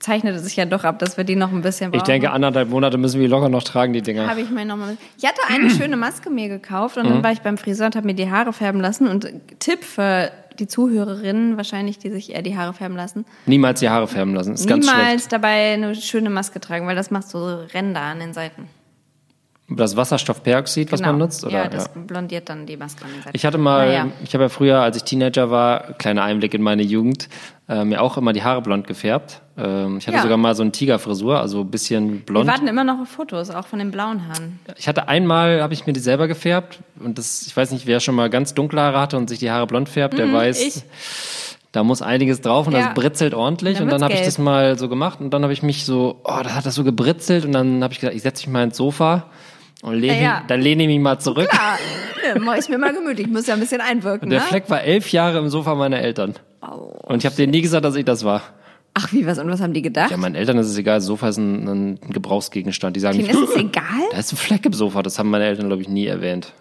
zeichnet 0.00 0.34
es 0.36 0.44
sich 0.44 0.56
ja 0.56 0.64
doch 0.66 0.84
ab, 0.84 0.98
dass 0.98 1.16
wir 1.16 1.24
die 1.24 1.36
noch 1.36 1.52
ein 1.52 1.62
bisschen 1.62 1.90
brauchen. 1.90 2.00
Ich 2.00 2.04
denke, 2.04 2.30
anderthalb 2.30 2.68
Monate 2.70 2.98
müssen 2.98 3.20
wir 3.20 3.28
locker 3.28 3.48
noch 3.48 3.62
tragen, 3.62 3.92
die 3.92 4.02
Dinger. 4.02 4.28
habe 4.28 4.40
ich 4.40 4.50
mir 4.50 4.64
noch 4.64 4.76
mal. 4.76 4.96
Ich 5.18 5.24
hatte 5.26 5.40
eine 5.48 5.70
schöne 5.76 5.96
Maske 5.96 6.30
mir 6.30 6.48
gekauft 6.48 6.96
und 6.96 7.04
dann 7.08 7.18
Mhm. 7.18 7.24
war 7.24 7.32
ich 7.32 7.40
beim 7.40 7.56
Friseur 7.58 7.86
und 7.86 7.96
habe 7.96 8.06
mir 8.06 8.14
die 8.14 8.30
Haare 8.30 8.52
färben 8.52 8.80
lassen. 8.80 9.06
Und 9.08 9.28
Tipp 9.60 9.84
für 9.84 10.30
die 10.58 10.66
Zuhörerinnen 10.68 11.56
wahrscheinlich, 11.56 11.98
die 11.98 12.10
sich 12.10 12.32
eher 12.32 12.42
die 12.42 12.56
Haare 12.56 12.74
färben 12.74 12.96
lassen: 12.96 13.24
Niemals 13.46 13.80
die 13.80 13.88
Haare 13.88 14.06
färben 14.06 14.34
lassen. 14.34 14.54
Ist 14.54 14.68
ganz 14.68 14.84
schlecht. 14.86 14.98
Niemals 15.02 15.28
dabei 15.28 15.72
eine 15.74 15.94
schöne 15.94 16.30
Maske 16.30 16.60
tragen, 16.60 16.86
weil 16.86 16.96
das 16.96 17.10
macht 17.10 17.28
so 17.28 17.60
Ränder 17.74 18.00
an 18.02 18.20
den 18.20 18.32
Seiten. 18.32 18.68
Das 19.70 19.96
Wasserstoffperoxid, 19.96 20.92
was 20.92 21.00
man 21.00 21.16
nutzt? 21.16 21.42
Oder? 21.42 21.54
ja, 21.54 21.68
das 21.68 21.88
blondiert 21.88 22.50
dann 22.50 22.66
die 22.66 22.76
Maske 22.76 23.06
an 23.06 23.10
den 23.12 23.22
Seiten. 23.22 23.34
Ich 23.34 23.46
hatte 23.46 23.56
mal, 23.56 23.86
Naja. 23.86 24.08
ich 24.22 24.34
habe 24.34 24.44
ja 24.44 24.48
früher, 24.50 24.80
als 24.82 24.98
ich 24.98 25.04
Teenager 25.04 25.50
war, 25.50 25.94
kleiner 25.94 26.22
Einblick 26.22 26.52
in 26.52 26.60
meine 26.60 26.82
Jugend, 26.82 27.30
äh, 27.68 27.84
mir 27.84 28.02
auch 28.02 28.16
immer 28.18 28.32
die 28.32 28.42
Haare 28.42 28.60
blond 28.62 28.86
gefärbt. 28.86 29.40
Ähm, 29.56 29.96
ich 29.98 30.06
hatte 30.06 30.16
Ja. 30.16 30.22
sogar 30.22 30.36
mal 30.36 30.54
so 30.54 30.62
eine 30.62 30.72
Tigerfrisur, 30.72 31.40
also 31.40 31.60
ein 31.62 31.70
bisschen 31.70 32.12
Wir 32.12 32.20
blond. 32.26 32.46
warten 32.46 32.66
immer 32.66 32.84
noch 32.84 33.00
auf 33.00 33.08
Fotos, 33.08 33.50
auch 33.50 33.66
von 33.66 33.78
den 33.78 33.90
blauen 33.90 34.28
Haaren. 34.28 34.58
Ich 34.76 34.86
hatte 34.88 35.08
einmal, 35.08 35.62
habe 35.62 35.72
ich 35.72 35.86
mir 35.86 35.92
die 35.94 36.00
selber 36.00 36.28
gefärbt 36.28 36.80
und 37.00 37.16
das, 37.18 37.46
ich 37.46 37.56
weiß 37.56 37.70
nicht, 37.70 37.86
wer 37.86 38.00
schon 38.00 38.14
mal 38.14 38.28
ganz 38.28 38.52
dunkle 38.54 38.80
Haare 38.80 39.00
hatte 39.00 39.16
und 39.16 39.28
sich 39.28 39.38
die 39.38 39.50
Haare 39.50 39.66
blond 39.66 39.88
färbt, 39.88 40.18
der 40.18 40.30
weiß, 40.32 40.60
Mhm, 40.60 40.68
ich. 40.68 40.82
da 41.72 41.82
muss 41.84 42.02
einiges 42.02 42.40
drauf 42.42 42.66
und 42.66 42.74
Ja. 42.74 42.80
das 42.86 42.94
britzelt 42.94 43.32
ordentlich. 43.34 43.78
Dann 43.78 43.84
und 43.84 43.90
dann 43.92 44.02
habe 44.04 44.12
ich 44.14 44.22
das 44.22 44.38
mal 44.38 44.78
so 44.78 44.88
gemacht 44.88 45.20
und 45.20 45.30
dann 45.32 45.42
habe 45.42 45.52
ich 45.54 45.62
mich 45.62 45.84
so, 45.86 46.20
oh, 46.24 46.40
da 46.42 46.54
hat 46.54 46.66
das 46.66 46.74
so 46.74 46.84
gebritzelt 46.84 47.44
und 47.46 47.52
dann 47.52 47.82
habe 47.82 47.94
ich 47.94 48.00
gesagt, 48.00 48.14
ich 48.16 48.22
setze 48.22 48.46
mich 48.46 48.52
mal 48.52 48.64
ins 48.64 48.76
Sofa 48.76 49.24
lehne, 49.92 50.22
Ja, 50.22 50.42
dann 50.46 50.60
lehne 50.60 50.84
ich 50.84 50.88
mich 50.88 51.00
mal 51.00 51.18
zurück. 51.18 51.48
Klar, 51.48 51.78
ja, 52.26 52.40
mach 52.40 52.56
ich 52.56 52.68
mir 52.68 52.78
mal 52.78 52.92
gemütlich. 52.94 53.26
Ich 53.26 53.32
muss 53.32 53.46
ja 53.46 53.54
ein 53.54 53.60
bisschen 53.60 53.80
einwirken, 53.80 54.24
Und 54.24 54.30
der 54.30 54.40
ne? 54.40 54.46
Fleck 54.46 54.70
war 54.70 54.82
elf 54.82 55.12
Jahre 55.12 55.38
im 55.38 55.48
Sofa 55.48 55.74
meiner 55.74 55.98
Eltern. 55.98 56.34
Und 57.02 57.18
ich 57.18 57.26
habe 57.26 57.36
denen 57.36 57.50
nie 57.50 57.60
gesagt, 57.60 57.84
dass 57.84 57.94
ich 57.94 58.04
das 58.04 58.24
war. 58.24 58.42
Ach, 58.94 59.12
wie 59.12 59.26
was? 59.26 59.38
Und 59.38 59.50
was 59.50 59.60
haben 59.60 59.74
die 59.74 59.82
gedacht? 59.82 60.10
Ja, 60.10 60.16
meinen 60.16 60.36
Eltern 60.36 60.56
ist 60.56 60.68
es 60.68 60.78
egal, 60.78 60.98
das 60.98 61.06
Sofa 61.06 61.28
ist 61.28 61.36
ein, 61.36 61.68
ein 61.68 62.00
Gebrauchsgegenstand. 62.10 62.94
Die 62.94 63.00
sagen 63.00 63.18
Denen 63.18 63.28
ist 63.28 63.50
es 63.50 63.56
egal, 63.56 63.82
da 64.12 64.18
ist 64.18 64.32
ein 64.32 64.36
Fleck 64.36 64.64
im 64.64 64.72
Sofa, 64.72 65.02
das 65.02 65.18
haben 65.18 65.30
meine 65.30 65.44
Eltern, 65.44 65.66
glaube 65.66 65.82
ich, 65.82 65.88
nie 65.88 66.06
erwähnt. 66.06 66.52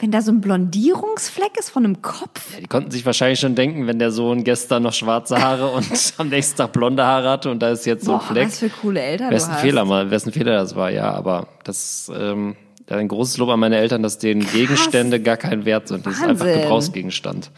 Wenn 0.00 0.10
da 0.10 0.22
so 0.22 0.32
ein 0.32 0.40
Blondierungsfleck 0.40 1.58
ist 1.58 1.70
von 1.70 1.84
einem 1.84 2.02
Kopf? 2.02 2.56
Die 2.58 2.66
konnten 2.66 2.90
sich 2.90 3.04
wahrscheinlich 3.04 3.40
schon 3.40 3.54
denken, 3.54 3.86
wenn 3.86 3.98
der 3.98 4.10
Sohn 4.10 4.44
gestern 4.44 4.82
noch 4.82 4.92
schwarze 4.92 5.40
Haare 5.40 5.68
und 5.70 5.86
am 6.18 6.28
nächsten 6.28 6.56
Tag 6.56 6.72
blonde 6.72 7.04
Haare 7.04 7.28
hatte 7.30 7.50
und 7.50 7.60
da 7.60 7.70
ist 7.70 7.86
jetzt 7.86 8.04
so 8.04 8.14
ein 8.14 8.20
Fleck. 8.20 8.48
was 8.48 8.58
für 8.58 8.70
coole 8.70 9.00
Eltern 9.00 9.30
Wessen 9.30 9.48
du 9.48 9.54
hast. 9.54 9.60
Fehler 9.60 9.84
mal, 9.84 10.10
wessen 10.10 10.32
Fehler 10.32 10.52
das 10.52 10.74
war, 10.74 10.90
ja, 10.90 11.12
aber 11.12 11.48
das 11.64 12.10
ähm, 12.14 12.56
ja, 12.88 12.96
ein 12.96 13.08
großes 13.08 13.38
Lob 13.38 13.50
an 13.50 13.60
meine 13.60 13.76
Eltern, 13.76 14.02
dass 14.02 14.18
denen 14.18 14.46
Gegenstände 14.46 15.20
gar 15.20 15.36
kein 15.36 15.64
Wert 15.64 15.88
sind. 15.88 16.06
Das 16.06 16.14
ist 16.14 16.22
einfach 16.22 16.46
Wahnsinn. 16.46 16.62
Gebrauchsgegenstand. 16.62 17.50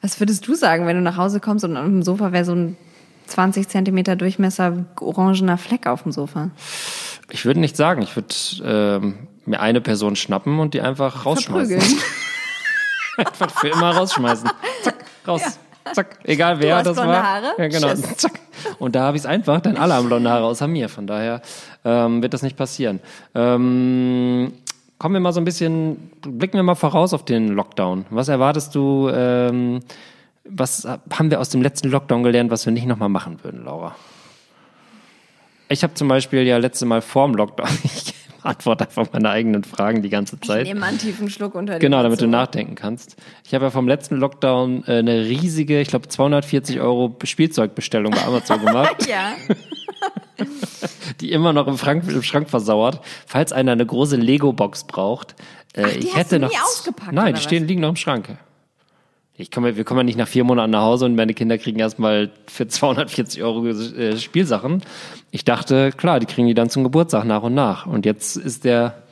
Was 0.00 0.18
würdest 0.18 0.46
du 0.48 0.54
sagen, 0.54 0.86
wenn 0.86 0.96
du 0.96 1.02
nach 1.02 1.16
Hause 1.16 1.40
kommst 1.40 1.64
und 1.64 1.76
auf 1.76 1.84
dem 1.84 2.02
Sofa 2.02 2.32
wäre 2.32 2.44
so 2.44 2.54
ein 2.54 2.76
20 3.26 3.68
Zentimeter 3.68 4.16
Durchmesser 4.16 4.84
orangener 5.00 5.58
Fleck 5.58 5.86
auf 5.86 6.02
dem 6.02 6.12
Sofa? 6.12 6.50
Ich 7.30 7.44
würde 7.44 7.60
nicht 7.60 7.76
sagen, 7.76 8.02
ich 8.02 8.16
würde 8.16 8.34
ähm, 8.64 9.14
mir 9.44 9.60
eine 9.60 9.80
Person 9.80 10.16
schnappen 10.16 10.58
und 10.58 10.74
die 10.74 10.80
einfach 10.80 11.26
rausschmeißen. 11.26 11.80
Einfach 13.18 13.50
für 13.50 13.68
immer 13.68 13.94
rausschmeißen. 13.94 14.48
Zack, 14.82 14.94
raus. 15.28 15.58
Zack, 15.92 16.18
egal 16.24 16.60
wer 16.60 16.82
das 16.82 16.96
war. 16.96 17.22
Haare? 17.22 17.52
Ja, 17.58 17.68
genau. 17.68 17.88
Tschüss. 17.88 18.16
Zack. 18.16 18.40
Und 18.78 18.94
da 18.94 19.02
habe 19.02 19.18
ich 19.18 19.24
es 19.24 19.26
einfach, 19.26 19.60
denn 19.60 19.76
alle 19.76 19.94
haben 19.94 20.06
blonde 20.06 20.30
Haare 20.30 20.44
außer 20.44 20.66
mir. 20.66 20.88
Von 20.88 21.06
daher 21.06 21.42
ähm, 21.84 22.22
wird 22.22 22.32
das 22.32 22.42
nicht 22.42 22.56
passieren. 22.56 23.00
Ähm, 23.34 24.54
kommen 24.98 25.14
wir 25.14 25.20
mal 25.20 25.32
so 25.32 25.40
ein 25.40 25.44
bisschen, 25.44 26.10
blicken 26.22 26.54
wir 26.54 26.62
mal 26.62 26.74
voraus 26.74 27.12
auf 27.12 27.24
den 27.24 27.48
Lockdown. 27.48 28.06
Was 28.10 28.28
erwartest 28.28 28.74
du? 28.74 29.10
Ähm, 29.12 29.80
was 30.44 30.86
haben 30.86 31.30
wir 31.30 31.40
aus 31.40 31.50
dem 31.50 31.62
letzten 31.62 31.88
Lockdown 31.90 32.22
gelernt, 32.22 32.50
was 32.50 32.66
wir 32.66 32.72
nicht 32.72 32.86
nochmal 32.86 33.08
machen 33.08 33.38
würden, 33.42 33.64
Laura? 33.64 33.94
Ich 35.68 35.82
habe 35.82 35.94
zum 35.94 36.08
Beispiel 36.08 36.42
ja 36.42 36.58
letzte 36.58 36.86
Mal 36.86 37.00
vorm 37.00 37.34
Lockdown, 37.34 37.68
ich 37.84 38.14
antworte 38.48 38.84
einfach 38.86 39.06
meine 39.12 39.30
eigenen 39.30 39.64
Fragen 39.64 40.02
die 40.02 40.08
ganze 40.08 40.38
Zeit. 40.40 40.64
Nehmen 40.66 40.80
mal 40.80 40.86
einen 40.86 40.98
tiefen 40.98 41.30
Schluck 41.30 41.54
unter 41.54 41.74
die 41.74 41.80
Genau, 41.80 42.02
damit 42.02 42.20
du 42.20 42.26
nachdenken 42.26 42.74
kannst. 42.74 43.16
Ich 43.44 43.54
habe 43.54 43.64
ja 43.66 43.70
vom 43.70 43.88
letzten 43.88 44.16
Lockdown 44.16 44.84
äh, 44.86 44.98
eine 44.98 45.24
riesige, 45.26 45.80
ich 45.80 45.88
glaube 45.88 46.08
240 46.08 46.80
Euro 46.80 47.16
Spielzeugbestellung 47.22 48.12
bei 48.12 48.24
Amazon 48.24 48.60
gemacht, 48.64 49.06
Ja, 49.08 49.32
die 51.20 51.32
immer 51.32 51.52
noch 51.52 51.66
im, 51.68 51.78
Schrank, 51.78 52.04
im 52.08 52.22
Schrank 52.22 52.50
versauert. 52.50 53.00
Falls 53.26 53.52
einer 53.52 53.72
eine 53.72 53.86
große 53.86 54.16
Lego-Box 54.16 54.84
braucht, 54.84 55.34
äh, 55.74 55.88
die 55.88 55.98
ich 56.00 56.06
hast 56.08 56.16
hätte 56.16 56.36
du 56.36 56.46
noch. 56.46 56.50
nie 56.50 56.56
ausgepackt, 56.58 57.12
Nein, 57.12 57.26
die 57.28 57.32
was? 57.34 57.42
stehen, 57.44 57.66
liegen 57.68 57.80
noch 57.80 57.90
im 57.90 57.96
Schrank. 57.96 58.36
Ich 59.36 59.50
komme, 59.50 59.76
wir 59.76 59.84
kommen 59.84 60.00
ja 60.00 60.04
nicht 60.04 60.18
nach 60.18 60.28
vier 60.28 60.44
Monaten 60.44 60.70
nach 60.70 60.82
Hause 60.82 61.06
und 61.06 61.14
meine 61.16 61.32
Kinder 61.34 61.56
kriegen 61.56 61.78
erstmal 61.78 62.30
für 62.46 62.68
240 62.68 63.42
Euro 63.42 63.66
äh, 63.66 64.16
Spielsachen. 64.18 64.82
Ich 65.30 65.44
dachte, 65.44 65.90
klar, 65.90 66.20
die 66.20 66.26
kriegen 66.26 66.46
die 66.46 66.54
dann 66.54 66.68
zum 66.68 66.84
Geburtstag 66.84 67.24
nach 67.24 67.42
und 67.42 67.54
nach. 67.54 67.86
Und 67.86 68.04
jetzt 68.04 68.36
ist 68.36 68.64
der, 68.64 69.02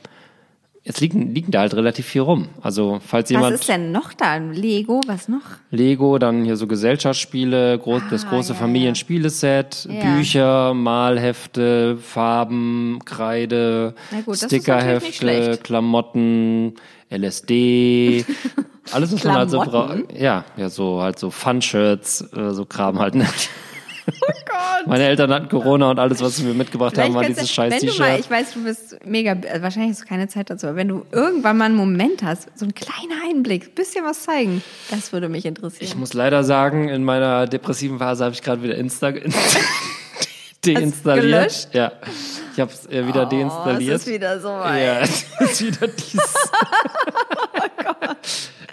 jetzt 0.83 1.01
liegen, 1.01 1.33
liegen 1.33 1.51
da 1.51 1.61
halt 1.61 1.73
relativ 1.73 2.05
viel 2.05 2.21
rum. 2.21 2.49
Also, 2.61 2.99
falls 3.05 3.31
jemand. 3.31 3.53
was 3.55 3.61
ist 3.61 3.69
denn 3.69 3.91
noch 3.91 4.13
da? 4.13 4.37
Lego, 4.37 5.01
was 5.07 5.27
noch? 5.27 5.41
Lego, 5.71 6.19
dann 6.19 6.45
hier 6.45 6.55
so 6.55 6.67
Gesellschaftsspiele, 6.67 7.79
groß, 7.79 8.03
das 8.11 8.27
große 8.29 8.53
Ah, 8.53 8.55
ja, 8.55 8.59
Familienspieleset, 8.61 9.87
Ja. 9.91 10.15
Bücher, 10.15 10.73
Malhefte, 10.75 11.97
Farben, 11.97 12.99
Kreide, 13.05 13.95
gut, 14.25 14.37
Stickerhefte. 14.37 15.57
Klamotten, 15.63 16.75
LSD, 17.09 18.23
alles 18.93 19.13
was 19.13 19.23
man 19.23 19.35
halt 19.35 19.49
so 19.49 19.59
braucht. 19.59 20.11
Ja, 20.17 20.45
ja, 20.57 20.69
so 20.69 21.01
halt 21.01 21.19
so 21.19 21.29
Fun-Shirts, 21.31 22.21
äh, 22.35 22.51
so 22.51 22.65
Kram 22.65 22.99
halt. 22.99 23.15
Ne? 23.15 23.27
Oh 24.07 24.11
Gott. 24.45 24.87
Meine 24.87 25.05
Eltern 25.05 25.31
hatten 25.31 25.47
Corona 25.47 25.91
und 25.91 25.99
alles, 25.99 26.21
was 26.21 26.35
sie 26.35 26.43
mir 26.43 26.55
mitgebracht 26.55 26.97
haben, 26.97 27.13
war 27.13 27.23
dieses 27.23 27.51
scheiß 27.51 27.79
T-Shirt. 27.79 28.19
ich 28.19 28.29
weiß, 28.29 28.53
du 28.55 28.63
bist 28.63 28.97
mega, 29.05 29.33
also 29.33 29.61
wahrscheinlich 29.61 29.91
hast 29.91 30.01
du 30.01 30.07
keine 30.07 30.27
Zeit 30.27 30.49
dazu, 30.49 30.67
aber 30.67 30.75
wenn 30.75 30.87
du 30.87 31.05
irgendwann 31.11 31.57
mal 31.57 31.65
einen 31.65 31.75
Moment 31.75 32.23
hast, 32.23 32.47
so 32.55 32.65
ein 32.65 32.73
kleiner 32.73 33.21
Einblick, 33.29 33.75
bisschen 33.75 34.03
was 34.03 34.23
zeigen, 34.23 34.63
das 34.89 35.13
würde 35.13 35.29
mich 35.29 35.39
Ich 35.45 35.49
interessieren. 35.49 35.99
muss 35.99 36.13
leider 36.13 36.43
sagen, 36.43 36.89
in 36.89 37.03
meiner 37.03 37.45
depressiven 37.45 37.99
Phase 37.99 38.23
habe 38.25 38.33
ich 38.33 38.41
gerade 38.41 38.63
wieder 38.63 38.75
Insta 38.75 39.11
deinstalliert. 40.65 41.23
gelöscht? 41.25 41.67
Ja, 41.73 41.91
ich 42.53 42.59
habe 42.59 42.71
es 42.71 42.85
äh, 42.87 43.07
wieder 43.07 43.25
Oh, 43.27 43.29
deinstalliert. 43.29 43.95
es 43.95 44.07
ist 44.07 44.13
wieder 44.13 44.39
so 44.39 44.49
weit. 44.49 44.83
Ja, 44.83 44.99
es 45.01 45.25
ist 45.39 45.65
wieder 45.65 45.87
dies. 45.87 46.21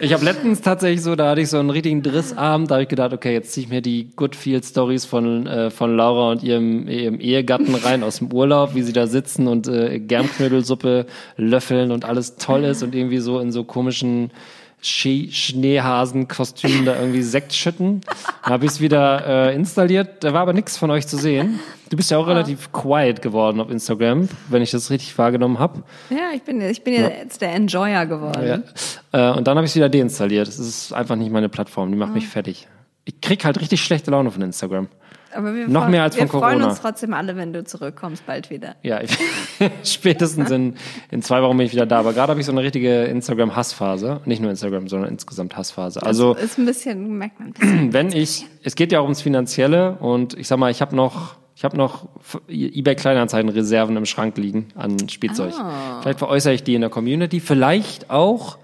Ich 0.01 0.13
habe 0.13 0.23
letztens 0.23 0.61
tatsächlich 0.61 1.01
so, 1.03 1.17
da 1.17 1.31
hatte 1.31 1.41
ich 1.41 1.49
so 1.49 1.57
einen 1.59 1.69
richtigen 1.69 2.01
Drissabend, 2.01 2.71
da 2.71 2.75
habe 2.75 2.83
ich 2.83 2.87
gedacht, 2.89 3.11
okay, 3.11 3.33
jetzt 3.33 3.51
ziehe 3.51 3.65
ich 3.65 3.69
mir 3.69 3.81
die 3.81 4.07
Goodfield 4.15 4.63
Stories 4.63 5.03
von, 5.03 5.45
äh, 5.45 5.69
von 5.71 5.97
Laura 5.97 6.31
und 6.31 6.41
ihrem, 6.41 6.87
ihrem 6.87 7.19
Ehegatten 7.19 7.75
rein 7.75 8.01
aus 8.03 8.19
dem 8.19 8.31
Urlaub, 8.31 8.75
wie 8.75 8.81
sie 8.81 8.93
da 8.93 9.07
sitzen 9.07 9.47
und 9.47 9.67
äh, 9.67 9.99
Germknödelsuppe 9.99 11.05
löffeln 11.35 11.91
und 11.91 12.05
alles 12.05 12.37
toll 12.37 12.63
ist 12.63 12.81
und 12.81 12.95
irgendwie 12.95 13.17
so 13.17 13.39
in 13.39 13.51
so 13.51 13.65
komischen 13.65 14.31
Ski 14.81 15.29
Schneehasenkostümen 15.31 16.85
da 16.85 16.95
irgendwie 16.99 17.21
Sekt 17.21 17.53
schütten. 17.53 18.01
Dann 18.43 18.53
habe 18.53 18.65
ich 18.65 18.71
es 18.71 18.79
wieder 18.81 19.49
äh, 19.49 19.55
installiert, 19.55 20.23
da 20.23 20.33
war 20.33 20.41
aber 20.41 20.53
nichts 20.53 20.77
von 20.77 20.89
euch 20.91 21.07
zu 21.07 21.17
sehen. 21.17 21.59
Du 21.89 21.97
bist 21.97 22.11
ja 22.11 22.17
auch 22.17 22.27
relativ 22.27 22.71
quiet 22.71 23.21
geworden 23.21 23.59
auf 23.59 23.69
Instagram, 23.69 24.29
wenn 24.49 24.61
ich 24.61 24.71
das 24.71 24.89
richtig 24.91 25.17
wahrgenommen 25.17 25.59
habe. 25.59 25.83
Ja, 26.09 26.31
ich 26.35 26.43
bin, 26.43 26.61
ich 26.61 26.83
bin 26.83 26.93
jetzt 26.93 27.41
der 27.41 27.53
Enjoyer 27.55 28.05
geworden. 28.05 28.63
Ja. 29.11 29.31
Äh, 29.33 29.37
und 29.37 29.47
dann 29.47 29.57
habe 29.57 29.65
ich 29.65 29.71
es 29.71 29.75
wieder 29.75 29.89
deinstalliert. 29.89 30.47
Das 30.47 30.59
ist 30.59 30.93
einfach 30.93 31.15
nicht 31.15 31.31
meine 31.31 31.49
Plattform. 31.49 31.91
Die 31.91 31.97
macht 31.97 32.11
Ah. 32.11 32.15
mich 32.15 32.27
fertig. 32.27 32.67
Ich 33.05 33.21
krieg 33.21 33.43
halt 33.43 33.59
richtig 33.59 33.81
schlechte 33.83 34.11
Laune 34.11 34.29
von 34.31 34.41
Instagram. 34.43 34.87
Aber 35.35 35.53
wir 35.53 35.67
Noch 35.67 35.81
freuen- 35.81 35.91
mehr 35.91 36.03
als 36.03 36.15
wir 36.15 36.27
von 36.27 36.39
freuen 36.39 36.53
Corona. 36.59 36.69
uns 36.69 36.81
trotzdem 36.81 37.13
alle, 37.13 37.35
wenn 37.35 37.53
du 37.53 37.63
zurückkommst, 37.63 38.25
bald 38.25 38.49
wieder. 38.49 38.75
Ja, 38.83 39.01
ich, 39.01 39.11
spätestens 39.83 40.49
in, 40.51 40.75
in 41.11 41.21
zwei 41.21 41.41
Wochen 41.41 41.57
bin 41.57 41.65
ich 41.67 41.71
wieder 41.73 41.85
da. 41.85 41.99
Aber 41.99 42.13
gerade 42.13 42.31
habe 42.31 42.39
ich 42.39 42.45
so 42.45 42.51
eine 42.51 42.61
richtige 42.63 43.03
Instagram-Hassphase. 43.05 44.21
Nicht 44.25 44.41
nur 44.41 44.49
Instagram, 44.51 44.87
sondern 44.87 45.09
insgesamt 45.09 45.55
Hassphase. 45.55 46.01
Also 46.03 46.33
ist 46.33 46.57
ein 46.57 46.65
bisschen, 46.65 47.17
merkt 47.17 47.39
man 47.39 47.53
bisschen. 47.53 47.93
wenn 47.93 48.11
ich, 48.11 48.45
es 48.63 48.75
geht 48.75 48.91
ja 48.91 48.99
auch 48.99 49.03
ums 49.03 49.21
Finanzielle 49.21 49.93
und 49.99 50.37
ich 50.37 50.47
sag 50.47 50.57
mal, 50.57 50.71
ich 50.71 50.81
habe 50.81 50.95
noch, 50.95 51.35
ich 51.55 51.63
habe 51.63 51.77
noch 51.77 52.07
eBay 52.47 52.95
Kleinanzeigen 52.95 53.49
Reserven 53.49 53.97
im 53.97 54.05
Schrank 54.05 54.37
liegen 54.37 54.67
an 54.75 55.09
Spielzeug. 55.09 55.53
Ah. 55.59 55.99
Vielleicht 56.01 56.19
veräußere 56.19 56.53
ich 56.53 56.63
die 56.63 56.75
in 56.75 56.81
der 56.81 56.89
Community, 56.89 57.39
vielleicht 57.39 58.09
auch 58.09 58.57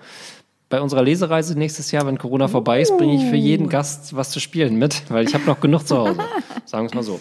bei 0.69 0.81
unserer 0.81 1.03
Lesereise 1.03 1.57
nächstes 1.57 1.91
Jahr, 1.91 2.05
wenn 2.07 2.17
Corona 2.17 2.47
vorbei 2.47 2.81
ist, 2.81 2.97
bringe 2.97 3.15
ich 3.15 3.23
für 3.29 3.35
Uh. 3.35 3.39
jeden 3.39 3.69
Gast 3.69 4.15
was 4.15 4.31
zu 4.31 4.39
spielen 4.39 4.77
mit, 4.77 5.03
weil 5.09 5.25
ich 5.27 5.33
habe 5.33 5.45
noch 5.45 5.59
genug 5.59 5.87
zu 5.87 5.97
Hause. 5.97 6.19
Sagen 6.65 6.85
wir 6.85 6.87
es 6.87 6.93
mal 6.93 7.03
so. 7.03 7.19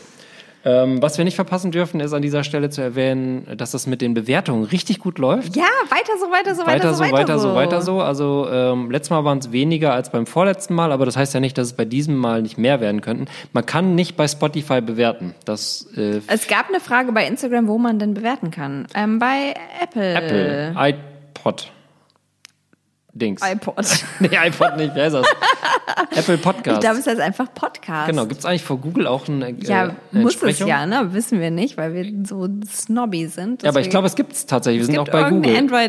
Ähm, 0.66 1.02
was 1.02 1.18
wir 1.18 1.26
nicht 1.26 1.34
verpassen 1.34 1.72
dürfen, 1.72 2.00
ist 2.00 2.14
an 2.14 2.22
dieser 2.22 2.42
Stelle 2.42 2.70
zu 2.70 2.80
erwähnen, 2.80 3.46
dass 3.58 3.72
das 3.72 3.86
mit 3.86 4.00
den 4.00 4.14
Bewertungen 4.14 4.64
richtig 4.64 4.98
gut 4.98 5.18
läuft. 5.18 5.56
Ja, 5.56 5.64
weiter 5.90 6.12
so, 6.18 6.30
weiter 6.32 6.54
so, 6.54 6.62
weiter, 6.62 6.72
Weiter 6.72 6.94
so, 6.94 7.04
weiter 7.12 7.38
so, 7.38 7.54
weiter 7.54 7.82
so. 7.82 8.00
Also 8.00 8.48
ähm, 8.50 8.90
letztes 8.90 9.10
Mal 9.10 9.24
waren 9.26 9.38
es 9.38 9.52
weniger 9.52 9.92
als 9.92 10.10
beim 10.10 10.24
vorletzten 10.24 10.74
Mal, 10.74 10.90
aber 10.90 11.04
das 11.04 11.18
heißt 11.18 11.34
ja 11.34 11.40
nicht, 11.40 11.58
dass 11.58 11.66
es 11.66 11.72
bei 11.74 11.84
diesem 11.84 12.16
Mal 12.16 12.40
nicht 12.40 12.56
mehr 12.56 12.80
werden 12.80 13.02
könnten. 13.02 13.26
Man 13.52 13.66
kann 13.66 13.94
nicht 13.94 14.16
bei 14.16 14.26
Spotify 14.26 14.80
bewerten. 14.80 15.34
Das 15.44 15.86
äh, 15.98 16.22
Es 16.28 16.48
gab 16.48 16.70
eine 16.70 16.80
Frage 16.80 17.12
bei 17.12 17.26
Instagram, 17.26 17.68
wo 17.68 17.76
man 17.76 17.98
denn 17.98 18.14
bewerten 18.14 18.50
kann. 18.50 18.86
Ähm, 18.94 19.18
bei 19.18 19.52
Apple. 19.82 20.14
Apple, 20.14 20.74
iPod, 20.78 21.72
Dings. 23.14 23.40
iPod. 23.42 23.76
nee, 24.20 24.30
iPod 24.46 24.76
nicht, 24.76 24.94
wer 24.94 25.06
ist 25.06 25.12
das? 25.14 25.26
Apple 26.16 26.34
Ich 26.34 26.42
Podcast. 26.42 26.80
glaube, 26.80 26.98
es 26.98 27.06
heißt 27.06 27.20
einfach 27.20 27.52
Podcast. 27.54 28.08
Genau, 28.10 28.26
gibt 28.26 28.40
es 28.40 28.44
eigentlich 28.46 28.64
vor 28.64 28.78
Google 28.78 29.06
auch 29.06 29.28
eine, 29.28 29.48
äh, 29.50 29.54
Ja, 29.60 29.82
eine 30.12 30.22
muss 30.22 30.42
es 30.42 30.58
ja, 30.58 30.84
ne? 30.86 31.12
Wissen 31.12 31.40
wir 31.40 31.50
nicht, 31.50 31.76
weil 31.76 31.94
wir 31.94 32.26
so 32.26 32.48
snobby 32.66 33.26
sind. 33.26 33.62
Ja, 33.62 33.68
aber 33.70 33.80
ich 33.80 33.90
glaube, 33.90 34.06
es 34.06 34.14
gibt 34.16 34.32
es 34.32 34.46
tatsächlich. 34.46 34.80
Wir 34.80 34.82
es 34.82 34.86
sind 34.94 35.04
gibt 35.04 35.08
auch 35.08 35.12
bei 35.22 35.30
Google. 35.30 35.50
irgendeine 35.52 35.84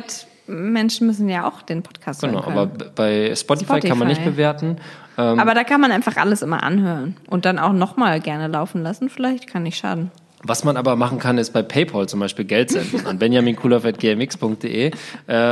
Android-Menschen 0.49 1.07
müssen 1.07 1.27
ja 1.29 1.47
auch 1.47 1.61
den 1.63 1.81
Podcast 1.83 2.21
Genau, 2.21 2.33
hören 2.33 2.43
können. 2.43 2.57
aber 2.57 2.89
bei 2.95 3.33
Spotify, 3.35 3.79
kann 3.79 3.97
man 3.97 4.07
nicht 4.07 4.17
Spotify. 4.17 4.31
bewerten. 4.31 4.77
Ähm, 5.17 5.39
aber 5.39 5.53
da 5.53 5.63
kann 5.63 5.81
man 5.81 5.91
einfach 5.91 6.17
alles 6.17 6.41
immer 6.41 6.61
anhören 6.63 7.15
und 7.27 7.45
dann 7.45 7.57
auch 7.57 7.73
nochmal 7.73 8.19
gerne 8.19 8.47
laufen 8.47 8.83
lassen. 8.83 9.09
Vielleicht 9.09 9.47
kann 9.47 9.63
nicht 9.63 9.77
schaden. 9.77 10.11
Was 10.47 10.63
man 10.63 10.77
aber 10.77 10.95
machen 10.95 11.19
kann, 11.19 11.37
ist 11.37 11.51
bei 11.53 11.61
PayPal 11.61 12.07
zum 12.07 12.19
Beispiel 12.19 12.45
Geld 12.45 12.69
senden 12.71 13.05
an 13.07 13.17
benjaminkulov.gmx.de. 13.19 14.87
Äh, 14.87 14.91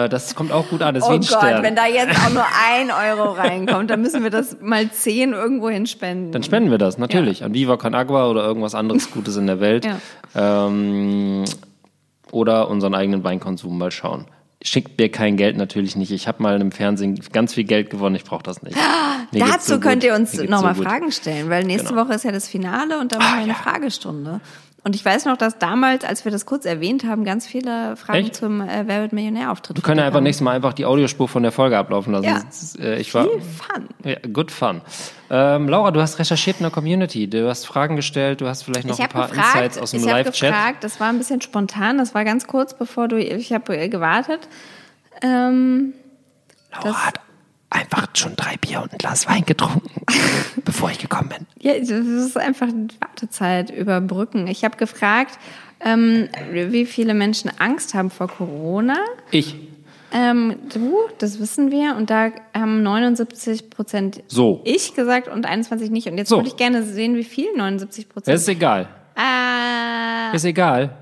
das 0.09 0.35
kommt 0.35 0.51
auch 0.51 0.67
gut 0.69 0.81
an. 0.81 0.93
Das 0.95 1.03
Oh 1.03 1.09
Gott, 1.09 1.25
Stern. 1.25 1.63
wenn 1.63 1.75
da 1.75 1.87
jetzt 1.87 2.17
auch 2.25 2.29
nur 2.31 2.45
ein 2.69 2.91
Euro 2.91 3.31
reinkommt, 3.31 3.89
dann 3.89 4.01
müssen 4.01 4.23
wir 4.23 4.29
das 4.29 4.57
mal 4.61 4.89
zehn 4.91 5.33
irgendwo 5.33 5.69
hinspenden. 5.69 6.31
Dann 6.31 6.43
spenden 6.43 6.71
wir 6.71 6.77
das, 6.77 6.97
natürlich. 6.97 7.43
An 7.43 7.53
Viva 7.53 7.77
Con 7.77 7.95
Agua 7.95 8.27
oder 8.29 8.43
irgendwas 8.43 8.75
anderes 8.75 9.11
Gutes 9.11 9.35
in 9.37 9.47
der 9.47 9.59
Welt. 9.59 9.85
Ja. 9.85 10.67
Ähm, 10.67 11.45
oder 12.31 12.69
unseren 12.69 12.95
eigenen 12.95 13.23
Weinkonsum 13.23 13.77
mal 13.77 13.91
schauen. 13.91 14.25
Schickt 14.65 14.97
mir 14.97 15.09
kein 15.09 15.35
Geld 15.35 15.57
natürlich 15.57 15.95
nicht. 15.97 16.11
Ich 16.11 16.27
habe 16.27 16.41
mal 16.41 16.59
im 16.61 16.71
Fernsehen 16.71 17.19
ganz 17.33 17.53
viel 17.53 17.65
Geld 17.65 17.89
gewonnen. 17.89 18.15
Ich 18.15 18.23
brauche 18.23 18.43
das 18.43 18.63
nicht. 18.63 18.77
Mir 19.31 19.41
geht's 19.41 19.51
Dazu 19.51 19.73
so 19.73 19.79
könnt 19.81 20.03
ihr 20.05 20.15
uns 20.15 20.35
Mir 20.37 20.49
nochmal 20.49 20.73
so. 20.73 20.83
Fragen 20.83 21.11
stellen, 21.11 21.49
weil 21.49 21.65
nächste 21.65 21.89
Genau. 21.89 22.05
Woche 22.05 22.13
ist 22.13 22.23
ja 22.23 22.31
das 22.31 22.47
Finale 22.47 22.97
und 22.99 23.11
dann 23.11 23.19
machen 23.19 23.39
wir 23.39 23.43
eine 23.43 23.55
Fragestunde. 23.55 24.39
Und 24.85 24.95
ich 24.95 25.05
weiß 25.05 25.25
noch, 25.25 25.37
dass 25.37 25.57
damals, 25.59 26.03
als 26.03 26.25
wir 26.25 26.31
das 26.31 26.45
kurz 26.45 26.65
erwähnt 26.65 27.05
haben, 27.05 27.23
ganz 27.23 27.47
viele 27.47 27.95
Fragen 27.95 28.25
Echt? 28.25 28.35
zum 28.35 28.59
äh, 28.59 28.83
Wer 28.85 29.01
wird 29.01 29.13
Millionär-Auftritt 29.13 29.77
Wir 29.77 29.81
können 29.81 29.99
ja 29.99 30.05
einfach 30.05 30.19
nächstes 30.19 30.43
Mal 30.43 30.51
einfach 30.51 30.73
die 30.73 30.85
Audiospur 30.85 31.29
von 31.29 31.41
der 31.41 31.53
Folge 31.53 31.77
ablaufen 31.77 32.11
lassen. 32.11 32.25
Ja. 32.25 32.43
Ist, 32.49 32.77
äh, 32.79 32.97
ich 32.97 33.13
war, 33.13 33.23
Viel 33.23 33.39
Fun. 33.39 33.87
Ja, 34.03 34.17
good 34.33 34.51
fun. 34.51 34.81
Ähm, 35.29 35.69
Laura, 35.69 35.91
du 35.91 36.01
hast 36.01 36.19
recherchiert 36.19 36.57
in 36.59 36.63
der 36.63 36.71
Community. 36.71 37.29
Du 37.29 37.47
hast 37.47 37.65
Fragen 37.65 37.95
gestellt. 37.95 38.41
Du 38.41 38.47
hast 38.47 38.63
vielleicht 38.63 38.85
noch 38.85 38.99
ein 38.99 39.07
paar 39.07 39.29
gefragt, 39.29 39.55
Insights 39.55 39.77
aus 39.77 39.91
dem 39.91 40.01
ich 40.01 40.07
habe 40.07 40.23
Live-Chat. 40.23 40.49
gefragt, 40.51 40.83
das 40.83 40.99
war 40.99 41.07
ein 41.07 41.17
bisschen 41.17 41.39
spontan, 41.39 41.97
das 41.97 42.13
war 42.13 42.25
ganz 42.25 42.45
kurz, 42.45 42.73
bevor 42.73 43.07
du, 43.07 43.17
ich 43.17 43.53
habe 43.53 43.87
gewartet. 43.87 44.49
Ähm, 45.21 45.93
Laura 46.73 47.07
hat 47.07 47.21
einfach 47.73 48.07
schon 48.13 48.35
drei 48.35 48.55
Bier 48.57 48.81
und 48.81 48.91
ein 48.93 48.97
Glas 48.97 49.27
Wein 49.27 49.43
getrunken, 49.45 49.89
bevor 50.65 50.91
ich 50.91 50.99
gekommen 50.99 51.29
bin. 51.29 51.47
Ja, 51.59 51.77
das 51.79 51.89
ist 51.89 52.37
einfach 52.37 52.67
die 52.71 52.95
Wartezeit 53.01 53.69
überbrücken. 53.71 54.47
Ich 54.47 54.63
habe 54.63 54.77
gefragt, 54.77 55.37
ähm, 55.79 56.29
wie 56.51 56.85
viele 56.85 57.13
Menschen 57.13 57.51
Angst 57.59 57.93
haben 57.93 58.09
vor 58.09 58.27
Corona. 58.27 58.95
Ich. 59.31 59.55
Ähm, 60.15 60.55
du, 60.71 60.97
das 61.17 61.39
wissen 61.39 61.71
wir. 61.71 61.95
Und 61.95 62.09
da 62.11 62.31
haben 62.53 62.83
79 62.83 63.69
Prozent 63.71 64.21
So. 64.27 64.61
ich 64.63 64.93
gesagt 64.93 65.27
und 65.27 65.45
21 65.47 65.89
nicht. 65.89 66.07
Und 66.07 66.17
jetzt 66.19 66.29
So. 66.29 66.37
würde 66.37 66.49
ich 66.49 66.55
gerne 66.55 66.83
sehen, 66.83 67.15
wie 67.15 67.23
viel 67.23 67.47
79% 67.57 67.87
Das 67.87 68.05
Prozent. 68.05 68.37
ist 68.37 68.47
egal. 68.47 68.87
Äh, 69.17 70.35
Ist 70.35 70.45
egal. 70.45 70.95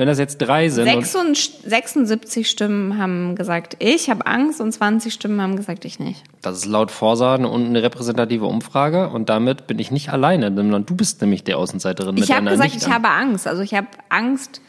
Wenn 0.00 0.08
das 0.08 0.18
jetzt 0.18 0.38
drei 0.38 0.70
sind. 0.70 0.88
Und 0.88 1.04
76 1.04 1.60
76 1.62 2.48
Stimmen 2.48 2.96
haben 2.96 3.34
gesagt, 3.36 3.76
ich 3.80 4.08
habe 4.08 4.24
Angst 4.24 4.58
und 4.62 4.72
20 4.72 5.12
Stimmen 5.12 5.42
haben 5.42 5.56
gesagt, 5.56 5.84
ich 5.84 5.98
nicht. 5.98 6.22
das 6.40 6.56
ist 6.56 6.64
laut 6.64 6.90
Forsa 6.90 7.34
eine, 7.34 7.52
eine 7.52 7.82
repräsentative 7.82 8.46
Umfrage 8.46 9.10
und 9.10 9.28
damit 9.28 9.66
bin 9.66 9.78
ich 9.78 9.90
nicht 9.90 10.08
alleine, 10.08 10.54
sondern 10.54 10.86
du 10.86 10.96
bist 10.96 11.20
nämlich 11.20 11.44
die 11.44 11.52
Außenseiterin 11.52 12.14
mit 12.14 12.24
Ich 12.24 12.32
habe 12.32 12.48
gesagt, 12.48 12.72
nicht 12.72 12.86
ich 12.86 12.90
habe 12.90 13.10
Angst. 13.10 13.46
Also 13.46 13.60
ich 13.60 13.74
habe 13.74 13.88
Angst, 14.08 14.62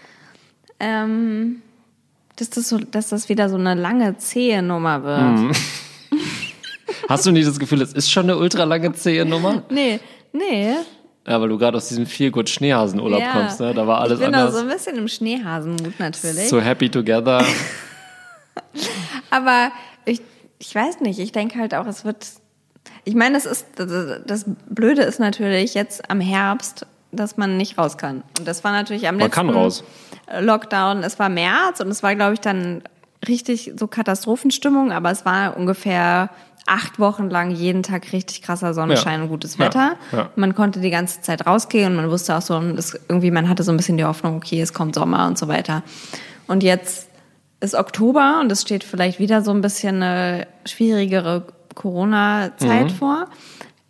ähm, 0.81 1.61
dass, 2.35 2.49
das 2.49 2.67
so, 2.67 2.79
dass 2.79 3.07
das 3.07 3.29
wieder 3.29 3.47
so 3.47 3.55
eine 3.55 3.73
lange, 3.73 4.17
zähe 4.17 4.61
Nummer 4.61 5.01
wird. 5.05 5.21
Mhm. 5.21 5.51
Hast 7.07 7.25
du 7.25 7.31
nicht 7.31 7.47
das 7.47 7.57
Gefühl, 7.57 7.81
es 7.81 7.93
ist 7.93 8.11
schon 8.11 8.23
eine 8.23 8.35
ultra 8.35 8.65
lange 8.65 8.91
zähe 8.91 9.25
Nummer? 9.25 9.63
Nee, 9.69 10.01
nee. 10.33 10.75
Ja, 11.27 11.39
weil 11.39 11.49
du 11.49 11.57
gerade 11.57 11.77
aus 11.77 11.87
diesem 11.87 12.07
gut 12.31 12.49
Schneehasenurlaub 12.49 13.19
ja. 13.19 13.31
kommst, 13.31 13.59
ne? 13.59 13.73
Da 13.73 13.85
war 13.85 13.99
alles 14.01 14.19
ich 14.19 14.25
bin 14.25 14.33
anders. 14.33 14.55
so 14.55 14.61
ein 14.61 14.67
bisschen 14.67 14.97
im 14.97 15.07
Schneehasenmut 15.07 15.99
natürlich. 15.99 16.49
So 16.49 16.59
happy 16.59 16.89
together. 16.89 17.45
Aber 19.29 19.71
ich, 20.05 20.21
ich 20.57 20.73
weiß 20.73 21.01
nicht, 21.01 21.19
ich 21.19 21.31
denke 21.31 21.59
halt 21.59 21.75
auch, 21.75 21.85
es 21.85 22.05
wird. 22.05 22.25
Ich 23.03 23.13
meine, 23.13 23.35
das 23.35 23.45
ist 23.45 23.67
das, 23.75 24.21
das 24.25 24.45
Blöde 24.69 25.03
ist 25.03 25.19
natürlich 25.19 25.75
jetzt 25.75 26.09
am 26.09 26.19
Herbst, 26.19 26.87
dass 27.11 27.37
man 27.37 27.55
nicht 27.57 27.77
raus 27.77 27.97
kann. 27.97 28.23
Und 28.39 28.47
das 28.47 28.63
war 28.63 28.71
natürlich 28.71 29.07
am 29.07 29.15
Man 29.15 29.25
letzten 29.25 29.35
kann 29.35 29.49
raus. 29.49 29.83
Lockdown. 30.39 31.03
Es 31.03 31.19
war 31.19 31.29
März 31.29 31.81
und 31.81 31.89
es 31.89 32.01
war, 32.01 32.15
glaube 32.15 32.33
ich, 32.33 32.39
dann 32.39 32.81
richtig 33.27 33.73
so 33.77 33.87
Katastrophenstimmung, 33.87 34.91
aber 34.91 35.11
es 35.11 35.25
war 35.25 35.55
ungefähr 35.57 36.29
acht 36.67 36.99
Wochen 36.99 37.29
lang 37.29 37.51
jeden 37.51 37.83
Tag 37.83 38.13
richtig 38.13 38.41
krasser 38.41 38.73
Sonnenschein 38.73 39.19
Ja. 39.19 39.23
und 39.23 39.29
gutes 39.29 39.57
Ja. 39.57 39.65
Wetter. 39.65 39.95
Ja. 40.11 40.29
Man 40.35 40.55
konnte 40.55 40.79
die 40.79 40.89
ganze 40.91 41.21
Zeit 41.21 41.45
rausgehen 41.47 41.91
und 41.91 41.95
man 41.97 42.09
wusste 42.09 42.35
auch 42.35 42.41
so, 42.41 42.57
es, 42.77 42.99
irgendwie, 43.09 43.31
man 43.31 43.49
hatte 43.49 43.63
so 43.63 43.71
ein 43.71 43.77
bisschen 43.77 43.97
die 43.97 44.05
Hoffnung, 44.05 44.35
okay, 44.37 44.61
es 44.61 44.73
kommt 44.73 44.95
Sommer 44.95 45.27
und 45.27 45.37
so 45.37 45.47
weiter. 45.47 45.83
Und 46.47 46.63
jetzt 46.63 47.07
ist 47.59 47.75
Oktober 47.75 48.39
und 48.41 48.51
es 48.51 48.61
steht 48.61 48.83
vielleicht 48.83 49.19
wieder 49.19 49.41
so 49.41 49.51
ein 49.51 49.61
bisschen 49.61 50.01
eine 50.03 50.47
schwierigere 50.65 51.45
Corona-Zeit 51.75 52.85
Mhm. 52.85 52.89
vor. 52.95 53.25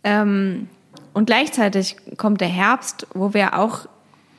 Ähm, 0.04 0.68
und 1.14 1.26
gleichzeitig 1.26 1.96
kommt 2.16 2.40
der 2.40 2.48
Herbst, 2.48 3.06
wo 3.14 3.34
wir 3.34 3.58
auch 3.58 3.86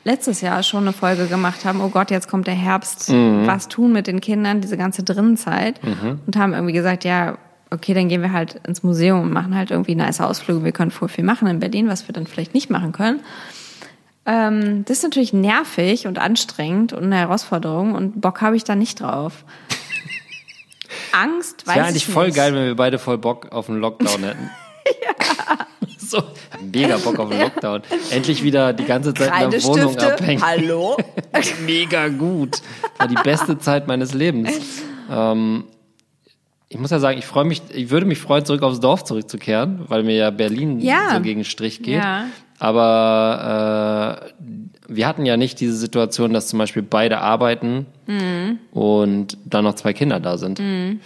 letztes 0.05 0.41
Jahr 0.41 0.63
schon 0.63 0.83
eine 0.83 0.91
Folge 0.93 1.27
gemacht 1.27 1.63
haben, 1.65 1.79
oh 1.81 1.87
Gott, 1.89 2.11
jetzt 2.11 2.27
kommt 2.29 2.47
der 2.47 2.55
Herbst, 2.55 3.09
Mhm. 3.09 3.47
was 3.47 3.67
tun 3.69 3.93
mit 3.93 4.07
den 4.07 4.19
Kindern, 4.21 4.59
diese 4.59 4.75
ganze 4.77 5.03
Drinnenzeit. 5.03 5.79
Und 6.27 6.35
haben 6.35 6.53
irgendwie 6.53 6.73
gesagt, 6.73 7.05
ja, 7.05 7.37
okay, 7.73 7.93
dann 7.93 8.07
gehen 8.09 8.21
wir 8.21 8.31
halt 8.31 8.61
ins 8.67 8.83
Museum 8.83 9.21
und 9.21 9.33
machen 9.33 9.55
halt 9.55 9.71
irgendwie 9.71 9.95
nice 9.95 10.21
Ausflüge. 10.21 10.63
Wir 10.63 10.71
können 10.71 10.91
voll 10.91 11.09
viel 11.09 11.23
machen 11.23 11.47
in 11.47 11.59
Berlin, 11.59 11.87
was 11.89 12.07
wir 12.07 12.13
dann 12.13 12.27
vielleicht 12.27 12.53
nicht 12.53 12.69
machen 12.69 12.91
können. 12.91 13.19
Ähm, 14.25 14.85
das 14.85 14.97
ist 14.97 15.03
natürlich 15.03 15.33
nervig 15.33 16.07
und 16.07 16.17
anstrengend 16.19 16.93
und 16.93 17.03
eine 17.03 17.17
Herausforderung 17.17 17.93
und 17.93 18.21
Bock 18.21 18.41
habe 18.41 18.55
ich 18.55 18.63
da 18.63 18.75
nicht 18.75 19.01
drauf. 19.01 19.43
Angst, 21.11 21.63
Es 21.63 21.67
weiß 21.67 21.75
wäre 21.75 21.85
ich 21.85 21.89
eigentlich 21.89 22.07
nicht. 22.07 22.13
voll 22.13 22.31
geil, 22.31 22.53
wenn 22.55 22.65
wir 22.65 22.75
beide 22.75 22.99
voll 22.99 23.17
Bock 23.17 23.51
auf 23.51 23.69
einen 23.69 23.79
Lockdown 23.79 24.23
hätten. 24.23 24.49
So, 25.97 26.21
mega 26.71 26.97
Bock 26.97 27.17
auf 27.17 27.31
einen 27.31 27.39
Lockdown. 27.41 27.81
Endlich 28.11 28.43
wieder 28.43 28.71
die 28.73 28.83
ganze 28.85 29.13
Zeit 29.15 29.31
in 29.43 29.49
der 29.51 29.63
Wohnung 29.63 29.97
abhängen. 29.97 30.45
hallo? 30.45 30.95
Mega 31.65 32.09
gut. 32.09 32.61
War 32.99 33.07
die 33.07 33.15
beste 33.23 33.57
Zeit 33.57 33.87
meines 33.87 34.13
Lebens. 34.13 34.51
Ähm, 35.09 35.63
ich 36.73 36.79
muss 36.79 36.89
ja 36.91 36.99
sagen, 36.99 37.17
ich 37.19 37.25
freue 37.25 37.45
mich, 37.45 37.61
ich 37.73 37.89
würde 37.91 38.05
mich 38.05 38.17
freuen, 38.19 38.45
zurück 38.45 38.63
aufs 38.63 38.79
Dorf 38.79 39.03
zurückzukehren, 39.03 39.81
weil 39.87 40.03
mir 40.03 40.15
ja 40.15 40.29
Berlin 40.31 40.79
Ja. 40.79 41.11
so 41.13 41.21
gegen 41.21 41.41
den 41.41 41.45
Strich 41.45 41.83
geht. 41.83 41.95
Ja. 41.95 42.25
Aber 42.59 44.27
äh, 44.39 44.93
wir 44.93 45.07
hatten 45.07 45.25
ja 45.25 45.37
nicht 45.37 45.59
diese 45.59 45.75
Situation, 45.75 46.33
dass 46.33 46.47
zum 46.47 46.59
Beispiel 46.59 46.81
beide 46.83 47.19
arbeiten 47.19 47.85
Mhm. 48.07 48.59
und 48.71 49.37
dann 49.45 49.63
noch 49.63 49.75
zwei 49.75 49.93
Kinder 49.93 50.19
da 50.19 50.37
sind. 50.37 50.61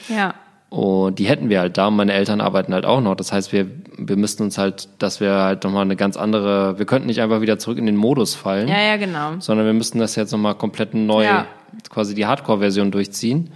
Ja. 0.10 0.34
Und 0.70 1.20
die 1.20 1.26
hätten 1.28 1.50
wir 1.50 1.60
halt 1.62 1.78
da 1.78 1.88
und 1.88 1.96
meine 1.96 2.12
Eltern 2.14 2.42
arbeiten 2.42 2.74
halt 2.74 2.86
auch 2.86 3.00
noch. 3.00 3.16
Das 3.16 3.32
heißt, 3.32 3.54
wir, 3.54 3.68
wir 3.98 4.18
müssten 4.18 4.44
uns 4.44 4.58
halt, 4.58 4.90
dass 5.00 5.22
wir 5.22 5.32
halt 5.34 5.64
nochmal 5.64 5.84
eine 5.84 5.96
ganz 5.96 6.18
andere, 6.18 6.78
wir 6.78 6.86
könnten 6.86 7.08
nicht 7.08 7.22
einfach 7.22 7.40
wieder 7.42 7.58
zurück 7.60 7.78
in 7.78 7.86
den 7.86 7.96
Modus 7.96 8.36
fallen, 8.36 8.68
Ja, 8.68 8.80
ja, 8.82 8.98
genau. 8.98 9.36
sondern 9.40 9.66
wir 9.66 9.74
müssten 9.74 10.00
das 10.00 10.16
jetzt 10.16 10.32
nochmal 10.32 10.56
komplett 10.56 10.94
neu, 10.94 11.24
Ja. 11.24 11.46
quasi 11.90 12.16
die 12.16 12.26
Hardcore-Version 12.26 12.92
durchziehen. 12.92 13.50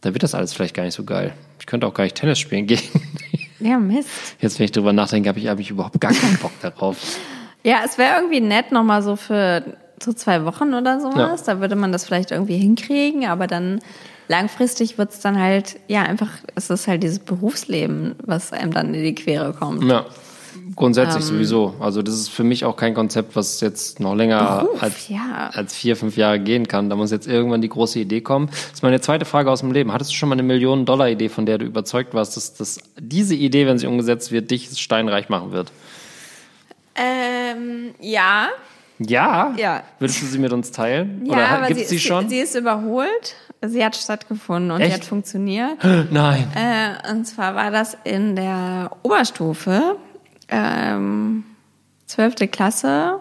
Da 0.00 0.14
wird 0.14 0.22
das 0.22 0.34
alles 0.34 0.52
vielleicht 0.52 0.74
gar 0.74 0.84
nicht 0.84 0.94
so 0.94 1.04
geil. 1.04 1.32
Ich 1.58 1.66
könnte 1.66 1.86
auch 1.86 1.94
gar 1.94 2.04
nicht 2.04 2.16
Tennis 2.16 2.38
spielen 2.38 2.66
gehen. 2.66 2.80
Ja, 3.60 3.76
Mist. 3.76 4.08
Jetzt, 4.40 4.60
wenn 4.60 4.66
ich 4.66 4.70
drüber 4.70 4.92
nachdenke, 4.92 5.28
habe 5.28 5.40
ich 5.40 5.50
eigentlich 5.50 5.70
überhaupt 5.70 6.00
gar 6.00 6.12
keinen 6.12 6.38
Bock 6.38 6.52
darauf. 6.62 7.18
Ja, 7.64 7.80
es 7.84 7.98
wäre 7.98 8.20
irgendwie 8.20 8.40
nett 8.40 8.70
nochmal 8.70 9.02
so 9.02 9.16
für 9.16 9.64
so 10.00 10.12
zwei 10.12 10.44
Wochen 10.44 10.74
oder 10.74 11.00
sowas. 11.00 11.42
Da 11.42 11.60
würde 11.60 11.74
man 11.74 11.90
das 11.90 12.04
vielleicht 12.04 12.30
irgendwie 12.30 12.56
hinkriegen, 12.56 13.26
aber 13.26 13.48
dann 13.48 13.80
langfristig 14.28 14.96
wird 14.96 15.10
es 15.10 15.20
dann 15.20 15.40
halt, 15.40 15.80
ja, 15.88 16.02
einfach, 16.02 16.30
es 16.54 16.70
ist 16.70 16.86
halt 16.86 17.02
dieses 17.02 17.18
Berufsleben, 17.18 18.14
was 18.24 18.52
einem 18.52 18.72
dann 18.72 18.94
in 18.94 19.02
die 19.02 19.14
Quere 19.16 19.52
kommt. 19.52 19.82
Ja, 19.84 20.06
grundsätzlich 20.76 21.22
Ähm. 21.22 21.28
sowieso. 21.28 21.74
Also 21.80 22.02
das 22.02 22.14
ist 22.14 22.28
für 22.28 22.44
mich 22.44 22.64
auch 22.64 22.76
kein 22.76 22.94
Konzept, 22.94 23.36
was 23.36 23.60
jetzt 23.60 24.00
noch 24.00 24.14
länger 24.14 24.60
Beruf, 24.64 24.82
als, 24.82 25.08
ja. 25.08 25.50
als 25.52 25.74
vier, 25.74 25.96
fünf 25.96 26.16
Jahre 26.16 26.40
gehen 26.40 26.68
kann. 26.68 26.90
Da 26.90 26.96
muss 26.96 27.10
jetzt 27.10 27.26
irgendwann 27.26 27.60
die 27.60 27.68
große 27.68 27.98
Idee 27.98 28.20
kommen. 28.20 28.48
Das 28.48 28.74
ist 28.74 28.82
meine 28.82 29.00
zweite 29.00 29.24
Frage 29.24 29.50
aus 29.50 29.60
dem 29.60 29.72
Leben. 29.72 29.92
Hattest 29.92 30.10
du 30.10 30.14
schon 30.14 30.28
mal 30.28 30.34
eine 30.34 30.42
Millionen-Dollar-Idee, 30.42 31.28
von 31.28 31.46
der 31.46 31.58
du 31.58 31.64
überzeugt 31.66 32.14
warst, 32.14 32.36
dass, 32.36 32.54
dass 32.54 32.78
diese 32.98 33.34
Idee, 33.34 33.66
wenn 33.66 33.78
sie 33.78 33.86
umgesetzt 33.86 34.32
wird, 34.32 34.50
dich 34.50 34.70
steinreich 34.78 35.28
machen 35.28 35.52
wird? 35.52 35.72
Ähm, 36.94 37.94
ja. 38.00 38.48
Ja? 38.98 39.54
Ja. 39.56 39.82
Würdest 39.98 40.22
du 40.22 40.26
sie 40.26 40.38
mit 40.38 40.52
uns 40.52 40.72
teilen? 40.72 41.22
Ja, 41.24 41.32
Oder 41.32 41.48
aber 41.48 41.66
gibt 41.68 41.80
sie, 41.80 41.86
sie 41.86 41.98
schon? 42.00 42.28
Sie 42.28 42.38
ist 42.38 42.54
überholt. 42.56 43.36
Sie 43.60 43.84
hat 43.84 43.96
stattgefunden 43.96 44.70
und 44.70 44.80
Echt? 44.80 44.90
sie 44.90 45.00
hat 45.00 45.04
funktioniert. 45.04 45.84
Nein. 46.10 46.48
Äh, 46.54 47.10
und 47.10 47.24
zwar 47.24 47.54
war 47.54 47.70
das 47.70 47.96
in 48.04 48.36
der 48.36 48.90
Oberstufe, 49.02 49.96
ähm, 50.48 51.44
12. 52.06 52.50
Klasse. 52.50 53.20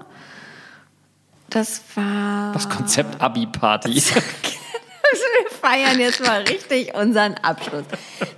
Das 1.50 1.82
war. 1.96 2.54
Das 2.54 2.70
Konzept 2.70 3.22
Abi-Party. 3.22 3.94
Wir 3.94 5.50
feiern 5.62 6.00
jetzt 6.00 6.24
mal 6.26 6.42
richtig 6.42 6.94
unseren 6.94 7.36
Abschluss. 7.36 7.86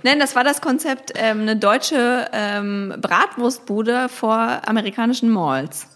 Nein, 0.02 0.20
das 0.20 0.36
war 0.36 0.44
das 0.44 0.60
Konzept, 0.60 1.12
ähm, 1.16 1.40
eine 1.40 1.56
deutsche 1.56 2.28
ähm, 2.32 2.94
Bratwurstbude 3.00 4.08
vor 4.08 4.62
amerikanischen 4.66 5.30
Malls. 5.30 5.88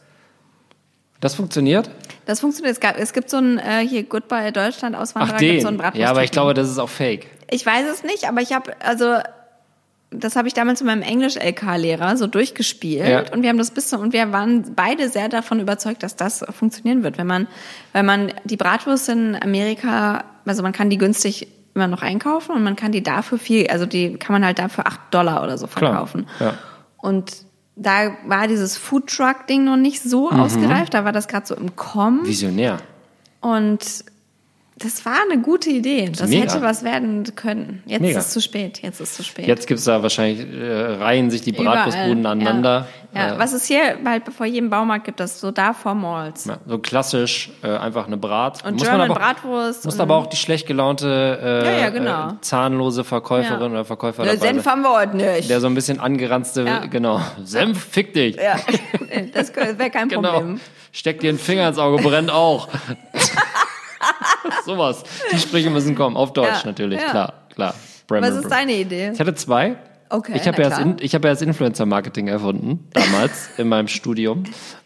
Das 1.20 1.34
funktioniert? 1.36 1.90
Das 2.26 2.40
funktioniert. 2.40 2.74
Es, 2.74 2.80
gab, 2.80 2.99
es 2.99 3.12
gibt 3.12 3.30
so 3.30 3.38
ein 3.38 3.59
äh, 3.59 3.86
hier 3.86 4.03
Goodbye 4.03 4.53
Deutschland 4.53 4.97
Auswanderer, 4.97 5.36
Ach, 5.36 5.40
gibt 5.40 5.53
den. 5.53 5.61
so 5.61 5.68
ein 5.68 5.76
Bratwurst. 5.76 6.01
ja, 6.01 6.11
aber 6.11 6.24
ich 6.24 6.30
glaube, 6.30 6.55
das 6.55 6.68
ist 6.68 6.78
auch 6.78 6.88
fake. 6.88 7.28
Ich 7.51 7.64
weiß 7.64 7.86
es 7.90 8.03
nicht, 8.03 8.28
aber 8.28 8.40
ich 8.40 8.53
habe, 8.53 8.72
also, 8.80 9.18
das 10.20 10.36
habe 10.36 10.48
ich 10.48 10.54
damals 10.54 10.80
mit 10.80 10.86
meinem 10.88 11.02
Englisch-LK-Lehrer 11.02 12.16
so 12.16 12.26
durchgespielt 12.26 13.06
Ja. 13.08 13.32
und 13.32 13.42
wir 13.42 13.48
haben 13.48 13.58
das 13.58 13.70
bis 13.70 13.88
zum, 13.88 14.00
und 14.00 14.12
wir 14.12 14.32
waren 14.32 14.74
beide 14.74 15.08
sehr 15.08 15.28
davon 15.28 15.60
überzeugt, 15.60 16.02
dass 16.02 16.16
das 16.16 16.44
funktionieren 16.56 17.02
wird, 17.02 17.18
wenn 17.18 17.26
man, 17.26 17.46
wenn 17.92 18.06
man 18.06 18.32
die 18.44 18.56
Bratwurst 18.56 19.08
in 19.08 19.36
Amerika, 19.40 20.24
also 20.44 20.62
man 20.62 20.72
kann 20.72 20.90
die 20.90 20.98
günstig 20.98 21.48
immer 21.74 21.88
noch 21.88 22.02
einkaufen 22.02 22.52
und 22.52 22.62
man 22.62 22.76
kann 22.76 22.92
die 22.92 23.02
dafür 23.02 23.38
viel, 23.38 23.66
also 23.68 23.86
die 23.86 24.14
kann 24.16 24.32
man 24.32 24.44
halt 24.44 24.58
dafür 24.58 24.86
8 24.86 25.00
Dollar 25.10 25.42
oder 25.42 25.58
so 25.58 25.66
Klar, 25.66 25.90
verkaufen. 25.92 26.26
ja. 26.40 26.54
Und 26.98 27.32
da 27.76 28.16
war 28.26 28.46
dieses 28.46 28.76
Foodtruck-Ding 28.78 29.64
noch 29.64 29.76
nicht 29.76 30.00
so 30.02 30.30
Mhm. 30.30 30.40
ausgereift, 30.40 30.94
da 30.94 31.04
war 31.04 31.10
das 31.12 31.26
gerade 31.28 31.46
so 31.46 31.56
im 31.56 31.74
Kommen. 31.74 32.24
Visionär. 32.24 32.78
Und 33.40 34.04
das 34.76 35.06
war 35.06 35.16
eine 35.30 35.40
gute 35.40 35.70
Idee. 35.70 36.10
Das 36.10 36.28
Mega. 36.30 36.42
hätte 36.42 36.60
was 36.62 36.82
werden 36.82 37.24
können. 37.36 37.82
Jetzt 37.86 38.00
Mega. 38.02 38.18
ist 38.18 38.26
es 38.26 38.32
zu 38.32 38.40
spät. 38.40 38.80
Jetzt 38.82 39.00
ist 39.00 39.10
es 39.10 39.16
zu 39.16 39.22
spät. 39.22 39.46
Jetzt 39.46 39.66
gibt's 39.68 39.84
da 39.84 40.02
wahrscheinlich, 40.02 40.46
äh, 40.52 40.94
reihen 40.96 41.30
sich 41.30 41.42
die 41.42 41.52
Bratwurstbuden 41.52 42.26
aneinander. 42.26 42.88
Ja, 43.14 43.28
ja. 43.28 43.34
Äh, 43.34 43.38
was 43.38 43.52
es 43.52 43.66
hier 43.66 43.98
bald 44.02 44.24
vor 44.36 44.46
jedem 44.46 44.70
Baumarkt 44.70 45.04
gibt, 45.04 45.20
das 45.20 45.40
so 45.40 45.52
da 45.52 45.72
vor 45.74 45.94
Malls. 45.94 46.46
ja, 46.46 46.58
so 46.66 46.78
klassisch, 46.78 47.50
äh, 47.62 47.68
einfach 47.68 48.08
eine 48.08 48.16
Brat. 48.16 48.64
Und 48.64 48.74
Muss 48.74 48.82
German 48.82 49.06
man 49.06 49.10
aber, 49.12 49.20
Bratwurst. 49.20 49.84
Muss 49.84 50.00
aber 50.00 50.16
auch 50.16 50.26
die 50.26 50.36
schlecht 50.36 50.66
gelaunte, 50.66 51.38
äh, 51.64 51.80
Ja, 51.82 51.90
genau. 51.90 52.30
äh, 52.30 52.32
zahnlose 52.40 53.04
Verkäuferin 53.04 53.70
oder 53.70 53.84
Verkäufer 53.84 54.24
dabei 54.24 54.36
Senf 54.38 54.66
haben 54.66 54.82
wir 54.82 54.92
heute 54.92 55.16
nicht. 55.16 55.48
der 55.48 55.60
so 55.60 55.68
ein 55.68 55.74
bisschen 55.76 56.00
angeranzte, 56.00 56.88
genau, 56.90 57.20
Senf, 57.44 57.78
fick 57.84 58.12
dich. 58.14 58.34
ja, 58.36 58.56
das 59.32 59.54
wäre 59.54 59.90
kein 59.90 60.08
Genau. 60.14 60.32
Problem. 60.32 60.60
Steck 60.90 61.20
dir 61.20 61.30
den 61.32 61.38
Finger 61.38 61.68
ins 61.68 61.78
Auge, 61.78 62.02
brennt 62.02 62.32
auch. 62.32 62.68
Sowas. 64.66 65.02
Die 65.32 65.38
Sprüche 65.38 65.70
müssen 65.70 65.94
kommen. 65.94 66.16
Auf 66.16 66.32
Deutsch 66.32 66.62
Ja, 66.64 66.66
natürlich, 66.66 67.00
ja. 67.00 67.11
klar, 67.11 67.32
klar. 67.55 67.74
Bremen, 68.07 68.28
Was 68.28 68.42
ist 68.42 68.50
deine 68.50 68.72
Idee? 68.72 69.11
Ich 69.12 69.20
hatte 69.20 69.34
zwei. 69.34 69.76
Okay, 70.11 70.32
ich 70.36 70.46
habe 70.46 70.62
ja, 70.62 70.68
das 70.68 70.80
ich 71.00 71.14
hab 71.14 71.24
ja 71.24 71.30
das 71.30 71.42
Influencer-Marketing 71.42 72.28
erfunden, 72.28 72.88
damals 72.92 73.48
in 73.57 73.68
meinem 73.68 73.88
Studium. 73.88 74.44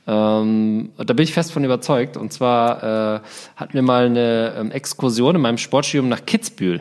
Ähm, 0.09 0.91
da 0.97 1.13
bin 1.13 1.23
ich 1.25 1.33
fest 1.35 1.53
von 1.53 1.63
überzeugt. 1.65 2.17
Und 2.17 2.33
zwar 2.33 3.17
äh, 3.17 3.21
hatten 3.57 3.75
wir 3.75 3.83
mal 3.83 4.07
eine 4.07 4.55
ähm, 4.59 4.71
Exkursion 4.71 5.37
in 5.37 5.43
meinem 5.43 5.59
Sportstudium 5.59 6.09
nach 6.09 6.25
Kitzbühel. 6.25 6.81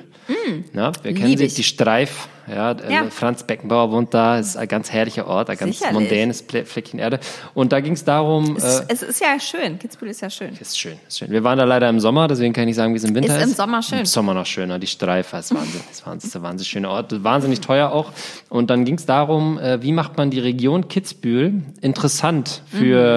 Ja, 0.74 0.92
wir 1.04 1.14
kennen 1.14 1.34
Mm. 1.36 1.38
Sie, 1.38 1.48
die 1.48 1.64
Streif. 1.64 2.28
Ja, 2.54 2.72
äh, 2.72 2.94
Ja. 2.94 3.04
Franz 3.10 3.44
Beckenbauer 3.44 3.92
wohnt 3.92 4.14
da, 4.14 4.38
ist 4.40 4.56
ein 4.58 4.68
ganz 4.68 4.92
herrlicher 4.92 5.26
Ort, 5.28 5.50
ein 5.50 5.58
ganz 5.58 5.78
Sicherlich. 5.80 5.94
mondänes 6.00 6.42
Fleckchen 6.66 7.00
Erde. 7.00 7.20
Und 7.54 7.72
da 7.74 7.80
ging 7.82 7.94
es 7.94 8.04
darum, 8.06 8.56
Es, 8.58 8.80
äh, 8.82 8.86
es 8.90 9.04
ist 9.04 9.22
ja 9.22 9.38
schön. 9.40 9.80
Kitzbühel 9.80 10.12
ist 10.12 10.22
ja 10.22 10.30
schön. 10.30 10.50
ist 10.60 10.78
schön, 10.78 10.94
ist 11.08 11.20
schön. 11.20 11.30
Wir 11.32 11.44
waren 11.46 11.58
da 11.58 11.64
leider 11.66 11.90
im 11.90 12.00
Sommer, 12.02 12.28
deswegen 12.28 12.54
kann 12.54 12.64
ich 12.64 12.68
nicht 12.68 12.76
sagen, 12.76 12.94
wie 12.94 12.98
es 12.98 13.04
im 13.06 13.16
Winter 13.16 13.36
Ist 13.38 13.44
ist. 13.44 13.50
im 13.52 13.56
Sommer 13.56 13.82
schön. 13.82 14.00
Im 14.00 14.06
Sommer 14.06 14.34
noch 14.34 14.46
schöner, 14.46 14.80
die 14.80 14.88
Streife, 14.88 15.38
das 15.38 15.52
ist 15.52 15.58
Wahnsinn. 15.58 15.82
Ist 15.92 16.06
Wahnsinn, 16.06 16.28
ist 16.30 16.36
ein 16.36 16.44
wahnsinnig 16.44 16.70
schöner 16.70 16.90
Ort, 16.90 17.24
wahnsinnig 17.24 17.60
teuer 17.62 17.92
auch. 17.92 18.12
Und 18.50 18.70
dann 18.70 18.84
ging 18.86 18.96
es 18.96 19.06
darum, 19.06 19.58
äh, 19.60 19.82
wie 19.82 19.92
macht 19.94 20.18
man 20.18 20.30
die 20.30 20.40
Region 20.40 20.88
Kitzbühel 20.90 21.64
interessant 21.82 22.62
für 22.68 23.17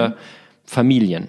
Familien. 0.65 1.27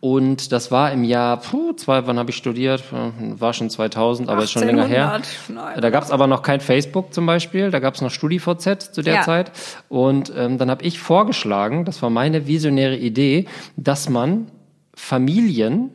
Und 0.00 0.52
das 0.52 0.70
war 0.70 0.92
im 0.92 1.02
Jahr, 1.02 1.38
puh, 1.40 1.72
zwei, 1.72 2.06
wann 2.06 2.18
habe 2.18 2.28
ich 2.30 2.36
studiert? 2.36 2.84
War 2.92 3.54
schon 3.54 3.70
2000, 3.70 4.28
aber 4.28 4.42
ist 4.42 4.50
schon 4.50 4.64
länger 4.64 4.86
her. 4.86 5.12
1800. 5.12 5.64
Nein. 5.74 5.80
Da 5.80 5.88
gab 5.88 6.04
es 6.04 6.10
aber 6.10 6.26
noch 6.26 6.42
kein 6.42 6.60
Facebook 6.60 7.14
zum 7.14 7.24
Beispiel, 7.24 7.70
da 7.70 7.78
gab 7.78 7.94
es 7.94 8.02
noch 8.02 8.10
StudiVZ 8.10 8.92
zu 8.92 9.00
der 9.00 9.14
Ja. 9.14 9.22
Zeit. 9.22 9.50
Und 9.88 10.30
ähm, 10.36 10.58
dann 10.58 10.70
habe 10.70 10.84
ich 10.84 10.98
vorgeschlagen, 10.98 11.86
das 11.86 12.02
war 12.02 12.10
meine 12.10 12.46
visionäre 12.46 12.96
Idee, 12.98 13.46
dass 13.78 14.10
man 14.10 14.48
Familien, 14.94 15.88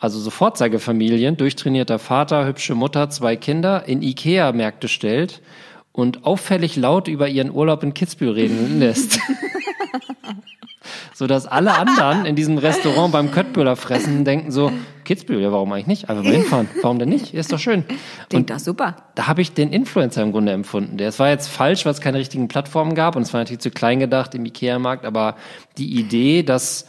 also 0.00 0.18
so 0.18 0.30
Vorzeigefamilien, 0.30 1.36
durchtrainierter 1.36 2.00
Vater, 2.00 2.46
hübsche 2.46 2.74
Mutter, 2.74 3.10
zwei 3.10 3.36
Kinder, 3.36 3.84
in 3.86 4.02
Ikea-Märkte 4.02 4.88
stellt 4.88 5.40
und 5.92 6.24
auffällig 6.24 6.74
laut 6.76 7.06
über 7.06 7.28
ihren 7.28 7.52
Urlaub 7.52 7.84
in 7.84 7.94
Kitzbühel 7.94 8.32
reden 8.32 8.78
lässt. 8.80 9.20
Sodass 11.18 11.48
alle 11.48 11.76
anderen 11.76 12.26
in 12.26 12.36
diesem 12.36 12.58
Restaurant 12.58 13.10
beim 13.10 13.32
Köttböhler 13.32 13.74
fressen 13.74 14.24
denken 14.24 14.52
so, 14.52 14.70
Kitzbühel, 15.04 15.42
ja 15.42 15.50
warum 15.50 15.72
eigentlich 15.72 15.88
nicht? 15.88 16.08
Einfach 16.08 16.22
mal 16.22 16.32
hinfahren. 16.32 16.68
Warum 16.80 17.00
denn 17.00 17.08
nicht? 17.08 17.34
Ist 17.34 17.52
doch 17.52 17.58
schön. 17.58 17.82
Klingt 18.30 18.50
doch 18.50 18.60
super. 18.60 18.94
Da 19.16 19.26
habe 19.26 19.42
ich 19.42 19.52
den 19.52 19.72
Influencer 19.72 20.22
im 20.22 20.30
Grunde 20.30 20.52
empfunden. 20.52 20.96
Der, 20.96 21.08
es 21.08 21.18
war 21.18 21.28
jetzt 21.28 21.48
falsch, 21.48 21.84
weil 21.84 21.92
es 21.92 22.00
keine 22.00 22.18
richtigen 22.18 22.46
Plattformen 22.46 22.94
gab 22.94 23.16
und 23.16 23.22
es 23.22 23.32
war 23.32 23.40
natürlich 23.40 23.58
zu 23.58 23.72
klein 23.72 23.98
gedacht 23.98 24.32
im 24.36 24.46
Ikea-Markt, 24.46 25.04
aber 25.04 25.34
die 25.76 25.98
Idee, 25.98 26.44
dass 26.44 26.86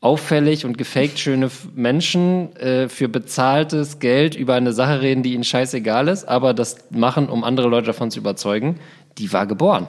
auffällig 0.00 0.64
und 0.64 0.78
gefaked 0.78 1.18
schöne 1.18 1.50
Menschen 1.74 2.56
äh, 2.56 2.88
für 2.88 3.10
bezahltes 3.10 3.98
Geld 3.98 4.36
über 4.36 4.54
eine 4.54 4.72
Sache 4.72 5.02
reden, 5.02 5.22
die 5.22 5.34
ihnen 5.34 5.44
scheißegal 5.44 6.08
ist, 6.08 6.24
aber 6.24 6.54
das 6.54 6.78
machen, 6.88 7.28
um 7.28 7.44
andere 7.44 7.68
Leute 7.68 7.88
davon 7.88 8.10
zu 8.10 8.20
überzeugen, 8.20 8.80
die 9.18 9.30
war 9.34 9.46
geboren. 9.46 9.86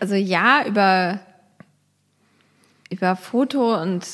Also 0.00 0.14
ja, 0.14 0.64
über, 0.66 1.20
über 2.90 3.16
Foto 3.16 3.80
und, 3.80 4.04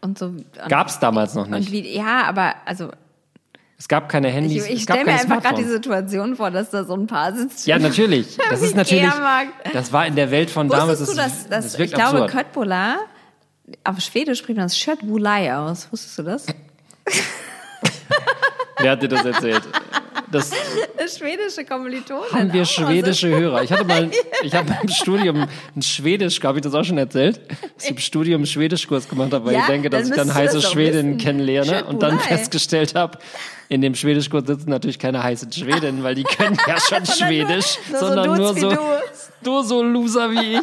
und 0.00 0.18
so. 0.18 0.34
Gab 0.68 0.88
es 0.88 0.98
damals 0.98 1.34
noch 1.34 1.46
nicht. 1.46 1.70
wie, 1.72 1.96
ja, 1.96 2.24
aber 2.24 2.54
also 2.64 2.90
Es 3.78 3.88
gab 3.88 4.08
keine 4.08 4.28
ich, 4.28 4.34
Handys, 4.34 4.66
ich 4.66 4.86
gab 4.86 4.98
stelle 4.98 5.12
mir 5.12 5.20
einfach 5.20 5.42
gerade 5.42 5.62
die. 5.62 5.68
Situation 5.68 6.36
vor, 6.36 6.50
dass 6.50 6.70
da 6.70 6.84
so 6.84 6.94
ein 6.94 7.06
Paar 7.06 7.34
sitzt. 7.34 7.66
Ja, 7.66 7.78
natürlich. 7.78 8.36
Das 8.50 8.62
ist 8.62 8.74
natürlich. 8.76 9.10
Das 9.72 9.92
war 9.92 10.06
in 10.06 10.16
der 10.16 10.30
Welt 10.30 10.50
von 10.50 10.68
damals. 10.68 11.00
Wusstest 11.00 11.12
du, 11.12 11.16
dass 11.16 11.48
das 11.48 11.78
wirkt 11.78 11.92
ich 11.92 11.94
glaube, 11.94 12.24
absurd. 12.24 12.30
Köttbullar, 12.32 12.96
auf 13.84 14.00
Schwedisch 14.00 14.38
spricht 14.40 14.56
man 14.56 14.66
das 14.66 14.78
Schöttbulai 14.78 15.54
aus. 15.56 15.88
Wusstest 15.90 16.18
du 16.18 16.22
das? 16.24 16.46
Wer 18.78 18.90
hat 18.90 19.02
dir 19.02 19.08
das 19.08 19.24
erzählt? 19.24 19.62
Das 20.96 21.18
Schwedische 21.18 21.64
Kommilitonen. 21.64 22.30
haben 22.32 22.52
wir 22.52 22.62
auch. 22.62 22.66
schwedische 22.66 23.28
Hörer. 23.28 23.62
Ich 23.62 23.72
hatte 23.72 23.84
mal, 23.84 24.10
ich 24.42 24.54
habe 24.54 24.76
im 24.82 24.88
Studium 24.88 25.46
ein 25.74 25.82
Schwedisch, 25.82 26.42
habe 26.42 26.58
ich 26.58 26.62
das 26.62 26.74
auch 26.74 26.84
schon 26.84 26.98
erzählt, 26.98 27.40
dass 27.76 27.84
ich 27.84 27.90
im 27.90 27.98
Studium 27.98 28.36
einen 28.40 28.46
Schwedischkurs 28.46 29.08
gemacht 29.08 29.32
habe, 29.32 29.46
weil 29.46 29.54
Ja, 29.54 29.60
ich 29.60 29.66
denke, 29.66 29.90
dass 29.90 30.08
ich 30.08 30.14
dann 30.14 30.32
heiße 30.32 30.62
Schwedinnen 30.62 31.18
kennenlerne 31.18 31.84
und 31.84 32.02
dann 32.02 32.18
festgestellt 32.18 32.94
habe, 32.94 33.18
in 33.68 33.80
dem 33.80 33.94
Schwedischkurs 33.94 34.44
sitzen 34.46 34.70
natürlich 34.70 34.98
keine 34.98 35.22
heißen 35.22 35.50
Schwedinnen, 35.52 36.02
weil 36.04 36.14
die 36.14 36.22
können 36.24 36.56
ja 36.66 36.76
schon 36.88 37.04
Schwedisch, 37.04 37.78
nur 37.90 37.98
so 38.00 38.06
sondern 38.06 38.36
nur 38.36 38.54
so, 38.54 38.70
wie 38.70 38.74
du. 38.74 38.80
nur 39.50 39.64
so 39.64 39.82
Loser 39.82 40.30
wie 40.30 40.54
ich. 40.58 40.60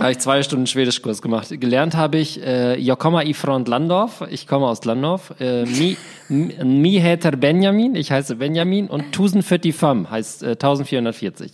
Habe 0.00 0.12
ich 0.12 0.18
zwei 0.18 0.42
Stunden 0.42 0.66
Schwedischkurs 0.66 1.22
gemacht. 1.22 1.48
Gelernt 1.50 1.96
habe 1.96 2.18
ich, 2.18 2.42
äh, 2.42 2.78
jag 2.80 2.98
kommer 2.98 3.26
ifrån 3.26 3.64
Landorf, 3.64 4.24
ich 4.30 4.46
komme 4.46 4.66
aus 4.66 4.84
Landorf. 4.84 5.34
Äh, 5.40 5.64
mi, 5.64 5.96
mi, 6.28 6.54
mi 6.64 7.00
heter 7.00 7.32
Benjamin, 7.32 7.94
ich 7.94 8.10
heiße 8.10 8.36
Benjamin 8.36 8.88
und 8.88 9.00
1045 9.12 10.10
heißt 10.10 10.42
äh, 10.42 10.46
1440. 10.50 11.52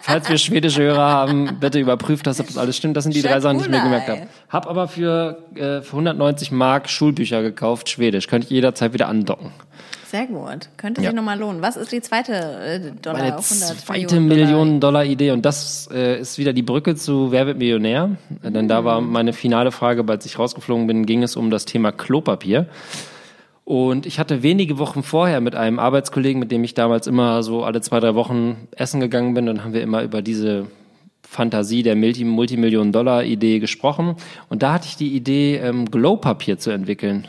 Falls 0.00 0.28
wir 0.28 0.38
schwedische 0.38 0.82
Hörer 0.82 1.08
haben, 1.10 1.58
bitte 1.60 1.78
überprüft 1.80 2.26
das, 2.26 2.38
ob 2.40 2.46
das 2.46 2.56
alles 2.58 2.76
stimmt. 2.76 2.96
Das 2.96 3.04
sind 3.04 3.14
die 3.14 3.22
drei 3.22 3.40
Sachen, 3.40 3.58
die 3.58 3.64
ich 3.64 3.70
mir 3.70 3.82
gemerkt 3.82 4.08
habe. 4.08 4.22
Hab 4.48 4.66
aber 4.68 4.88
für, 4.88 5.38
äh, 5.54 5.82
für 5.82 5.92
190 5.92 6.52
Mark 6.52 6.88
Schulbücher 6.88 7.42
gekauft, 7.42 7.88
Schwedisch. 7.88 8.28
Könnte 8.28 8.44
ich 8.46 8.50
jederzeit 8.50 8.92
wieder 8.92 9.08
andocken. 9.08 9.50
Sehr 10.08 10.26
gut. 10.28 10.68
Könnte 10.76 11.02
Ja. 11.02 11.08
sich 11.10 11.16
nochmal 11.16 11.36
lohnen. 11.38 11.62
Was 11.62 11.76
ist 11.76 11.90
die 11.90 12.00
zweite 12.00 12.32
äh, 12.32 12.80
Dollar 13.02 13.18
Meine 13.18 13.36
auf 13.36 13.50
100 13.50 13.80
zweite 13.80 14.20
Millionen 14.20 14.78
Dollar? 14.80 15.02
Dollar 15.02 15.04
Idee 15.04 15.32
und 15.32 15.44
das 15.44 15.88
äh, 15.92 16.20
ist 16.20 16.38
wieder 16.38 16.52
die 16.52 16.62
Brücke 16.62 16.94
zu 16.94 17.32
Wer 17.32 17.46
wird 17.48 17.58
Millionär? 17.58 18.10
Äh, 18.44 18.52
Denn 18.52 18.68
da 18.68 18.84
war 18.84 19.00
meine 19.00 19.32
finale 19.32 19.72
Frage, 19.72 20.04
als 20.06 20.24
ich 20.24 20.38
rausgeflogen 20.38 20.86
bin, 20.86 21.06
ging 21.06 21.24
es 21.24 21.34
um 21.34 21.50
das 21.50 21.64
Thema 21.64 21.90
Klopapier. 21.90 22.66
Und 23.66 24.06
ich 24.06 24.20
hatte 24.20 24.44
wenige 24.44 24.78
Wochen 24.78 25.02
vorher 25.02 25.40
mit 25.40 25.56
einem 25.56 25.80
Arbeitskollegen, 25.80 26.38
mit 26.38 26.52
dem 26.52 26.62
ich 26.62 26.74
damals 26.74 27.08
immer 27.08 27.42
so 27.42 27.64
alle 27.64 27.80
zwei, 27.80 27.98
drei 27.98 28.14
Wochen 28.14 28.68
essen 28.70 29.00
gegangen 29.00 29.34
bin, 29.34 29.44
dann 29.46 29.64
haben 29.64 29.72
wir 29.72 29.82
immer 29.82 30.04
über 30.04 30.22
diese 30.22 30.66
Fantasie 31.28 31.82
der 31.82 31.96
Multi 31.96 32.22
Multimillionen-Dollar-Idee 32.22 33.58
gesprochen. 33.58 34.14
Und 34.48 34.62
da 34.62 34.72
hatte 34.74 34.86
ich 34.86 34.94
die 34.96 35.16
Idee, 35.16 35.56
ähm, 35.56 35.90
Glowpapier 35.90 36.58
zu 36.58 36.70
entwickeln. 36.70 37.26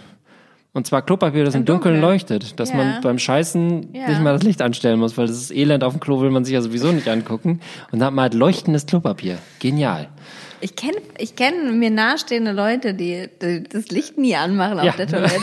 Und 0.73 0.85
zwar 0.85 1.01
Klopapier, 1.01 1.43
das 1.43 1.55
im, 1.55 1.61
Im 1.61 1.65
Dunkeln 1.65 1.95
Dunkeln. 1.95 2.11
leuchtet. 2.13 2.59
Dass 2.59 2.69
Ja. 2.69 2.75
man 2.75 3.01
beim 3.01 3.17
Scheißen 3.17 3.95
Ja. 3.95 4.07
nicht 4.09 4.21
mal 4.21 4.33
das 4.33 4.43
Licht 4.43 4.61
anstellen 4.61 4.99
muss, 4.99 5.17
weil 5.17 5.25
das 5.25 5.37
ist 5.37 5.49
Elend 5.51 5.83
auf 5.83 5.93
dem 5.93 5.99
Klo, 5.99 6.21
will 6.21 6.29
man 6.29 6.45
sich 6.45 6.53
ja 6.53 6.61
sowieso 6.61 6.91
nicht 6.91 7.07
angucken. 7.09 7.61
Und 7.91 7.97
da 7.97 8.05
hat 8.05 8.13
man 8.13 8.21
halt 8.21 8.35
leuchtendes 8.35 8.85
Klopapier. 8.85 9.39
Genial. 9.59 10.07
Ich 10.61 10.75
kenne 10.75 10.97
ich 11.17 11.35
kenn 11.35 11.79
mir 11.79 11.89
nahestehende 11.89 12.51
Leute, 12.51 12.93
die, 12.93 13.27
die 13.41 13.63
das 13.63 13.89
Licht 13.89 14.19
nie 14.19 14.35
anmachen 14.35 14.77
auf 14.77 14.85
Ja. 14.85 14.91
der 14.91 15.07
Toilette. 15.07 15.33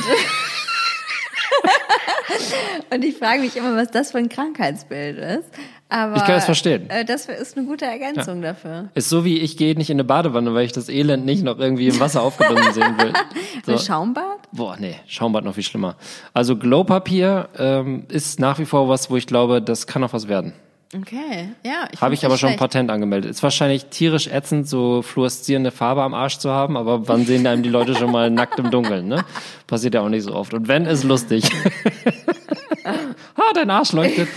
Und 2.92 3.04
ich 3.04 3.16
frage 3.16 3.40
mich 3.40 3.56
immer, 3.56 3.76
was 3.76 3.90
das 3.90 4.12
für 4.12 4.18
ein 4.18 4.28
Krankheitsbild 4.28 5.18
ist. 5.18 5.48
Aber, 5.88 6.16
Ich 6.16 6.24
kann 6.24 6.34
das 6.36 6.44
verstehen. 6.46 6.88
Äh, 6.90 7.04
das 7.04 7.26
ist 7.26 7.56
eine 7.56 7.66
gute 7.66 7.84
Ergänzung 7.84 8.42
dafür. 8.42 8.88
Ist 8.94 9.08
so 9.10 9.24
wie 9.24 9.38
ich 9.38 9.56
gehe 9.56 9.74
nicht 9.76 9.90
in 9.90 9.96
eine 9.96 10.04
Badewanne, 10.04 10.54
weil 10.54 10.64
ich 10.64 10.72
das 10.72 10.88
Elend 10.88 11.24
nicht 11.24 11.44
noch 11.44 11.58
irgendwie 11.58 11.88
im 11.88 12.00
Wasser 12.00 12.22
aufgebunden 12.22 12.72
sehen 12.72 12.96
will. 12.98 13.12
Ein 13.66 13.78
So. 13.78 13.78
Schaumbad? 13.78 14.24
Boah, 14.52 14.76
nee, 14.78 14.96
Schaumbad 15.06 15.44
noch 15.44 15.54
viel 15.54 15.62
schlimmer. 15.62 15.96
Also 16.32 16.56
Glowpapier 16.56 17.48
ähm, 17.58 18.06
ist 18.08 18.40
nach 18.40 18.58
wie 18.58 18.64
vor 18.64 18.88
was, 18.88 19.10
wo 19.10 19.16
ich 19.16 19.26
glaube, 19.26 19.60
das 19.62 19.86
kann 19.86 20.02
noch 20.02 20.12
was 20.12 20.26
werden. 20.28 20.54
Okay, 20.96 21.48
ja. 21.64 21.88
Ich 21.92 22.00
Habe 22.00 22.14
ich 22.14 22.24
aber 22.24 22.38
schon 22.38 22.50
schlecht. 22.50 22.60
Patent 22.60 22.90
angemeldet. 22.90 23.30
Ist 23.30 23.42
wahrscheinlich 23.42 23.86
tierisch 23.86 24.28
ätzend, 24.28 24.68
so 24.68 25.02
fluoreszierende 25.02 25.72
Farbe 25.72 26.02
am 26.02 26.14
Arsch 26.14 26.38
zu 26.38 26.50
haben, 26.50 26.76
aber 26.76 27.08
wann 27.08 27.26
sehen 27.26 27.46
einem 27.46 27.62
die 27.64 27.68
Leute 27.68 27.96
schon 27.96 28.12
mal 28.12 28.30
nackt 28.30 28.58
im 28.60 28.70
Dunkeln, 28.70 29.08
ne? 29.08 29.24
Passiert 29.66 29.94
ja 29.94 30.02
auch 30.02 30.08
nicht 30.08 30.22
so 30.22 30.34
oft. 30.34 30.54
Und 30.54 30.68
wenn, 30.68 30.86
ist 30.86 31.02
lustig. 31.02 31.44
ha, 32.84 33.52
dein 33.54 33.70
Arsch 33.70 33.92
leuchtet. 33.92 34.28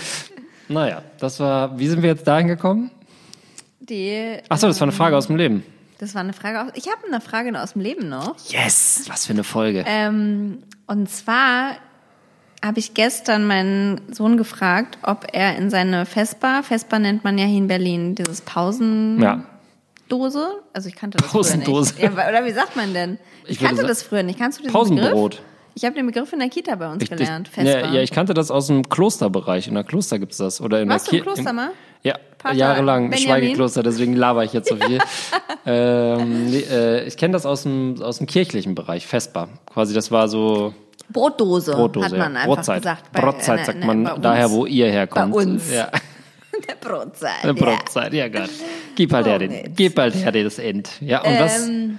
Naja, 0.67 1.03
das 1.19 1.39
war, 1.39 1.77
wie 1.77 1.87
sind 1.87 2.01
wir 2.01 2.09
jetzt 2.09 2.27
dahin 2.27 2.47
gekommen? 2.47 2.89
Die, 3.79 4.37
Achso, 4.49 4.67
das 4.67 4.79
war 4.79 4.85
eine 4.85 4.91
Frage 4.91 5.15
aus 5.15 5.27
dem 5.27 5.35
Leben. 5.37 5.63
das 5.99 6.15
war 6.15 6.21
eine 6.21 6.33
Frage 6.33 6.61
aus. 6.61 6.71
Ich 6.73 6.87
habe 6.87 7.05
eine 7.07 7.21
Frage 7.21 7.61
aus 7.61 7.73
dem 7.73 7.81
Leben 7.81 8.09
noch. 8.09 8.35
Yes, 8.49 9.05
was 9.07 9.27
für 9.27 9.33
eine 9.33 9.43
Folge. 9.43 9.85
Ähm, 9.87 10.63
und 10.87 11.09
zwar 11.09 11.75
habe 12.63 12.79
ich 12.79 12.93
gestern 12.93 13.45
meinen 13.45 14.01
Sohn 14.13 14.37
gefragt, 14.37 14.97
ob 15.03 15.27
er 15.31 15.55
in 15.57 15.69
seine 15.69 16.05
Vespa, 16.05 16.63
Vespa 16.63 16.99
nennt 16.99 17.23
man 17.23 17.37
ja 17.37 17.45
hier 17.45 17.59
in 17.59 17.67
Berlin, 17.67 18.15
dieses 18.15 18.41
Pausendose. 18.41 19.23
ja. 19.23 19.43
Also 20.73 20.89
ich 20.89 20.95
kannte 20.95 21.17
das 21.17 21.27
Pausendose. 21.31 21.93
früher 21.93 22.09
nicht. 22.09 22.17
Ja, 22.17 22.29
oder 22.29 22.45
wie 22.45 22.51
sagt 22.51 22.75
man 22.75 22.93
denn? 22.93 23.19
Ich, 23.45 23.51
Ich 23.51 23.59
kannte 23.59 23.83
das 23.85 24.03
früher 24.03 24.23
nicht. 24.23 24.39
Kannst 24.39 24.59
du 24.59 24.63
diesen 24.63 24.73
Pausenbrot. 24.73 25.31
Begriff? 25.31 25.41
Ich 25.75 25.85
habe 25.85 25.93
den 25.95 26.07
Begriff 26.07 26.33
in 26.33 26.39
der 26.39 26.49
Kita 26.49 26.75
bei 26.75 26.91
uns 26.91 27.03
Ich, 27.03 27.11
ich, 27.11 27.17
gelernt. 27.17 27.49
ja, 27.55 27.63
Vespa. 27.63 27.93
ja, 27.93 28.01
ich 28.01 28.11
kannte 28.11 28.33
das 28.33 28.49
aus 28.49 28.67
dem 28.67 28.87
Klosterbereich. 28.89 29.67
In 29.67 29.75
der 29.75 29.83
Kloster 29.83 30.17
gibt's 30.17 30.37
das. 30.37 30.59
Oder 30.61 30.81
in 30.81 30.89
Warst 30.89 31.07
der 31.07 31.11
du 31.11 31.17
im 31.17 31.23
Kir- 31.23 31.33
Kloster 31.33 31.53
mal? 31.53 31.69
Ja, 32.03 32.15
jahrelang. 32.53 33.09
Benjamin? 33.09 33.19
Schweigekloster, 33.43 33.83
deswegen 33.83 34.13
laber 34.15 34.43
ich 34.43 34.53
jetzt 34.53 34.69
so 34.69 34.75
viel. 34.77 34.97
ähm, 35.65 36.49
nee, 36.49 36.59
äh, 36.59 37.05
ich 37.05 37.17
kenne 37.17 37.33
das 37.33 37.45
aus 37.45 37.63
dem, 37.63 38.01
aus 38.01 38.17
dem 38.19 38.27
kirchlichen 38.27 38.73
Bereich, 38.75 39.05
Vespa. 39.05 39.49
Quasi, 39.71 39.93
das 39.93 40.09
war 40.11 40.27
so 40.29 40.73
Brotdose, 41.09 41.71
Brotdose. 41.71 42.05
hat 42.05 42.11
man 42.17 42.33
ja. 42.33 42.39
einfach 42.41 42.55
Brotzeit. 42.55 42.81
gesagt. 42.81 43.11
bei- 43.11 43.21
Brotzeit 43.21 43.59
äh, 43.61 43.65
sagt 43.65 43.79
ne, 43.79 43.85
man 43.85 44.05
uns. 44.07 44.21
daher, 44.21 44.51
wo 44.51 44.65
ihr 44.65 44.87
herkommt. 44.91 45.33
Bei 45.33 45.41
uns. 45.41 45.71
Ja, 45.71 45.89
Der 46.67 46.75
Brotzeit. 46.75 47.43
ja. 47.43 47.53
Brotzeit, 47.53 48.13
ja 48.13 48.27
Gott. 48.29 48.49
Gib 48.95 49.13
halt 49.13 49.27
her 49.27 49.39
den, 49.39 49.73
gib 49.75 49.97
halt 49.97 50.15
her 50.15 50.31
das 50.31 50.57
End. 50.59 50.89
Ja, 51.01 51.21
und 51.21 51.39
was? 51.39 51.67
Ähm, 51.67 51.97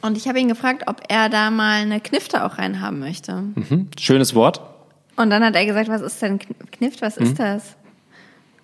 und 0.00 0.16
ich 0.16 0.28
habe 0.28 0.38
ihn 0.38 0.48
gefragt, 0.48 0.84
ob 0.86 1.02
er 1.08 1.28
da 1.28 1.50
mal 1.50 1.82
eine 1.82 2.00
Knifte 2.00 2.44
auch 2.44 2.58
reinhaben 2.58 3.00
möchte. 3.00 3.32
Hm, 3.68 3.88
schönes 3.98 4.34
Wort. 4.34 4.60
Und 5.16 5.30
dann 5.30 5.42
hat 5.44 5.56
er 5.56 5.66
gesagt, 5.66 5.88
was 5.88 6.00
ist 6.02 6.22
denn 6.22 6.38
Kn- 6.38 6.54
Knift, 6.70 7.02
was 7.02 7.16
Hm? 7.16 7.24
ist 7.24 7.38
das? 7.40 7.74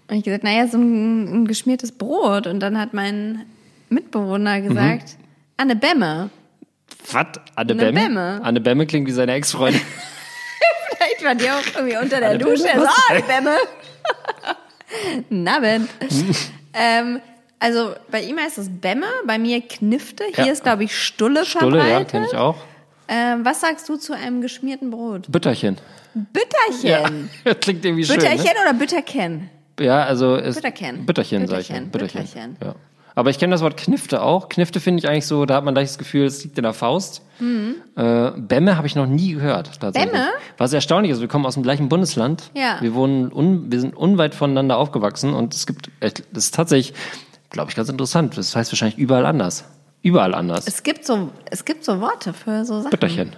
Und 0.09 0.16
ich 0.18 0.22
gesagt, 0.24 0.45
naja, 0.45 0.68
so 0.68 0.78
ein, 0.78 1.42
ein 1.42 1.47
geschmiertes 1.49 1.90
Brot. 1.92 2.47
Und 2.47 2.61
dann 2.61 2.78
hat 2.78 2.95
mein 2.95 3.47
Mitbewohner 3.88 4.61
Mhm. 4.61 4.68
gesagt, 4.68 5.16
eine 5.57 5.74
Bämme. 5.74 6.30
Was? 7.12 7.26
Anne 7.55 7.72
Eine 7.72 7.74
Bämme? 7.74 8.00
Bämme. 8.00 8.40
Anne 8.42 8.61
Bämme 8.61 8.86
klingt 8.86 9.07
wie 9.09 9.12
seine 9.12 9.32
Ex-Freundin. 9.34 9.80
Vielleicht 10.96 11.24
war 11.24 11.34
die 11.34 11.50
auch 11.50 11.76
irgendwie 11.76 11.96
unter 11.96 12.20
der 12.20 12.30
Eine 12.30 12.38
Dusche. 12.38 12.64
Bämme? 12.64 12.86
So, 12.86 13.14
die 13.16 13.22
Bämme. 13.22 13.57
Na, 15.30 15.59
Ben. 15.61 15.88
ähm, 16.72 17.20
also 17.59 17.94
bei 18.11 18.22
ihm 18.22 18.38
heißt 18.38 18.59
es 18.59 18.68
Bämme, 18.70 19.07
bei 19.26 19.38
mir 19.38 19.61
Knifte. 19.61 20.24
Hier 20.34 20.46
Ja. 20.46 20.52
ist, 20.52 20.62
glaube 20.62 20.84
ich, 20.84 20.96
Stulle, 20.96 21.44
Stulle, 21.44 21.78
ja, 21.78 21.84
verbreitet. 21.84 22.11
kenne 22.11 22.26
ich 22.26 22.36
auch. 22.36 22.57
Ähm, 23.09 23.44
was 23.44 23.61
sagst 23.61 23.88
du 23.88 23.96
zu 23.96 24.14
einem 24.14 24.40
geschmierten 24.40 24.90
Brot? 24.90 25.30
Bütterchen. 25.30 25.76
Bütterchen. 26.14 27.28
Ja, 27.44 27.55
klingt 27.61 27.84
irgendwie 27.84 28.05
schön. 28.05 28.16
Bütterchen 28.16 28.44
Ne? 28.44 28.61
oder 28.62 28.72
Bütterken? 28.74 29.50
Ja, 29.80 30.05
also 30.05 30.36
ist 30.36 30.55
Bütterchen. 30.55 31.05
Bütterchen, 31.07 31.46
sag 31.48 31.61
ich 31.61 31.68
ja. 31.68 31.80
Bütterchen, 31.80 32.22
Bütterchen. 32.22 32.57
Ja. 32.62 32.74
Aber 33.14 33.30
ich 33.30 33.38
kenne 33.38 33.52
das 33.52 33.62
Wort 33.62 33.76
Knifte 33.76 34.22
auch. 34.22 34.48
Knifte 34.48 34.80
finde 34.80 34.98
ich 34.98 35.08
eigentlich 35.08 35.26
so, 35.26 35.46
da 35.46 35.54
hat 35.54 35.64
man 35.64 35.74
gleich 35.74 35.88
das 35.88 35.98
Gefühl, 35.98 36.24
es 36.24 36.42
liegt 36.42 36.58
in 36.58 36.64
der 36.64 36.72
Faust. 36.72 37.22
Äh, 37.40 38.30
Bämme 38.36 38.76
habe 38.76 38.86
ich 38.86 38.96
noch 38.96 39.06
nie 39.06 39.34
gehört, 39.34 39.80
tatsächlich. 39.80 40.12
Mhm. 40.12 40.16
Bämme? 40.16 40.30
Was 40.58 40.72
erstaunlich 40.72 41.12
ist, 41.12 41.20
wir 41.20 41.28
kommen 41.28 41.46
aus 41.46 41.54
dem 41.54 41.62
gleichen 41.62 41.88
Bundesland. 41.88 42.50
Ja. 42.54 42.78
Wir 42.80 42.94
wohnen, 42.94 43.32
un, 43.32 43.70
wir 43.70 43.80
sind 43.80 43.96
unweit 43.96 44.34
voneinander 44.34 44.78
aufgewachsen 44.78 45.32
und 45.32 45.54
es 45.54 45.66
gibt, 45.66 45.90
das 46.00 46.18
ist 46.34 46.54
tatsächlich, 46.54 46.94
glaube 47.50 47.70
ich, 47.70 47.76
ganz 47.76 47.88
interessant. 47.88 48.36
Das 48.36 48.56
heißt 48.56 48.72
wahrscheinlich 48.72 48.98
überall 48.98 49.26
anders. 49.26 49.64
Überall 50.02 50.34
anders. 50.34 50.66
Es 50.66 50.82
gibt 50.82 51.06
so, 51.06 51.30
es 51.50 51.64
gibt 51.64 51.84
so 51.84 52.00
Worte 52.00 52.32
für 52.32 52.64
so 52.64 52.78
Sachen. 52.78 52.90
Bütterchen. 52.90 53.32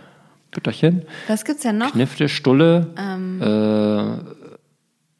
Bütterchen. 0.53 1.03
Was 1.29 1.45
gibt's 1.45 1.63
denn 1.63 1.79
noch? 1.79 1.93
Knifte, 1.93 2.29
Stulle. 2.29 2.89
Ähm. 2.99 3.43
Äh, 3.43 4.46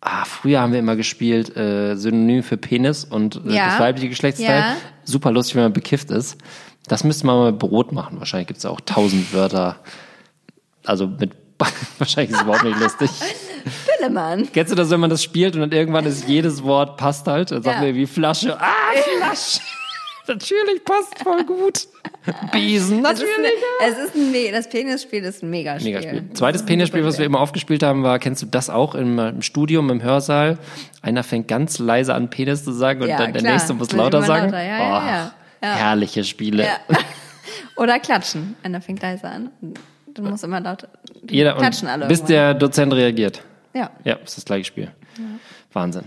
ah, 0.07 0.25
früher 0.25 0.61
haben 0.61 0.73
wir 0.73 0.79
immer 0.79 0.97
gespielt 0.97 1.57
äh, 1.57 1.97
Synonym 1.97 2.43
für 2.43 2.57
Penis 2.57 3.05
und 3.05 3.37
äh, 3.47 3.55
Ja. 3.55 3.67
das 3.71 3.81
weibliche 3.81 4.09
Geschlechtsteil. 4.09 4.61
Ja. 4.61 4.77
Super 5.05 5.31
lustig, 5.33 5.57
wenn 5.57 5.65
man 5.65 5.73
bekifft 5.73 6.11
ist. 6.11 6.37
Das 6.89 7.03
müsste 7.05 7.27
man 7.27 7.37
mal 7.37 7.51
mit 7.53 7.59
Brot 7.59 7.93
machen. 7.93 8.19
Wahrscheinlich 8.19 8.47
gibt 8.47 8.59
es 8.59 8.67
auch 8.67 8.81
tausend 8.81 9.33
Wörter. 9.35 9.77
Also 10.85 11.07
mit 11.09 11.33
wahrscheinlich 11.99 12.31
ist 12.31 12.37
es 12.37 12.43
überhaupt 12.43 12.65
nicht 12.65 12.79
lustig. 12.79 13.11
Pillemann. 13.99 14.49
Kennst 14.53 14.71
du 14.73 14.77
das, 14.77 14.91
wenn 14.91 15.01
man 15.01 15.11
das 15.11 15.23
spielt 15.25 15.55
und 15.55 15.61
dann 15.63 15.73
irgendwann 15.73 16.05
ist 16.07 16.29
jedes 16.29 16.63
Wort 16.63 16.97
passt 16.97 17.27
halt? 17.27 17.51
Dann 17.51 17.63
sagt 17.63 17.75
Ja. 17.75 17.81
man 17.81 17.89
irgendwie 17.89 18.07
Flasche. 18.07 18.57
Ah, 18.61 18.67
Flasche. 19.19 19.61
Natürlich 20.29 20.85
passt 20.85 21.19
voll 21.23 21.45
gut. 21.45 21.87
Besen, 22.53 23.05
Es 23.05 23.13
ist, 23.13 23.21
natürlich. 23.21 23.37
eine, 23.39 23.93
es 23.93 23.99
ist 23.99 24.15
ein, 24.17 24.33
Me- 24.33 24.51
das 24.53 24.69
Penisspiel 24.69 25.23
ist 25.25 25.43
ein 25.43 25.51
Megaspiel. 25.51 25.95
Mega 25.95 26.09
Spiel. 26.09 26.31
Zweites 26.35 26.65
Penisspiel, 26.65 27.05
was 27.05 27.19
wir 27.19 27.27
immer 27.27 27.41
aufgespielt 27.41 27.83
haben, 27.83 28.03
war, 28.03 28.19
kennst 28.19 28.43
du 28.43 28.47
das 28.47 28.69
auch 28.71 28.95
im, 28.95 29.19
im 29.19 29.43
Studium, 29.43 29.91
im 29.91 30.03
Hörsaal? 30.03 30.59
Einer 31.03 31.23
fängt 31.23 31.47
ganz 31.49 31.79
leise 31.79 32.15
an 32.15 32.29
Penis 32.31 32.65
zu 32.65 32.73
sagen 32.73 33.03
und 33.03 33.09
Ja, 33.09 33.19
dann 33.19 33.33
der 33.33 33.43
klar. 33.43 33.53
nächste 33.55 33.75
muss 33.75 33.93
lauter 33.93 34.23
sagen. 34.23 34.47
lauter. 34.47 34.63
Ja, 34.65 34.77
Oh, 34.79 35.07
ja. 35.07 35.33
Ja. 35.63 35.75
Herrliche 35.77 36.25
Spiele. 36.25 36.67
Oder 37.77 37.99
klatschen. 38.01 38.57
Einer 38.63 38.81
fängt 38.81 39.03
leise 39.03 39.27
an. 39.29 39.51
Du 40.09 40.23
musst 40.23 40.45
immer 40.45 40.61
laut 40.61 40.89
Jeder, 41.31 41.55
klatschen 41.57 41.89
alle. 41.89 42.07
bis 42.07 42.19
irgendwann. 42.21 42.37
der 42.37 42.55
Dozent 42.55 42.93
reagiert. 42.95 43.43
Ja. 43.75 43.91
Ja, 44.05 44.15
ist 44.15 44.37
das 44.37 44.45
gleiche 44.45 44.65
Spiel. 44.65 44.91
Wahnsinn. 45.73 46.05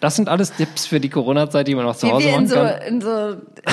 Das 0.00 0.14
sind 0.14 0.28
alles 0.28 0.52
Tipps 0.54 0.86
für 0.86 1.00
die 1.00 1.08
Corona-Zeit, 1.08 1.66
die 1.66 1.74
man 1.74 1.84
auch 1.86 1.96
zu 1.96 2.06
Wie 2.06 2.12
Hause 2.12 2.26
wir 2.26 2.32
machen 2.32 2.46
so, 2.48 2.54
kann. 2.54 2.82
in 2.86 3.00
so 3.00 3.08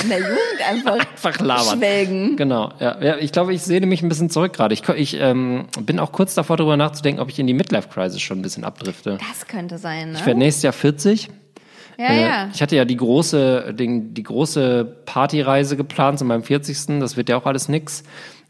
in 0.02 0.08
der 0.08 0.18
Jugend 0.18 0.38
einfach, 0.68 0.98
Einfach 0.98 1.40
labern. 1.40 1.78
schwelgen. 1.78 2.36
Genau, 2.36 2.72
ja. 2.80 3.00
ja 3.00 3.16
ich 3.18 3.30
glaube, 3.30 3.54
ich 3.54 3.62
sehne 3.62 3.86
mich 3.86 4.02
ein 4.02 4.08
bisschen 4.08 4.28
zurück 4.28 4.52
gerade. 4.52 4.74
Ich, 4.74 4.88
ich 4.88 5.14
ähm, 5.20 5.66
bin 5.80 6.00
auch 6.00 6.10
kurz 6.10 6.34
davor, 6.34 6.56
darüber 6.56 6.76
nachzudenken, 6.76 7.20
ob 7.20 7.28
ich 7.28 7.38
in 7.38 7.46
die 7.46 7.54
Midlife-Crisis 7.54 8.20
schon 8.20 8.38
ein 8.40 8.42
bisschen 8.42 8.64
abdrifte. 8.64 9.18
Das 9.28 9.46
könnte 9.46 9.78
sein, 9.78 10.12
ne? 10.12 10.18
Ich 10.18 10.26
werde 10.26 10.38
nächstes 10.40 10.64
Jahr 10.64 10.72
40. 10.72 11.28
ja, 11.98 12.06
Äh, 12.06 12.22
ja. 12.22 12.48
Ich 12.52 12.60
hatte 12.60 12.74
ja 12.74 12.84
die 12.84 12.96
große, 12.96 13.72
den, 13.74 14.12
die 14.14 14.22
große 14.24 14.84
Partyreise 15.06 15.76
geplant 15.76 16.18
zu 16.18 16.24
meinem 16.24 16.42
40. 16.42 16.98
Das 16.98 17.16
wird 17.16 17.28
ja 17.28 17.36
auch 17.36 17.46
alles 17.46 17.68
nix. 17.68 18.02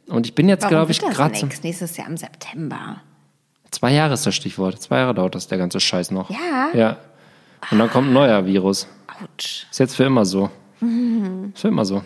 Und 0.08 0.26
ich 0.26 0.34
bin 0.34 0.48
jetzt, 0.48 0.66
glaube 0.68 0.92
ich, 0.92 1.00
gerade? 1.00 1.34
Nächstes 1.62 1.96
Jahr 1.96 2.08
im 2.08 2.16
September. 2.16 3.02
Zwei 3.70 3.92
Jahre 3.92 4.14
ist 4.14 4.24
das 4.24 4.34
Stichwort. 4.34 4.80
Zwei 4.80 4.98
Jahre 4.98 5.12
dauert 5.14 5.34
das, 5.34 5.48
der 5.48 5.58
ganze 5.58 5.80
Scheiß 5.80 6.10
noch. 6.10 6.30
Ja? 6.30 6.68
Ja. 6.72 6.96
Und 7.70 7.78
dann 7.78 7.90
kommt 7.90 8.08
ein 8.08 8.12
neuer 8.12 8.44
Virus. 8.46 8.86
Autsch. 9.08 9.66
Ist 9.70 9.78
jetzt 9.78 9.96
für 9.96 10.04
immer 10.04 10.24
so. 10.24 10.50
Ist 11.54 11.60
für 11.60 11.68
immer 11.68 11.84
so. 11.84 12.02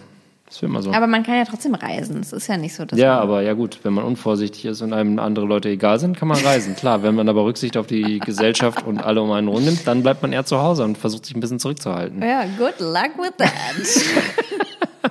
Ist 0.48 0.59
für 0.59 0.66
immer 0.66 0.82
so. 0.82 0.92
Aber 0.92 1.07
man 1.07 1.22
kann 1.22 1.36
ja 1.36 1.44
trotzdem 1.44 1.74
reisen. 1.74 2.20
Es 2.20 2.32
ist 2.32 2.46
ja 2.48 2.57
nicht 2.57 2.74
so, 2.74 2.84
dass 2.84 2.98
Ja, 2.98 3.18
aber 3.20 3.42
ja 3.42 3.53
gut, 3.55 3.80
wenn 3.82 3.92
man 3.92 4.05
unvorsichtig 4.05 4.64
ist 4.64 4.80
und 4.82 4.92
einem 4.92 5.18
andere 5.18 5.46
Leute 5.46 5.68
egal 5.68 5.98
sind, 6.01 6.16
kann 6.16 6.28
man 6.28 6.38
reisen. 6.38 6.74
Klar, 6.76 7.03
wenn 7.03 7.14
man 7.14 7.28
aber 7.28 7.44
Rücksicht 7.44 7.76
auf 7.76 7.86
die 7.86 8.18
Gesellschaft 8.20 8.84
und 8.86 9.03
alle 9.03 9.22
um 9.22 9.30
einen 9.32 9.48
rum 9.48 9.64
nimmt, 9.64 9.86
dann 9.86 10.03
bleibt 10.03 10.22
man 10.22 10.32
eher 10.32 10.44
zu 10.44 10.61
Hause 10.61 10.84
und 10.84 10.98
versucht 10.98 11.26
sich 11.26 11.36
ein 11.36 11.40
bisschen 11.40 11.59
zurückzuhalten. 11.61 12.22
Ja, 12.22 12.44
good 12.59 12.78
luck 12.80 13.11
with 13.18 13.32
that. 13.38 13.51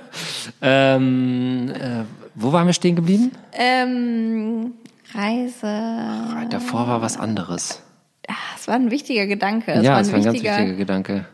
Ähm, 0.62 1.70
äh, 1.70 2.04
wo 2.34 2.52
waren 2.52 2.66
wir 2.66 2.74
stehen 2.74 2.94
geblieben? 2.94 3.32
ähm, 3.54 4.72
Reise. 5.14 6.48
Davor 6.50 6.86
war 6.86 7.02
was 7.02 7.18
anderes. 7.18 7.82
Ah, 8.30 8.54
Es 8.56 8.68
war 8.68 8.74
ein 8.76 8.90
wichtiger 8.90 9.26
Gedanke. 9.26 9.72
Es 9.72 9.84
ja, 9.84 9.92
war 9.92 9.98
ein 9.98 10.06
war 10.06 10.14
ein 10.14 10.22
ganz 10.24 10.34
wichtiger, 10.34 10.56
wichtiger 10.58 10.76
Gedanke. 10.76 11.26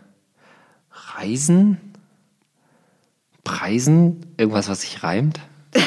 Reisen? 1.14 1.78
Preisen? 3.44 4.26
Irgendwas, 4.36 4.68
was 4.68 4.80
sich 4.82 5.03
reimt? 5.03 5.40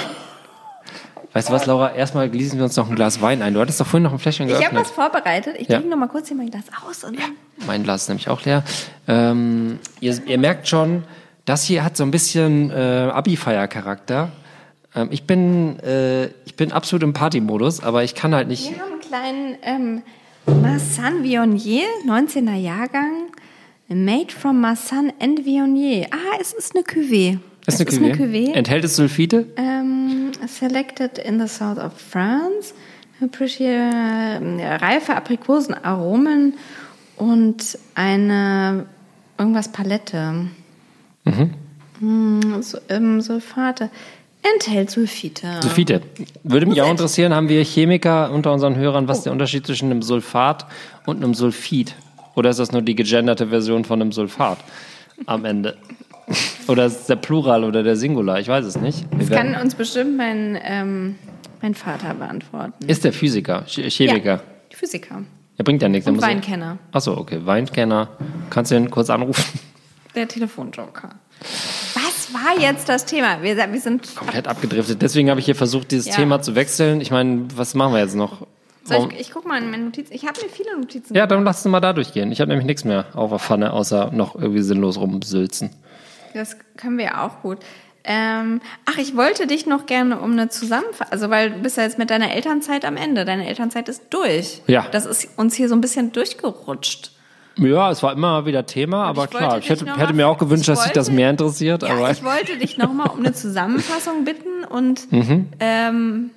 Weißt 1.33 1.49
du 1.49 1.53
was, 1.53 1.65
Laura? 1.65 1.93
Erstmal 1.93 2.29
gießen 2.29 2.57
wir 2.57 2.63
uns 2.65 2.75
noch 2.75 2.89
ein 2.89 2.95
Glas 2.95 3.21
Wein 3.21 3.41
ein. 3.41 3.53
Du 3.53 3.59
hattest 3.59 3.79
doch 3.79 3.85
vorhin 3.85 4.03
noch 4.03 4.13
ein 4.13 4.19
Fläschchen 4.19 4.47
Ich 4.47 4.53
habe 4.53 4.63
geöffnet. 4.63 4.81
was 4.85 4.91
vorbereitet. 4.91 5.55
Ich 5.59 5.67
Ja. 5.67 5.75
trinke 5.77 5.89
noch 5.91 5.97
mal 5.97 6.07
kurz 6.07 6.27
hier 6.27 6.37
mein 6.37 6.49
Glas 6.49 6.63
aus 6.87 7.03
und 7.03 7.19
dann. 7.19 7.31
Mein 7.67 7.83
Glas 7.83 8.03
ist 8.03 8.07
nämlich 8.09 8.29
auch 8.29 8.43
leer. 8.45 8.63
Ähm, 9.07 9.79
ihr, 9.99 10.19
ihr 10.25 10.37
merkt 10.39 10.67
schon, 10.67 11.03
das 11.45 11.63
hier 11.63 11.83
hat 11.83 11.97
so 11.97 12.03
ein 12.03 12.11
bisschen 12.11 12.71
äh, 12.71 13.09
Abi-Feier-Charakter. 13.13 14.31
Ähm, 14.95 15.09
ich 15.11 15.25
bin, 15.25 15.79
äh, 15.79 16.27
ich 16.45 16.55
bin 16.55 16.71
absolut 16.71 17.03
im 17.03 17.13
Partymodus, 17.13 17.81
aber 17.83 18.03
ich 18.03 18.15
kann 18.15 18.33
halt 18.33 18.47
nicht. 18.47 18.71
Wir 18.71 18.79
haben 18.79 18.91
einen 18.93 19.01
kleinen 19.01 19.57
ähm, 19.61 20.01
Marsan 20.55 21.23
Viognier, 21.23 21.85
19er 22.05 22.55
Jahrgang. 22.55 23.31
Made 23.87 24.31
from 24.31 24.59
Marsan 24.61 25.11
and 25.19 25.45
Viognier. 25.45 26.07
Ah, 26.11 26.37
es 26.39 26.53
ist 26.53 26.75
eine 26.75 26.83
Cuvée. 26.83 27.39
Ist 27.67 27.79
es 27.79 27.81
eine 27.81 27.89
ist 27.89 27.97
Cuvée? 27.99 28.05
eine 28.05 28.15
Cuvée. 28.15 28.53
Enthält 28.53 28.83
es 28.83 28.95
Sulfite? 28.95 29.47
Ähm, 29.55 30.31
selected 30.47 31.17
in 31.19 31.39
the 31.39 31.47
south 31.47 31.77
of 31.77 31.93
France. 31.97 32.73
Appreciate, 33.21 34.39
äh, 34.59 34.75
reife 34.75 35.15
Aprikosenaromen 35.15 36.53
und 37.17 37.77
eine 37.95 38.85
irgendwas 39.37 39.69
Palette. 39.71 40.47
Mhm. 41.25 42.61
So, 42.61 42.77
ähm, 42.89 43.21
Sulfate. 43.21 43.89
Enthält 44.41 44.89
Sulfite. 44.89 45.59
Sulfite. 45.61 46.01
Würde 46.43 46.65
mich 46.65 46.81
auch 46.81 46.89
interessieren, 46.89 47.33
haben 47.33 47.49
wir 47.49 47.63
Chemiker 47.63 48.31
unter 48.31 48.53
unseren 48.53 48.75
Hörern, 48.75 49.07
was 49.07 49.19
ist 49.19 49.23
der 49.25 49.33
Unterschied 49.33 49.65
zwischen 49.65 49.91
einem 49.91 50.01
Sulfat 50.01 50.65
und 51.05 51.17
einem 51.17 51.33
Sulfid? 51.33 51.93
Oder 52.35 52.49
ist 52.49 52.59
das 52.59 52.71
nur 52.71 52.81
die 52.81 52.95
gegenderte 52.95 53.47
Version 53.47 53.83
von 53.83 54.01
einem 54.01 54.11
Sulfat 54.11 54.57
am 55.25 55.43
Ende? 55.45 55.77
Oder 56.67 56.85
ist 56.85 57.01
es 57.01 57.05
der 57.07 57.15
Plural 57.15 57.63
oder 57.63 57.81
der 57.81 57.95
Singular? 57.95 58.39
Ich 58.39 58.47
weiß 58.47 58.63
es 58.63 58.79
nicht. 58.79 59.03
Wir 59.11 59.25
Das 59.27 59.29
kann 59.35 59.55
uns 59.55 59.73
bestimmt 59.73 60.15
mein, 60.15 60.59
ähm, 60.63 61.15
mein 61.59 61.73
Vater 61.73 62.13
beantworten. 62.13 62.85
ist 62.87 63.03
der 63.03 63.11
Physiker, 63.13 63.63
Ch- 63.67 63.89
Chemiker. 63.89 64.33
Ja, 64.35 64.41
Physiker. 64.77 65.23
Er 65.57 65.63
bringt 65.63 65.81
ja 65.81 65.89
nichts. 65.89 66.07
Und 66.07 66.21
Weinkenner. 66.21 66.77
Achso, 66.91 67.17
okay. 67.17 67.39
Weinkenner. 67.43 68.09
Kannst 68.51 68.69
du 68.71 68.75
ihn 68.75 68.91
kurz 68.91 69.09
anrufen? 69.09 69.59
Der 70.15 70.27
Telefonjoker. 70.27 71.09
War 72.31 72.59
jetzt 72.59 72.89
das 72.89 73.05
Thema? 73.05 73.41
Wir, 73.41 73.55
wir 73.57 73.81
sind. 73.81 74.15
Komplett 74.15 74.47
abgedriftet. 74.47 75.01
Deswegen 75.01 75.29
habe 75.29 75.39
ich 75.39 75.45
hier 75.45 75.55
versucht, 75.55 75.91
dieses 75.91 76.07
Ja. 76.07 76.15
Thema 76.15 76.41
zu 76.41 76.55
wechseln. 76.55 77.01
Ich 77.01 77.11
meine, 77.11 77.45
was 77.55 77.73
machen 77.75 77.93
wir 77.93 77.99
jetzt 77.99 78.15
noch? 78.15 78.45
Soll 78.83 79.09
ich, 79.13 79.19
ich 79.19 79.31
guck 79.31 79.45
mal 79.45 79.61
in 79.61 79.69
meine 79.69 79.83
Notizen. 79.83 80.13
Ich 80.13 80.25
habe 80.25 80.39
mir 80.41 80.49
viele 80.49 80.77
Notizen 80.77 81.13
Ja, 81.15 81.27
dann 81.27 81.43
lass 81.43 81.65
uns 81.65 81.71
mal 81.71 81.79
da 81.79 81.93
durchgehen. 81.93 82.31
Ich 82.31 82.41
habe 82.41 82.49
nämlich 82.49 82.65
nichts 82.65 82.83
mehr 82.85 83.05
auf 83.13 83.29
der 83.29 83.39
Pfanne, 83.39 83.73
außer 83.73 84.11
noch 84.11 84.35
irgendwie 84.35 84.61
sinnlos 84.61 84.97
rumsülzen. 84.97 85.69
Das 86.33 86.57
können 86.77 86.97
wir 86.97 87.05
ja 87.05 87.25
auch 87.27 87.41
gut. 87.41 87.59
Ähm, 88.03 88.61
ach, 88.85 88.97
ich 88.97 89.15
wollte 89.15 89.45
dich 89.45 89.65
noch 89.65 89.85
gerne 89.85 90.19
um 90.19 90.31
eine 90.31 90.49
Zusammenfassung, 90.49 91.11
also 91.11 91.29
weil 91.29 91.51
du 91.51 91.59
bist 91.59 91.77
ja 91.77 91.83
jetzt 91.83 91.97
mit 91.97 92.09
deiner 92.09 92.31
Elternzeit 92.31 92.85
am 92.85 92.97
Ende. 92.97 93.25
Deine 93.25 93.47
Elternzeit 93.47 93.89
ist 93.89 94.03
durch. 94.09 94.61
Ja. 94.67 94.87
Das 94.91 95.05
ist 95.05 95.37
uns 95.37 95.53
hier 95.55 95.67
so 95.69 95.75
ein 95.75 95.81
bisschen 95.81 96.11
durchgerutscht. 96.11 97.11
Ja, 97.57 97.91
es 97.91 98.01
war 98.03 98.13
immer 98.13 98.45
wieder 98.45 98.65
Thema, 98.65 99.03
aber 99.05 99.27
klar, 99.27 99.57
ich 99.57 99.69
hätte, 99.69 99.85
hätte 99.97 100.13
mir 100.13 100.27
auch 100.27 100.37
gewünscht, 100.37 100.69
dass 100.69 100.83
sich 100.83 100.93
das 100.93 101.11
mehr 101.11 101.29
interessiert. 101.29 101.83
Ja, 101.83 101.89
aber 101.89 102.09
ich 102.11 102.23
wollte 102.23 102.57
dich 102.57 102.77
nochmal 102.77 103.09
um 103.09 103.19
eine 103.19 103.33
Zusammenfassung 103.33 104.23
bitten 104.23 104.63
und 104.69 105.11
Mhm. 105.11 105.47
ähm, 105.59 106.29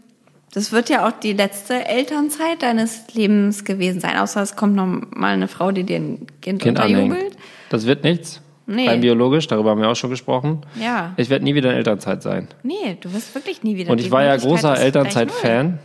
das 0.52 0.72
wird 0.72 0.90
ja 0.90 1.06
auch 1.06 1.12
die 1.12 1.32
letzte 1.32 1.86
Elternzeit 1.86 2.62
deines 2.62 3.04
Lebens 3.14 3.64
gewesen 3.64 4.00
sein, 4.00 4.18
außer 4.18 4.42
es 4.42 4.56
kommt 4.56 4.74
noch 4.74 4.86
mal 4.86 5.32
eine 5.32 5.48
Frau, 5.48 5.70
die 5.72 5.84
dir 5.84 5.96
ein 5.96 6.26
Kind, 6.40 6.60
kind 6.62 6.78
unterjubelt. 6.78 7.36
Das 7.70 7.86
wird 7.86 8.04
nichts. 8.04 8.40
Nee. 8.66 8.88
Rein 8.88 9.00
biologisch, 9.00 9.46
darüber 9.48 9.70
haben 9.70 9.80
wir 9.80 9.88
auch 9.90 9.96
schon 9.96 10.10
gesprochen. 10.10 10.60
Ja. 10.80 11.12
Ich 11.16 11.30
werde 11.30 11.44
nie 11.44 11.54
wieder 11.54 11.70
in 11.70 11.76
Elternzeit 11.76 12.22
sein. 12.22 12.48
Nee, 12.62 12.96
du 13.00 13.12
wirst 13.12 13.34
wirklich 13.34 13.62
nie 13.62 13.76
wieder. 13.76 13.90
Und 13.90 14.00
ich 14.00 14.10
war 14.10 14.22
ja 14.24 14.36
großer. 14.36 14.78
Elternzeit-Fan. 14.78 15.78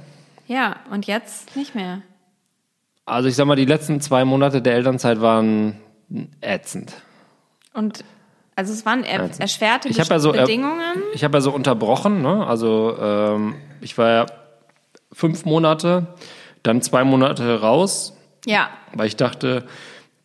Ja, 0.47 0.75
und 0.91 1.07
jetzt 1.07 1.55
nicht 1.55 1.73
mehr. 1.75 2.01
Also 3.07 3.29
ich 3.29 3.35
sag 3.37 3.45
mal, 3.47 3.55
die 3.55 3.65
letzten 3.65 4.01
zwei 4.01 4.25
Monate 4.25 4.61
der 4.61 4.75
Elternzeit 4.75 5.21
waren 5.21 5.79
ätzend. 6.41 6.93
Und 7.73 8.03
also 8.57 8.73
es 8.73 8.85
waren 8.85 9.03
er, 9.05 9.29
erschwerte 9.39 9.87
Ich 9.87 9.97
ja 9.97 10.19
so 10.19 10.33
Bedingungen. 10.33 11.01
Ich 11.13 11.23
habe 11.23 11.37
ja 11.37 11.41
so 11.41 11.51
unterbrochen, 11.51 12.21
ne? 12.21 12.45
Also 12.45 12.97
ähm, 12.99 13.55
ich 13.79 13.97
war 13.97 14.09
ja 14.09 14.25
fünf 15.13 15.45
Monate, 15.45 16.15
dann 16.63 16.81
zwei 16.81 17.05
Monate 17.05 17.61
raus, 17.61 18.13
Ja, 18.45 18.69
weil 18.93 19.07
ich 19.07 19.15
dachte, 19.15 19.63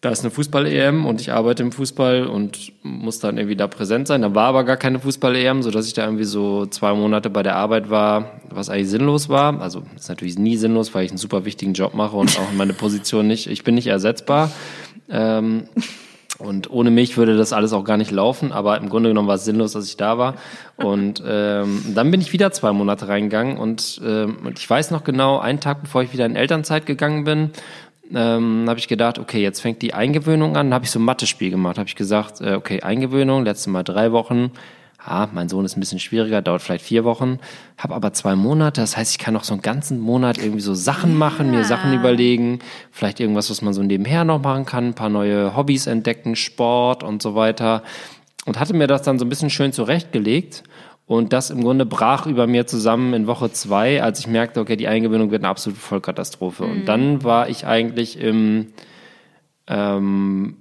da 0.02 0.10
ist 0.10 0.24
eine 0.24 0.32
Fußball-EM 0.32 1.06
und 1.06 1.20
ich 1.20 1.30
arbeite 1.30 1.62
im 1.62 1.70
Fußball 1.70 2.26
und 2.26 2.72
muss 2.82 3.20
dann 3.20 3.38
irgendwie 3.38 3.54
da 3.54 3.68
präsent 3.68 4.08
sein. 4.08 4.22
Da 4.22 4.34
war 4.34 4.48
aber 4.48 4.64
gar 4.64 4.76
keine 4.76 4.98
Fußball-EM, 4.98 5.62
sodass 5.62 5.86
ich 5.86 5.94
da 5.94 6.04
irgendwie 6.04 6.24
so 6.24 6.66
zwei 6.66 6.92
Monate 6.92 7.30
bei 7.30 7.44
der 7.44 7.54
Arbeit 7.54 7.88
war, 7.88 8.40
was 8.50 8.68
eigentlich 8.68 8.90
sinnlos 8.90 9.28
war. 9.28 9.60
Also 9.60 9.84
ist 9.94 10.08
natürlich 10.08 10.36
nie 10.36 10.56
sinnlos, 10.56 10.92
weil 10.92 11.04
ich 11.04 11.12
einen 11.12 11.18
super 11.18 11.44
wichtigen 11.44 11.72
Job 11.72 11.94
mache 11.94 12.16
und 12.16 12.36
auch 12.40 12.52
meine 12.52 12.72
Position 12.72 13.28
nicht, 13.28 13.46
ich 13.46 13.62
bin 13.62 13.76
nicht 13.76 13.86
ersetzbar. 13.86 14.50
Ähm, 15.08 15.68
und 16.38 16.70
ohne 16.70 16.90
mich 16.90 17.16
würde 17.16 17.36
das 17.36 17.52
alles 17.52 17.72
auch 17.72 17.84
gar 17.84 17.96
nicht 17.96 18.10
laufen, 18.10 18.50
aber 18.50 18.76
im 18.78 18.88
Grunde 18.88 19.10
genommen 19.10 19.28
war 19.28 19.36
es 19.36 19.44
sinnlos, 19.44 19.72
dass 19.72 19.86
ich 19.86 19.96
da 19.96 20.18
war. 20.18 20.34
Und 20.76 21.22
ähm, 21.24 21.84
dann 21.94 22.10
bin 22.10 22.20
ich 22.20 22.32
wieder 22.32 22.50
zwei 22.50 22.72
Monate 22.72 23.06
reingegangen 23.06 23.56
und, 23.56 24.00
ähm, 24.04 24.38
und 24.44 24.58
ich 24.58 24.68
weiß 24.68 24.90
noch 24.90 25.04
genau, 25.04 25.38
einen 25.38 25.60
Tag 25.60 25.82
bevor 25.82 26.02
ich 26.02 26.12
wieder 26.12 26.26
in 26.26 26.34
Elternzeit 26.34 26.86
gegangen 26.86 27.22
bin, 27.22 27.50
ähm, 28.14 28.64
habe 28.68 28.78
ich 28.78 28.88
gedacht, 28.88 29.18
okay, 29.18 29.42
jetzt 29.42 29.60
fängt 29.60 29.82
die 29.82 29.94
Eingewöhnung 29.94 30.56
an. 30.56 30.66
Dann 30.66 30.74
habe 30.74 30.84
ich 30.84 30.90
so 30.90 30.98
ein 30.98 31.04
Mathe-Spiel 31.04 31.50
gemacht. 31.50 31.78
Habe 31.78 31.88
ich 31.88 31.96
gesagt, 31.96 32.40
äh, 32.40 32.54
okay, 32.54 32.82
Eingewöhnung, 32.82 33.44
letztes 33.44 33.66
Mal 33.66 33.82
drei 33.82 34.12
Wochen. 34.12 34.52
Ja, 35.06 35.28
mein 35.32 35.48
Sohn 35.48 35.64
ist 35.64 35.76
ein 35.76 35.80
bisschen 35.80 35.98
schwieriger, 35.98 36.42
dauert 36.42 36.62
vielleicht 36.62 36.84
vier 36.84 37.02
Wochen. 37.02 37.40
Habe 37.76 37.94
aber 37.94 38.12
zwei 38.12 38.36
Monate. 38.36 38.80
Das 38.80 38.96
heißt, 38.96 39.10
ich 39.10 39.18
kann 39.18 39.34
noch 39.34 39.44
so 39.44 39.52
einen 39.52 39.62
ganzen 39.62 39.98
Monat 39.98 40.38
irgendwie 40.38 40.60
so 40.60 40.74
Sachen 40.74 41.16
machen, 41.16 41.50
mir 41.50 41.64
Sachen 41.64 41.92
überlegen. 41.92 42.60
Vielleicht 42.92 43.18
irgendwas, 43.18 43.50
was 43.50 43.62
man 43.62 43.74
so 43.74 43.82
nebenher 43.82 44.24
noch 44.24 44.40
machen 44.40 44.64
kann. 44.64 44.88
Ein 44.88 44.94
paar 44.94 45.08
neue 45.08 45.56
Hobbys 45.56 45.88
entdecken, 45.88 46.36
Sport 46.36 47.02
und 47.02 47.20
so 47.20 47.34
weiter. 47.34 47.82
Und 48.44 48.60
hatte 48.60 48.74
mir 48.74 48.86
das 48.86 49.02
dann 49.02 49.18
so 49.18 49.24
ein 49.24 49.28
bisschen 49.28 49.50
schön 49.50 49.72
zurechtgelegt. 49.72 50.62
Und 51.06 51.32
das 51.32 51.50
im 51.50 51.62
Grunde 51.62 51.84
brach 51.84 52.26
über 52.26 52.46
mir 52.46 52.66
zusammen 52.66 53.12
in 53.12 53.26
Woche 53.26 53.52
zwei, 53.52 54.02
als 54.02 54.20
ich 54.20 54.26
merkte, 54.26 54.60
okay, 54.60 54.76
die 54.76 54.88
Eingewöhnung 54.88 55.30
wird 55.30 55.42
eine 55.42 55.48
absolute 55.48 55.80
Vollkatastrophe. 55.80 56.64
Und 56.64 56.86
dann 56.86 57.24
war 57.24 57.48
ich 57.48 57.66
eigentlich 57.66 58.18
im, 58.18 58.72
ähm, 59.66 60.56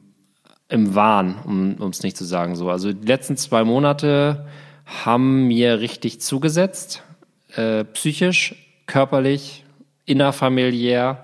im 0.68 0.96
Wahn, 0.96 1.76
um 1.80 1.90
es 1.90 2.04
nicht 2.04 2.18
zu 2.18 2.26
sagen 2.26 2.56
so. 2.56 2.70
Also 2.70 2.92
die 2.92 3.08
letzten 3.08 3.38
zwei 3.38 3.64
Monate 3.64 4.48
haben 4.86 5.48
mir 5.48 5.80
richtig 5.80 6.22
zugesetzt, 6.22 7.04
äh, 7.56 7.84
psychisch, 7.86 8.56
körperlich, 8.88 9.64
innerfamiliär. 10.06 11.24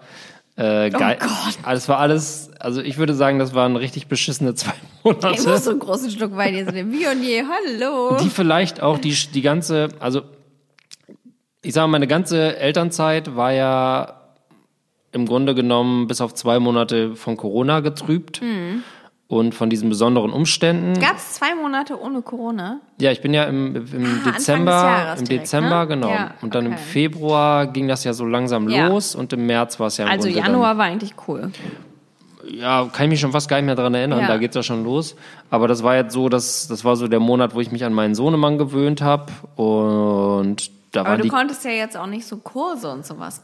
Äh, 0.55 0.89
geil. 0.89 1.17
Gott. 1.19 1.59
Das 1.63 1.89
war 1.89 1.99
alles, 1.99 2.46
also 2.59 2.81
ich 2.81 2.97
würde 2.97 3.13
sagen, 3.13 3.39
das 3.39 3.53
waren 3.53 3.75
richtig 3.75 4.07
beschissene 4.07 4.53
zwei 4.55 4.73
Monate 5.03 5.35
ich 5.39 5.45
muss 5.47 5.63
so 5.65 5.71
einen 5.71 5.79
großen 5.79 6.09
Schluck 6.11 6.35
Wein 6.35 6.65
so 6.65 6.71
den 6.71 6.91
Vionier, 6.91 7.45
hallo. 7.47 8.17
die 8.21 8.29
vielleicht 8.29 8.81
auch 8.81 8.97
die, 8.97 9.11
die 9.33 9.41
ganze, 9.41 9.89
also 9.99 10.21
ich 11.61 11.73
sage 11.73 11.87
mal, 11.87 11.93
meine 11.93 12.07
ganze 12.07 12.57
Elternzeit 12.57 13.35
war 13.35 13.51
ja 13.51 14.21
im 15.11 15.25
Grunde 15.25 15.55
genommen 15.55 16.07
bis 16.07 16.21
auf 16.21 16.33
zwei 16.33 16.59
Monate 16.59 17.15
von 17.15 17.37
Corona 17.37 17.79
getrübt 17.79 18.41
und 19.27 19.55
von 19.55 19.69
diesen 19.69 19.89
besonderen 19.89 20.31
Umständen. 20.31 20.99
Gab 21.01 21.17
es 21.17 21.33
zwei 21.33 21.55
Monate 21.55 21.99
ohne 21.99 22.21
Corona? 22.21 22.79
Ja, 23.01 23.11
ich 23.11 23.21
bin 23.21 23.33
ja 23.33 23.45
im, 23.45 23.75
im 23.75 24.21
Ah, 24.25 24.31
Dezember, 24.31 25.15
im 25.17 25.25
direkt, 25.25 25.43
Dezember, 25.45 25.79
ne? 25.81 25.87
genau. 25.87 26.09
Ja, 26.09 26.31
und 26.41 26.55
dann 26.55 26.65
im 26.67 26.73
okay. 26.73 26.81
Februar 26.81 27.67
ging 27.67 27.87
das 27.87 28.03
ja 28.03 28.13
so 28.13 28.25
langsam 28.25 28.69
Ja. 28.69 28.87
los 28.87 29.15
und 29.15 29.33
im 29.33 29.45
März 29.45 29.79
war 29.79 29.87
es 29.87 29.97
ja 29.97 30.05
im 30.05 30.11
Also 30.11 30.27
Grunde 30.29 30.39
Januar 30.39 30.77
war 30.77 30.85
eigentlich 30.85 31.13
cool. 31.27 31.51
Ja, 32.49 32.87
kann 32.91 33.05
ich 33.05 33.09
mich 33.11 33.19
schon 33.19 33.31
fast 33.31 33.49
gar 33.49 33.57
nicht 33.57 33.65
mehr 33.65 33.75
dran 33.75 33.93
erinnern, 33.93 34.21
Ja. 34.21 34.27
da 34.27 34.37
geht's 34.37 34.55
ja 34.55 34.63
schon 34.63 34.83
los. 34.83 35.15
Aber 35.49 35.67
das 35.67 35.83
war 35.83 35.95
jetzt 35.95 36.13
so, 36.13 36.29
dass 36.29 36.67
das 36.67 36.83
war 36.85 36.95
so 36.95 37.07
der 37.07 37.19
Monat, 37.19 37.53
wo 37.55 37.59
ich 37.61 37.71
mich 37.71 37.83
an 37.85 37.93
meinen 37.93 38.15
Sohnemann 38.15 38.57
gewöhnt 38.57 39.01
habe 39.01 39.25
und 39.55 40.71
da 40.91 41.01
Aber 41.01 41.09
waren 41.11 41.21
du 41.21 41.27
konntest 41.27 41.65
ja 41.65 41.71
jetzt 41.71 41.97
auch 41.97 42.07
nicht 42.07 42.25
so 42.25 42.37
Kurse 42.37 42.89
und 42.89 43.05
sowas 43.05 43.41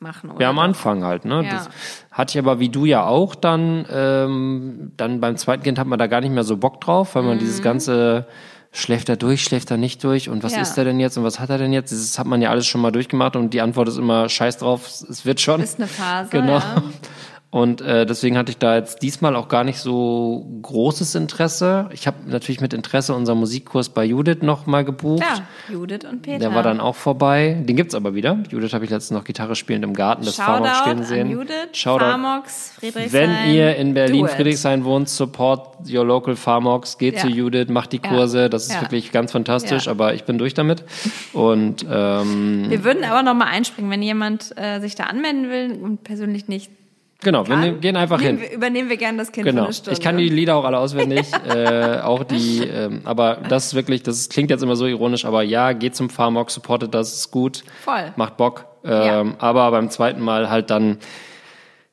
machen, 0.00 0.30
oder? 0.30 0.40
Ja, 0.40 0.50
am 0.50 0.58
Anfang 0.58 1.04
halt, 1.04 1.24
ne? 1.24 1.44
Ja. 1.44 1.50
Das 1.50 1.68
hatte 2.12 2.38
ich 2.38 2.44
aber 2.44 2.60
wie 2.60 2.68
du 2.68 2.84
ja 2.84 3.04
auch 3.06 3.34
dann, 3.34 3.84
ähm, 3.92 4.92
dann 4.96 5.20
beim 5.20 5.36
zweiten 5.36 5.62
Kind 5.62 5.78
hat 5.78 5.86
man 5.86 5.98
da 5.98 6.06
gar 6.06 6.20
nicht 6.20 6.32
mehr 6.32 6.44
so 6.44 6.56
Bock 6.56 6.80
drauf, 6.80 7.14
weil 7.14 7.22
man 7.24 7.34
Mhm. 7.36 7.40
dieses 7.40 7.62
ganze 7.62 8.26
schläft 8.70 9.08
er 9.08 9.16
durch, 9.16 9.42
schläft 9.42 9.70
er 9.70 9.76
nicht 9.78 10.04
durch 10.04 10.28
und 10.28 10.42
was 10.44 10.54
Ja. 10.54 10.60
ist 10.60 10.76
er 10.78 10.84
denn 10.84 11.00
jetzt 11.00 11.16
und 11.16 11.24
was 11.24 11.40
hat 11.40 11.50
er 11.50 11.58
denn 11.58 11.72
jetzt? 11.72 11.90
Das 11.90 12.18
hat 12.18 12.26
man 12.26 12.40
ja 12.42 12.50
alles 12.50 12.66
schon 12.66 12.80
mal 12.80 12.92
durchgemacht 12.92 13.34
und 13.34 13.52
die 13.54 13.60
Antwort 13.60 13.88
ist 13.88 13.96
immer 13.98 14.28
scheiß 14.28 14.58
drauf, 14.58 14.86
es 14.86 15.24
wird 15.26 15.40
schon. 15.40 15.60
Ist 15.62 15.78
eine 15.78 15.88
Phase, 15.88 16.28
Genau. 16.30 16.58
ja. 16.58 16.82
Und 17.50 17.80
äh, 17.80 18.04
deswegen 18.04 18.36
hatte 18.36 18.50
ich 18.50 18.58
da 18.58 18.76
jetzt 18.76 19.00
diesmal 19.00 19.34
auch 19.34 19.48
gar 19.48 19.64
nicht 19.64 19.78
so 19.78 20.46
großes 20.60 21.14
Interesse. 21.14 21.88
Ich 21.92 22.06
habe 22.06 22.18
natürlich 22.26 22.60
mit 22.60 22.74
Interesse 22.74 23.14
unseren 23.14 23.38
Musikkurs 23.38 23.88
bei 23.88 24.04
Judith 24.04 24.42
noch 24.42 24.66
mal 24.66 24.84
gebucht. 24.84 25.22
Ja, 25.22 25.72
Judith 25.72 26.00
und 26.10 26.20
Peter. 26.20 26.38
Der 26.40 26.54
war 26.54 26.62
dann 26.62 26.78
auch 26.78 26.94
vorbei. 26.94 27.56
Den 27.66 27.74
gibt's 27.74 27.94
aber 27.94 28.14
wieder. 28.14 28.38
Judith 28.50 28.74
habe 28.74 28.84
ich 28.84 28.90
letztens 28.90 29.16
noch 29.18 29.24
Gitarre 29.24 29.54
spielend 29.56 29.82
im 29.86 29.94
Garten 29.94 30.26
des 30.26 30.36
Farmox 30.36 30.78
stehen 30.80 31.04
sehen. 31.04 31.30
Judith, 31.30 31.54
Shoutout. 31.72 32.04
Farmox, 32.04 32.72
Friedrichshain. 32.80 33.12
Wenn 33.12 33.54
ihr 33.54 33.76
in 33.76 33.94
Berlin. 33.94 34.28
Friedrichshain 34.28 34.84
wohnt, 34.84 35.08
support 35.08 35.90
your 35.90 36.04
local 36.04 36.36
Farmox, 36.36 36.98
geht 36.98 37.14
Ja. 37.14 37.20
zu 37.22 37.28
Judith, 37.28 37.68
macht 37.70 37.92
die 37.92 37.98
Kurse. 37.98 38.50
Das 38.50 38.64
ist 38.66 38.74
Ja. 38.74 38.82
wirklich 38.82 39.10
ganz 39.10 39.32
fantastisch, 39.32 39.88
aber 39.88 40.12
ich 40.12 40.24
bin 40.24 40.36
durch 40.36 40.52
damit. 40.52 40.84
Und 41.32 41.86
ähm, 41.90 42.66
Wir 42.68 42.84
würden 42.84 43.04
aber 43.04 43.22
noch 43.22 43.32
mal 43.34 43.46
einspringen, 43.46 43.90
wenn 43.90 44.02
jemand 44.02 44.52
äh, 44.58 44.80
sich 44.80 44.96
da 44.96 45.04
anmelden 45.04 45.48
will 45.48 45.78
und 45.82 46.04
persönlich 46.04 46.46
nicht 46.48 46.70
Genau, 47.20 47.46
wir 47.48 47.54
kann, 47.54 47.60
nehmen, 47.64 47.80
gehen 47.80 47.96
einfach 47.96 48.20
nehmen 48.20 48.38
hin. 48.38 48.48
Wir, 48.50 48.56
übernehmen 48.56 48.88
wir 48.88 48.96
gerne 48.96 49.18
das 49.18 49.32
Kind 49.32 49.44
Genau. 49.46 49.62
für 49.62 49.66
eine 49.66 49.74
Stunde. 49.74 49.92
Ich 49.92 50.00
kann 50.00 50.16
die 50.18 50.28
Lieder 50.28 50.54
auch 50.54 50.64
alle 50.64 50.78
auswendig, 50.78 51.26
äh, 51.48 51.98
auch 52.00 52.22
die, 52.22 52.60
ähm, 52.60 53.00
aber 53.04 53.38
das 53.48 53.66
ist 53.66 53.74
wirklich, 53.74 54.04
das 54.04 54.28
klingt 54.28 54.50
jetzt 54.50 54.62
immer 54.62 54.76
so 54.76 54.86
ironisch, 54.86 55.24
aber 55.24 55.42
ja, 55.42 55.72
geht 55.72 55.96
zum 55.96 56.10
Farmok, 56.10 56.50
supportet 56.50 56.94
das, 56.94 57.12
ist 57.12 57.30
gut, 57.32 57.64
Voll. 57.84 58.12
macht 58.16 58.36
Bock. 58.36 58.66
Ähm, 58.84 59.34
Aber 59.38 59.70
beim 59.72 59.90
zweiten 59.90 60.22
Mal 60.22 60.48
halt 60.48 60.70
dann 60.70 60.98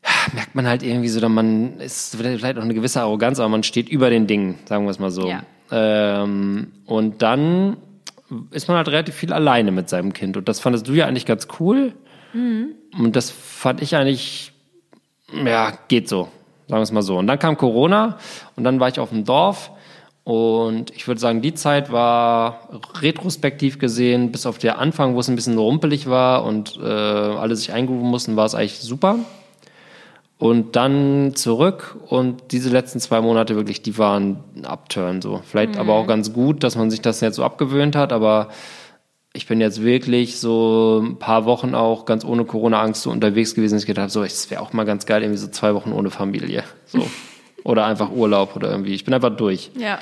ja, 0.04 0.12
merkt 0.34 0.54
man 0.54 0.68
halt 0.68 0.84
irgendwie 0.84 1.08
so, 1.10 1.20
dass 1.20 1.32
man 1.32 1.80
ist 1.80 2.16
vielleicht 2.16 2.58
auch 2.60 2.62
eine 2.62 2.76
gewisse 2.76 3.02
Arroganz, 3.02 3.40
aber 3.40 3.50
man 3.50 3.64
steht 3.64 3.90
über 3.90 4.12
den 4.12 4.28
Dingen, 4.28 4.60
sagen 4.66 4.86
wir 4.86 4.92
es 4.92 5.00
mal 5.00 5.10
so. 5.10 5.28
Ja. 5.28 5.42
Ähm, 5.72 6.72
und 6.86 7.24
dann 7.24 7.78
ist 8.52 8.68
man 8.68 8.78
halt 8.78 8.88
relativ 8.90 9.16
viel 9.16 9.34
alleine 9.34 9.72
mit 9.72 9.90
seinem 9.90 10.14
Kind 10.14 10.38
und 10.38 10.48
das 10.48 10.60
fandest 10.60 10.88
du 10.88 10.94
ja 10.94 11.08
eigentlich 11.08 11.26
ganz 11.26 11.48
cool. 11.60 11.94
Und 12.34 13.16
das 13.16 13.32
fand 13.32 13.82
ich 13.82 13.96
eigentlich 13.96 14.52
ja, 15.32 15.74
geht 15.88 16.10
so. 16.10 16.30
Sagen 16.68 16.80
wir 16.80 16.84
es 16.84 16.92
mal 16.92 17.02
so. 17.02 17.18
Und 17.18 17.28
dann 17.28 17.40
kam 17.40 17.58
Corona 17.58 18.18
und 18.56 18.64
dann 18.64 18.80
war 18.80 18.90
ich 18.90 19.00
auf 19.00 19.10
dem 19.10 19.24
Dorf 19.24 19.72
und 20.26 20.90
ich 20.90 21.08
würde 21.08 21.22
sagen, 21.22 21.44
die 21.44 21.54
Zeit 21.54 21.92
war 21.92 22.68
retrospektiv 23.00 23.78
gesehen, 23.78 24.32
bis 24.32 24.48
auf 24.48 24.58
der 24.58 24.80
Anfang, 24.80 25.14
wo 25.14 25.20
es 25.20 25.28
ein 25.28 25.36
bisschen 25.36 25.58
rumpelig 25.58 26.10
war 26.10 26.44
und 26.44 26.80
äh, 26.82 26.84
alle 26.84 27.56
sich 27.56 27.72
eingrooven 27.72 28.10
mussten, 28.10 28.36
war 28.36 28.46
es 28.46 28.56
eigentlich 28.56 28.80
super. 28.80 29.20
Und 30.40 30.76
dann 30.76 31.34
zurück 31.36 31.96
und 32.08 32.52
diese 32.52 32.70
letzten 32.70 33.00
zwei 33.00 33.22
Monate 33.22 33.56
wirklich, 33.56 33.84
die 33.84 34.00
waren 34.00 34.38
ein 34.56 34.66
Upturn 34.66 35.22
so. 35.22 35.42
Vielleicht 35.46 35.78
aber 35.78 35.94
auch 35.94 36.08
ganz 36.08 36.34
gut, 36.34 36.64
dass 36.64 36.76
man 36.76 36.90
sich 36.90 37.02
das 37.02 37.22
jetzt 37.22 37.36
so 37.36 37.44
abgewöhnt 37.44 37.96
hat, 37.96 38.12
aber 38.12 38.50
ich 39.36 39.48
bin 39.48 39.62
jetzt 39.62 39.84
wirklich 39.84 40.40
so 40.40 41.02
ein 41.04 41.20
paar 41.20 41.46
Wochen 41.46 41.76
auch 41.76 42.06
ganz 42.06 42.24
ohne 42.26 42.46
Corona-Angst 42.46 43.02
so 43.02 43.12
unterwegs 43.12 43.54
gewesen. 43.54 43.78
Ich 43.78 43.86
gedacht 43.86 44.04
habe, 44.04 44.12
so, 44.12 44.24
es 44.24 44.50
wäre 44.50 44.62
auch 44.62 44.74
mal 44.74 44.86
ganz 44.86 45.06
geil, 45.06 45.22
irgendwie 45.22 45.40
so 45.40 45.48
zwei 45.50 45.74
Wochen 45.76 45.92
ohne 45.92 46.10
Familie. 46.10 46.64
So. 46.86 47.06
oder 47.64 47.86
einfach 47.86 48.12
Urlaub 48.12 48.56
oder 48.56 48.72
irgendwie. 48.72 48.94
Ich 48.94 49.04
bin 49.06 49.14
einfach 49.14 49.36
durch. 49.36 49.72
Ja. 49.78 50.00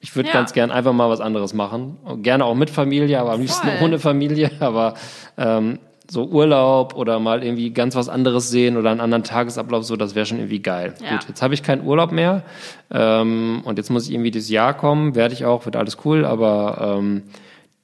Ich 0.00 0.14
würde 0.14 0.28
Ja. 0.28 0.34
ganz 0.34 0.52
gern 0.52 0.70
einfach 0.70 0.92
mal 0.92 1.08
was 1.10 1.20
anderes 1.20 1.54
machen. 1.54 1.96
Gerne 2.22 2.44
auch 2.44 2.54
mit 2.54 2.70
Familie, 2.70 3.18
aber 3.20 3.32
am 3.32 3.40
liebsten 3.40 3.66
Voll. 3.66 3.76
ohne 3.82 3.98
Familie. 3.98 4.50
Aber 4.60 4.94
ähm, 5.38 5.78
so 6.08 6.24
Urlaub 6.26 6.94
oder 6.94 7.18
mal 7.18 7.42
irgendwie 7.42 7.70
ganz 7.70 7.96
was 7.96 8.08
anderes 8.08 8.50
sehen 8.50 8.76
oder 8.76 8.90
einen 8.90 9.00
anderen 9.00 9.24
Tagesablauf, 9.24 9.84
so, 9.84 9.96
das 9.96 10.14
wäre 10.14 10.24
schon 10.26 10.38
irgendwie 10.38 10.60
geil. 10.60 10.94
Ja. 11.02 11.16
Gut, 11.16 11.26
jetzt 11.28 11.42
habe 11.42 11.54
ich 11.54 11.62
keinen 11.64 11.84
Urlaub 11.84 12.12
mehr 12.12 12.42
ähm, 12.92 13.62
und 13.64 13.78
jetzt 13.78 13.90
muss 13.90 14.06
ich 14.06 14.12
irgendwie 14.14 14.30
dieses 14.30 14.50
Jahr 14.50 14.74
kommen, 14.74 15.14
werde 15.16 15.34
ich 15.34 15.44
auch, 15.44 15.64
wird 15.64 15.74
alles 15.74 15.98
cool, 16.04 16.24
aber 16.24 16.96
ähm, 16.98 17.22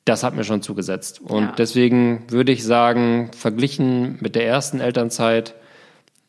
das 0.05 0.25
hat 0.25 0.35
mir 0.35 0.45
schon 0.45 0.63
zugesetzt. 0.63 1.21
Und 1.21 1.43
Ja. 1.43 1.55
deswegen 1.57 2.25
würde 2.29 2.53
ich 2.53 2.65
sagen, 2.65 3.31
verglichen 3.37 4.19
mit 4.21 4.35
der 4.35 4.47
ersten 4.47 4.81
Elternzeit, 4.81 5.55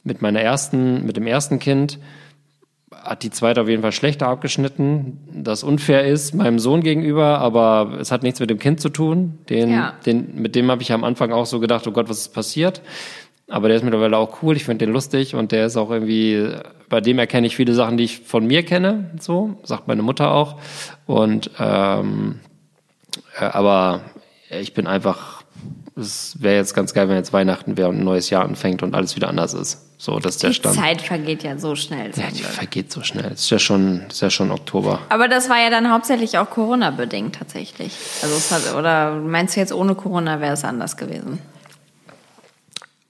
mit 0.03 0.21
meiner 0.21 0.41
ersten, 0.41 1.05
mit 1.05 1.17
dem 1.17 1.25
ersten 1.27 1.59
Kind, 1.59 1.99
hat 2.91 3.23
die 3.23 3.31
zweite 3.31 3.61
auf 3.61 3.67
jeden 3.67 3.81
Fall 3.81 3.91
schlechter 3.91 4.27
abgeschnitten, 4.27 5.17
das 5.33 5.63
unfair 5.63 6.05
ist 6.05 6.33
meinem 6.35 6.59
Sohn 6.59 6.81
gegenüber, 6.81 7.39
aber 7.39 7.97
es 7.99 8.11
hat 8.11 8.23
nichts 8.23 8.39
mit 8.39 8.49
dem 8.49 8.59
Kind 8.59 8.79
zu 8.79 8.89
tun. 8.89 9.39
Den, 9.49 9.71
Ja. 9.71 9.93
den, 10.05 10.35
mit 10.41 10.55
dem 10.55 10.69
habe 10.71 10.81
ich 10.83 10.91
am 10.93 11.03
Anfang 11.03 11.31
auch 11.31 11.45
so 11.45 11.59
gedacht, 11.59 11.85
oh 11.87 11.91
Gott, 11.91 12.07
was 12.09 12.19
ist 12.19 12.33
passiert? 12.33 12.81
Aber 13.49 13.67
der 13.67 13.77
ist 13.77 13.83
mittlerweile 13.83 14.17
auch 14.17 14.41
cool, 14.41 14.55
ich 14.55 14.63
finde 14.63 14.85
den 14.85 14.93
lustig 14.93 15.35
und 15.35 15.51
der 15.51 15.65
ist 15.65 15.75
auch 15.75 15.89
irgendwie, 15.91 16.49
bei 16.87 17.01
dem 17.01 17.19
erkenne 17.19 17.45
ich 17.47 17.55
viele 17.57 17.73
Sachen, 17.73 17.97
die 17.97 18.05
ich 18.05 18.19
von 18.19 18.45
mir 18.47 18.63
kenne, 18.63 19.11
so, 19.19 19.55
sagt 19.63 19.87
meine 19.87 20.01
Mutter 20.01 20.31
auch. 20.31 20.57
Und 21.05 21.49
ähm, 21.59 22.39
äh, 22.41 22.52
aber 23.39 24.01
ich 24.49 24.73
bin 24.73 24.87
einfach, 24.87 25.43
es 25.95 26.41
wäre 26.41 26.55
jetzt 26.55 26.73
ganz 26.73 26.93
geil, 26.93 27.09
wenn 27.09 27.15
jetzt 27.15 27.33
Weihnachten 27.33 27.77
wäre 27.77 27.89
und 27.89 27.99
ein 27.99 28.03
neues 28.03 28.29
Jahr 28.29 28.43
anfängt 28.43 28.83
und 28.83 28.95
alles 28.95 29.15
wieder 29.15 29.29
anders 29.29 29.53
ist. 29.53 29.79
So, 29.97 30.19
das 30.19 30.35
ist 30.35 30.43
der 30.43 30.49
Die 30.49 30.55
Stand. 30.55 30.75
Zeit 30.75 31.01
vergeht 31.01 31.43
ja 31.43 31.57
so 31.57 31.75
schnell. 31.75 32.11
Ja, 32.15 32.27
die 32.29 32.43
vergeht 32.43 32.91
so 32.91 33.01
schnell. 33.03 33.31
Es 33.33 33.41
ist 33.41 33.49
ja 33.51 33.59
schon, 33.59 34.01
es 34.09 34.15
ist 34.15 34.21
ja 34.21 34.29
schon 34.29 34.51
Oktober. 34.51 34.99
Aber 35.09 35.29
das 35.29 35.49
war 35.49 35.61
ja 35.61 35.69
dann 35.69 35.89
hauptsächlich 35.91 36.37
auch 36.37 36.49
Corona-bedingt 36.49 37.35
tatsächlich. 37.35 37.93
Also 38.21 38.35
es 38.35 38.51
hat, 38.51 38.75
oder 38.75 39.15
meinst 39.15 39.55
du 39.55 39.61
jetzt 39.61 39.71
ohne 39.71 39.95
Corona 39.95 40.41
wäre 40.41 40.53
es 40.53 40.65
anders 40.65 40.97
gewesen? 40.97 41.39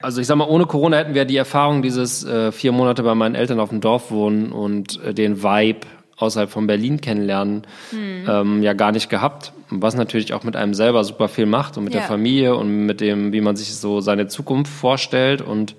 Also 0.04 0.20
ich 0.20 0.28
sag 0.28 0.36
mal, 0.36 0.48
ohne 0.48 0.66
Corona 0.66 0.98
hätten 0.98 1.14
wir 1.14 1.26
die 1.26 1.38
Erfahrung 1.38 1.82
dieses 1.82 2.26
äh, 2.26 2.52
vier 2.52 2.74
Monate 2.74 3.04
bei 3.04 3.16
meinen 3.16 3.36
Eltern 3.36 3.60
auf 3.62 3.70
dem 3.70 3.80
Dorf 3.80 4.12
wohnen 4.12 4.52
und 4.52 5.02
äh, 5.02 5.14
den 5.14 5.42
Vibe 5.42 5.88
außerhalb 6.18 6.50
von 6.50 6.68
Berlin 6.68 7.02
kennenlernen 7.02 7.64
ähm, 7.92 8.62
ja 8.64 8.74
gar 8.74 8.92
nicht 8.92 9.10
gehabt. 9.10 9.52
Was 9.70 9.96
natürlich 9.96 10.34
auch 10.34 10.44
mit 10.44 10.56
einem 10.56 10.74
selber 10.74 11.04
super 11.04 11.28
viel 11.28 11.46
macht 11.48 11.78
und 11.78 11.86
mit 11.86 11.94
Ja. 11.94 12.02
der 12.02 12.08
Familie 12.08 12.56
und 12.56 12.86
mit 12.86 13.02
dem, 13.02 13.34
wie 13.34 13.42
man 13.42 13.56
sich 13.56 13.74
so 13.76 14.00
seine 14.02 14.28
Zukunft 14.28 14.72
vorstellt 14.72 15.42
und 15.42 15.76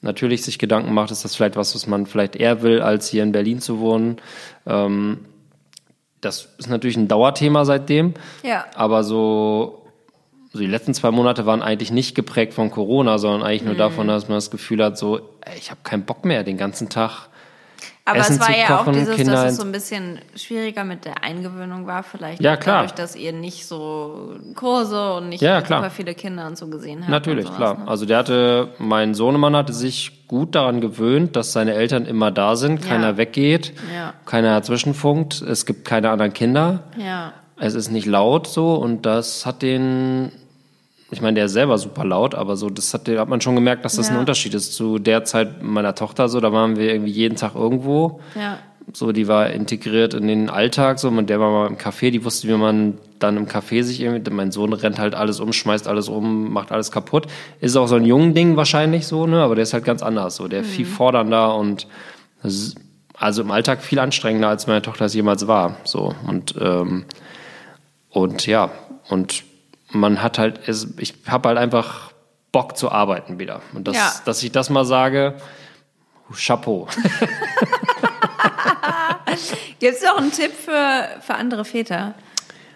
natürlich 0.00 0.42
sich 0.42 0.58
Gedanken 0.58 0.94
macht, 0.94 1.10
ist 1.10 1.24
das 1.24 1.34
vielleicht 1.34 1.56
was, 1.56 1.74
was 1.74 1.86
man 1.86 2.06
vielleicht 2.06 2.36
eher 2.36 2.62
will, 2.62 2.80
als 2.80 3.08
hier 3.08 3.22
in 3.22 3.32
Berlin 3.32 3.60
zu 3.60 3.80
wohnen. 3.80 4.16
Ähm, 4.66 5.18
das 6.20 6.48
ist 6.58 6.68
natürlich 6.70 6.96
ein 6.96 7.08
Dauerthema 7.08 7.64
seitdem. 7.64 8.14
Ja. 8.44 8.64
Aber 8.76 9.02
so, 9.02 9.82
so 10.52 10.58
die 10.60 10.66
letzten 10.66 10.94
zwei 10.94 11.10
Monate 11.10 11.46
waren 11.46 11.62
eigentlich 11.62 11.90
nicht 11.90 12.14
geprägt 12.14 12.54
von 12.54 12.70
Corona, 12.70 13.18
sondern 13.18 13.42
eigentlich 13.42 13.62
Mhm. 13.62 13.68
nur 13.68 13.76
davon, 13.76 14.06
dass 14.08 14.28
man 14.28 14.36
das 14.36 14.50
Gefühl 14.52 14.82
hat, 14.84 14.96
so, 14.96 15.18
ey, 15.40 15.58
ich 15.58 15.70
habe 15.70 15.80
keinen 15.82 16.04
Bock 16.04 16.24
mehr, 16.24 16.44
den 16.44 16.56
ganzen 16.56 16.88
Tag. 16.88 17.28
Aber 18.04 18.18
Essen 18.18 18.34
es 18.34 18.40
war 18.40 18.50
ja 18.56 18.66
kochen, 18.66 18.88
auch 18.88 18.92
dieses, 18.98 19.14
Kinder 19.16 19.32
dass 19.34 19.52
es 19.52 19.56
so 19.58 19.62
ein 19.62 19.70
bisschen 19.70 20.18
schwieriger 20.34 20.82
mit 20.82 21.04
der 21.04 21.22
Eingewöhnung 21.22 21.86
war, 21.86 22.02
vielleicht 22.02 22.42
Ja, 22.42 22.56
klar. 22.56 22.78
dadurch, 22.82 22.92
dass 22.94 23.14
ihr 23.14 23.32
nicht 23.32 23.64
so 23.66 24.34
Kurse 24.56 25.14
und 25.14 25.28
nicht 25.28 25.40
Ja, 25.40 25.60
super 25.64 25.88
viele 25.90 26.14
Kinder 26.14 26.46
und 26.48 26.58
so 26.58 26.66
gesehen 26.66 27.00
habt. 27.02 27.10
Natürlich, 27.10 27.44
sowas, 27.46 27.56
klar. 27.56 27.78
Ne? 27.78 27.86
Also 27.88 28.04
der 28.04 28.18
hatte, 28.18 28.68
mein 28.78 29.14
Sohnemann 29.14 29.54
hatte 29.54 29.72
sich 29.72 30.26
gut 30.26 30.56
daran 30.56 30.80
gewöhnt, 30.80 31.36
dass 31.36 31.52
seine 31.52 31.74
Eltern 31.74 32.04
immer 32.06 32.32
da 32.32 32.56
sind, 32.56 32.82
keiner 32.82 33.10
Ja. 33.10 33.16
weggeht, 33.18 33.72
Ja. 33.94 34.14
keiner 34.26 34.54
dazwischenfunkt, 34.58 35.40
es 35.42 35.64
gibt 35.64 35.84
keine 35.84 36.10
anderen 36.10 36.32
Kinder. 36.32 36.84
Ja. 36.96 37.34
Es 37.56 37.74
ist 37.74 37.92
nicht 37.92 38.06
laut 38.06 38.48
so 38.48 38.74
und 38.74 39.06
das 39.06 39.46
hat 39.46 39.62
den, 39.62 40.32
ich 41.12 41.20
meine, 41.20 41.34
der 41.34 41.44
ist 41.44 41.52
selber 41.52 41.78
super 41.78 42.04
laut, 42.04 42.34
aber 42.34 42.56
so, 42.56 42.70
das 42.70 42.92
hat, 42.94 43.06
hat 43.08 43.28
man 43.28 43.40
schon 43.40 43.54
gemerkt, 43.54 43.84
dass 43.84 43.96
das 43.96 44.08
Ja. 44.08 44.14
ein 44.14 44.20
Unterschied 44.20 44.54
ist 44.54 44.74
zu 44.74 44.98
der 44.98 45.24
Zeit 45.24 45.62
meiner 45.62 45.94
Tochter. 45.94 46.28
So, 46.28 46.40
da 46.40 46.52
waren 46.52 46.76
wir 46.76 46.92
irgendwie 46.92 47.12
jeden 47.12 47.36
Tag 47.36 47.54
irgendwo. 47.54 48.20
Ja. 48.34 48.58
So, 48.92 49.12
die 49.12 49.28
war 49.28 49.50
integriert 49.50 50.12
in 50.14 50.26
den 50.26 50.50
Alltag, 50.50 50.98
so, 50.98 51.08
und 51.08 51.30
der 51.30 51.38
war 51.38 51.50
mal 51.52 51.66
im 51.68 51.76
Café, 51.76 52.10
die 52.10 52.24
wusste, 52.24 52.48
wie 52.48 52.54
man 52.54 52.98
dann 53.20 53.36
im 53.36 53.46
Café 53.46 53.84
sich 53.84 54.00
irgendwie, 54.00 54.28
mein 54.30 54.50
Sohn 54.50 54.72
rennt 54.72 54.98
halt 54.98 55.14
alles 55.14 55.38
um, 55.38 55.52
schmeißt 55.52 55.86
alles 55.86 56.08
um, 56.08 56.52
macht 56.52 56.72
alles 56.72 56.90
kaputt. 56.90 57.26
Ist 57.60 57.76
auch 57.76 57.86
so 57.86 57.94
ein 57.94 58.04
jungen 58.04 58.34
Ding 58.34 58.56
wahrscheinlich 58.56 59.06
so, 59.06 59.26
ne, 59.28 59.40
aber 59.40 59.54
der 59.54 59.62
ist 59.62 59.72
halt 59.72 59.84
ganz 59.84 60.02
anders, 60.02 60.34
so, 60.34 60.48
der 60.48 60.62
ist 60.62 60.70
viel 60.70 60.84
fordernder 60.86 61.54
und, 61.54 61.86
also 63.18 63.42
im 63.42 63.50
Alltag 63.52 63.82
viel 63.82 64.00
anstrengender, 64.00 64.48
als 64.48 64.66
meine 64.66 64.82
Tochter 64.82 65.04
es 65.04 65.14
jemals 65.14 65.46
war, 65.46 65.76
so, 65.84 66.12
und, 66.26 66.56
ähm, 66.60 67.04
und 68.10 68.46
ja, 68.48 68.70
und 69.08 69.44
man 69.92 70.22
hat 70.22 70.38
halt, 70.38 70.60
ich 70.98 71.14
habe 71.28 71.48
halt 71.50 71.58
einfach 71.58 72.12
Bock 72.52 72.76
zu 72.76 72.90
arbeiten 72.92 73.38
wieder. 73.38 73.60
Und 73.74 73.88
das, 73.88 73.96
Ja. 73.96 74.12
dass 74.24 74.42
ich 74.42 74.52
das 74.52 74.68
mal 74.70 74.84
sage, 74.84 75.34
Chapeau. 76.34 76.88
Gibt 79.80 79.94
es 79.96 80.04
auch 80.08 80.18
einen 80.18 80.32
Tipp 80.32 80.52
für, 80.52 81.04
für 81.20 81.34
andere 81.34 81.64
Väter, 81.64 82.14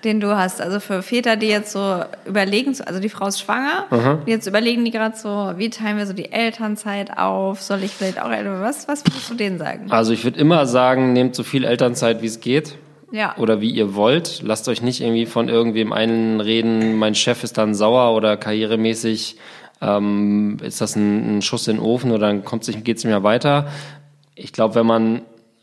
den 0.04 0.20
du 0.20 0.36
hast? 0.36 0.60
Also 0.60 0.80
für 0.80 1.02
Väter, 1.02 1.36
die 1.36 1.46
jetzt 1.48 1.72
so 1.72 2.02
überlegen, 2.26 2.74
so- 2.74 2.84
also 2.84 3.00
die 3.00 3.08
Frau 3.08 3.26
ist 3.28 3.40
schwanger, 3.40 3.84
die 4.26 4.30
jetzt 4.30 4.46
überlegen 4.46 4.84
die 4.84 4.90
gerade 4.90 5.16
so, 5.16 5.52
wie 5.56 5.70
teilen 5.70 5.98
wir 5.98 6.06
so 6.06 6.12
die 6.12 6.32
Elternzeit 6.32 7.16
auf? 7.18 7.62
Soll 7.62 7.82
ich 7.82 7.92
vielleicht 7.92 8.20
auch, 8.20 8.30
was, 8.30 8.88
was 8.88 9.04
würdest 9.04 9.30
du 9.30 9.34
denen 9.34 9.58
sagen? 9.58 9.90
Also 9.90 10.12
ich 10.12 10.24
würde 10.24 10.38
immer 10.40 10.66
sagen, 10.66 11.12
nehmt 11.12 11.34
so 11.34 11.42
viel 11.44 11.64
Elternzeit, 11.64 12.22
wie 12.22 12.26
es 12.26 12.40
geht. 12.40 12.76
Ja. 13.16 13.34
Oder 13.38 13.62
wie 13.62 13.70
ihr 13.70 13.94
wollt. 13.94 14.42
Lasst 14.42 14.68
euch 14.68 14.82
nicht 14.82 15.00
irgendwie 15.00 15.24
von 15.24 15.48
irgendwem 15.48 15.94
einen 15.94 16.42
reden, 16.42 16.98
mein 16.98 17.14
Chef 17.14 17.44
ist 17.44 17.56
dann 17.56 17.74
sauer 17.74 18.14
oder 18.14 18.36
karrieremäßig 18.36 19.38
ähm, 19.80 20.58
ist 20.62 20.82
das 20.82 20.96
ein, 20.96 21.38
ein 21.38 21.42
Schuss 21.42 21.66
in 21.66 21.76
den 21.76 21.82
Ofen 21.82 22.10
oder 22.10 22.26
dann 22.26 22.44
kommt 22.44 22.64
sich, 22.64 22.84
geht's 22.84 23.04
nicht 23.04 23.10
mehr 23.10 23.22
weiter. 23.22 23.68
Ich 24.34 24.52
glaube, 24.52 24.74
wenn 24.74 24.84
man, 24.84 25.22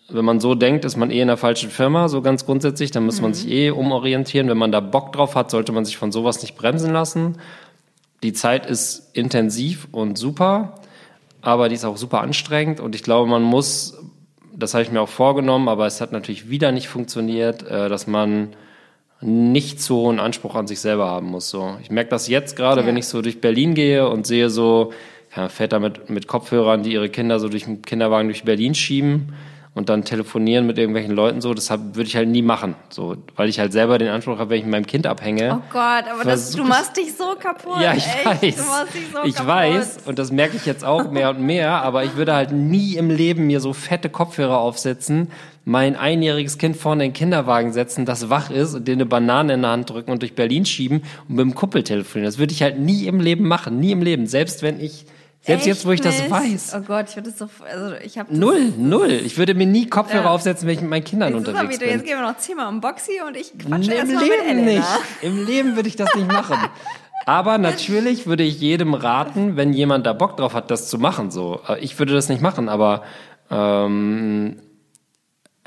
wenn 0.09 0.25
man 0.25 0.39
so 0.39 0.55
denkt, 0.55 0.83
ist 0.83 0.97
man 0.97 1.11
eh 1.11 1.21
in 1.21 1.27
der 1.27 1.37
falschen 1.37 1.69
Firma, 1.69 2.09
so 2.09 2.23
ganz 2.23 2.47
grundsätzlich, 2.47 2.89
dann 2.89 3.05
muss 3.05 3.21
man 3.21 3.35
sich 3.35 3.47
eh 3.51 3.69
umorientieren. 3.69 4.49
Wenn 4.49 4.57
man 4.57 4.71
da 4.71 4.79
Bock 4.79 5.13
drauf 5.13 5.35
hat, 5.35 5.51
sollte 5.51 5.73
man 5.73 5.85
sich 5.85 5.97
von 5.97 6.11
sowas 6.11 6.41
nicht 6.41 6.55
bremsen 6.55 6.91
lassen. 6.91 7.37
Die 8.23 8.33
Zeit 8.33 8.65
ist 8.65 9.11
intensiv 9.13 9.87
und 9.91 10.17
super, 10.17 10.81
aber 11.41 11.69
die 11.69 11.75
ist 11.75 11.85
auch 11.85 11.97
super 11.97 12.21
anstrengend 12.21 12.79
und 12.79 12.95
ich 12.95 13.03
glaube, 13.03 13.29
man 13.29 13.43
muss, 13.43 14.02
das 14.55 14.73
habe 14.73 14.83
ich 14.83 14.91
mir 14.91 15.01
auch 15.01 15.09
vorgenommen, 15.09 15.67
aber 15.67 15.85
es 15.87 16.01
hat 16.01 16.11
natürlich 16.11 16.49
wieder 16.49 16.71
nicht 16.71 16.87
funktioniert, 16.87 17.63
äh, 17.69 17.89
dass 17.89 18.07
man 18.07 18.49
nicht 19.21 19.81
so 19.81 19.97
hohen 20.01 20.19
Anspruch 20.19 20.55
an 20.55 20.67
sich 20.67 20.79
selber 20.79 21.05
haben 21.07 21.27
muss. 21.27 21.49
So, 21.49 21.77
ich 21.81 21.89
merke 21.89 22.09
das 22.09 22.27
jetzt 22.27 22.55
gerade, 22.55 22.81
Ja. 22.81 22.87
wenn 22.87 22.97
ich 22.97 23.07
so 23.07 23.21
durch 23.21 23.39
Berlin 23.41 23.73
gehe 23.73 24.07
und 24.07 24.27
sehe 24.27 24.49
so 24.49 24.91
ja, 25.35 25.49
Väter 25.49 25.79
mit, 25.79 26.09
mit 26.09 26.27
Kopfhörern, 26.27 26.83
die 26.83 26.91
ihre 26.93 27.09
Kinder 27.09 27.39
so 27.39 27.47
durch 27.49 27.63
den 27.63 27.81
Kinderwagen 27.81 28.27
durch 28.27 28.43
Berlin 28.43 28.75
schieben 28.75 29.33
und 29.75 29.89
dann 29.89 30.03
telefonieren 30.03 30.67
mit 30.67 30.77
irgendwelchen 30.77 31.15
Leuten 31.15 31.41
so, 31.41 31.53
das 31.53 31.69
würde 31.71 32.03
ich 32.03 32.15
halt 32.15 32.29
nie 32.29 32.43
machen. 32.43 32.75
So, 32.89 33.17
weil 33.35 33.49
ich 33.49 33.59
halt 33.59 33.73
selber 33.73 33.97
den 33.97 34.09
Anspruch 34.09 34.37
habe, 34.37 34.51
wenn 34.51 34.57
ich 34.59 34.63
mit 34.65 34.71
meinem 34.71 34.85
Kind 34.85 35.07
abhänge. 35.07 35.59
Oh 35.59 35.63
Gott, 35.71 36.05
aber 36.11 36.23
das, 36.23 36.51
du 36.51 36.63
machst 36.63 36.95
dich 36.95 37.15
so 37.15 37.35
kaputt. 37.39 37.81
Ja, 37.81 37.93
ich 37.93 38.05
echt. 38.05 38.25
weiß. 38.25 38.55
Du 38.55 38.63
machst 38.63 38.93
dich 38.93 39.03
so 39.11 39.23
ich 39.23 39.35
kaputt. 39.35 39.47
weiß 39.47 39.97
und 40.05 40.19
das 40.19 40.31
merke 40.31 40.57
ich 40.57 40.65
jetzt 40.65 40.85
auch 40.85 41.09
mehr 41.09 41.31
und 41.31 41.41
mehr, 41.41 41.81
aber 41.81 42.03
ich 42.03 42.15
würde 42.15 42.35
halt 42.35 42.51
nie 42.51 42.95
im 42.95 43.09
Leben 43.09 43.47
mir 43.47 43.59
so 43.59 43.73
fette 43.73 44.09
Kopfhörer 44.09 44.59
aufsetzen, 44.59 45.31
mein 45.65 45.95
einjähriges 45.95 46.57
Kind 46.57 46.75
vorne 46.75 47.05
in 47.05 47.11
den 47.11 47.15
Kinderwagen 47.15 47.71
setzen, 47.71 48.05
das 48.05 48.29
wach 48.29 48.51
ist 48.51 48.75
und 48.75 48.87
dir 48.87 48.93
eine 48.93 49.05
Banane 49.05 49.53
in 49.53 49.61
der 49.61 49.71
Hand 49.71 49.89
drücken 49.89 50.11
und 50.11 50.21
durch 50.21 50.35
Berlin 50.35 50.65
schieben 50.65 51.03
und 51.27 51.35
mit 51.35 51.45
dem 51.45 51.55
Kumpel 51.55 51.83
telefonieren. 51.83 52.27
Das 52.27 52.37
würde 52.37 52.53
ich 52.53 52.61
halt 52.61 52.79
nie 52.79 53.07
im 53.07 53.19
Leben 53.19 53.47
machen, 53.47 53.79
nie 53.79 53.91
im 53.91 54.01
Leben, 54.01 54.27
selbst 54.27 54.61
wenn 54.61 54.79
ich 54.79 55.05
selbst 55.45 55.65
jetzt, 55.67 55.85
wo 55.85 55.91
ich 55.91 55.99
das 56.01 56.19
Echt 56.19 56.31
weiß. 56.31 56.73
Oh 56.77 56.81
Gott, 56.81 57.09
ich 57.09 57.15
würde 57.17 57.29
das 57.31 57.39
so, 57.39 57.49
also 57.69 57.95
ich 58.03 58.17
habe 58.17 58.35
Null, 58.35 58.71
null. 58.77 59.11
Ich 59.11 59.37
würde 59.37 59.53
mir 59.53 59.65
nie 59.67 59.87
Kopfhörer 59.87 60.23
Ja. 60.25 60.29
aufsetzen, 60.31 60.67
wenn 60.67 60.75
ich 60.75 60.81
mit 60.81 60.89
meinen 60.89 61.03
Kindern 61.03 61.33
er 61.33 61.37
unterwegs 61.37 61.75
wieder, 61.75 61.85
jetzt 61.85 61.97
bin. 61.99 62.05
gehen 62.07 62.17
wir 62.19 62.27
noch 62.27 62.37
zehnmal 62.37 62.67
um 62.69 62.79
Boxy 62.79 63.19
und 63.27 63.35
ich 63.35 63.53
Nee, 63.53 63.63
quatsche 63.65 63.91
Im 63.91 63.97
erstmal 63.97 64.23
mit 64.25 64.45
Leben 64.47 64.65
nicht. 64.65 64.87
Im 65.21 65.45
Leben 65.45 65.75
würde 65.75 65.89
ich 65.89 65.95
das 65.97 66.15
nicht 66.15 66.27
machen. 66.31 66.57
Aber 67.25 67.57
natürlich 67.57 68.25
würde 68.25 68.43
ich 68.43 68.59
jedem 68.59 68.93
raten, 68.93 69.55
wenn 69.57 69.73
jemand 69.73 70.05
da 70.05 70.13
Bock 70.13 70.35
drauf 70.37 70.53
hat, 70.53 70.71
das 70.71 70.87
zu 70.89 70.97
machen. 70.97 71.29
So, 71.31 71.59
Äh, 71.67 71.79
ich 71.79 71.97
würde 71.99 72.13
das 72.13 72.29
nicht 72.29 72.41
machen, 72.41 72.69
aber 72.69 73.03
ähm, 73.51 74.57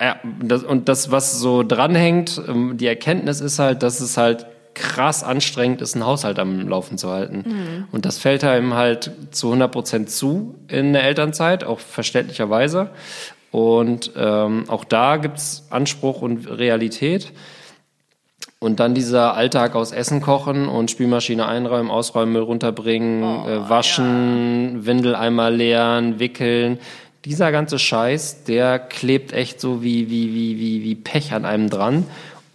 ja, 0.01 0.17
das, 0.43 0.63
und 0.65 0.89
das, 0.89 1.11
was 1.11 1.39
so 1.39 1.63
dranhängt, 1.63 2.41
ähm, 2.49 2.77
die 2.77 2.87
Erkenntnis 2.87 3.41
ist 3.41 3.59
halt, 3.59 3.83
dass 3.83 4.01
es 4.01 4.17
halt 4.17 4.47
krass 4.77 5.25
anstrengend 5.25 5.81
ist, 5.83 5.95
einen 5.95 6.07
Haushalt 6.07 6.39
am 6.39 6.69
Laufen 6.69 6.99
zu 6.99 7.11
halten. 7.11 7.87
Und 7.91 8.05
das 8.05 8.19
fällt 8.19 8.45
einem 8.45 8.75
halt 8.75 9.11
zu 9.33 9.49
100 9.49 9.73
Prozent 9.73 10.11
zu 10.11 10.55
in 10.69 10.93
der 10.93 11.03
Elternzeit, 11.03 11.65
auch 11.65 11.81
verständlicherweise. 11.81 12.91
Und 13.51 14.13
ähm, 14.17 14.65
auch 14.69 14.85
da 14.85 15.17
gibt's 15.17 15.67
Anspruch 15.71 16.21
und 16.21 16.47
Realität. 16.47 17.33
Und 18.59 18.81
dann 18.81 18.95
dieser 18.95 19.35
Alltag 19.35 19.75
aus 19.75 19.93
Essen 19.93 20.21
kochen 20.21 20.69
und 20.69 20.91
Spülmaschine 20.91 21.47
einräumen, 21.47 21.91
ausräumen, 21.91 22.33
Müll 22.33 22.43
runterbringen, 22.43 23.23
äh, 23.23 23.69
waschen, 23.69 24.85
Windeleimer 24.85 25.51
leeren, 25.51 26.19
wickeln. 26.19 26.79
Dieser 27.25 27.51
ganze 27.51 27.79
Scheiß, 27.79 28.45
der 28.45 28.79
klebt 28.79 29.33
echt 29.33 29.61
so 29.61 29.83
wie, 29.83 30.11
wie, 30.11 30.35
wie, 30.35 30.59
wie, 30.59 30.85
wie 30.85 30.95
Pech 30.95 31.33
an 31.33 31.45
einem 31.45 31.71
dran. 31.71 32.05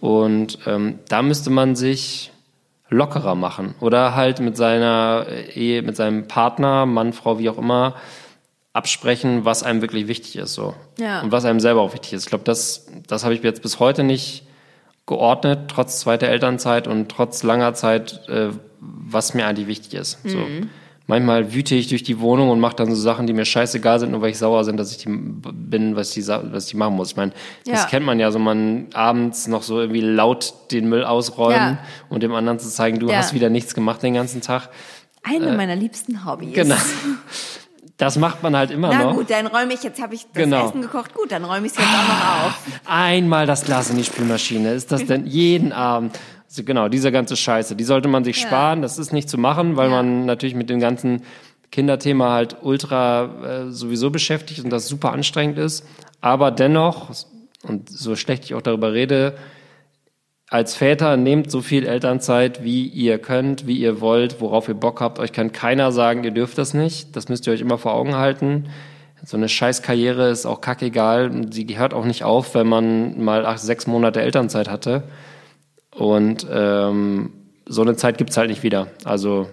Und 0.02 0.58
ähm, 0.66 0.98
da 1.08 1.22
müsste 1.22 1.48
man 1.50 1.76
sich 1.76 2.32
lockerer 2.88 3.36
machen. 3.36 3.76
Oder 3.78 4.16
halt 4.16 4.40
mit 4.40 4.56
seiner 4.56 5.28
Ehe, 5.54 5.82
mit 5.82 5.94
seinem 5.94 6.26
Partner, 6.26 6.86
Mann, 6.86 7.12
Frau, 7.12 7.38
wie 7.38 7.48
auch 7.48 7.56
immer, 7.56 7.94
absprechen, 8.72 9.44
was 9.44 9.62
einem 9.62 9.80
wirklich 9.80 10.08
wichtig 10.08 10.34
ist. 10.34 10.54
So. 10.54 10.74
Ja. 10.98 11.20
Und 11.20 11.30
was 11.30 11.44
einem 11.44 11.60
selber 11.60 11.82
auch 11.82 11.92
wichtig 11.92 12.14
ist. 12.14 12.24
Ich 12.24 12.30
glaube, 12.30 12.42
das, 12.42 12.88
das 13.06 13.22
habe 13.22 13.34
ich 13.34 13.44
jetzt 13.44 13.62
bis 13.62 13.78
heute 13.78 14.02
nicht 14.02 14.42
geordnet, 15.06 15.68
trotz 15.68 16.00
zweiter 16.00 16.26
Elternzeit 16.26 16.88
und 16.88 17.08
trotz 17.08 17.44
langer 17.44 17.74
Zeit, 17.74 18.28
äh, 18.28 18.48
was 18.80 19.34
mir 19.34 19.46
eigentlich 19.46 19.68
wichtig 19.68 19.94
ist. 19.94 20.18
So. 20.24 20.38
Manchmal 21.06 21.52
wüte 21.52 21.74
ich 21.74 21.88
durch 21.88 22.02
die 22.04 22.20
Wohnung 22.20 22.50
und 22.50 22.60
mache 22.60 22.76
dann 22.76 22.88
so 22.94 23.00
Sachen, 23.00 23.26
die 23.26 23.32
mir 23.32 23.44
scheißegal 23.44 23.98
sind, 23.98 24.12
nur 24.12 24.22
weil 24.22 24.30
ich 24.30 24.38
sauer 24.38 24.64
bin, 24.64 24.76
dass 24.76 24.92
ich 24.92 24.98
die 24.98 25.08
bin, 25.08 25.96
was 25.96 26.16
ich, 26.16 26.24
sa- 26.24 26.42
was 26.50 26.68
ich 26.68 26.74
machen 26.74 26.94
muss. 26.94 27.10
Ich 27.10 27.16
meine, 27.16 27.32
das 27.66 27.82
Ja. 27.82 27.88
kennt 27.88 28.06
man 28.06 28.20
ja 28.20 28.30
so, 28.30 28.38
man 28.38 28.86
abends 28.94 29.48
noch 29.48 29.62
so 29.62 29.80
irgendwie 29.80 30.00
laut 30.00 30.54
den 30.70 30.88
Müll 30.88 31.04
ausräumen 31.04 31.56
Ja. 31.56 31.78
und 32.08 32.22
dem 32.22 32.32
anderen 32.34 32.58
zu 32.60 32.68
zeigen, 32.68 32.98
du 33.00 33.08
Ja. 33.10 33.16
hast 33.18 33.34
wieder 33.34 33.50
nichts 33.50 33.74
gemacht 33.74 34.02
den 34.02 34.14
ganfen 34.14 34.40
Tag. 34.42 34.68
Eine 35.24 35.52
meiner 35.52 35.76
liebsten 35.76 36.24
Hobbys. 36.24 36.52
Genau. 36.54 36.76
Das 37.98 38.16
macht 38.18 38.42
man 38.42 38.56
halt 38.56 38.70
immer 38.72 38.88
Na 38.88 39.04
noch. 39.04 39.14
gut, 39.14 39.30
dann 39.30 39.46
räume 39.46 39.74
ich, 39.74 39.82
jetzt 39.84 40.02
habe 40.02 40.14
ich 40.14 40.22
das 40.22 40.32
Genau. 40.32 40.66
Essen 40.68 40.82
gekocht, 40.82 41.14
gut, 41.14 41.30
dann 41.30 41.44
räume 41.44 41.66
ich 41.66 41.72
es 41.72 41.78
jetzt 41.78 41.86
auch 41.88 42.08
noch 42.08 42.46
auf. 42.46 42.58
Einmal 42.86 43.46
das 43.46 43.64
Glas 43.64 43.90
in 43.90 43.96
die 43.96 44.04
Spülmaschine. 44.04 44.72
Ist 44.72 44.90
das 44.90 45.04
denn 45.04 45.26
jeden 45.26 45.72
Abend? 45.72 46.18
Genau, 46.54 46.88
diese 46.88 47.10
ganze 47.12 47.36
Scheiße, 47.36 47.76
die 47.76 47.84
sollte 47.84 48.08
man 48.08 48.24
sich 48.24 48.38
sparen. 48.40 48.82
Das 48.82 48.98
ist 48.98 49.12
nicht 49.12 49.28
zu 49.28 49.38
machen, 49.38 49.76
weil 49.76 49.88
Ja. 49.90 49.96
man 50.02 50.26
natürlich 50.26 50.54
mit 50.54 50.68
dem 50.70 50.80
ganzen 50.80 51.22
Kinderthema 51.70 52.32
halt 52.32 52.56
ultra 52.62 53.64
äh, 53.66 53.70
sowieso 53.70 54.10
beschäftigt 54.10 54.62
und 54.62 54.70
das 54.70 54.86
super 54.88 55.12
anstrengend 55.12 55.58
ist. 55.58 55.86
Aber 56.20 56.50
dennoch, 56.50 57.10
und 57.66 57.88
so 57.88 58.14
schlecht 58.16 58.44
ich 58.44 58.54
auch 58.54 58.60
darüber 58.62 58.92
rede, 58.92 59.34
als 60.50 60.76
Väter 60.76 61.16
nehmt 61.16 61.50
so 61.50 61.62
viel 61.62 61.86
Elternzeit, 61.86 62.62
wie 62.62 62.86
ihr 62.86 63.18
könnt, 63.18 63.66
wie 63.66 63.78
ihr 63.78 64.02
wollt, 64.02 64.42
worauf 64.42 64.68
ihr 64.68 64.74
Bock 64.74 65.00
habt. 65.00 65.18
Euch 65.18 65.32
kann 65.32 65.52
keiner 65.52 65.92
sagen, 65.92 66.24
ihr 66.24 66.30
dürft 66.30 66.58
das 66.58 66.74
nicht. 66.74 67.16
Das 67.16 67.30
müsst 67.30 67.46
ihr 67.46 67.54
euch 67.54 67.62
immer 67.62 67.78
vor 67.78 67.94
Augen 67.94 68.16
halten. 68.16 68.66
So 69.24 69.38
eine 69.38 69.48
Scheißkarriere 69.48 70.28
ist 70.28 70.44
auch 70.44 70.60
kackegal. 70.60 71.30
Sie 71.50 71.66
hört 71.78 71.94
auch 71.94 72.04
nicht 72.04 72.24
auf, 72.24 72.54
wenn 72.54 72.66
man 72.66 73.24
mal 73.24 73.46
acht, 73.46 73.60
sechs 73.60 73.86
Monate 73.86 74.20
Elternzeit 74.20 74.68
hatte. 74.68 75.04
Und 75.94 76.46
ähm, 76.50 77.30
so 77.66 77.82
eine 77.82 77.96
Zeit 77.96 78.18
gibt's 78.18 78.36
halt 78.36 78.48
nicht 78.50 78.62
wieder. 78.62 78.88
Also 79.04 79.48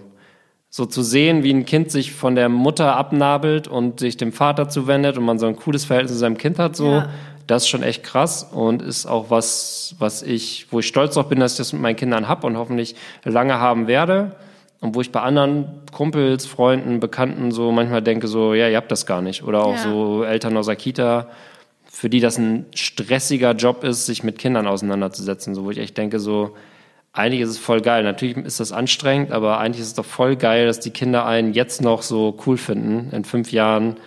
so 0.68 0.86
zu 0.86 1.02
sehen, 1.02 1.42
wie 1.42 1.52
ein 1.52 1.66
Kind 1.66 1.90
sich 1.90 2.12
von 2.12 2.34
der 2.34 2.48
Mutter 2.48 2.96
abnabelt 2.96 3.66
und 3.68 4.00
sich 4.00 4.16
dem 4.16 4.32
Vater 4.32 4.68
zuwendet 4.68 5.18
und 5.18 5.24
man 5.24 5.38
so 5.38 5.46
ein 5.46 5.56
cooles 5.56 5.84
Verhältnis 5.84 6.12
zu 6.12 6.18
seinem 6.18 6.38
Kind 6.38 6.58
hat, 6.58 6.76
so, 6.76 6.92
Ja. 6.92 7.08
das 7.46 7.64
ist 7.64 7.68
schon 7.68 7.82
echt 7.82 8.04
krass 8.04 8.44
und 8.52 8.80
ist 8.80 9.06
auch 9.06 9.30
was, 9.30 9.96
was 9.98 10.22
ich, 10.22 10.68
wo 10.70 10.78
ich 10.78 10.86
stolz 10.86 11.14
drauf 11.14 11.28
bin, 11.28 11.40
dass 11.40 11.52
ich 11.52 11.58
das 11.58 11.72
mit 11.72 11.82
meinen 11.82 11.96
Kindern 11.96 12.28
hab 12.28 12.44
und 12.44 12.56
hoffentlich 12.56 12.94
lange 13.24 13.58
haben 13.58 13.86
werde. 13.88 14.36
Und 14.82 14.94
wo 14.94 15.02
ich 15.02 15.12
bei 15.12 15.20
anderen 15.20 15.66
Kumpels, 15.92 16.46
Freunden, 16.46 17.00
Bekannten 17.00 17.50
so 17.50 17.70
manchmal 17.70 18.00
denke, 18.00 18.28
so, 18.28 18.54
ja, 18.54 18.66
ihr 18.68 18.76
habt 18.78 18.90
das 18.90 19.04
gar 19.04 19.20
nicht. 19.20 19.42
Oder 19.42 19.62
auch 19.66 19.74
Ja. 19.74 19.82
so 19.82 20.24
Eltern 20.24 20.56
aus 20.56 20.66
der 20.66 20.76
Kita, 20.76 21.26
für 22.00 22.08
die 22.08 22.20
das 22.20 22.38
ein 22.38 22.64
stressiger 22.74 23.52
Job 23.52 23.84
ist, 23.84 24.06
sich 24.06 24.24
mit 24.24 24.38
Kindern 24.38 24.66
auseinanderzusetzen. 24.66 25.54
So, 25.54 25.64
wo 25.64 25.70
ich 25.70 25.76
echt 25.76 25.98
denke, 25.98 26.18
so, 26.18 26.56
eigentlich 27.12 27.42
ist 27.42 27.50
es 27.50 27.58
voll 27.58 27.82
geil. 27.82 28.04
Natürlich 28.04 28.38
ist 28.38 28.58
das 28.58 28.72
anstrengend, 28.72 29.32
aber 29.32 29.58
eigentlich 29.58 29.82
ist 29.82 29.88
es 29.88 29.94
doch 29.94 30.06
voll 30.06 30.36
geil, 30.36 30.66
dass 30.66 30.80
die 30.80 30.92
Kinder 30.92 31.26
einen 31.26 31.52
jetzt 31.52 31.82
noch 31.82 32.00
so 32.00 32.38
cool 32.46 32.56
finden. 32.56 33.14
In 33.14 33.26
fünf 33.26 33.52
Jahren 33.52 33.98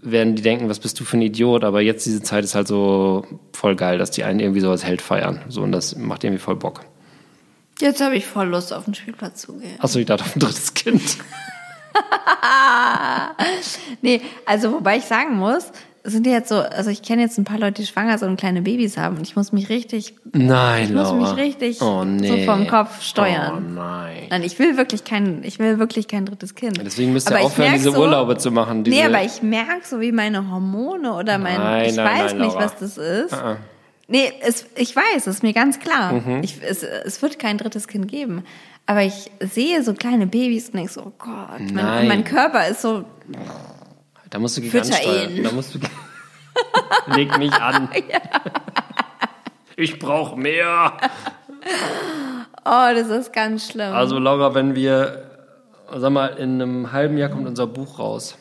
werden 0.00 0.36
die 0.36 0.42
denken, 0.42 0.68
was 0.68 0.78
bist 0.78 1.00
du 1.00 1.04
für 1.04 1.16
ein 1.16 1.22
Idiot, 1.22 1.64
aber 1.64 1.80
jetzt 1.80 2.06
diese 2.06 2.22
Zeit 2.22 2.44
ist 2.44 2.54
halt 2.54 2.68
so 2.68 3.26
voll 3.52 3.74
geil, 3.74 3.98
dass 3.98 4.12
die 4.12 4.22
einen 4.22 4.38
irgendwie 4.38 4.60
so 4.60 4.70
als 4.70 4.84
Held 4.84 5.02
feiern. 5.02 5.40
So, 5.48 5.62
und 5.62 5.72
das 5.72 5.96
macht 5.96 6.22
irgendwie 6.22 6.40
voll 6.40 6.54
Bock. 6.54 6.82
Jetzt 7.80 8.00
habe 8.00 8.14
ich 8.14 8.26
voll 8.26 8.46
Lust, 8.46 8.72
auf 8.72 8.84
den 8.84 8.94
Spielplatz 8.94 9.40
zu 9.40 9.58
gehen. 9.58 9.74
Achso, 9.80 9.98
ich 9.98 10.06
dachte 10.06 10.22
auf 10.22 10.36
ein 10.36 10.38
drittes 10.38 10.72
Kind. 10.74 11.02
Nee, 14.02 14.22
also 14.46 14.72
wobei 14.72 14.96
ich 14.96 15.04
sagen 15.04 15.36
muss, 15.36 15.72
sind 16.02 16.26
ja 16.26 16.32
jetzt 16.32 16.48
so, 16.48 16.56
also 16.60 16.88
ich 16.90 17.02
kenne 17.02 17.22
jetzt 17.22 17.38
ein 17.38 17.44
paar 17.44 17.58
Leute, 17.58 17.82
die 17.82 17.86
schwanger 17.86 18.16
sind 18.18 18.28
und 18.30 18.36
kleine 18.40 18.62
Babys 18.62 18.96
haben 18.96 19.16
und 19.18 19.22
ich 19.22 19.36
muss 19.36 19.52
mich 19.52 19.68
richtig, 19.68 20.14
Nein, 20.32 20.84
ich 20.84 20.90
muss 20.90 21.08
Laura. 21.10 21.34
mich 21.34 21.36
richtig 21.36 21.82
oh, 21.82 22.04
nee. 22.04 22.28
so 22.28 22.50
vom 22.50 22.66
Kopf 22.66 22.96
Oh 22.98 23.02
steuern. 23.02 23.74
nein. 23.74 24.22
Nein, 24.30 24.42
ich 24.42 24.58
will 24.58 24.76
wirklich 24.76 25.04
kein, 25.04 25.42
ich 25.44 25.58
will 25.58 25.78
wirklich 25.78 26.08
kein 26.08 26.24
drittes 26.26 26.54
Kind. 26.54 26.80
Deswegen 26.82 27.12
müsst 27.12 27.28
ihr 27.30 27.36
Aber 27.36 27.44
aufhören, 27.46 27.72
diese 27.74 27.92
so, 27.92 28.00
Urlaube 28.00 28.38
zu 28.38 28.50
machen. 28.50 28.84
Diese, 28.84 28.96
Nee, 28.96 29.04
aber 29.04 29.22
ich 29.24 29.42
merke 29.42 29.86
so, 29.86 30.00
wie 30.00 30.12
meine 30.12 30.50
Hormone 30.50 31.12
oder 31.14 31.36
mein, 31.38 31.58
Nein, 31.58 31.90
ich 31.90 31.96
nein, 31.96 32.06
weiß 32.06 32.32
nein, 32.32 32.42
nicht, 32.42 32.54
Laura. 32.54 32.64
was 32.64 32.76
das 32.78 32.96
ist. 32.98 33.32
Ah, 33.34 33.52
ah. 33.52 33.56
Nee, 34.08 34.32
es, 34.42 34.66
ich 34.76 34.96
weiß, 34.96 35.26
ist 35.28 35.42
mir 35.42 35.52
ganz 35.52 35.78
klar. 35.78 36.14
Mhm. 36.14 36.42
Ich, 36.42 36.58
es, 36.62 36.82
es 36.82 37.22
wird 37.22 37.38
kein 37.38 37.58
drittes 37.58 37.86
Kind 37.86 38.08
geben. 38.08 38.42
Aber 38.86 39.02
ich 39.02 39.30
sehe 39.38 39.84
so 39.84 39.94
kleine 39.94 40.26
Babys 40.26 40.66
und 40.70 40.76
denke 40.76 40.92
so, 40.92 41.02
oh 41.02 41.12
Gott, 41.16 41.60
mein, 41.72 42.08
mein 42.08 42.24
Körper 42.24 42.66
ist 42.66 42.82
so, 42.82 43.04
Da 44.30 44.38
musst 44.38 44.56
du 44.56 44.60
gegen 44.60 44.78
ansteuern. 44.78 45.42
Da 45.42 45.52
musst 45.52 45.74
du 45.74 45.78
Leg 47.14 47.36
mich 47.38 47.52
an. 47.52 47.88
Ich 49.76 49.98
brauche 49.98 50.38
mehr. 50.38 50.92
oh, 52.66 52.94
das 52.94 53.08
ist 53.08 53.32
ganz 53.32 53.70
schlimm. 53.70 53.94
Also 53.94 54.18
Laura, 54.18 54.54
wenn 54.54 54.74
wir, 54.74 55.22
sag 55.96 56.10
mal, 56.10 56.26
in 56.36 56.60
einem 56.60 56.92
halben 56.92 57.16
Jahr 57.16 57.30
kommt 57.30 57.46
unser 57.48 57.66
Buch 57.66 57.98
raus. 57.98 58.36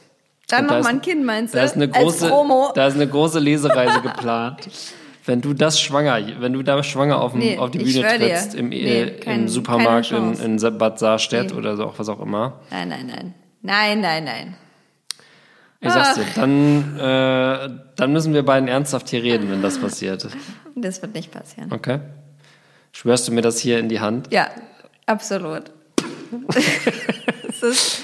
Dann 0.49 0.67
da 0.67 0.75
noch 0.77 0.83
mal 0.83 0.89
ein 0.89 1.01
Kind, 1.01 1.23
meinst 1.23 1.53
du? 1.53 1.57
Da 1.59 1.63
ist 1.63 1.75
eine 1.75 1.87
große, 1.87 2.29
da 2.75 2.87
ist 2.87 2.95
eine 2.95 3.07
große 3.07 3.39
Lesereise 3.39 4.01
geplant. 4.01 4.67
Wenn 5.25 5.39
du 5.41 5.53
das 5.53 5.79
schwanger, 5.79 6.19
wenn 6.39 6.53
du 6.53 6.63
da 6.63 6.81
schwanger 6.81 7.21
auf, 7.21 7.33
dem, 7.33 7.39
Nee, 7.41 7.57
auf 7.59 7.69
die 7.69 7.77
Bühne 7.77 8.01
trittst, 8.01 8.55
im, 8.55 8.69
Nee, 8.69 9.01
äh, 9.03 9.11
kein- 9.19 9.41
im 9.41 9.47
Supermarkt 9.47 10.11
in, 10.11 10.33
in 10.33 10.77
Bad 10.79 10.97
Saarstedt 10.97 11.51
Nee. 11.51 11.57
oder 11.57 11.77
so, 11.77 11.93
was 11.95 12.09
auch 12.09 12.19
immer. 12.19 12.61
Nein, 12.71 12.89
nein, 12.89 13.05
nein. 13.05 13.33
Nein, 13.61 14.01
nein, 14.01 14.23
nein. 14.23 14.57
Ich 15.81 15.91
sag's 15.91 16.15
dir, 16.15 16.25
dann, 16.35 16.99
äh, 16.99 17.69
dann 17.95 18.11
müssen 18.11 18.33
wir 18.33 18.43
beiden 18.43 18.67
ernsthaft 18.67 19.09
hier 19.09 19.23
reden, 19.23 19.49
wenn 19.49 19.61
das 19.61 19.77
passiert. 19.77 20.27
Das 20.75 21.01
wird 21.01 21.13
nicht 21.13 21.29
passieren. 21.31 21.73
Okay? 21.73 21.99
Schwörst 22.93 23.27
du 23.27 23.33
mir 23.33 23.41
das 23.41 23.59
hier 23.59 23.79
in 23.79 23.89
die 23.89 23.99
Hand? 23.99 24.31
Ja, 24.31 24.47
absolut. 25.07 25.63
es 27.61 28.01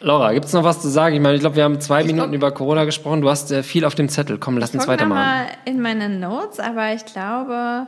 Laura, 0.00 0.32
gibt's 0.32 0.52
noch 0.52 0.64
was 0.64 0.80
zu 0.80 0.88
sagen? 0.88 1.14
Ich 1.14 1.20
meine, 1.20 1.34
ich 1.34 1.40
glaube, 1.40 1.56
wir 1.56 1.64
haben 1.64 1.80
zwei 1.80 2.00
Ich 2.00 2.06
Minuten 2.06 2.32
über 2.32 2.52
Corona 2.52 2.84
gesprochen. 2.84 3.20
Du 3.20 3.28
hast 3.28 3.50
äh, 3.50 3.62
viel 3.62 3.84
auf 3.84 3.94
dem 3.94 4.08
Zettel. 4.08 4.38
Komm, 4.38 4.56
lass 4.56 4.74
uns 4.74 4.86
weitermachen. 4.86 5.20
mal 5.20 5.46
in 5.64 5.80
meine 5.80 6.08
Notes, 6.08 6.60
aber 6.60 6.92
ich 6.94 7.04
glaube. 7.04 7.86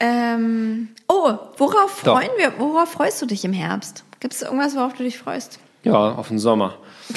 Ähm, 0.00 0.88
oh, 1.08 1.32
worauf 1.56 2.02
Doch. 2.02 2.18
freuen 2.18 2.30
wir? 2.36 2.52
Worauf 2.58 2.90
freust 2.90 3.22
du 3.22 3.26
dich 3.26 3.44
im 3.44 3.52
Herbst? 3.52 4.04
Gibt 4.20 4.34
es 4.34 4.42
irgendwas, 4.42 4.76
worauf 4.76 4.92
du 4.94 5.02
dich 5.02 5.18
freust? 5.18 5.58
Ja, 5.84 6.12
auf 6.12 6.28
den 6.28 6.38
Sommer. 6.38 6.74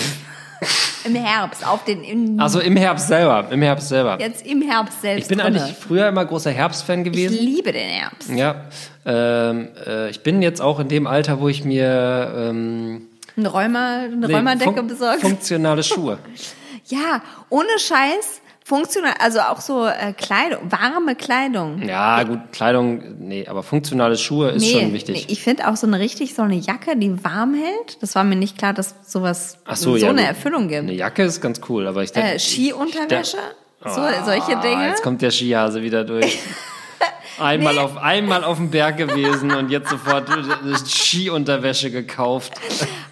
Im 1.06 1.16
Herbst, 1.16 1.66
auf 1.66 1.84
den, 1.86 2.04
in, 2.04 2.40
Also 2.40 2.60
im 2.60 2.76
Herbst 2.76 3.08
selber, 3.08 3.48
im 3.52 3.62
Herbst 3.62 3.88
selber. 3.90 4.18
jetzt 4.20 4.46
im 4.46 4.62
Herbst 4.62 5.02
selbst 5.02 5.24
Ich 5.24 5.28
bin 5.30 5.40
drinne. 5.40 5.62
eigentlich 5.62 5.76
früher 5.78 6.08
immer 6.10 6.26
großer 6.26 6.52
Herbstfan 6.52 7.00
Ich 7.06 7.12
gewesen. 7.12 7.38
liebe 7.38 7.72
den 7.72 7.88
Herbst. 7.90 8.30
Ja, 8.30 8.66
ähm, 9.06 9.70
äh, 9.88 10.10
ich 10.10 10.22
bin 10.24 10.42
jetzt 10.42 10.62
auch 10.62 10.80
in 10.80 10.88
dem 10.90 11.08
Alter, 11.08 11.40
wo 11.40 11.48
ich 11.50 11.64
mir 11.64 12.34
ähm, 12.36 13.08
Eine, 13.38 13.48
Rheuma, 13.50 13.96
eine 14.04 14.16
nee, 14.28 14.34
Rheumadecke 14.34 14.74
fun- 14.74 14.88
besorgt. 14.88 15.22
funktionale 15.22 15.84
Schuhe. 15.84 16.18
Ja, 16.86 17.22
ohne 17.50 17.68
Scheiß, 17.78 18.42
funktional, 18.70 19.16
also 19.20 19.40
auch 19.40 19.62
so 19.62 19.88
äh, 19.88 20.14
Kleidung, 20.14 20.72
warme 20.72 21.16
Kleidung. 21.16 21.82
Ja, 21.82 22.22
gut, 22.24 22.40
Kleidung, 22.52 23.02
nee, 23.20 23.48
aber 23.48 23.64
funktionale 23.64 24.16
Schuhe 24.16 24.52
ist 24.52 24.70
schon 24.70 24.94
wichtig. 24.94 25.26
Nee, 25.28 25.34
ich 25.34 25.42
finde 25.42 25.68
auch 25.68 25.76
so 25.76 25.88
eine 25.88 26.00
richtig 26.00 26.36
so 26.36 26.44
eine 26.44 26.56
Jacke, 26.56 26.96
die 26.96 27.24
warm 27.24 27.56
hält. 27.56 27.98
Das 28.02 28.14
war 28.14 28.24
mir 28.24 28.36
nicht 28.36 28.60
klar, 28.60 28.74
dass 28.74 28.94
sowas 29.06 29.58
so, 29.74 29.98
so, 29.98 29.98
ja, 29.98 30.12
eine. 30.12 30.26
Erfüllung 30.26 30.68
gibt. 30.68 30.82
Eine 30.84 30.94
Jacke 30.94 31.24
ist 31.24 31.42
ganz 31.42 31.60
cool, 31.68 31.88
aber 31.88 32.04
ich 32.04 32.12
denke. 32.12 32.36
Äh, 32.36 32.40
Skiunterwäsche, 32.40 33.38
so, 33.84 34.02
Ah, 34.02 34.24
solche 34.24 34.60
Dinge. 34.60 34.88
Jetzt 34.88 35.02
kommt 35.02 35.22
der 35.24 35.32
Skihase 35.32 35.82
wieder 35.82 36.04
durch. 36.04 36.38
Einmal, 37.40 37.80
auf, 37.80 37.98
einmal 37.98 38.44
auf 38.44 38.58
dem 38.58 38.70
Berg 38.70 38.98
gewesen 38.98 39.52
und 39.52 39.70
jetzt 39.70 39.90
sofort 39.90 40.30
äh, 40.30 40.76
Skiunterwäsche 40.86 41.92
gekauft. 41.92 42.54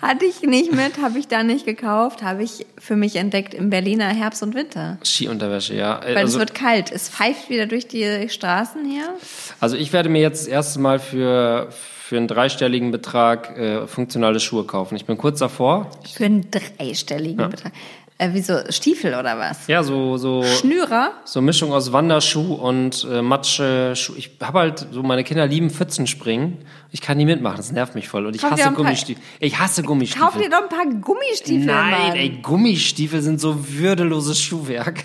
Hatte 0.02 0.26
ich 0.26 0.42
nicht 0.42 0.72
mit, 0.74 1.02
habe 1.02 1.18
ich 1.20 1.28
da 1.28 1.44
nicht 1.44 1.66
gekauft, 1.66 2.22
habe 2.24 2.44
ich 2.44 2.66
für 2.78 2.96
mich 2.96 3.16
entdeckt 3.16 3.54
im 3.54 3.70
Berliner 3.70 4.08
Herbst 4.08 4.44
und 4.44 4.56
Winter. 4.56 4.98
Skiunterwäsche, 5.04 5.76
ja. 5.76 6.00
Äh, 6.00 6.10
Weil 6.16 6.18
Also, 6.18 6.38
es 6.38 6.40
wird 6.40 6.56
kalt, 6.56 6.92
es 6.92 7.10
pfeift 7.10 7.50
wieder 7.50 7.66
durch 7.66 7.88
die 7.88 8.28
Straßen 8.30 8.86
hier. 8.86 9.14
also 9.60 9.76
ich 9.76 9.94
werde 9.94 10.10
mir 10.10 10.22
jetzt 10.22 10.42
das 10.44 10.48
erste 10.48 10.80
Mal 10.80 11.00
für, 11.00 11.70
für 11.72 12.18
einen 12.18 12.28
dreistelligen 12.28 12.92
Betrag 12.92 13.58
äh, 13.58 13.88
funktionale 13.88 14.40
Schuhe 14.40 14.64
kaufen. 14.66 14.96
Ich 14.96 15.06
bin 15.06 15.18
kurz 15.18 15.40
davor. 15.40 15.90
Für 16.14 16.26
einen 16.26 16.50
dreistelligen 16.52 17.50
Betrag. 17.50 17.72
Äh, 18.20 18.34
wie 18.34 18.42
so 18.42 18.58
Stiefel 18.70 19.14
oder 19.14 19.38
was? 19.38 19.68
Ja, 19.68 19.84
so, 19.84 20.18
so, 20.18 20.44
Schnürer? 20.44 21.12
so 21.24 21.40
Mischung 21.40 21.72
aus 21.72 21.94
Wanderschuh 21.94 22.56
und 22.56 23.06
äh, 23.12 23.22
Matsche. 23.22 23.96
Schuh. 23.96 24.14
Ich 24.18 24.32
habe 24.42 24.58
halt 24.60 24.88
so, 24.92 25.04
meine 25.04 25.24
Kinder 25.24 25.46
lieben 25.46 25.70
Pfützenspringen. 25.70 26.58
Ich 26.92 27.02
kann 27.02 27.18
nie 27.18 27.26
mitmachen, 27.26 27.58
das 27.58 27.72
nervt 27.72 27.94
mich 27.94 28.08
voll. 28.10 28.26
Und 28.26 28.36
ich 28.36 28.42
Kauf 28.42 28.52
hasse 28.54 28.72
Gummistiefel. 28.72 29.22
Ich 29.40 29.60
hasse 29.60 29.82
Kauf 29.82 29.88
Gummistiefel. 29.90 30.42
dir 30.42 30.50
doch 30.50 30.64
ein 30.64 30.70
paar 30.70 30.86
Gummistiefel, 31.02 31.66
Nein, 31.66 31.92
Mann. 31.92 32.16
ey, 32.16 32.30
Gummistiefel 32.42 33.22
sind 33.22 33.40
so 33.40 33.56
würdeloses 33.78 34.42
Schuhwerk. 34.42 35.04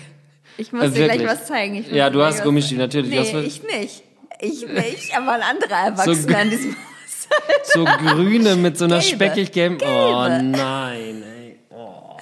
Ich 0.57 0.71
muss 0.71 0.83
Äh, 0.85 0.89
dir 0.89 1.03
gleich 1.09 1.25
was 1.27 1.45
zeigen. 1.45 1.85
Ja, 1.91 2.09
du 2.09 2.23
hast 2.23 2.41
Gummistiefel, 2.43 2.79
natürlich. 2.83 3.11
Nee, 3.11 3.39
ich 3.41 3.61
nicht. 3.63 4.03
Ich 4.39 4.67
nicht, 4.67 5.15
aber 5.15 5.33
ein 5.33 5.41
anderer 5.41 5.85
Erwachsener 5.85 6.15
So- 6.15 6.35
an 6.35 6.49
diesem 6.49 6.71
Haus. 6.71 7.27
So 7.73 7.85
grüne 7.85 8.55
mit 8.55 8.77
so 8.77 8.85
einer 8.85 9.01
speckig 9.01 9.51
gelben. 9.51 9.77
Oh 9.83 10.27
nein, 10.27 11.23
ey. 11.23 11.59
Oh, 11.69 12.17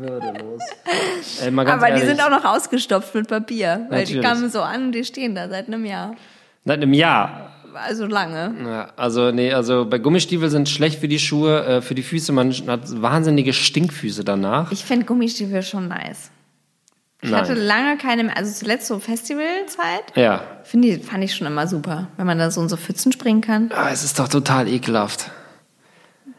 würdelos. 0.00 0.62
Ey, 1.42 1.50
mal 1.50 1.64
ganz 1.64 1.82
Aber 1.82 1.92
die 1.92 2.00
ehrlich, 2.00 2.16
sind 2.16 2.24
auch 2.24 2.30
noch 2.30 2.44
ausgestopft 2.44 3.14
mit 3.14 3.28
Papier. 3.28 3.86
Weil 3.90 4.04
die 4.04 4.14
Natürlich. 4.16 4.22
kamen 4.40 4.50
so 4.50 4.62
an 4.62 4.86
und 4.86 4.92
die 4.92 5.04
stehen 5.04 5.34
da 5.34 5.48
seit 5.48 5.68
einem 5.68 5.84
Jahr. 5.84 6.14
Seit 6.64 6.78
einem 6.82 6.92
Jahr. 6.92 7.52
Also 7.72 8.06
lange. 8.06 8.52
Ja, 8.64 8.88
also 8.96 9.30
nee, 9.30 9.52
also 9.52 9.84
bei 9.88 9.98
Gummistiefeln 9.98 10.50
sind 10.50 10.68
schlecht 10.68 10.98
für 10.98 11.06
die 11.06 11.20
Schuhe, 11.20 11.64
äh, 11.64 11.80
für 11.82 11.94
die 11.94 12.02
Füße. 12.02 12.32
Man 12.32 12.52
hat 12.52 12.80
wahnsinnige 13.00 13.52
Stinkfüße 13.52 14.24
danach. 14.24 14.72
Ich 14.72 14.84
finde 14.84 15.06
Gummistiefel 15.06 15.62
schon 15.62 15.86
nice. 15.86 16.30
Ich 17.22 17.30
Nein. 17.30 17.42
hatte 17.42 17.54
lange 17.54 17.98
keine 17.98 18.24
mehr, 18.24 18.36
also 18.36 18.50
zuletzt 18.50 18.86
so 18.86 18.98
Festivalzeit, 18.98 20.16
Ja, 20.16 20.40
finde 20.64 20.88
ich, 20.88 21.04
fand 21.04 21.22
ich 21.22 21.34
schon 21.34 21.46
immer 21.46 21.66
super, 21.66 22.08
wenn 22.16 22.26
man 22.26 22.38
da 22.38 22.50
so 22.50 22.62
in 22.62 22.70
so 22.70 22.78
Pfützen 22.78 23.12
springen 23.12 23.42
kann, 23.42 23.70
ah, 23.74 23.90
es 23.92 24.02
ist 24.04 24.18
doch 24.18 24.26
total 24.26 24.66
ekelhaft. 24.68 25.30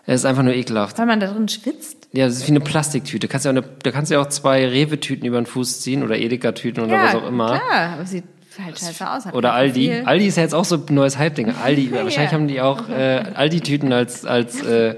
Es 0.08 0.22
ist 0.22 0.26
einfach 0.26 0.42
nur 0.42 0.56
ekelhaft. 0.56 0.98
weil 0.98 1.06
man 1.06 1.20
da 1.20 1.28
drin 1.28 1.48
schwitzt. 1.48 2.01
Ja, 2.14 2.26
das 2.26 2.36
ist 2.38 2.48
wie 2.48 2.52
eine 2.52 2.60
Plastiktüte. 2.60 3.28
Kannst 3.30 3.46
ja 3.46 3.52
eine, 3.52 3.62
da 3.84 3.92
kannst 3.92 4.12
du 4.12 4.16
ja 4.16 4.22
auch 4.22 4.28
zwei 4.28 4.68
Rewe-Tüten 4.68 5.26
über 5.26 5.40
den 5.40 5.46
Fuß 5.46 5.80
ziehen 5.82 6.04
oder 6.04 6.18
Edeka-Tüten 6.18 6.84
oder 6.84 7.02
was 7.02 7.16
auch 7.16 7.28
immer. 7.28 7.60
klar, 7.60 7.94
aber 7.94 8.06
sieht 8.06 8.26
halt 8.62 8.78
scheiße 8.78 9.10
aus. 9.10 9.34
Oder 9.34 9.54
Aldi. 9.54 9.88
viel. 9.88 10.04
Aldi 10.06 10.28
ist 10.28 10.36
ja 10.36 10.44
jetzt 10.44 10.54
auch 10.54 10.66
so 10.66 10.76
ein 10.76 10.84
neues 10.94 11.18
Hype-Ding. 11.18 11.54
Aldi, 11.64 11.92
wahrscheinlich 11.94 12.34
haben 12.34 12.48
die 12.50 12.60
auch 12.60 12.90
äh, 12.90 13.24
Aldi-Tüten 13.34 13.94
als, 13.94 14.26
als, 14.26 14.62
äh, 14.62 14.96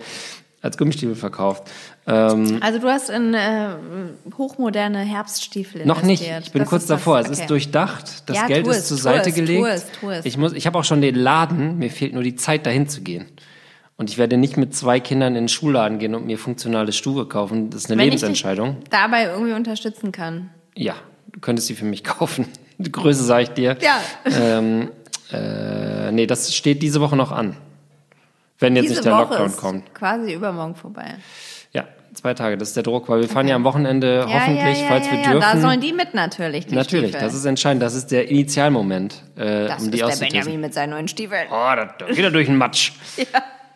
als 0.64 0.76
Gummistiefel 0.80 1.14
verkauft. 1.16 1.64
Ähm, 2.07 2.57
Also 2.61 2.80
du 2.80 2.88
hast 2.88 3.09
in 3.11 3.36
äh, 3.36 3.68
hochmoderne 4.38 4.99
Herbststiefel 4.99 5.86
noch 5.86 6.01
nicht. 6.01 6.24
Ich 6.41 6.51
bin 6.51 6.61
Das 6.61 6.70
kurz 6.70 6.82
ist 6.84 6.89
das- 6.89 6.99
davor. 6.99 7.20
Es 7.20 7.28
okay. 7.30 7.41
ist 7.41 7.49
durchdacht. 7.49 8.24
Das 8.30 8.38
Ja, 8.38 8.47
Geld 8.47 8.66
tu 8.66 8.72
ist 8.72 8.78
es, 8.78 8.88
zur 8.88 8.97
tu 8.97 9.03
Seite 9.03 9.30
es, 9.30 9.36
tu 9.36 9.41
gelegt. 9.41 9.66
es, 9.68 9.86
tu 9.99 10.09
es. 10.09 10.26
Ich 10.26 10.38
muss, 10.38 10.53
ich 10.53 10.66
habe 10.66 10.80
auch 10.80 10.84
schon 10.84 11.01
den 11.01 11.16
Laden. 11.16 11.78
Mir 11.78 11.91
fehlt 11.91 12.14
nur 12.14 12.24
die 12.24 12.36
Zeit, 12.36 12.66
dahin 12.66 12.88
zu 12.89 13.01
gehen. 13.01 13.26
Und 13.95 14.09
ich 14.09 14.17
werde 14.17 14.37
nicht 14.37 14.57
mit 14.57 14.75
zwei 14.75 14.99
Kindern 14.99 15.35
in 15.35 15.43
den 15.43 15.49
Schulladen 15.49 15.99
gehen 15.99 16.15
und 16.15 16.25
mir 16.25 16.37
funktionale 16.37 16.91
Schuhe 16.91 17.27
kaufen. 17.27 17.69
Das 17.69 17.81
ist 17.85 17.91
eine 17.91 17.99
Wenn 18.01 18.07
ich 18.07 18.13
dich 18.15 18.21
Lebensentscheidung. 18.21 18.77
dabei 18.89 19.25
irgendwie 19.25 19.53
unterstützen 19.53 20.11
kann. 20.11 20.49
Ja, 20.75 20.95
du 21.31 21.39
könntest 21.39 21.67
sie 21.67 21.75
für 21.75 21.85
mich 21.85 22.03
kaufen. 22.03 22.47
Die 22.79 22.91
Größe 22.91 23.23
sage 23.23 23.43
ich 23.43 23.49
dir. 23.49 23.77
Ja. 23.81 23.99
Ähm, 24.25 24.89
äh, 25.31 26.11
nee, 26.11 26.25
das 26.25 26.53
steht 26.55 26.81
diese 26.81 27.01
Woche 27.01 27.15
noch 27.15 27.31
an. 27.31 27.55
Wenn 28.59 28.75
jetzt 28.75 28.83
Diese 28.85 28.93
nicht 28.95 29.05
der 29.05 29.13
Woche 29.13 29.21
Lockdown 29.29 29.47
ist 29.47 29.57
kommt. 29.57 29.93
quasi 29.93 30.33
übermorgen 30.33 30.75
vorbei. 30.75 31.15
Ja, 31.73 31.85
zwei 32.13 32.33
Tage, 32.33 32.57
das 32.57 32.69
ist 32.69 32.75
der 32.75 32.83
Druck, 32.83 33.09
weil 33.09 33.21
wir 33.21 33.27
fahren 33.29 33.47
ja 33.47 33.55
am 33.55 33.63
Wochenende 33.63 34.25
hoffentlich, 34.27 34.77
ja, 34.77 34.83
ja, 34.83 34.87
falls 34.87 35.05
ja, 35.07 35.11
wir 35.11 35.19
ja. 35.19 35.31
dürfen. 35.33 35.41
Da 35.41 35.59
sollen 35.59 35.81
die 35.81 35.91
mit 35.93 36.13
natürlich. 36.13 36.67
Die 36.67 36.75
Natürlich, 36.75 37.09
Stiefel. 37.09 37.25
das 37.27 37.33
ist 37.35 37.45
entscheidend. 37.45 37.83
Das 37.83 37.93
ist 37.93 38.07
der 38.07 38.29
Initialmoment, 38.29 39.21
äh, 39.35 39.67
Das 39.67 39.83
um 39.83 39.91
die 39.91 39.99
ist 39.99 40.21
der. 40.21 40.27
Benjamin 40.27 40.61
mit 40.61 40.73
seinen 40.73 40.91
neuen 40.91 41.07
Stiefeln. 41.07 41.47
Oh, 41.49 41.75
da, 41.75 41.93
da 41.97 42.05
geht 42.07 42.19
er 42.23 42.31
durch 42.31 42.47
den 42.47 42.57
Matsch. 42.57 42.93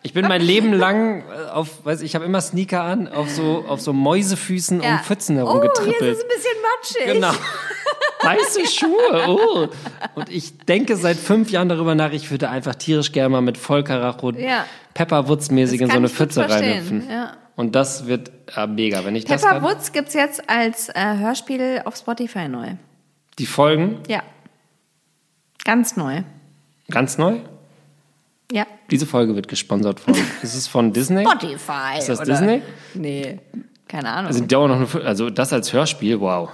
Ich 0.08 0.14
bin 0.14 0.26
mein 0.26 0.40
Leben 0.40 0.72
lang 0.72 1.20
äh, 1.20 1.50
auf, 1.50 1.84
weiß 1.84 2.00
ich 2.00 2.14
habe 2.14 2.24
immer 2.24 2.40
Sneaker 2.40 2.80
an, 2.82 3.08
auf 3.08 3.28
so 3.28 3.66
auf 3.68 3.82
so 3.82 3.92
Mäusefüßen 3.92 4.80
um 4.80 4.98
Pfützen 5.00 5.36
Oh, 5.36 5.40
hier 5.42 5.46
herumgetrippelt. 5.48 6.00
ist 6.00 6.18
es 6.18 6.22
ein 6.24 6.28
bisschen 6.28 6.56
matschig. 6.62 7.12
Genau. 7.12 7.32
Weiße 8.22 8.66
Schuhe, 8.66 9.28
oh. 9.28 9.68
Und 10.14 10.30
ich 10.30 10.56
denke 10.60 10.96
seit 10.96 11.18
fünf 11.18 11.50
Jahren 11.50 11.68
darüber 11.68 11.94
nach, 11.94 12.12
ich 12.12 12.30
würde 12.30 12.48
einfach 12.48 12.74
tierisch 12.74 13.12
gerne 13.12 13.28
mal 13.28 13.42
mit 13.42 13.58
Vollkaracho 13.58 14.30
Ja. 14.32 14.64
Pepperwoods-mäßig 14.94 15.72
Das 15.78 15.80
in 15.82 15.90
so 15.90 15.96
eine 15.98 16.08
Pfütze 16.08 16.48
reinhüpfen. 16.48 17.06
ja. 17.10 17.36
Und 17.54 17.74
das 17.74 18.06
wird 18.06 18.30
äh, 18.56 18.66
mega, 18.66 19.04
wenn 19.04 19.14
ich 19.14 19.26
das 19.26 19.42
Pepper 19.42 19.60
kann. 19.60 19.62
Woods 19.64 19.92
gibt's 19.92 20.14
jetzt 20.14 20.48
als 20.48 20.88
äh, 20.88 20.94
Hörspiel 21.18 21.82
auf 21.84 21.96
Spotify 21.96 22.48
neu. 22.48 22.68
Die 23.38 23.44
Folgen, 23.46 23.98
Ja. 24.08 24.22
Ganz 25.64 25.96
neu. 25.98 26.22
ganz 26.90 27.18
neu. 27.18 27.36
Ja. 28.50 28.66
Diese 28.90 29.06
Folge 29.06 29.34
wird 29.34 29.48
gesponsert 29.48 30.00
von, 30.00 30.14
ist 30.42 30.54
es 30.54 30.66
von 30.66 30.92
Disney? 30.92 31.24
Spotify. 31.24 31.98
Ist 31.98 32.08
das 32.08 32.20
oder? 32.20 32.26
Disney? 32.26 32.62
Nee. 32.94 33.38
Keine 33.86 34.10
Ahnung. 34.10 34.26
Also, 34.26 34.40
die 34.40 34.48
dauern 34.48 34.70
noch 34.80 34.94
eine, 34.94 35.04
also 35.06 35.30
das 35.30 35.52
als 35.52 35.72
Hörspiel, 35.72 36.20
wow. 36.20 36.50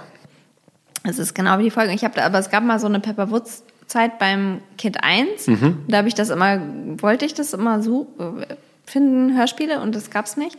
Es 1.03 1.19
ist 1.19 1.33
genau 1.33 1.59
wie 1.59 1.63
die 1.63 1.71
Folge. 1.71 1.93
Ich 1.93 2.03
habe 2.03 2.23
aber 2.23 2.39
es 2.39 2.49
gab 2.49 2.63
mal 2.63 2.79
so 2.79 2.87
eine 2.87 2.99
Pepper 2.99 3.29
Woods 3.29 3.63
Zeit 3.87 4.17
beim 4.19 4.61
Kind 4.77 5.03
1. 5.03 5.47
Mhm. 5.47 5.83
Da 5.87 5.97
habe 5.97 6.07
ich 6.07 6.15
das 6.15 6.29
immer, 6.29 6.59
wollte 6.97 7.25
ich 7.25 7.33
das 7.33 7.53
immer 7.53 7.81
so 7.81 8.07
äh, 8.19 8.55
finden, 8.85 9.37
Hörspiele, 9.37 9.81
und 9.81 9.95
das 9.95 10.09
gab's 10.09 10.37
nicht. 10.37 10.57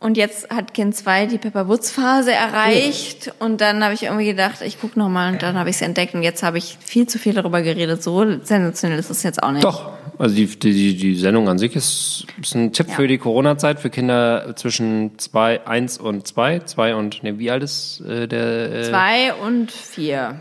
Und 0.00 0.16
jetzt 0.16 0.48
hat 0.50 0.74
Kind 0.74 0.94
2 0.94 1.26
die 1.26 1.38
Pepper 1.38 1.66
Woods 1.68 1.90
Phase 1.90 2.32
erreicht 2.32 3.32
und 3.40 3.60
dann 3.60 3.82
habe 3.82 3.94
ich 3.94 4.04
irgendwie 4.04 4.26
gedacht, 4.26 4.62
ich 4.62 4.80
gucke 4.80 4.96
noch 4.96 5.08
mal 5.08 5.32
und 5.32 5.42
dann 5.42 5.58
habe 5.58 5.70
ich 5.70 5.76
es 5.76 5.82
entdeckt 5.82 6.14
und 6.14 6.22
jetzt 6.22 6.44
habe 6.44 6.56
ich 6.56 6.78
viel 6.80 7.08
zu 7.08 7.18
viel 7.18 7.34
darüber 7.34 7.62
geredet. 7.62 8.00
So 8.02 8.24
sensationell 8.44 8.98
ist 8.98 9.10
es 9.10 9.24
jetzt 9.24 9.42
auch 9.42 9.50
nicht. 9.50 9.64
Doch, 9.64 9.90
also 10.16 10.36
die, 10.36 10.46
die, 10.46 10.96
die 10.96 11.14
Sendung 11.16 11.48
an 11.48 11.58
sich 11.58 11.74
ist, 11.74 12.26
ist 12.40 12.54
ein 12.54 12.72
Tipp 12.72 12.88
Ja. 12.90 12.94
für 12.94 13.08
die 13.08 13.18
Corona-Zeit 13.18 13.80
für 13.80 13.90
Kinder 13.90 14.54
zwischen 14.54 15.18
zwei, 15.18 15.66
eins 15.66 15.98
und 15.98 16.28
zwei. 16.28 16.60
Zwei 16.60 16.94
und, 16.94 17.24
ne, 17.24 17.40
wie 17.40 17.50
alt 17.50 17.64
ist 17.64 18.00
äh, 18.02 18.28
der? 18.28 18.72
Äh, 18.72 18.82
Zwei 18.90 19.34
und 19.34 19.72
vier, 19.72 20.36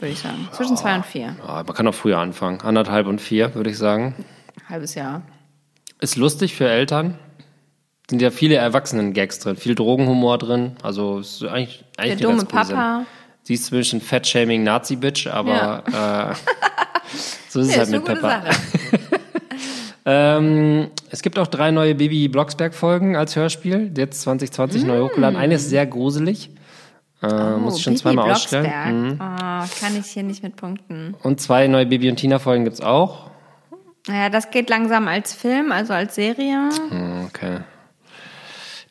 würde 0.00 0.12
ich 0.14 0.18
sagen. 0.18 0.48
Zwischen 0.50 0.76
zwei 0.76 0.96
und 0.96 1.06
vier. 1.06 1.36
ja, 1.46 1.62
man 1.64 1.74
kann 1.76 1.86
auch 1.86 1.94
früher 1.94 2.18
anfangen. 2.18 2.60
Anderthalb 2.60 3.06
und 3.06 3.20
vier, 3.20 3.54
würde 3.54 3.70
ich 3.70 3.78
sagen. 3.78 4.16
Halbes 4.68 4.96
Jahr. 4.96 5.22
Ist 6.00 6.16
lustig 6.16 6.56
für 6.56 6.68
Eltern. 6.68 7.16
Sind 8.08 8.22
ja 8.22 8.30
viele 8.30 8.54
Erwachsenen-Gags 8.56 9.40
drin, 9.40 9.56
viel 9.56 9.74
Drogenhumor 9.74 10.38
drin. 10.38 10.76
Also 10.82 11.18
ist 11.18 11.42
eigentlich, 11.44 11.84
eigentlich 11.96 12.18
Der 12.18 12.28
dumme. 12.28 12.44
Papa. 12.44 13.04
Sie 13.42 13.54
ist 13.54 13.66
zwischen 13.66 13.98
ein 13.98 14.02
Fat-Shaming 14.02 14.62
Nazi-Bitch, 14.64 15.26
aber 15.28 15.82
äh, 15.86 16.34
so 17.48 17.60
ist 17.60 17.68
es 17.68 17.72
Ja, 17.72 17.78
halt 17.78 17.88
ist 17.88 17.92
mit 17.92 18.04
Pepper. 18.04 18.42
Ähm, 20.08 20.90
es 21.10 21.20
gibt 21.22 21.36
auch 21.36 21.48
drei 21.48 21.72
neue 21.72 21.96
Baby 21.96 22.28
Blocksberg-Folgen 22.28 23.16
als 23.16 23.34
Hörspiel, 23.34 23.90
jetzt 23.96 24.22
2020 24.22 24.84
neu 24.84 25.02
hochgeladen. 25.02 25.36
Eine 25.36 25.56
ist 25.56 25.68
sehr 25.68 25.84
gruselig. 25.84 26.50
Äh, 27.22 27.56
muss 27.56 27.78
ich 27.78 27.82
schon 27.82 27.94
Mm. 27.94 27.96
Oh, 27.96 27.98
Bibi 27.98 28.02
zweimal 28.02 28.24
Blocksberg. 28.26 28.66
ausstellen. 28.66 29.06
Mhm. 29.08 29.12
Oh, 29.20 29.64
kann 29.80 29.98
ich 29.98 30.06
hier 30.06 30.22
nicht 30.22 30.44
mit 30.44 30.54
Punkten. 30.54 31.16
Und 31.24 31.40
zwei 31.40 31.66
neue 31.66 31.86
Baby 31.86 32.08
und 32.08 32.16
Tina-Folgen 32.16 32.62
gibt's 32.64 32.80
auch. 32.80 33.30
Naja, 34.06 34.28
das 34.28 34.52
geht 34.52 34.70
langsam 34.70 35.08
als 35.08 35.32
Film, 35.34 35.72
also 35.72 35.92
als 35.92 36.14
Serie. 36.14 36.68
Hm, 36.90 37.26
Okay. 37.26 37.58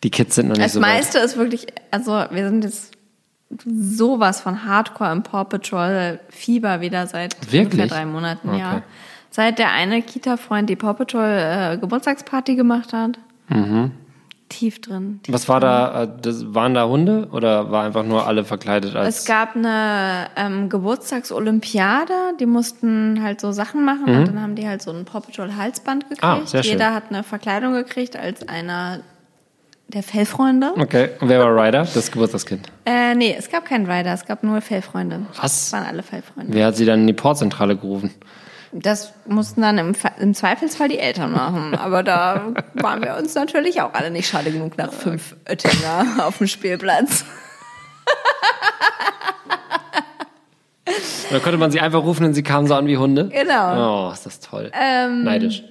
Die 0.04 0.12
Kids 0.12 0.36
sind 0.36 0.48
noch 0.50 0.56
nicht 0.56 0.66
Das 0.66 0.74
so 0.74 0.82
weit. 0.82 0.88
meiste 0.90 1.18
ist 1.20 1.38
wirklich, 1.38 1.68
also 1.92 2.12
wir 2.30 2.50
sind 2.50 2.64
jetzt 2.64 2.92
sowas 3.66 4.42
von 4.42 4.66
Hardcore 4.66 5.12
im 5.12 5.24
Paw 5.24 5.46
Patrol 5.46 6.20
Fieber 6.30 6.82
wieder 6.82 7.08
seit 7.08 7.36
Wirklich? 7.52 7.66
ungefähr 7.82 7.88
drei 7.88 8.06
Monaten, 8.06 8.54
ja. 8.56 8.74
Okay. 8.74 8.82
Seit 9.32 9.60
der 9.60 9.72
eine 9.72 10.02
Kita-Freund 10.02 10.70
die 10.70 10.76
Paw 10.76 10.94
Patrol 10.94 11.24
äh, 11.26 11.78
Geburtstagsparty 11.78 12.56
gemacht 12.56 12.94
hat. 12.94 13.20
Mhm. 13.50 13.92
Tief 14.50 14.80
drin. 14.80 15.20
Tief 15.24 15.34
Was 15.34 15.50
war 15.50 15.60
da, 15.60 16.04
äh, 16.04 16.08
das, 16.22 16.54
waren 16.54 16.74
da 16.74 16.88
Hunde 16.88 17.28
oder 17.32 17.72
war 17.72 17.84
einfach 17.84 18.04
nur 18.04 18.28
alle 18.28 18.46
verkleidet 18.46 18.96
als... 18.96 19.20
Es 19.20 19.26
gab 19.26 19.56
eine 19.56 20.28
ähm, 20.36 20.70
Geburtstagsolympiade, 20.70 22.14
die 22.40 22.46
mussten 22.46 23.22
halt 23.22 23.42
so 23.42 23.52
Sachen 23.52 23.84
machen 23.86 24.06
Mhm. 24.06 24.18
und 24.20 24.28
dann 24.30 24.42
haben 24.42 24.56
die 24.56 24.68
halt 24.68 24.82
so 24.82 24.92
ein 24.92 25.06
Paw 25.06 25.20
Patrol 25.22 25.56
Halsband 25.56 26.04
gekriegt. 26.10 26.24
Ah, 26.24 26.40
sehr 26.46 26.64
schön. 26.64 26.74
Jeder 26.74 26.94
hat 26.94 27.06
eine 27.10 27.24
Verkleidung 27.24 27.74
gekriegt 27.74 28.16
als 28.16 28.48
einer 28.48 29.00
der 29.88 30.04
Fellfreunde. 30.04 30.74
Okay, 30.78 31.10
und 31.20 31.30
wer 31.30 31.40
war 31.40 31.56
Ryder? 31.56 31.88
Das 31.94 32.12
Geburtstagskind. 32.12 32.68
Äh, 32.86 33.16
nee, 33.16 33.36
es 33.38 33.50
gab 33.50 33.66
keinen 33.66 33.90
Rider, 33.90 34.14
es 34.14 34.26
gab 34.26 34.44
nur 34.44 34.62
Fellfreunde. 34.62 35.26
Was? 35.40 35.68
Es 35.68 35.74
waren 35.74 35.86
alle 35.86 36.04
Fellfreunde. 36.04 36.54
Wer 36.54 36.68
hat 36.68 36.76
sie 36.76 36.86
dann 36.86 37.02
in 37.02 37.08
die 37.08 37.14
Portzentrale 37.14 37.76
gerufen? 37.76 38.12
Das 38.72 39.14
mussten 39.26 39.62
dann 39.62 39.78
im, 39.78 39.96
im 40.20 40.34
Zweifelsfall 40.34 40.90
die 40.90 41.00
Eltern 41.00 41.32
machen. 41.32 41.76
Aber 41.80 42.04
da 42.04 42.54
waren 42.74 43.02
wir 43.04 43.16
uns 43.16 43.36
natürlich 43.36 43.82
auch 43.82 43.94
alle 43.94 44.12
nicht 44.12 44.28
schade 44.28 44.52
genug 44.52 44.78
nach 44.78 44.92
fünf 44.92 45.36
Oettinger 45.48 46.06
auf 46.26 46.40
dem 46.40 46.48
Spielplatz. 46.48 47.26
Oder 51.30 51.40
konnte 51.40 51.58
man 51.58 51.72
sie 51.72 51.80
einfach 51.80 52.04
rufen 52.04 52.26
und 52.26 52.34
sie 52.34 52.44
kamen 52.44 52.68
so 52.68 52.76
an 52.76 52.88
wie 52.88 52.98
Hunde? 52.98 53.30
Genau. 53.30 54.10
Oh, 54.10 54.12
ist 54.14 54.26
das 54.26 54.40
toll. 54.40 54.72
Ähm, 54.74 55.24
Neidisch. 55.24 55.64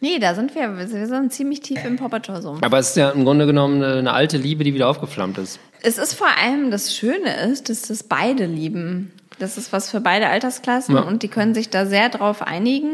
Nee, 0.00 0.18
da 0.18 0.34
sind 0.34 0.54
wir, 0.54 0.76
wir 0.76 0.86
sind 1.06 1.32
ziemlich 1.32 1.60
tief 1.60 1.82
im 1.84 1.96
Poppertor 1.96 2.58
Aber 2.60 2.78
es 2.78 2.90
ist 2.90 2.96
ja 2.96 3.10
im 3.10 3.24
Grunde 3.24 3.46
genommen 3.46 3.82
eine, 3.82 3.94
eine 3.98 4.12
alte 4.12 4.36
Liebe, 4.36 4.62
die 4.62 4.74
wieder 4.74 4.88
aufgeflammt 4.88 5.38
ist. 5.38 5.58
Es 5.82 5.96
ist 5.96 6.12
vor 6.14 6.28
allem 6.42 6.70
das 6.70 6.94
Schöne 6.94 7.34
ist, 7.50 7.70
dass 7.70 7.82
das 7.82 8.02
beide 8.02 8.44
lieben. 8.44 9.10
Das 9.38 9.56
ist 9.56 9.72
was 9.72 9.90
für 9.90 10.00
beide 10.00 10.28
Altersklassen 10.28 10.96
Ja. 10.96 11.02
und 11.02 11.22
die 11.22 11.28
können 11.28 11.54
sich 11.54 11.70
da 11.70 11.86
sehr 11.86 12.08
drauf 12.10 12.42
einigen, 12.42 12.90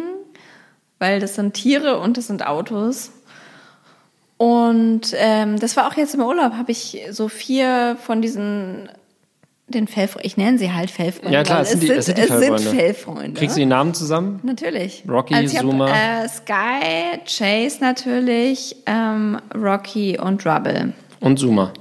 weil 0.98 1.18
das 1.18 1.34
sind 1.34 1.54
Tiere 1.54 1.98
und 1.98 2.16
das 2.16 2.28
sind 2.28 2.46
Autos. 2.46 3.10
Und 4.36 5.12
ähm, 5.14 5.58
das 5.58 5.76
war 5.76 5.86
auch 5.88 5.94
jetzt 5.96 6.14
im 6.14 6.20
Urlaub, 6.22 6.54
habe 6.54 6.72
ich 6.72 7.00
so 7.10 7.28
vier 7.28 7.96
von 8.04 8.22
diesen 8.22 8.88
den 9.72 9.88
Fellfreunden, 9.88 10.26
ich 10.26 10.36
nenne 10.36 10.58
sie 10.58 10.72
halt 10.72 10.90
Fellfreunde. 10.90 11.32
Ja, 11.32 11.42
klar, 11.42 11.62
es 11.62 11.70
sind 11.70 11.82
die- 11.82 11.90
es 11.90 12.06
sind 12.06 12.18
es 12.18 12.28
sind 12.28 12.38
Fellfreunde. 12.38 12.70
Fellfreunde. 12.70 13.38
Kriegst 13.38 13.56
du 13.56 13.60
die 13.60 13.66
Namen 13.66 13.92
zusammen? 13.94 14.40
Natürlich. 14.44 15.02
Rocky, 15.08 15.34
hab, 15.34 15.46
Zuma. 15.48 15.88
Äh, 15.90 16.28
Sky, 16.28 17.18
Chase 17.26 17.78
natürlich, 17.80 18.76
ähm, 18.86 19.40
Rocky 19.54 20.18
und 20.18 20.46
Rubble. 20.46 20.92
Und 21.20 21.38
Zuma. 21.38 21.72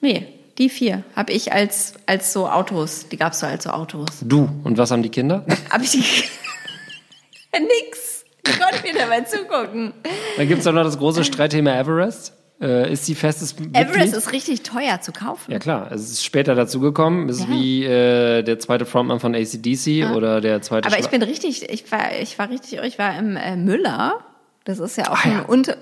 Nee, 0.00 0.26
die 0.58 0.68
vier 0.68 1.04
habe 1.16 1.32
ich 1.32 1.52
als, 1.52 1.94
als 2.06 2.32
so 2.32 2.48
Autos. 2.48 3.08
Die 3.08 3.16
gab's 3.16 3.40
so 3.40 3.46
als 3.46 3.64
so 3.64 3.70
Autos. 3.70 4.06
Du. 4.22 4.48
Und 4.64 4.76
was 4.78 4.90
haben 4.90 5.02
die 5.02 5.08
Kinder? 5.08 5.44
Hab 5.70 5.82
ich 5.82 5.90
die. 5.92 6.04
Nix. 7.58 8.24
Ich 8.46 8.58
konnte 8.58 8.82
mir 8.82 8.94
dabei 8.98 9.20
zugucken. 9.22 9.92
Dann 10.36 10.48
gibt 10.48 10.60
es 10.60 10.66
auch 10.66 10.72
noch 10.72 10.84
das 10.84 10.96
große 10.98 11.24
Streitthema 11.24 11.78
Everest. 11.78 12.32
Äh, 12.60 12.92
ist 12.92 13.06
sie 13.06 13.14
festes 13.14 13.52
Everest 13.52 13.96
Mitglied? 13.98 14.14
ist 14.14 14.32
richtig 14.32 14.62
teuer 14.62 15.00
zu 15.00 15.12
kaufen. 15.12 15.52
Ja 15.52 15.60
klar, 15.60 15.92
es 15.92 16.10
ist 16.10 16.24
später 16.24 16.56
dazugekommen. 16.56 17.28
Ist 17.28 17.42
Ja. 17.42 17.48
wie 17.50 17.84
äh, 17.84 18.42
der 18.42 18.58
zweite 18.58 18.84
Frontmann 18.84 19.20
von 19.20 19.34
ACDC 19.36 20.10
oder 20.14 20.40
der 20.40 20.60
zweite 20.62 20.88
Aber 20.88 20.98
ich 20.98 21.06
Schwa- 21.06 21.10
bin 21.10 21.22
richtig, 21.22 21.68
ich 21.70 21.90
war, 21.92 22.12
ich 22.20 22.36
war 22.38 22.50
richtig, 22.50 22.80
ich 22.82 22.98
war 22.98 23.16
im 23.16 23.36
äh, 23.36 23.54
Müller. 23.54 24.18
Das 24.64 24.80
ist 24.80 24.96
ja 24.98 25.04
auch 25.10 25.24
Ah, 25.24 25.28
ja. 25.28 25.38
ein 25.38 25.44
Unter, 25.46 25.76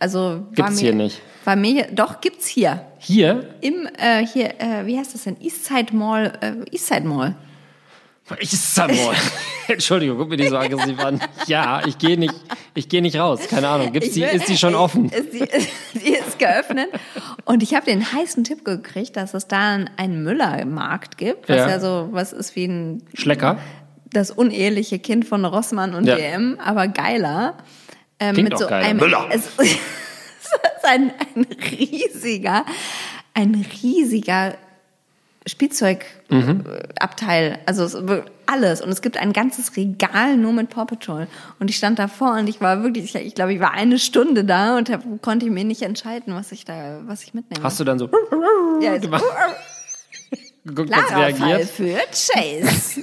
also 0.00 0.18
war 0.18 0.38
Gibt's 0.54 0.76
mir, 0.76 0.80
hier 0.80 0.94
nicht. 0.94 1.20
War 1.44 1.56
mir, 1.56 1.88
doch 1.92 2.20
gibt's 2.22 2.46
hier 2.46 2.80
Hier? 2.98 3.46
im 3.60 3.86
äh, 3.98 4.26
hier, 4.26 4.54
äh, 4.60 4.86
wie 4.86 4.98
heißt 4.98 5.12
das 5.14 5.24
denn? 5.24 5.36
Eastside 5.42 5.94
Mall, 5.94 6.32
äh, 6.40 6.52
Eastside 6.74 7.06
Mall. 7.06 7.36
Ich 8.40 8.52
ist 8.54 8.76
Mall. 8.78 8.90
Entschuldigung, 9.68 10.16
guck 10.18 10.28
mir 10.30 10.36
die 10.38 10.48
so 10.48 10.56
aggressiv 10.56 10.98
an. 10.98 11.20
Ja, 11.46 11.82
ich 11.86 11.98
gehe 11.98 12.16
nicht, 12.18 12.34
ich 12.74 12.88
gehe 12.88 13.02
nicht 13.02 13.16
raus. 13.16 13.40
Keine 13.50 13.68
Ahnung. 13.68 13.92
Gibt's 13.92 14.12
die, 14.12 14.22
will- 14.22 14.28
ist 14.28 14.48
die 14.48 14.56
schon 14.56 14.74
offen? 14.74 15.10
Ist 15.10 15.32
die, 15.32 15.46
die 15.98 16.12
ist 16.14 16.38
geöffnet. 16.38 16.88
Und 17.44 17.62
ich 17.62 17.74
habe 17.74 17.84
den 17.84 18.12
heißen 18.12 18.44
Tipp 18.44 18.64
gekriegt, 18.64 19.16
dass 19.16 19.34
es 19.34 19.46
da 19.46 19.78
einen 19.96 20.22
Müller-Markt 20.24 21.18
gibt, 21.18 21.48
was 21.50 21.56
Ja. 21.56 21.68
ja. 21.68 21.80
so 21.80 22.08
was 22.12 22.32
ist 22.32 22.56
wie 22.56 22.64
ein 22.66 23.02
Schlecker? 23.14 23.58
das 24.10 24.30
uneheliche 24.30 24.98
Kind 25.00 25.24
von 25.26 25.44
Rossmann 25.44 25.92
und 25.94 26.06
Ja. 26.06 26.14
DM, 26.16 26.58
aber 26.64 26.86
geiler. 26.88 27.58
Ähm, 28.20 28.34
Klingt 28.34 28.50
mit 28.50 28.58
so 28.58 28.66
geiler. 28.68 28.86
einem 28.86 29.00
Müller. 29.00 29.26
Es, 29.30 29.42
es 29.58 29.72
ist 29.72 30.84
ein, 30.84 31.10
ein 31.34 31.46
riesiger, 31.78 32.64
ein 33.34 33.66
riesiger 33.82 34.54
Spielzeugabteil, 35.46 37.58
also 37.66 37.84
es 37.84 38.06
wird 38.06 38.30
alles 38.46 38.80
und 38.80 38.90
es 38.90 39.02
gibt 39.02 39.18
ein 39.18 39.32
ganzes 39.32 39.76
Regal 39.76 40.36
nur 40.36 40.52
mit 40.52 40.70
Paw 40.70 40.86
Patrol 40.86 41.26
und 41.60 41.68
ich 41.68 41.76
stand 41.76 41.98
davor 41.98 42.38
und 42.38 42.48
ich 42.48 42.60
war 42.60 42.82
wirklich, 42.82 43.14
ich 43.14 43.34
glaube, 43.34 43.52
ich 43.52 43.60
war 43.60 43.72
eine 43.72 43.98
Stunde 43.98 44.44
da 44.44 44.78
und 44.78 44.90
hab, 44.90 45.02
konnte 45.22 45.50
mir 45.50 45.64
nicht 45.64 45.82
entscheiden, 45.82 46.34
was 46.34 46.52
ich 46.52 46.64
da, 46.64 47.00
was 47.04 47.24
ich 47.24 47.34
mitnehme. 47.34 47.62
Hast 47.62 47.78
du 47.78 47.84
dann 47.84 47.98
so 47.98 48.08
ja, 48.80 48.92
also, 48.92 49.02
gemacht? 49.02 49.24
geguckt, 50.64 50.90
was 50.90 51.06
klarer 51.06 51.34
Fall 51.34 51.48
reagiert? 51.48 51.68
für 51.68 51.98
Chase. 52.10 53.02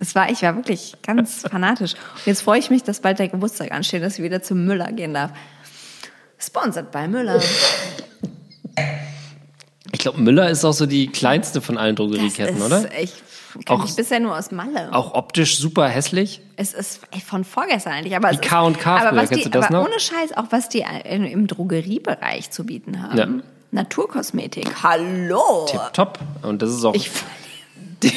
Es 0.00 0.14
war, 0.14 0.30
ich 0.30 0.42
war 0.42 0.56
wirklich 0.56 0.96
ganz 1.02 1.42
fanatisch. 1.42 1.94
Und 1.94 2.26
jetzt 2.26 2.42
freue 2.42 2.58
ich 2.58 2.70
mich, 2.70 2.82
dass 2.82 3.00
bald 3.00 3.20
der 3.20 3.28
Geburtstag 3.28 3.70
ansteht, 3.70 4.02
dass 4.02 4.18
ich 4.18 4.24
wieder 4.24 4.42
zum 4.42 4.64
Müller 4.64 4.90
gehen 4.90 5.14
darf. 5.14 5.30
Sponsored 6.38 6.90
bei 6.90 7.06
Müller. 7.06 7.40
Ich 10.02 10.04
glaube, 10.04 10.20
Müller 10.20 10.50
ist 10.50 10.64
auch 10.64 10.72
so 10.72 10.86
die 10.86 11.06
kleinste 11.06 11.60
von 11.60 11.78
allen 11.78 11.94
Das 11.94 12.04
Drogerieketten, 12.04 12.56
ist, 12.56 12.66
oder? 12.66 12.88
Ich 13.00 13.12
kann 13.64 13.80
Auch- 13.80 13.84
ich 13.84 13.94
bisher 13.94 14.18
nur 14.18 14.36
aus 14.36 14.50
Malle. 14.50 14.92
Auch 14.92 15.14
optisch 15.14 15.56
super 15.58 15.86
hässlich. 15.88 16.40
Es 16.56 16.74
ist 16.74 17.02
ey, 17.12 17.20
von 17.20 17.44
vorgestern 17.44 17.92
eigentlich. 17.92 18.16
Aber 18.16 18.32
ist- 18.32 18.42
K 18.42 18.62
und 18.62 18.80
K 18.80 18.96
aber 18.96 19.16
was 19.16 19.30
die, 19.30 19.46
aber 19.46 19.70
noch? 19.70 19.86
ohne 19.86 20.00
Scheiß, 20.00 20.36
auch 20.36 20.46
was 20.50 20.68
die 20.68 20.84
im 21.04 21.46
Drogeriebereich 21.46 22.50
zu 22.50 22.66
bieten 22.66 23.00
haben. 23.00 23.16
Ja. 23.16 23.28
Naturkosmetik. 23.70 24.82
Hallo. 24.82 25.66
Top. 25.92 26.18
Und 26.42 26.62
das 26.62 26.70
ist 26.70 26.84
auch. 26.84 26.94
Ich, 26.96 27.08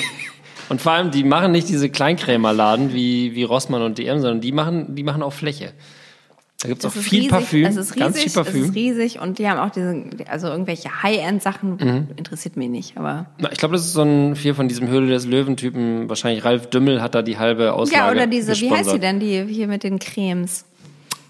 Und 0.70 0.82
vor 0.82 0.94
allem, 0.94 1.12
die 1.12 1.24
machen 1.24 1.52
nicht 1.52 1.70
diese 1.70 1.90
Kleinkrämerladen 1.92 2.96
wie, 2.96 3.36
wie 3.36 3.44
Rossmann 3.44 3.84
und 3.84 4.00
DM, 4.00 4.22
sondern 4.22 4.42
die 4.42 4.52
machen, 4.52 4.96
die 4.96 5.04
machen 5.04 5.22
auch 5.22 5.34
Fläche. 5.34 5.72
Da 6.62 6.70
gibt 6.70 6.84
es 6.84 6.86
auch 6.86 6.92
viel 7.00 7.18
riesig, 7.20 7.30
Parfüm, 7.32 7.64
Das 7.66 7.76
ist 7.76 7.90
riesig, 7.92 8.00
ganz 8.00 8.18
viel 8.18 8.28
Es 8.28 8.34
Parfüm. 8.34 8.64
ist 8.66 8.76
riesig 8.76 9.20
und 9.20 9.38
die 9.40 9.48
haben 9.50 9.60
auch 9.60 9.72
diese, 9.72 10.04
also 10.30 10.48
irgendwelche 10.48 11.04
High-End-Sachen, 11.04 11.78
Mhm. 11.80 12.08
interessiert 12.16 12.56
mich 12.58 12.70
nicht, 12.70 12.98
aber. 12.98 13.26
Na, 13.38 13.52
ich 13.52 13.58
glaube, 13.60 13.74
das 13.76 13.86
ist 13.86 13.94
so 13.94 14.02
ein 14.04 14.36
viel 14.36 14.54
von 14.54 14.68
diesem 14.68 14.88
Höhle 14.88 15.08
des 15.08 15.26
Löwen-Typen. 15.28 16.08
Wahrscheinlich 16.10 16.44
Ralf 16.46 16.68
Dümmel 16.70 17.02
hat 17.02 17.14
da 17.14 17.22
die 17.22 17.38
halbe 17.38 17.74
Auslage 17.74 18.06
Ja, 18.06 18.12
oder 18.12 18.26
diese, 18.26 18.48
wie 18.48 18.52
heißt 18.52 18.62
sie 18.62 18.68
gesponsert. 19.00 19.04
denn, 19.04 19.20
die 19.20 19.44
hier 19.54 19.68
mit 19.68 19.84
den 19.84 20.00
Cremes? 20.00 20.66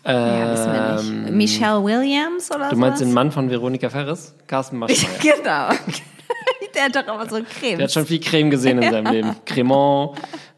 ja, 0.06 0.52
wissen 0.54 0.72
wir 0.72 0.94
nicht. 1.22 1.30
Ähm, 1.30 1.38
Michelle 1.38 1.84
Williams 1.84 2.52
oder 2.52 2.66
so? 2.66 2.76
Du 2.76 2.78
meinst 2.80 3.02
den 3.02 3.12
Mann 3.12 3.32
von 3.32 3.50
Veronika 3.50 3.90
Ferris? 3.90 4.36
Carsten 4.46 4.78
Maschmeyer. 4.80 5.10
Genau. 5.20 5.70
Der 6.76 6.84
hat 6.84 6.96
doch 6.96 7.14
immer 7.16 7.28
so 7.30 7.38
Cremes. 7.38 7.78
Der 7.78 7.84
hat 7.86 7.92
schon 7.92 8.06
viel 8.06 8.20
Creme 8.20 8.52
gesehen 8.52 8.82
in 8.82 8.92
seinem 8.92 9.12
Leben. 9.12 9.36
Cremant, 9.46 10.12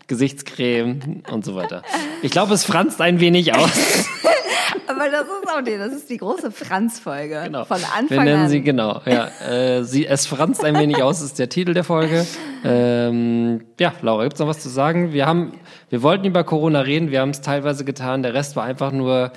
Gesichtscreme 0.07 1.23
und 1.31 1.45
so 1.45 1.55
weiter. 1.55 1.83
Ich 2.21 2.31
glaube, 2.31 2.53
es 2.53 2.63
franzt 2.63 3.01
ein 3.01 3.19
wenig 3.19 3.53
aus. 3.53 3.69
Aber 4.87 5.09
das 5.09 5.23
ist 5.23 5.47
auch 5.49 5.61
die, 5.61 5.77
das 5.77 5.93
ist 5.93 6.09
die 6.09 6.17
große 6.17 6.51
Franz-Folge. 6.51 7.41
Genau. 7.45 7.65
Von 7.65 7.77
Anfang 7.77 8.09
Wir 8.09 8.23
nennen 8.23 8.43
an. 8.43 8.49
sie, 8.49 8.61
genau, 8.61 9.01
ja. 9.05 9.27
Äh, 9.47 9.83
sie, 9.83 10.07
es 10.07 10.25
franzt 10.25 10.63
ein 10.63 10.75
wenig 10.75 11.03
aus, 11.03 11.21
ist 11.21 11.39
der 11.39 11.49
Titel 11.49 11.73
der 11.73 11.83
Folge. 11.83 12.25
Ähm, 12.63 13.65
ja, 13.79 13.93
Laura, 14.01 14.23
gibt's 14.23 14.39
noch 14.39 14.47
was 14.47 14.59
zu 14.59 14.69
sagen? 14.69 15.13
Wir 15.13 15.25
haben, 15.25 15.53
wir 15.89 16.01
wollten 16.03 16.25
über 16.25 16.43
Corona 16.43 16.81
reden, 16.81 17.11
wir 17.11 17.21
haben 17.21 17.31
es 17.31 17.41
teilweise 17.41 17.85
getan. 17.85 18.23
Der 18.23 18.33
Rest 18.33 18.55
war 18.55 18.63
einfach 18.63 18.91
nur 18.91 19.31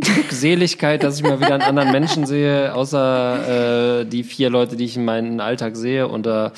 Glückseligkeit, 0.00 1.02
dass 1.02 1.16
ich 1.16 1.22
mal 1.22 1.40
wieder 1.40 1.54
einen 1.54 1.62
anderen 1.62 1.90
Menschen 1.92 2.26
sehe, 2.26 2.74
außer 2.74 4.00
äh, 4.00 4.04
die 4.04 4.24
vier 4.24 4.50
Leute, 4.50 4.76
die 4.76 4.84
ich 4.84 4.96
in 4.96 5.04
meinem 5.04 5.40
Alltag 5.40 5.76
sehe. 5.76 6.08
Und, 6.08 6.26
äh, 6.26 6.50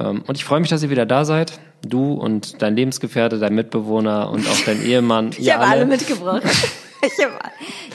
und 0.00 0.32
ich 0.36 0.44
freue 0.44 0.60
mich, 0.60 0.68
dass 0.70 0.82
ihr 0.82 0.90
wieder 0.90 1.06
da 1.06 1.24
seid. 1.24 1.58
Du 1.86 2.14
und 2.14 2.60
dein 2.62 2.74
Lebensgefährte, 2.76 3.38
dein 3.38 3.54
Mitbewohner 3.54 4.30
und 4.30 4.46
auch 4.48 4.60
dein 4.64 4.82
Ehemann. 4.84 5.30
Ich 5.38 5.52
habe 5.52 5.64
alle 5.66 5.86
mitgebracht. 5.86 6.42
Ich 6.44 7.24
habe 7.24 7.32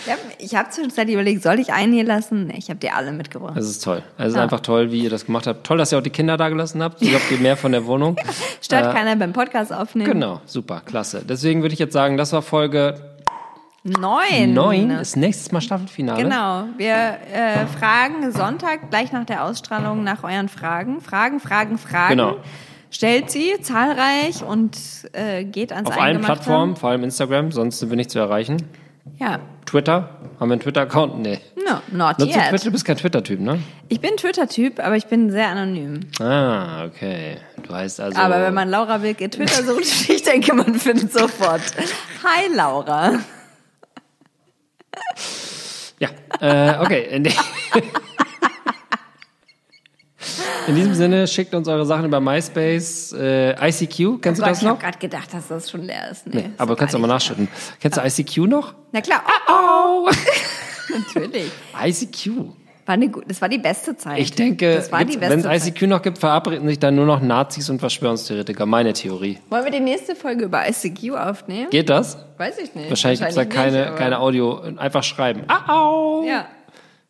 ich 0.06 0.12
hab, 0.12 0.20
ich 0.40 0.56
hab 0.56 0.72
zwischenzeitlich 0.74 1.14
überlegt, 1.16 1.44
soll 1.44 1.60
ich 1.60 1.74
einen 1.74 1.92
hier 1.94 2.04
lassen? 2.04 2.48
Nee, 2.48 2.56
ich 2.58 2.70
habe 2.70 2.80
die 2.80 2.90
alle 2.90 3.12
mitgebracht. 3.12 3.58
Es 3.58 3.70
ist 3.70 3.84
toll. 3.84 4.02
Es 4.18 4.30
ist 4.30 4.36
Ja. 4.36 4.44
einfach 4.44 4.62
toll, 4.62 4.92
wie 4.92 5.04
ihr 5.04 5.10
das 5.10 5.26
gemacht 5.26 5.46
habt. 5.48 5.66
Toll, 5.66 5.78
dass 5.78 5.92
ihr 5.92 5.98
auch 5.98 6.04
die 6.04 6.10
Kinder 6.12 6.38
da 6.38 6.50
gelassen 6.50 6.82
habt. 6.82 7.00
So 7.00 7.12
habt 7.12 7.30
ihr 7.32 7.38
mehr 7.40 7.58
von 7.58 7.72
der 7.72 7.86
Wohnung. 7.86 8.16
Stört 8.62 8.94
keiner 8.94 9.16
beim 9.16 9.34
Podcast 9.34 9.74
aufnehmen. 9.74 10.12
Genau, 10.12 10.42
super, 10.46 10.82
klasse. 10.86 11.24
Deswegen 11.28 11.62
würde 11.62 11.74
ich 11.74 11.80
jetzt 11.80 11.94
sagen, 11.94 12.18
das 12.18 12.32
war 12.34 12.42
Folge 12.42 12.96
Neun. 13.84 14.54
9. 14.54 14.92
Ist 14.92 15.18
nächstes 15.18 15.52
Mal 15.52 15.62
Staffelfinale. 15.62 16.22
Genau. 16.22 16.66
Wir 16.78 17.18
äh, 17.34 17.66
fragen 17.66 18.32
Sonntag 18.32 18.92
gleich 18.92 19.12
nach 19.12 19.26
der 19.26 19.44
Ausstrahlung 19.44 20.04
nach 20.04 20.24
euren 20.24 20.50
Fragen. 20.50 21.02
Fragen, 21.02 21.40
Fragen, 21.40 21.80
Fragen. 21.80 22.10
Genau. 22.10 22.38
Stellt 22.92 23.32
sie 23.32 23.60
zahlreich 23.62 24.44
und 24.44 24.78
äh, 25.14 25.46
geht 25.46 25.72
ans 25.72 25.90
Auf 25.90 26.00
allen. 26.00 26.22
Plattformen, 26.22 26.76
vor 26.76 26.92
allem 26.92 27.04
Instagram, 27.04 27.52
sonst 27.52 27.80
sind 27.80 27.90
wir 27.90 27.96
nicht 27.96 28.12
zu 28.12 28.20
erreichen. 28.20 28.58
Ja. 29.18 29.40
Twitter, 29.66 30.10
haben 30.40 30.50
wir 30.50 30.54
einen 30.54 30.62
Twitter-Account? 30.62 31.20
Nee. 31.20 31.40
No, 31.56 31.76
not 31.92 32.20
Nutzt 32.20 32.36
du 32.36 32.40
yet. 32.40 32.50
Twitter? 32.50 32.66
Du 32.66 32.72
bist 32.72 32.86
kein 32.86 32.98
Twitter-Typ, 32.98 33.40
ne? 33.40 33.60
Ich 33.88 34.00
bin 34.00 34.16
Twitter-Typ, 34.18 34.80
aber 34.80 34.96
ich 34.96 35.08
bin 35.08 35.32
sehr 35.32 35.48
anonym. 35.48 36.02
Ah, 36.20 36.86
okay. 36.86 37.38
Du 37.64 37.74
heißt 37.74 38.00
also. 38.00 38.20
Aber 38.20 38.42
wenn 38.42 38.54
man 38.54 38.70
Laura 38.70 39.02
Wilke 39.02 39.30
Twitter 39.30 39.64
sucht, 39.64 39.86
ich 40.10 40.22
denke, 40.22 40.54
man 40.54 40.76
findet 40.76 41.14
sofort. 41.14 41.62
Hi 42.24 42.54
Laura. 42.54 43.20
Ja, 46.00 46.10
äh, 46.40 46.80
okay. 46.84 47.16
In, 47.16 47.28
In 50.68 50.76
diesem 50.76 50.94
Sinne, 50.94 51.28
schickt 51.28 51.54
uns 51.56 51.68
eure 51.68 51.86
Sachen 51.86 52.06
über 52.06 52.20
MySpace, 52.20 53.14
äh, 53.14 53.70
ICQ, 53.70 54.22
kennst 54.22 54.40
du 54.40 54.44
Gott, 54.44 54.52
das 54.52 54.60
ich 54.62 54.66
habe 54.68 54.76
noch? 54.76 54.80
gerade 54.80 54.98
gedacht, 55.00 55.34
dass 55.34 55.48
das 55.48 55.70
schon 55.70 55.82
leer 55.82 56.12
ist. 56.12 56.28
Nee, 56.28 56.42
ist 56.42 56.60
Aber 56.60 56.76
kannst 56.76 56.94
du 56.94 57.00
mal 57.00 57.08
nachschütten. 57.08 57.48
Kennst 57.80 57.98
du 57.98 58.02
ICQ 58.06 58.38
noch? 58.48 58.76
Na 58.92 59.02
klar, 59.02 59.24
oh, 59.50 60.08
oh. 60.08 60.12
natürlich. 61.16 61.52
ICQ. 61.84 62.54
War 62.92 62.96
eine, 62.96 63.10
das 63.26 63.42
war 63.42 63.48
die 63.48 63.58
beste 63.58 63.96
Zeit. 63.96 64.20
Ich 64.20 64.34
denke, 64.34 64.84
wenn 64.92 65.40
es. 65.46 65.66
ICQ 65.66 65.84
noch 65.84 66.02
gibt, 66.02 66.18
verabreden 66.18 66.68
sich 66.68 66.78
dann 66.78 66.94
nur 66.96 67.06
noch 67.06 67.22
Nazis 67.22 67.70
und 67.70 67.80
Verschwörungstheoretiker. 67.80 68.66
Meine 68.66 68.92
Theorie. 68.92 69.38
Wollen 69.50 69.64
wir 69.64 69.72
die 69.72 69.80
nächste 69.80 70.14
Folge 70.14 70.44
über 70.44 70.64
ICQ 70.68 71.16
aufnehmen? 71.16 71.70
Geht 71.70 71.90
das? 71.90 72.18
Weiß 72.38 72.58
ich 72.58 72.76
nicht. 72.76 72.90
Wahrscheinlich 72.90 73.22
gibt 73.22 73.30
es 73.30 73.36
da 73.36 73.44
nicht, 73.46 73.54
keine, 73.54 73.88
aber- 73.88 73.96
keine 73.96 74.20
Audio. 74.20 74.60
Einfach 74.76 75.04
schreiben. 75.04 75.44
Ah, 75.48 75.74
au. 75.74 76.26
Ja. 76.28 76.48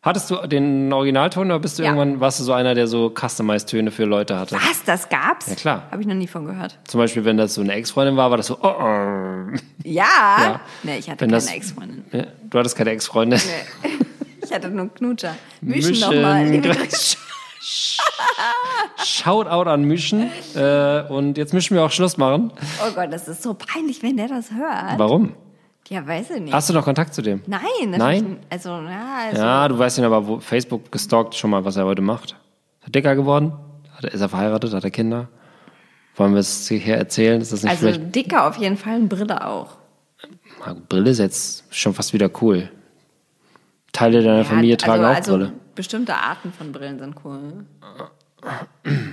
Hattest 0.02 0.30
du 0.30 0.36
den 0.46 0.92
Originalton 0.92 1.46
oder 1.50 1.58
bist 1.58 1.80
du 1.80 1.82
Ja. 1.82 1.88
irgendwann, 1.88 2.20
warst 2.20 2.38
du 2.38 2.44
so 2.44 2.52
einer, 2.52 2.76
der 2.76 2.86
so 2.86 3.10
Customized-Töne 3.12 3.90
für 3.90 4.04
Leute 4.04 4.38
hatte? 4.38 4.54
Was, 4.54 4.84
das 4.86 5.08
gab's? 5.08 5.48
Ja, 5.48 5.56
klar. 5.56 5.82
Habe 5.90 6.00
ich 6.02 6.06
noch 6.06 6.14
nie 6.14 6.28
von 6.28 6.44
gehört. 6.46 6.78
Zum 6.86 6.98
Beispiel, 7.00 7.24
wenn 7.24 7.38
das 7.38 7.54
so 7.54 7.60
eine 7.60 7.72
Ex-Freundin 7.72 8.16
war, 8.16 8.30
war 8.30 8.36
das 8.36 8.46
so, 8.46 8.56
oh, 8.62 8.68
oh. 8.68 9.56
Ja? 9.82 10.04
Ja. 10.38 10.60
Nee, 10.84 10.98
ich 10.98 11.10
hatte 11.10 11.22
Wenn 11.22 11.32
keine 11.32 11.50
Ex-Freundin. 11.56 12.04
Ja, 12.12 12.22
du 12.50 12.58
hattest 12.60 12.76
keine 12.76 12.90
Ex-Freundin. 12.90 13.40
Ich 14.42 14.52
hatte 14.52 14.68
nur 14.70 14.92
Knutscher. 14.92 15.34
Mischen, 15.60 15.90
Mischen. 15.90 16.00
nochmal. 16.00 16.62
Shoutout 19.04 19.68
an 19.70 19.84
Mischen. 19.84 20.30
Äh, 20.54 21.02
und 21.08 21.38
jetzt 21.38 21.54
müssen 21.54 21.74
wir 21.74 21.84
auch 21.84 21.90
Schluss 21.90 22.16
machen. 22.16 22.52
Oh 22.84 22.92
Gott, 22.94 23.12
das 23.12 23.28
ist 23.28 23.42
so 23.42 23.54
peinlich, 23.54 24.02
wenn 24.02 24.16
der 24.16 24.28
das 24.28 24.50
hört. 24.50 24.98
Warum? 24.98 25.34
Ja, 25.88 26.06
weiß 26.06 26.30
ich 26.30 26.40
nicht. 26.40 26.54
Hast 26.54 26.70
du 26.70 26.74
noch 26.74 26.84
Kontakt 26.84 27.14
zu 27.14 27.22
dem? 27.22 27.42
Nein, 27.46 27.62
Nein? 27.90 28.24
nicht. 28.24 28.38
Also, 28.50 28.70
ja, 28.70 29.18
also, 29.28 29.42
Ja, 29.42 29.68
du 29.68 29.78
weißt 29.78 29.98
ihn 29.98 30.04
aber, 30.04 30.26
wo 30.26 30.40
Facebook 30.40 30.90
gestalkt 30.90 31.34
schon 31.34 31.50
mal, 31.50 31.64
was 31.64 31.76
er 31.76 31.84
heute 31.84 32.02
macht. 32.02 32.36
Ist 32.80 32.88
er 32.88 32.90
dicker 32.90 33.14
geworden? 33.14 33.52
Hat 33.94 34.04
er, 34.04 34.14
ist 34.14 34.20
er 34.20 34.28
verheiratet? 34.28 34.72
Hat 34.72 34.84
er 34.84 34.90
Kinder? 34.90 35.28
Wollen 36.16 36.32
wir 36.32 36.40
es 36.40 36.68
hier 36.68 36.96
erzählen? 36.96 37.40
Ist 37.40 37.52
das 37.52 37.62
nicht 37.62 37.70
also 37.70 37.88
vielleicht... 37.88 38.14
dicker 38.14 38.46
auf 38.48 38.56
jeden 38.56 38.76
Fall, 38.76 38.96
und 38.96 39.08
Brille 39.08 39.46
auch. 39.46 39.78
Brille 40.88 41.10
ist 41.10 41.18
jetzt 41.18 41.64
schon 41.70 41.94
fast 41.94 42.12
wieder 42.12 42.30
cool. 42.40 42.70
Teile 43.92 44.22
deiner 44.22 44.38
Ja, 44.38 44.44
Familie 44.44 44.76
tragen 44.76 45.04
also, 45.04 45.12
auch 45.12 45.16
also 45.16 45.32
Brille. 45.48 45.52
bestimmte 45.74 46.14
Arten 46.14 46.52
von 46.52 46.72
Brillen 46.72 46.98
sind 46.98 47.14
cool. 47.24 47.66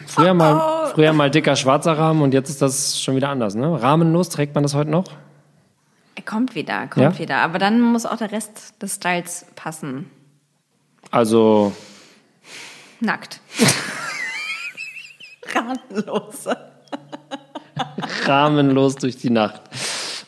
Früher 0.07 0.31
Oh. 0.31 0.34
mal, 0.34 0.91
früher 0.93 1.14
mal 1.14 1.30
dicker 1.30 1.56
schwarzer 1.56 1.97
Rahmen 1.97 2.22
und 2.22 2.34
jetzt 2.34 2.49
ist 2.49 2.61
das 2.61 2.99
schon 3.01 3.15
wieder 3.15 3.30
anders, 3.30 3.56
ne? 3.56 3.81
Rahmenlos 3.81 4.30
trägt 4.30 4.56
man 4.56 4.64
das 4.64 4.73
heute 4.73 4.89
noch? 4.89 5.06
Er 6.15 6.23
kommt 6.23 6.56
wieder, 6.56 6.88
kommt 6.88 7.03
Ja? 7.15 7.19
wieder. 7.19 7.38
Aber 7.38 7.60
dann 7.60 7.80
muss 7.80 8.06
auch 8.06 8.18
der 8.18 8.31
Rest 8.31 8.81
des 8.81 8.95
Styles 8.95 9.45
passen. 9.56 10.10
Also, 11.11 11.73
Nackt. 13.01 13.39
Rahmenlos. 15.53 16.45
rahmenlos 18.26 18.95
durch 18.95 19.18
die 19.18 19.30
Nacht. 19.30 19.61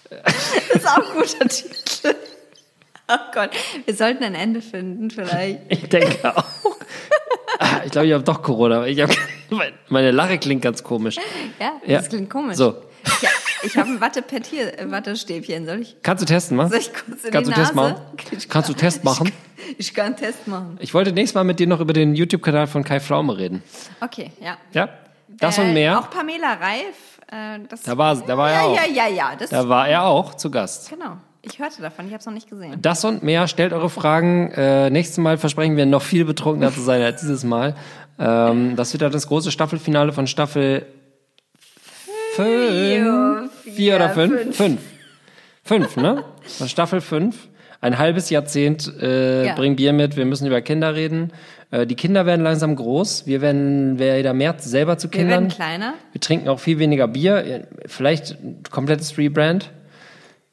Das 0.09 0.55
ist 0.75 0.87
auch 0.87 0.97
ein 0.97 1.03
guter 1.19 1.47
Titel. 1.49 1.75
Oh 3.13 3.17
Gott, 3.33 3.49
wir 3.85 3.93
sollten 3.95 4.23
ein 4.23 4.35
Ende 4.35 4.61
finden 4.61 5.09
vielleicht. 5.11 5.59
Ich 5.69 5.89
denke 5.89 6.35
auch. 6.37 6.43
Ah, 7.59 7.81
Ich 7.85 7.91
glaube, 7.91 8.07
ich 8.07 8.13
habe 8.13 8.23
doch 8.23 8.41
Corona. 8.41 8.85
Ich 8.87 8.99
hab, 9.01 9.09
meine 9.89 10.11
Lache 10.11 10.37
klingt 10.37 10.61
ganz 10.61 10.83
komisch. 10.83 11.17
Ja, 11.59 11.73
Ja. 11.85 11.97
das 11.99 12.09
klingt 12.09 12.29
komisch. 12.29 12.57
So. 12.57 12.75
Ja, 13.21 13.29
ich 13.63 13.75
habe 13.77 13.89
ein 13.89 13.99
Wattepad 14.01 14.45
hier, 14.45 14.71
Wattestäbchen. 14.85 15.65
Soll 15.65 15.81
ich, 15.81 15.95
Kannst 16.03 16.21
du 16.21 16.25
testen, 16.25 16.55
machen? 16.57 16.69
soll 16.69 16.79
ich 16.79 16.93
kurz 16.93 17.23
in 17.23 17.31
Kannst 17.31 17.49
die 17.49 17.53
du 17.55 17.59
Test 17.59 17.75
machen? 17.75 17.95
Ich 18.31 18.47
Kannst 18.49 18.69
du 18.69 18.73
kann- 18.73 18.79
Test 18.79 19.03
machen? 19.03 19.31
Ich, 19.57 19.75
ich 19.79 19.93
kann 19.93 20.05
einen 20.07 20.15
Test 20.17 20.47
machen. 20.47 20.77
Ich 20.79 20.93
wollte 20.93 21.11
nächstes 21.11 21.33
Mal 21.35 21.43
mit 21.43 21.59
dir 21.59 21.67
noch 21.67 21.79
über 21.79 21.93
den 21.93 22.13
YouTube-Kanal 22.15 22.67
von 22.67 22.83
Kai 22.83 22.99
Pflaume 22.99 23.37
reden. 23.37 23.63
Okay, 24.01 24.31
ja. 24.39 24.57
Ja? 24.73 24.89
Das 25.27 25.57
Äh, 25.57 25.61
und 25.61 25.73
mehr. 25.73 25.99
Auch 25.99 26.09
Pamela 26.09 26.53
Reif. 26.53 27.19
Äh, 27.31 27.59
das, 27.67 27.81
Da 27.83 27.97
war- 27.97 28.15
da 28.15 28.37
war 28.37 28.49
er 28.51 28.55
ja, 28.55 28.61
auch. 28.67 28.75
Ja, 28.75 28.85
ja, 28.85 29.07
ja. 29.07 29.31
Da 29.49 29.67
war 29.69 29.87
er 29.87 30.03
auch 30.03 30.35
zu 30.35 30.51
Gast. 30.51 30.89
genau. 30.89 31.17
Ich 31.43 31.57
hörte 31.59 31.81
davon, 31.81 32.05
ich 32.05 32.11
habe 32.11 32.19
es 32.19 32.25
noch 32.25 32.33
nicht 32.33 32.49
gesehen. 32.49 32.75
Das 32.81 33.03
und 33.03 33.23
mehr, 33.23 33.47
stellt 33.47 33.73
eure 33.73 33.89
Fragen. 33.89 34.51
Äh, 34.51 34.89
nächstes 34.91 35.17
Mal 35.17 35.37
versprechen 35.37 35.75
wir 35.75 35.85
noch 35.87 36.03
viel 36.03 36.23
betrunkener 36.25 36.71
zu 36.71 36.81
sein 36.81 37.01
als 37.01 37.21
dieses 37.21 37.43
Mal. 37.43 37.75
Ähm, 38.19 38.75
das 38.75 38.93
wird 38.93 39.01
dann 39.01 39.11
das 39.11 39.27
große 39.27 39.51
Staffelfinale 39.51 40.13
von 40.13 40.27
Staffel 40.27 40.85
fünf. 42.35 43.51
Vier 43.63 43.95
oder 43.95 44.09
fünf? 44.09 44.55
Fünf. 44.55 44.79
Fünf, 45.63 45.97
ne? 45.97 46.23
Von 46.57 46.67
Staffel 46.69 47.01
fünf. 47.01 47.47
Ein 47.81 47.97
halbes 47.97 48.29
Jahrzehnt 48.29 48.91
äh, 49.01 49.47
Ja. 49.47 49.55
bring 49.55 49.75
Bier 49.75 49.93
mit. 49.93 50.15
Wir 50.15 50.25
müssen 50.25 50.45
über 50.45 50.61
Kinder 50.61 50.93
reden. 50.93 51.31
Äh, 51.71 51.87
die 51.87 51.95
Kinder 51.95 52.27
werden 52.27 52.43
langsam 52.43 52.75
groß. 52.75 53.25
Wir 53.25 53.41
werden 53.41 53.97
wieder 53.97 54.33
mehr 54.33 54.55
selber 54.59 54.99
zu 54.99 55.07
Wir 55.07 55.19
Kindern. 55.19 55.29
werden 55.45 55.49
kleiner. 55.49 55.93
Wir 56.11 56.21
trinken 56.21 56.47
auch 56.49 56.59
viel 56.59 56.77
weniger 56.77 57.07
Bier. 57.07 57.67
Vielleicht 57.87 58.31
ein 58.43 58.61
komplettes 58.69 59.17
Rebrand. 59.17 59.71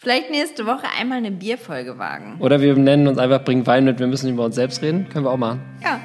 Vielleicht 0.01 0.31
nächste 0.31 0.65
Woche 0.65 0.85
einmal 0.97 1.19
eine 1.19 1.33
Bierfolge 1.33 1.99
wagen. 1.99 2.37
Oder 2.39 2.61
wir 2.61 2.77
nennen 2.77 3.09
uns 3.09 3.19
einfach 3.19 3.43
Bring 3.45 3.67
Wein 3.67 3.85
mit, 3.85 3.99
wir 3.99 4.07
müssen 4.07 4.31
über 4.31 4.45
uns 4.45 4.55
selbst 4.55 4.81
reden. 4.81 5.09
Können 5.09 5.25
wir 5.25 5.33
auch 5.33 5.37
machen. 5.37 5.61
Ja, 5.83 5.99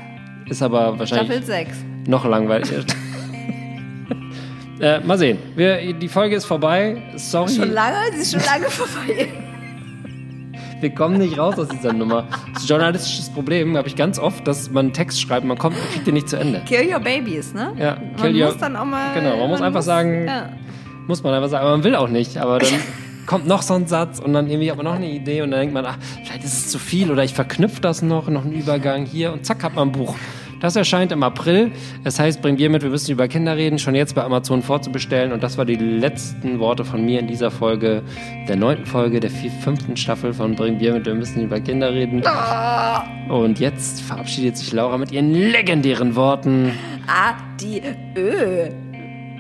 Ist 0.49 0.63
aber 0.63 0.97
wahrscheinlich 0.97 1.27
Staffel 1.27 1.43
6. 1.45 1.77
noch 2.07 2.25
langweiliger. 2.25 2.79
äh, 4.81 4.99
mal 5.01 5.19
sehen. 5.19 5.37
Wir, 5.55 5.93
die 5.93 6.07
Folge 6.07 6.35
ist 6.37 6.45
vorbei. 6.45 7.03
Sorry, 7.17 7.53
Schon 7.53 7.71
lange? 7.71 7.97
Sie 8.15 8.21
ist 8.21 8.31
schon 8.31 8.41
lange 8.43 8.65
vorbei. 8.71 9.27
wir 10.81 10.89
kommen 10.95 11.19
nicht 11.19 11.37
raus 11.37 11.59
aus 11.59 11.67
dieser 11.67 11.93
Nummer. 11.93 12.27
Das 12.51 12.63
ist 12.63 12.65
ein 12.65 12.67
journalistisches 12.69 13.29
Problem 13.29 13.77
habe 13.77 13.87
ich 13.87 13.95
ganz 13.95 14.17
oft, 14.17 14.47
dass 14.47 14.71
man 14.71 14.85
einen 14.87 14.93
Text 14.93 15.21
schreibt, 15.21 15.45
man 15.45 15.59
kommt, 15.59 15.77
man 15.77 15.87
kriegt 15.91 16.07
den 16.07 16.15
nicht 16.15 16.29
zu 16.29 16.37
Ende. 16.37 16.63
Kill 16.65 16.91
your 16.91 16.99
babies, 16.99 17.53
ne? 17.53 17.71
Ja, 17.77 17.97
man 17.97 18.15
kill 18.15 18.41
your- 18.41 18.47
muss 18.47 18.57
dann 18.57 18.75
auch 18.75 18.85
mal. 18.85 19.13
Genau, 19.13 19.37
man 19.37 19.49
muss 19.49 19.61
einfach 19.61 19.83
sagen- 19.83 20.25
Ja. 20.25 20.49
Muss 21.05 21.21
man 21.21 21.33
einfach 21.35 21.49
sagen, 21.49 21.63
aber 21.63 21.75
man 21.77 21.83
will 21.83 21.95
auch 21.95 22.07
nicht. 22.07 22.37
Aber 22.37 22.57
dann 22.57 22.69
kommt 23.25 23.47
noch 23.47 23.61
so 23.61 23.73
ein 23.73 23.87
Satz 23.87 24.19
und 24.19 24.33
dann 24.33 24.47
irgendwie 24.49 24.71
aber 24.71 24.83
noch 24.83 24.93
eine 24.93 25.09
Idee 25.09 25.41
und 25.41 25.51
dann 25.51 25.61
denkt 25.61 25.73
man, 25.73 25.85
ach, 25.85 25.97
vielleicht 26.23 26.43
ist 26.43 26.53
es 26.53 26.69
zu 26.69 26.79
viel 26.79 27.11
oder 27.11 27.23
ich 27.23 27.33
verknüpfe 27.33 27.81
das 27.81 28.01
noch, 28.01 28.29
noch 28.29 28.43
einen 28.43 28.53
Übergang 28.53 29.05
hier 29.05 29.33
und 29.33 29.45
zack 29.45 29.63
hat 29.63 29.75
man 29.75 29.89
ein 29.89 29.91
Buch. 29.91 30.15
Das 30.63 30.77
erscheint 30.77 31.11
im 31.11 31.23
April. 31.23 31.73
Es 32.05 32.19
heißt, 32.19 32.41
bring 32.41 32.55
Bier 32.55 32.69
mit, 32.69 32.83
wir 32.83 32.89
müssen 32.89 33.11
über 33.11 33.27
Kinder 33.27 33.57
reden, 33.57 33.79
schon 33.79 33.95
jetzt 33.95 34.15
bei 34.15 34.23
Amazon 34.23 34.63
vorzubestellen. 34.63 35.33
Und 35.33 35.43
das 35.43 35.57
war 35.57 35.65
die 35.65 35.75
letzten 35.75 36.57
Worte 36.59 36.85
von 36.85 37.03
mir 37.03 37.19
in 37.19 37.27
dieser 37.27 37.51
Folge, 37.51 38.01
der 38.47 38.55
neunten 38.55 38.85
Folge 38.85 39.19
der 39.19 39.29
vier, 39.29 39.51
fünften 39.51 39.97
Staffel 39.97 40.33
von 40.33 40.55
Bring 40.55 40.77
Bier 40.77 40.93
mit, 40.93 41.05
wir 41.05 41.15
müssen 41.15 41.43
über 41.43 41.59
Kinder 41.59 41.93
reden. 41.93 42.23
Und 43.27 43.59
jetzt 43.59 44.03
verabschiedet 44.03 44.55
sich 44.55 44.71
Laura 44.71 44.97
mit 44.97 45.11
ihren 45.11 45.33
legendären 45.33 46.15
Worten. 46.15 46.71
Ah, 47.07 47.33
die 47.59 47.81
Ö. 48.15 48.69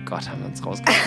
Gott, 0.03 0.29
haben 0.29 0.41
wir 0.41 0.47
uns 0.47 0.65
rausgestellt. 0.65 0.99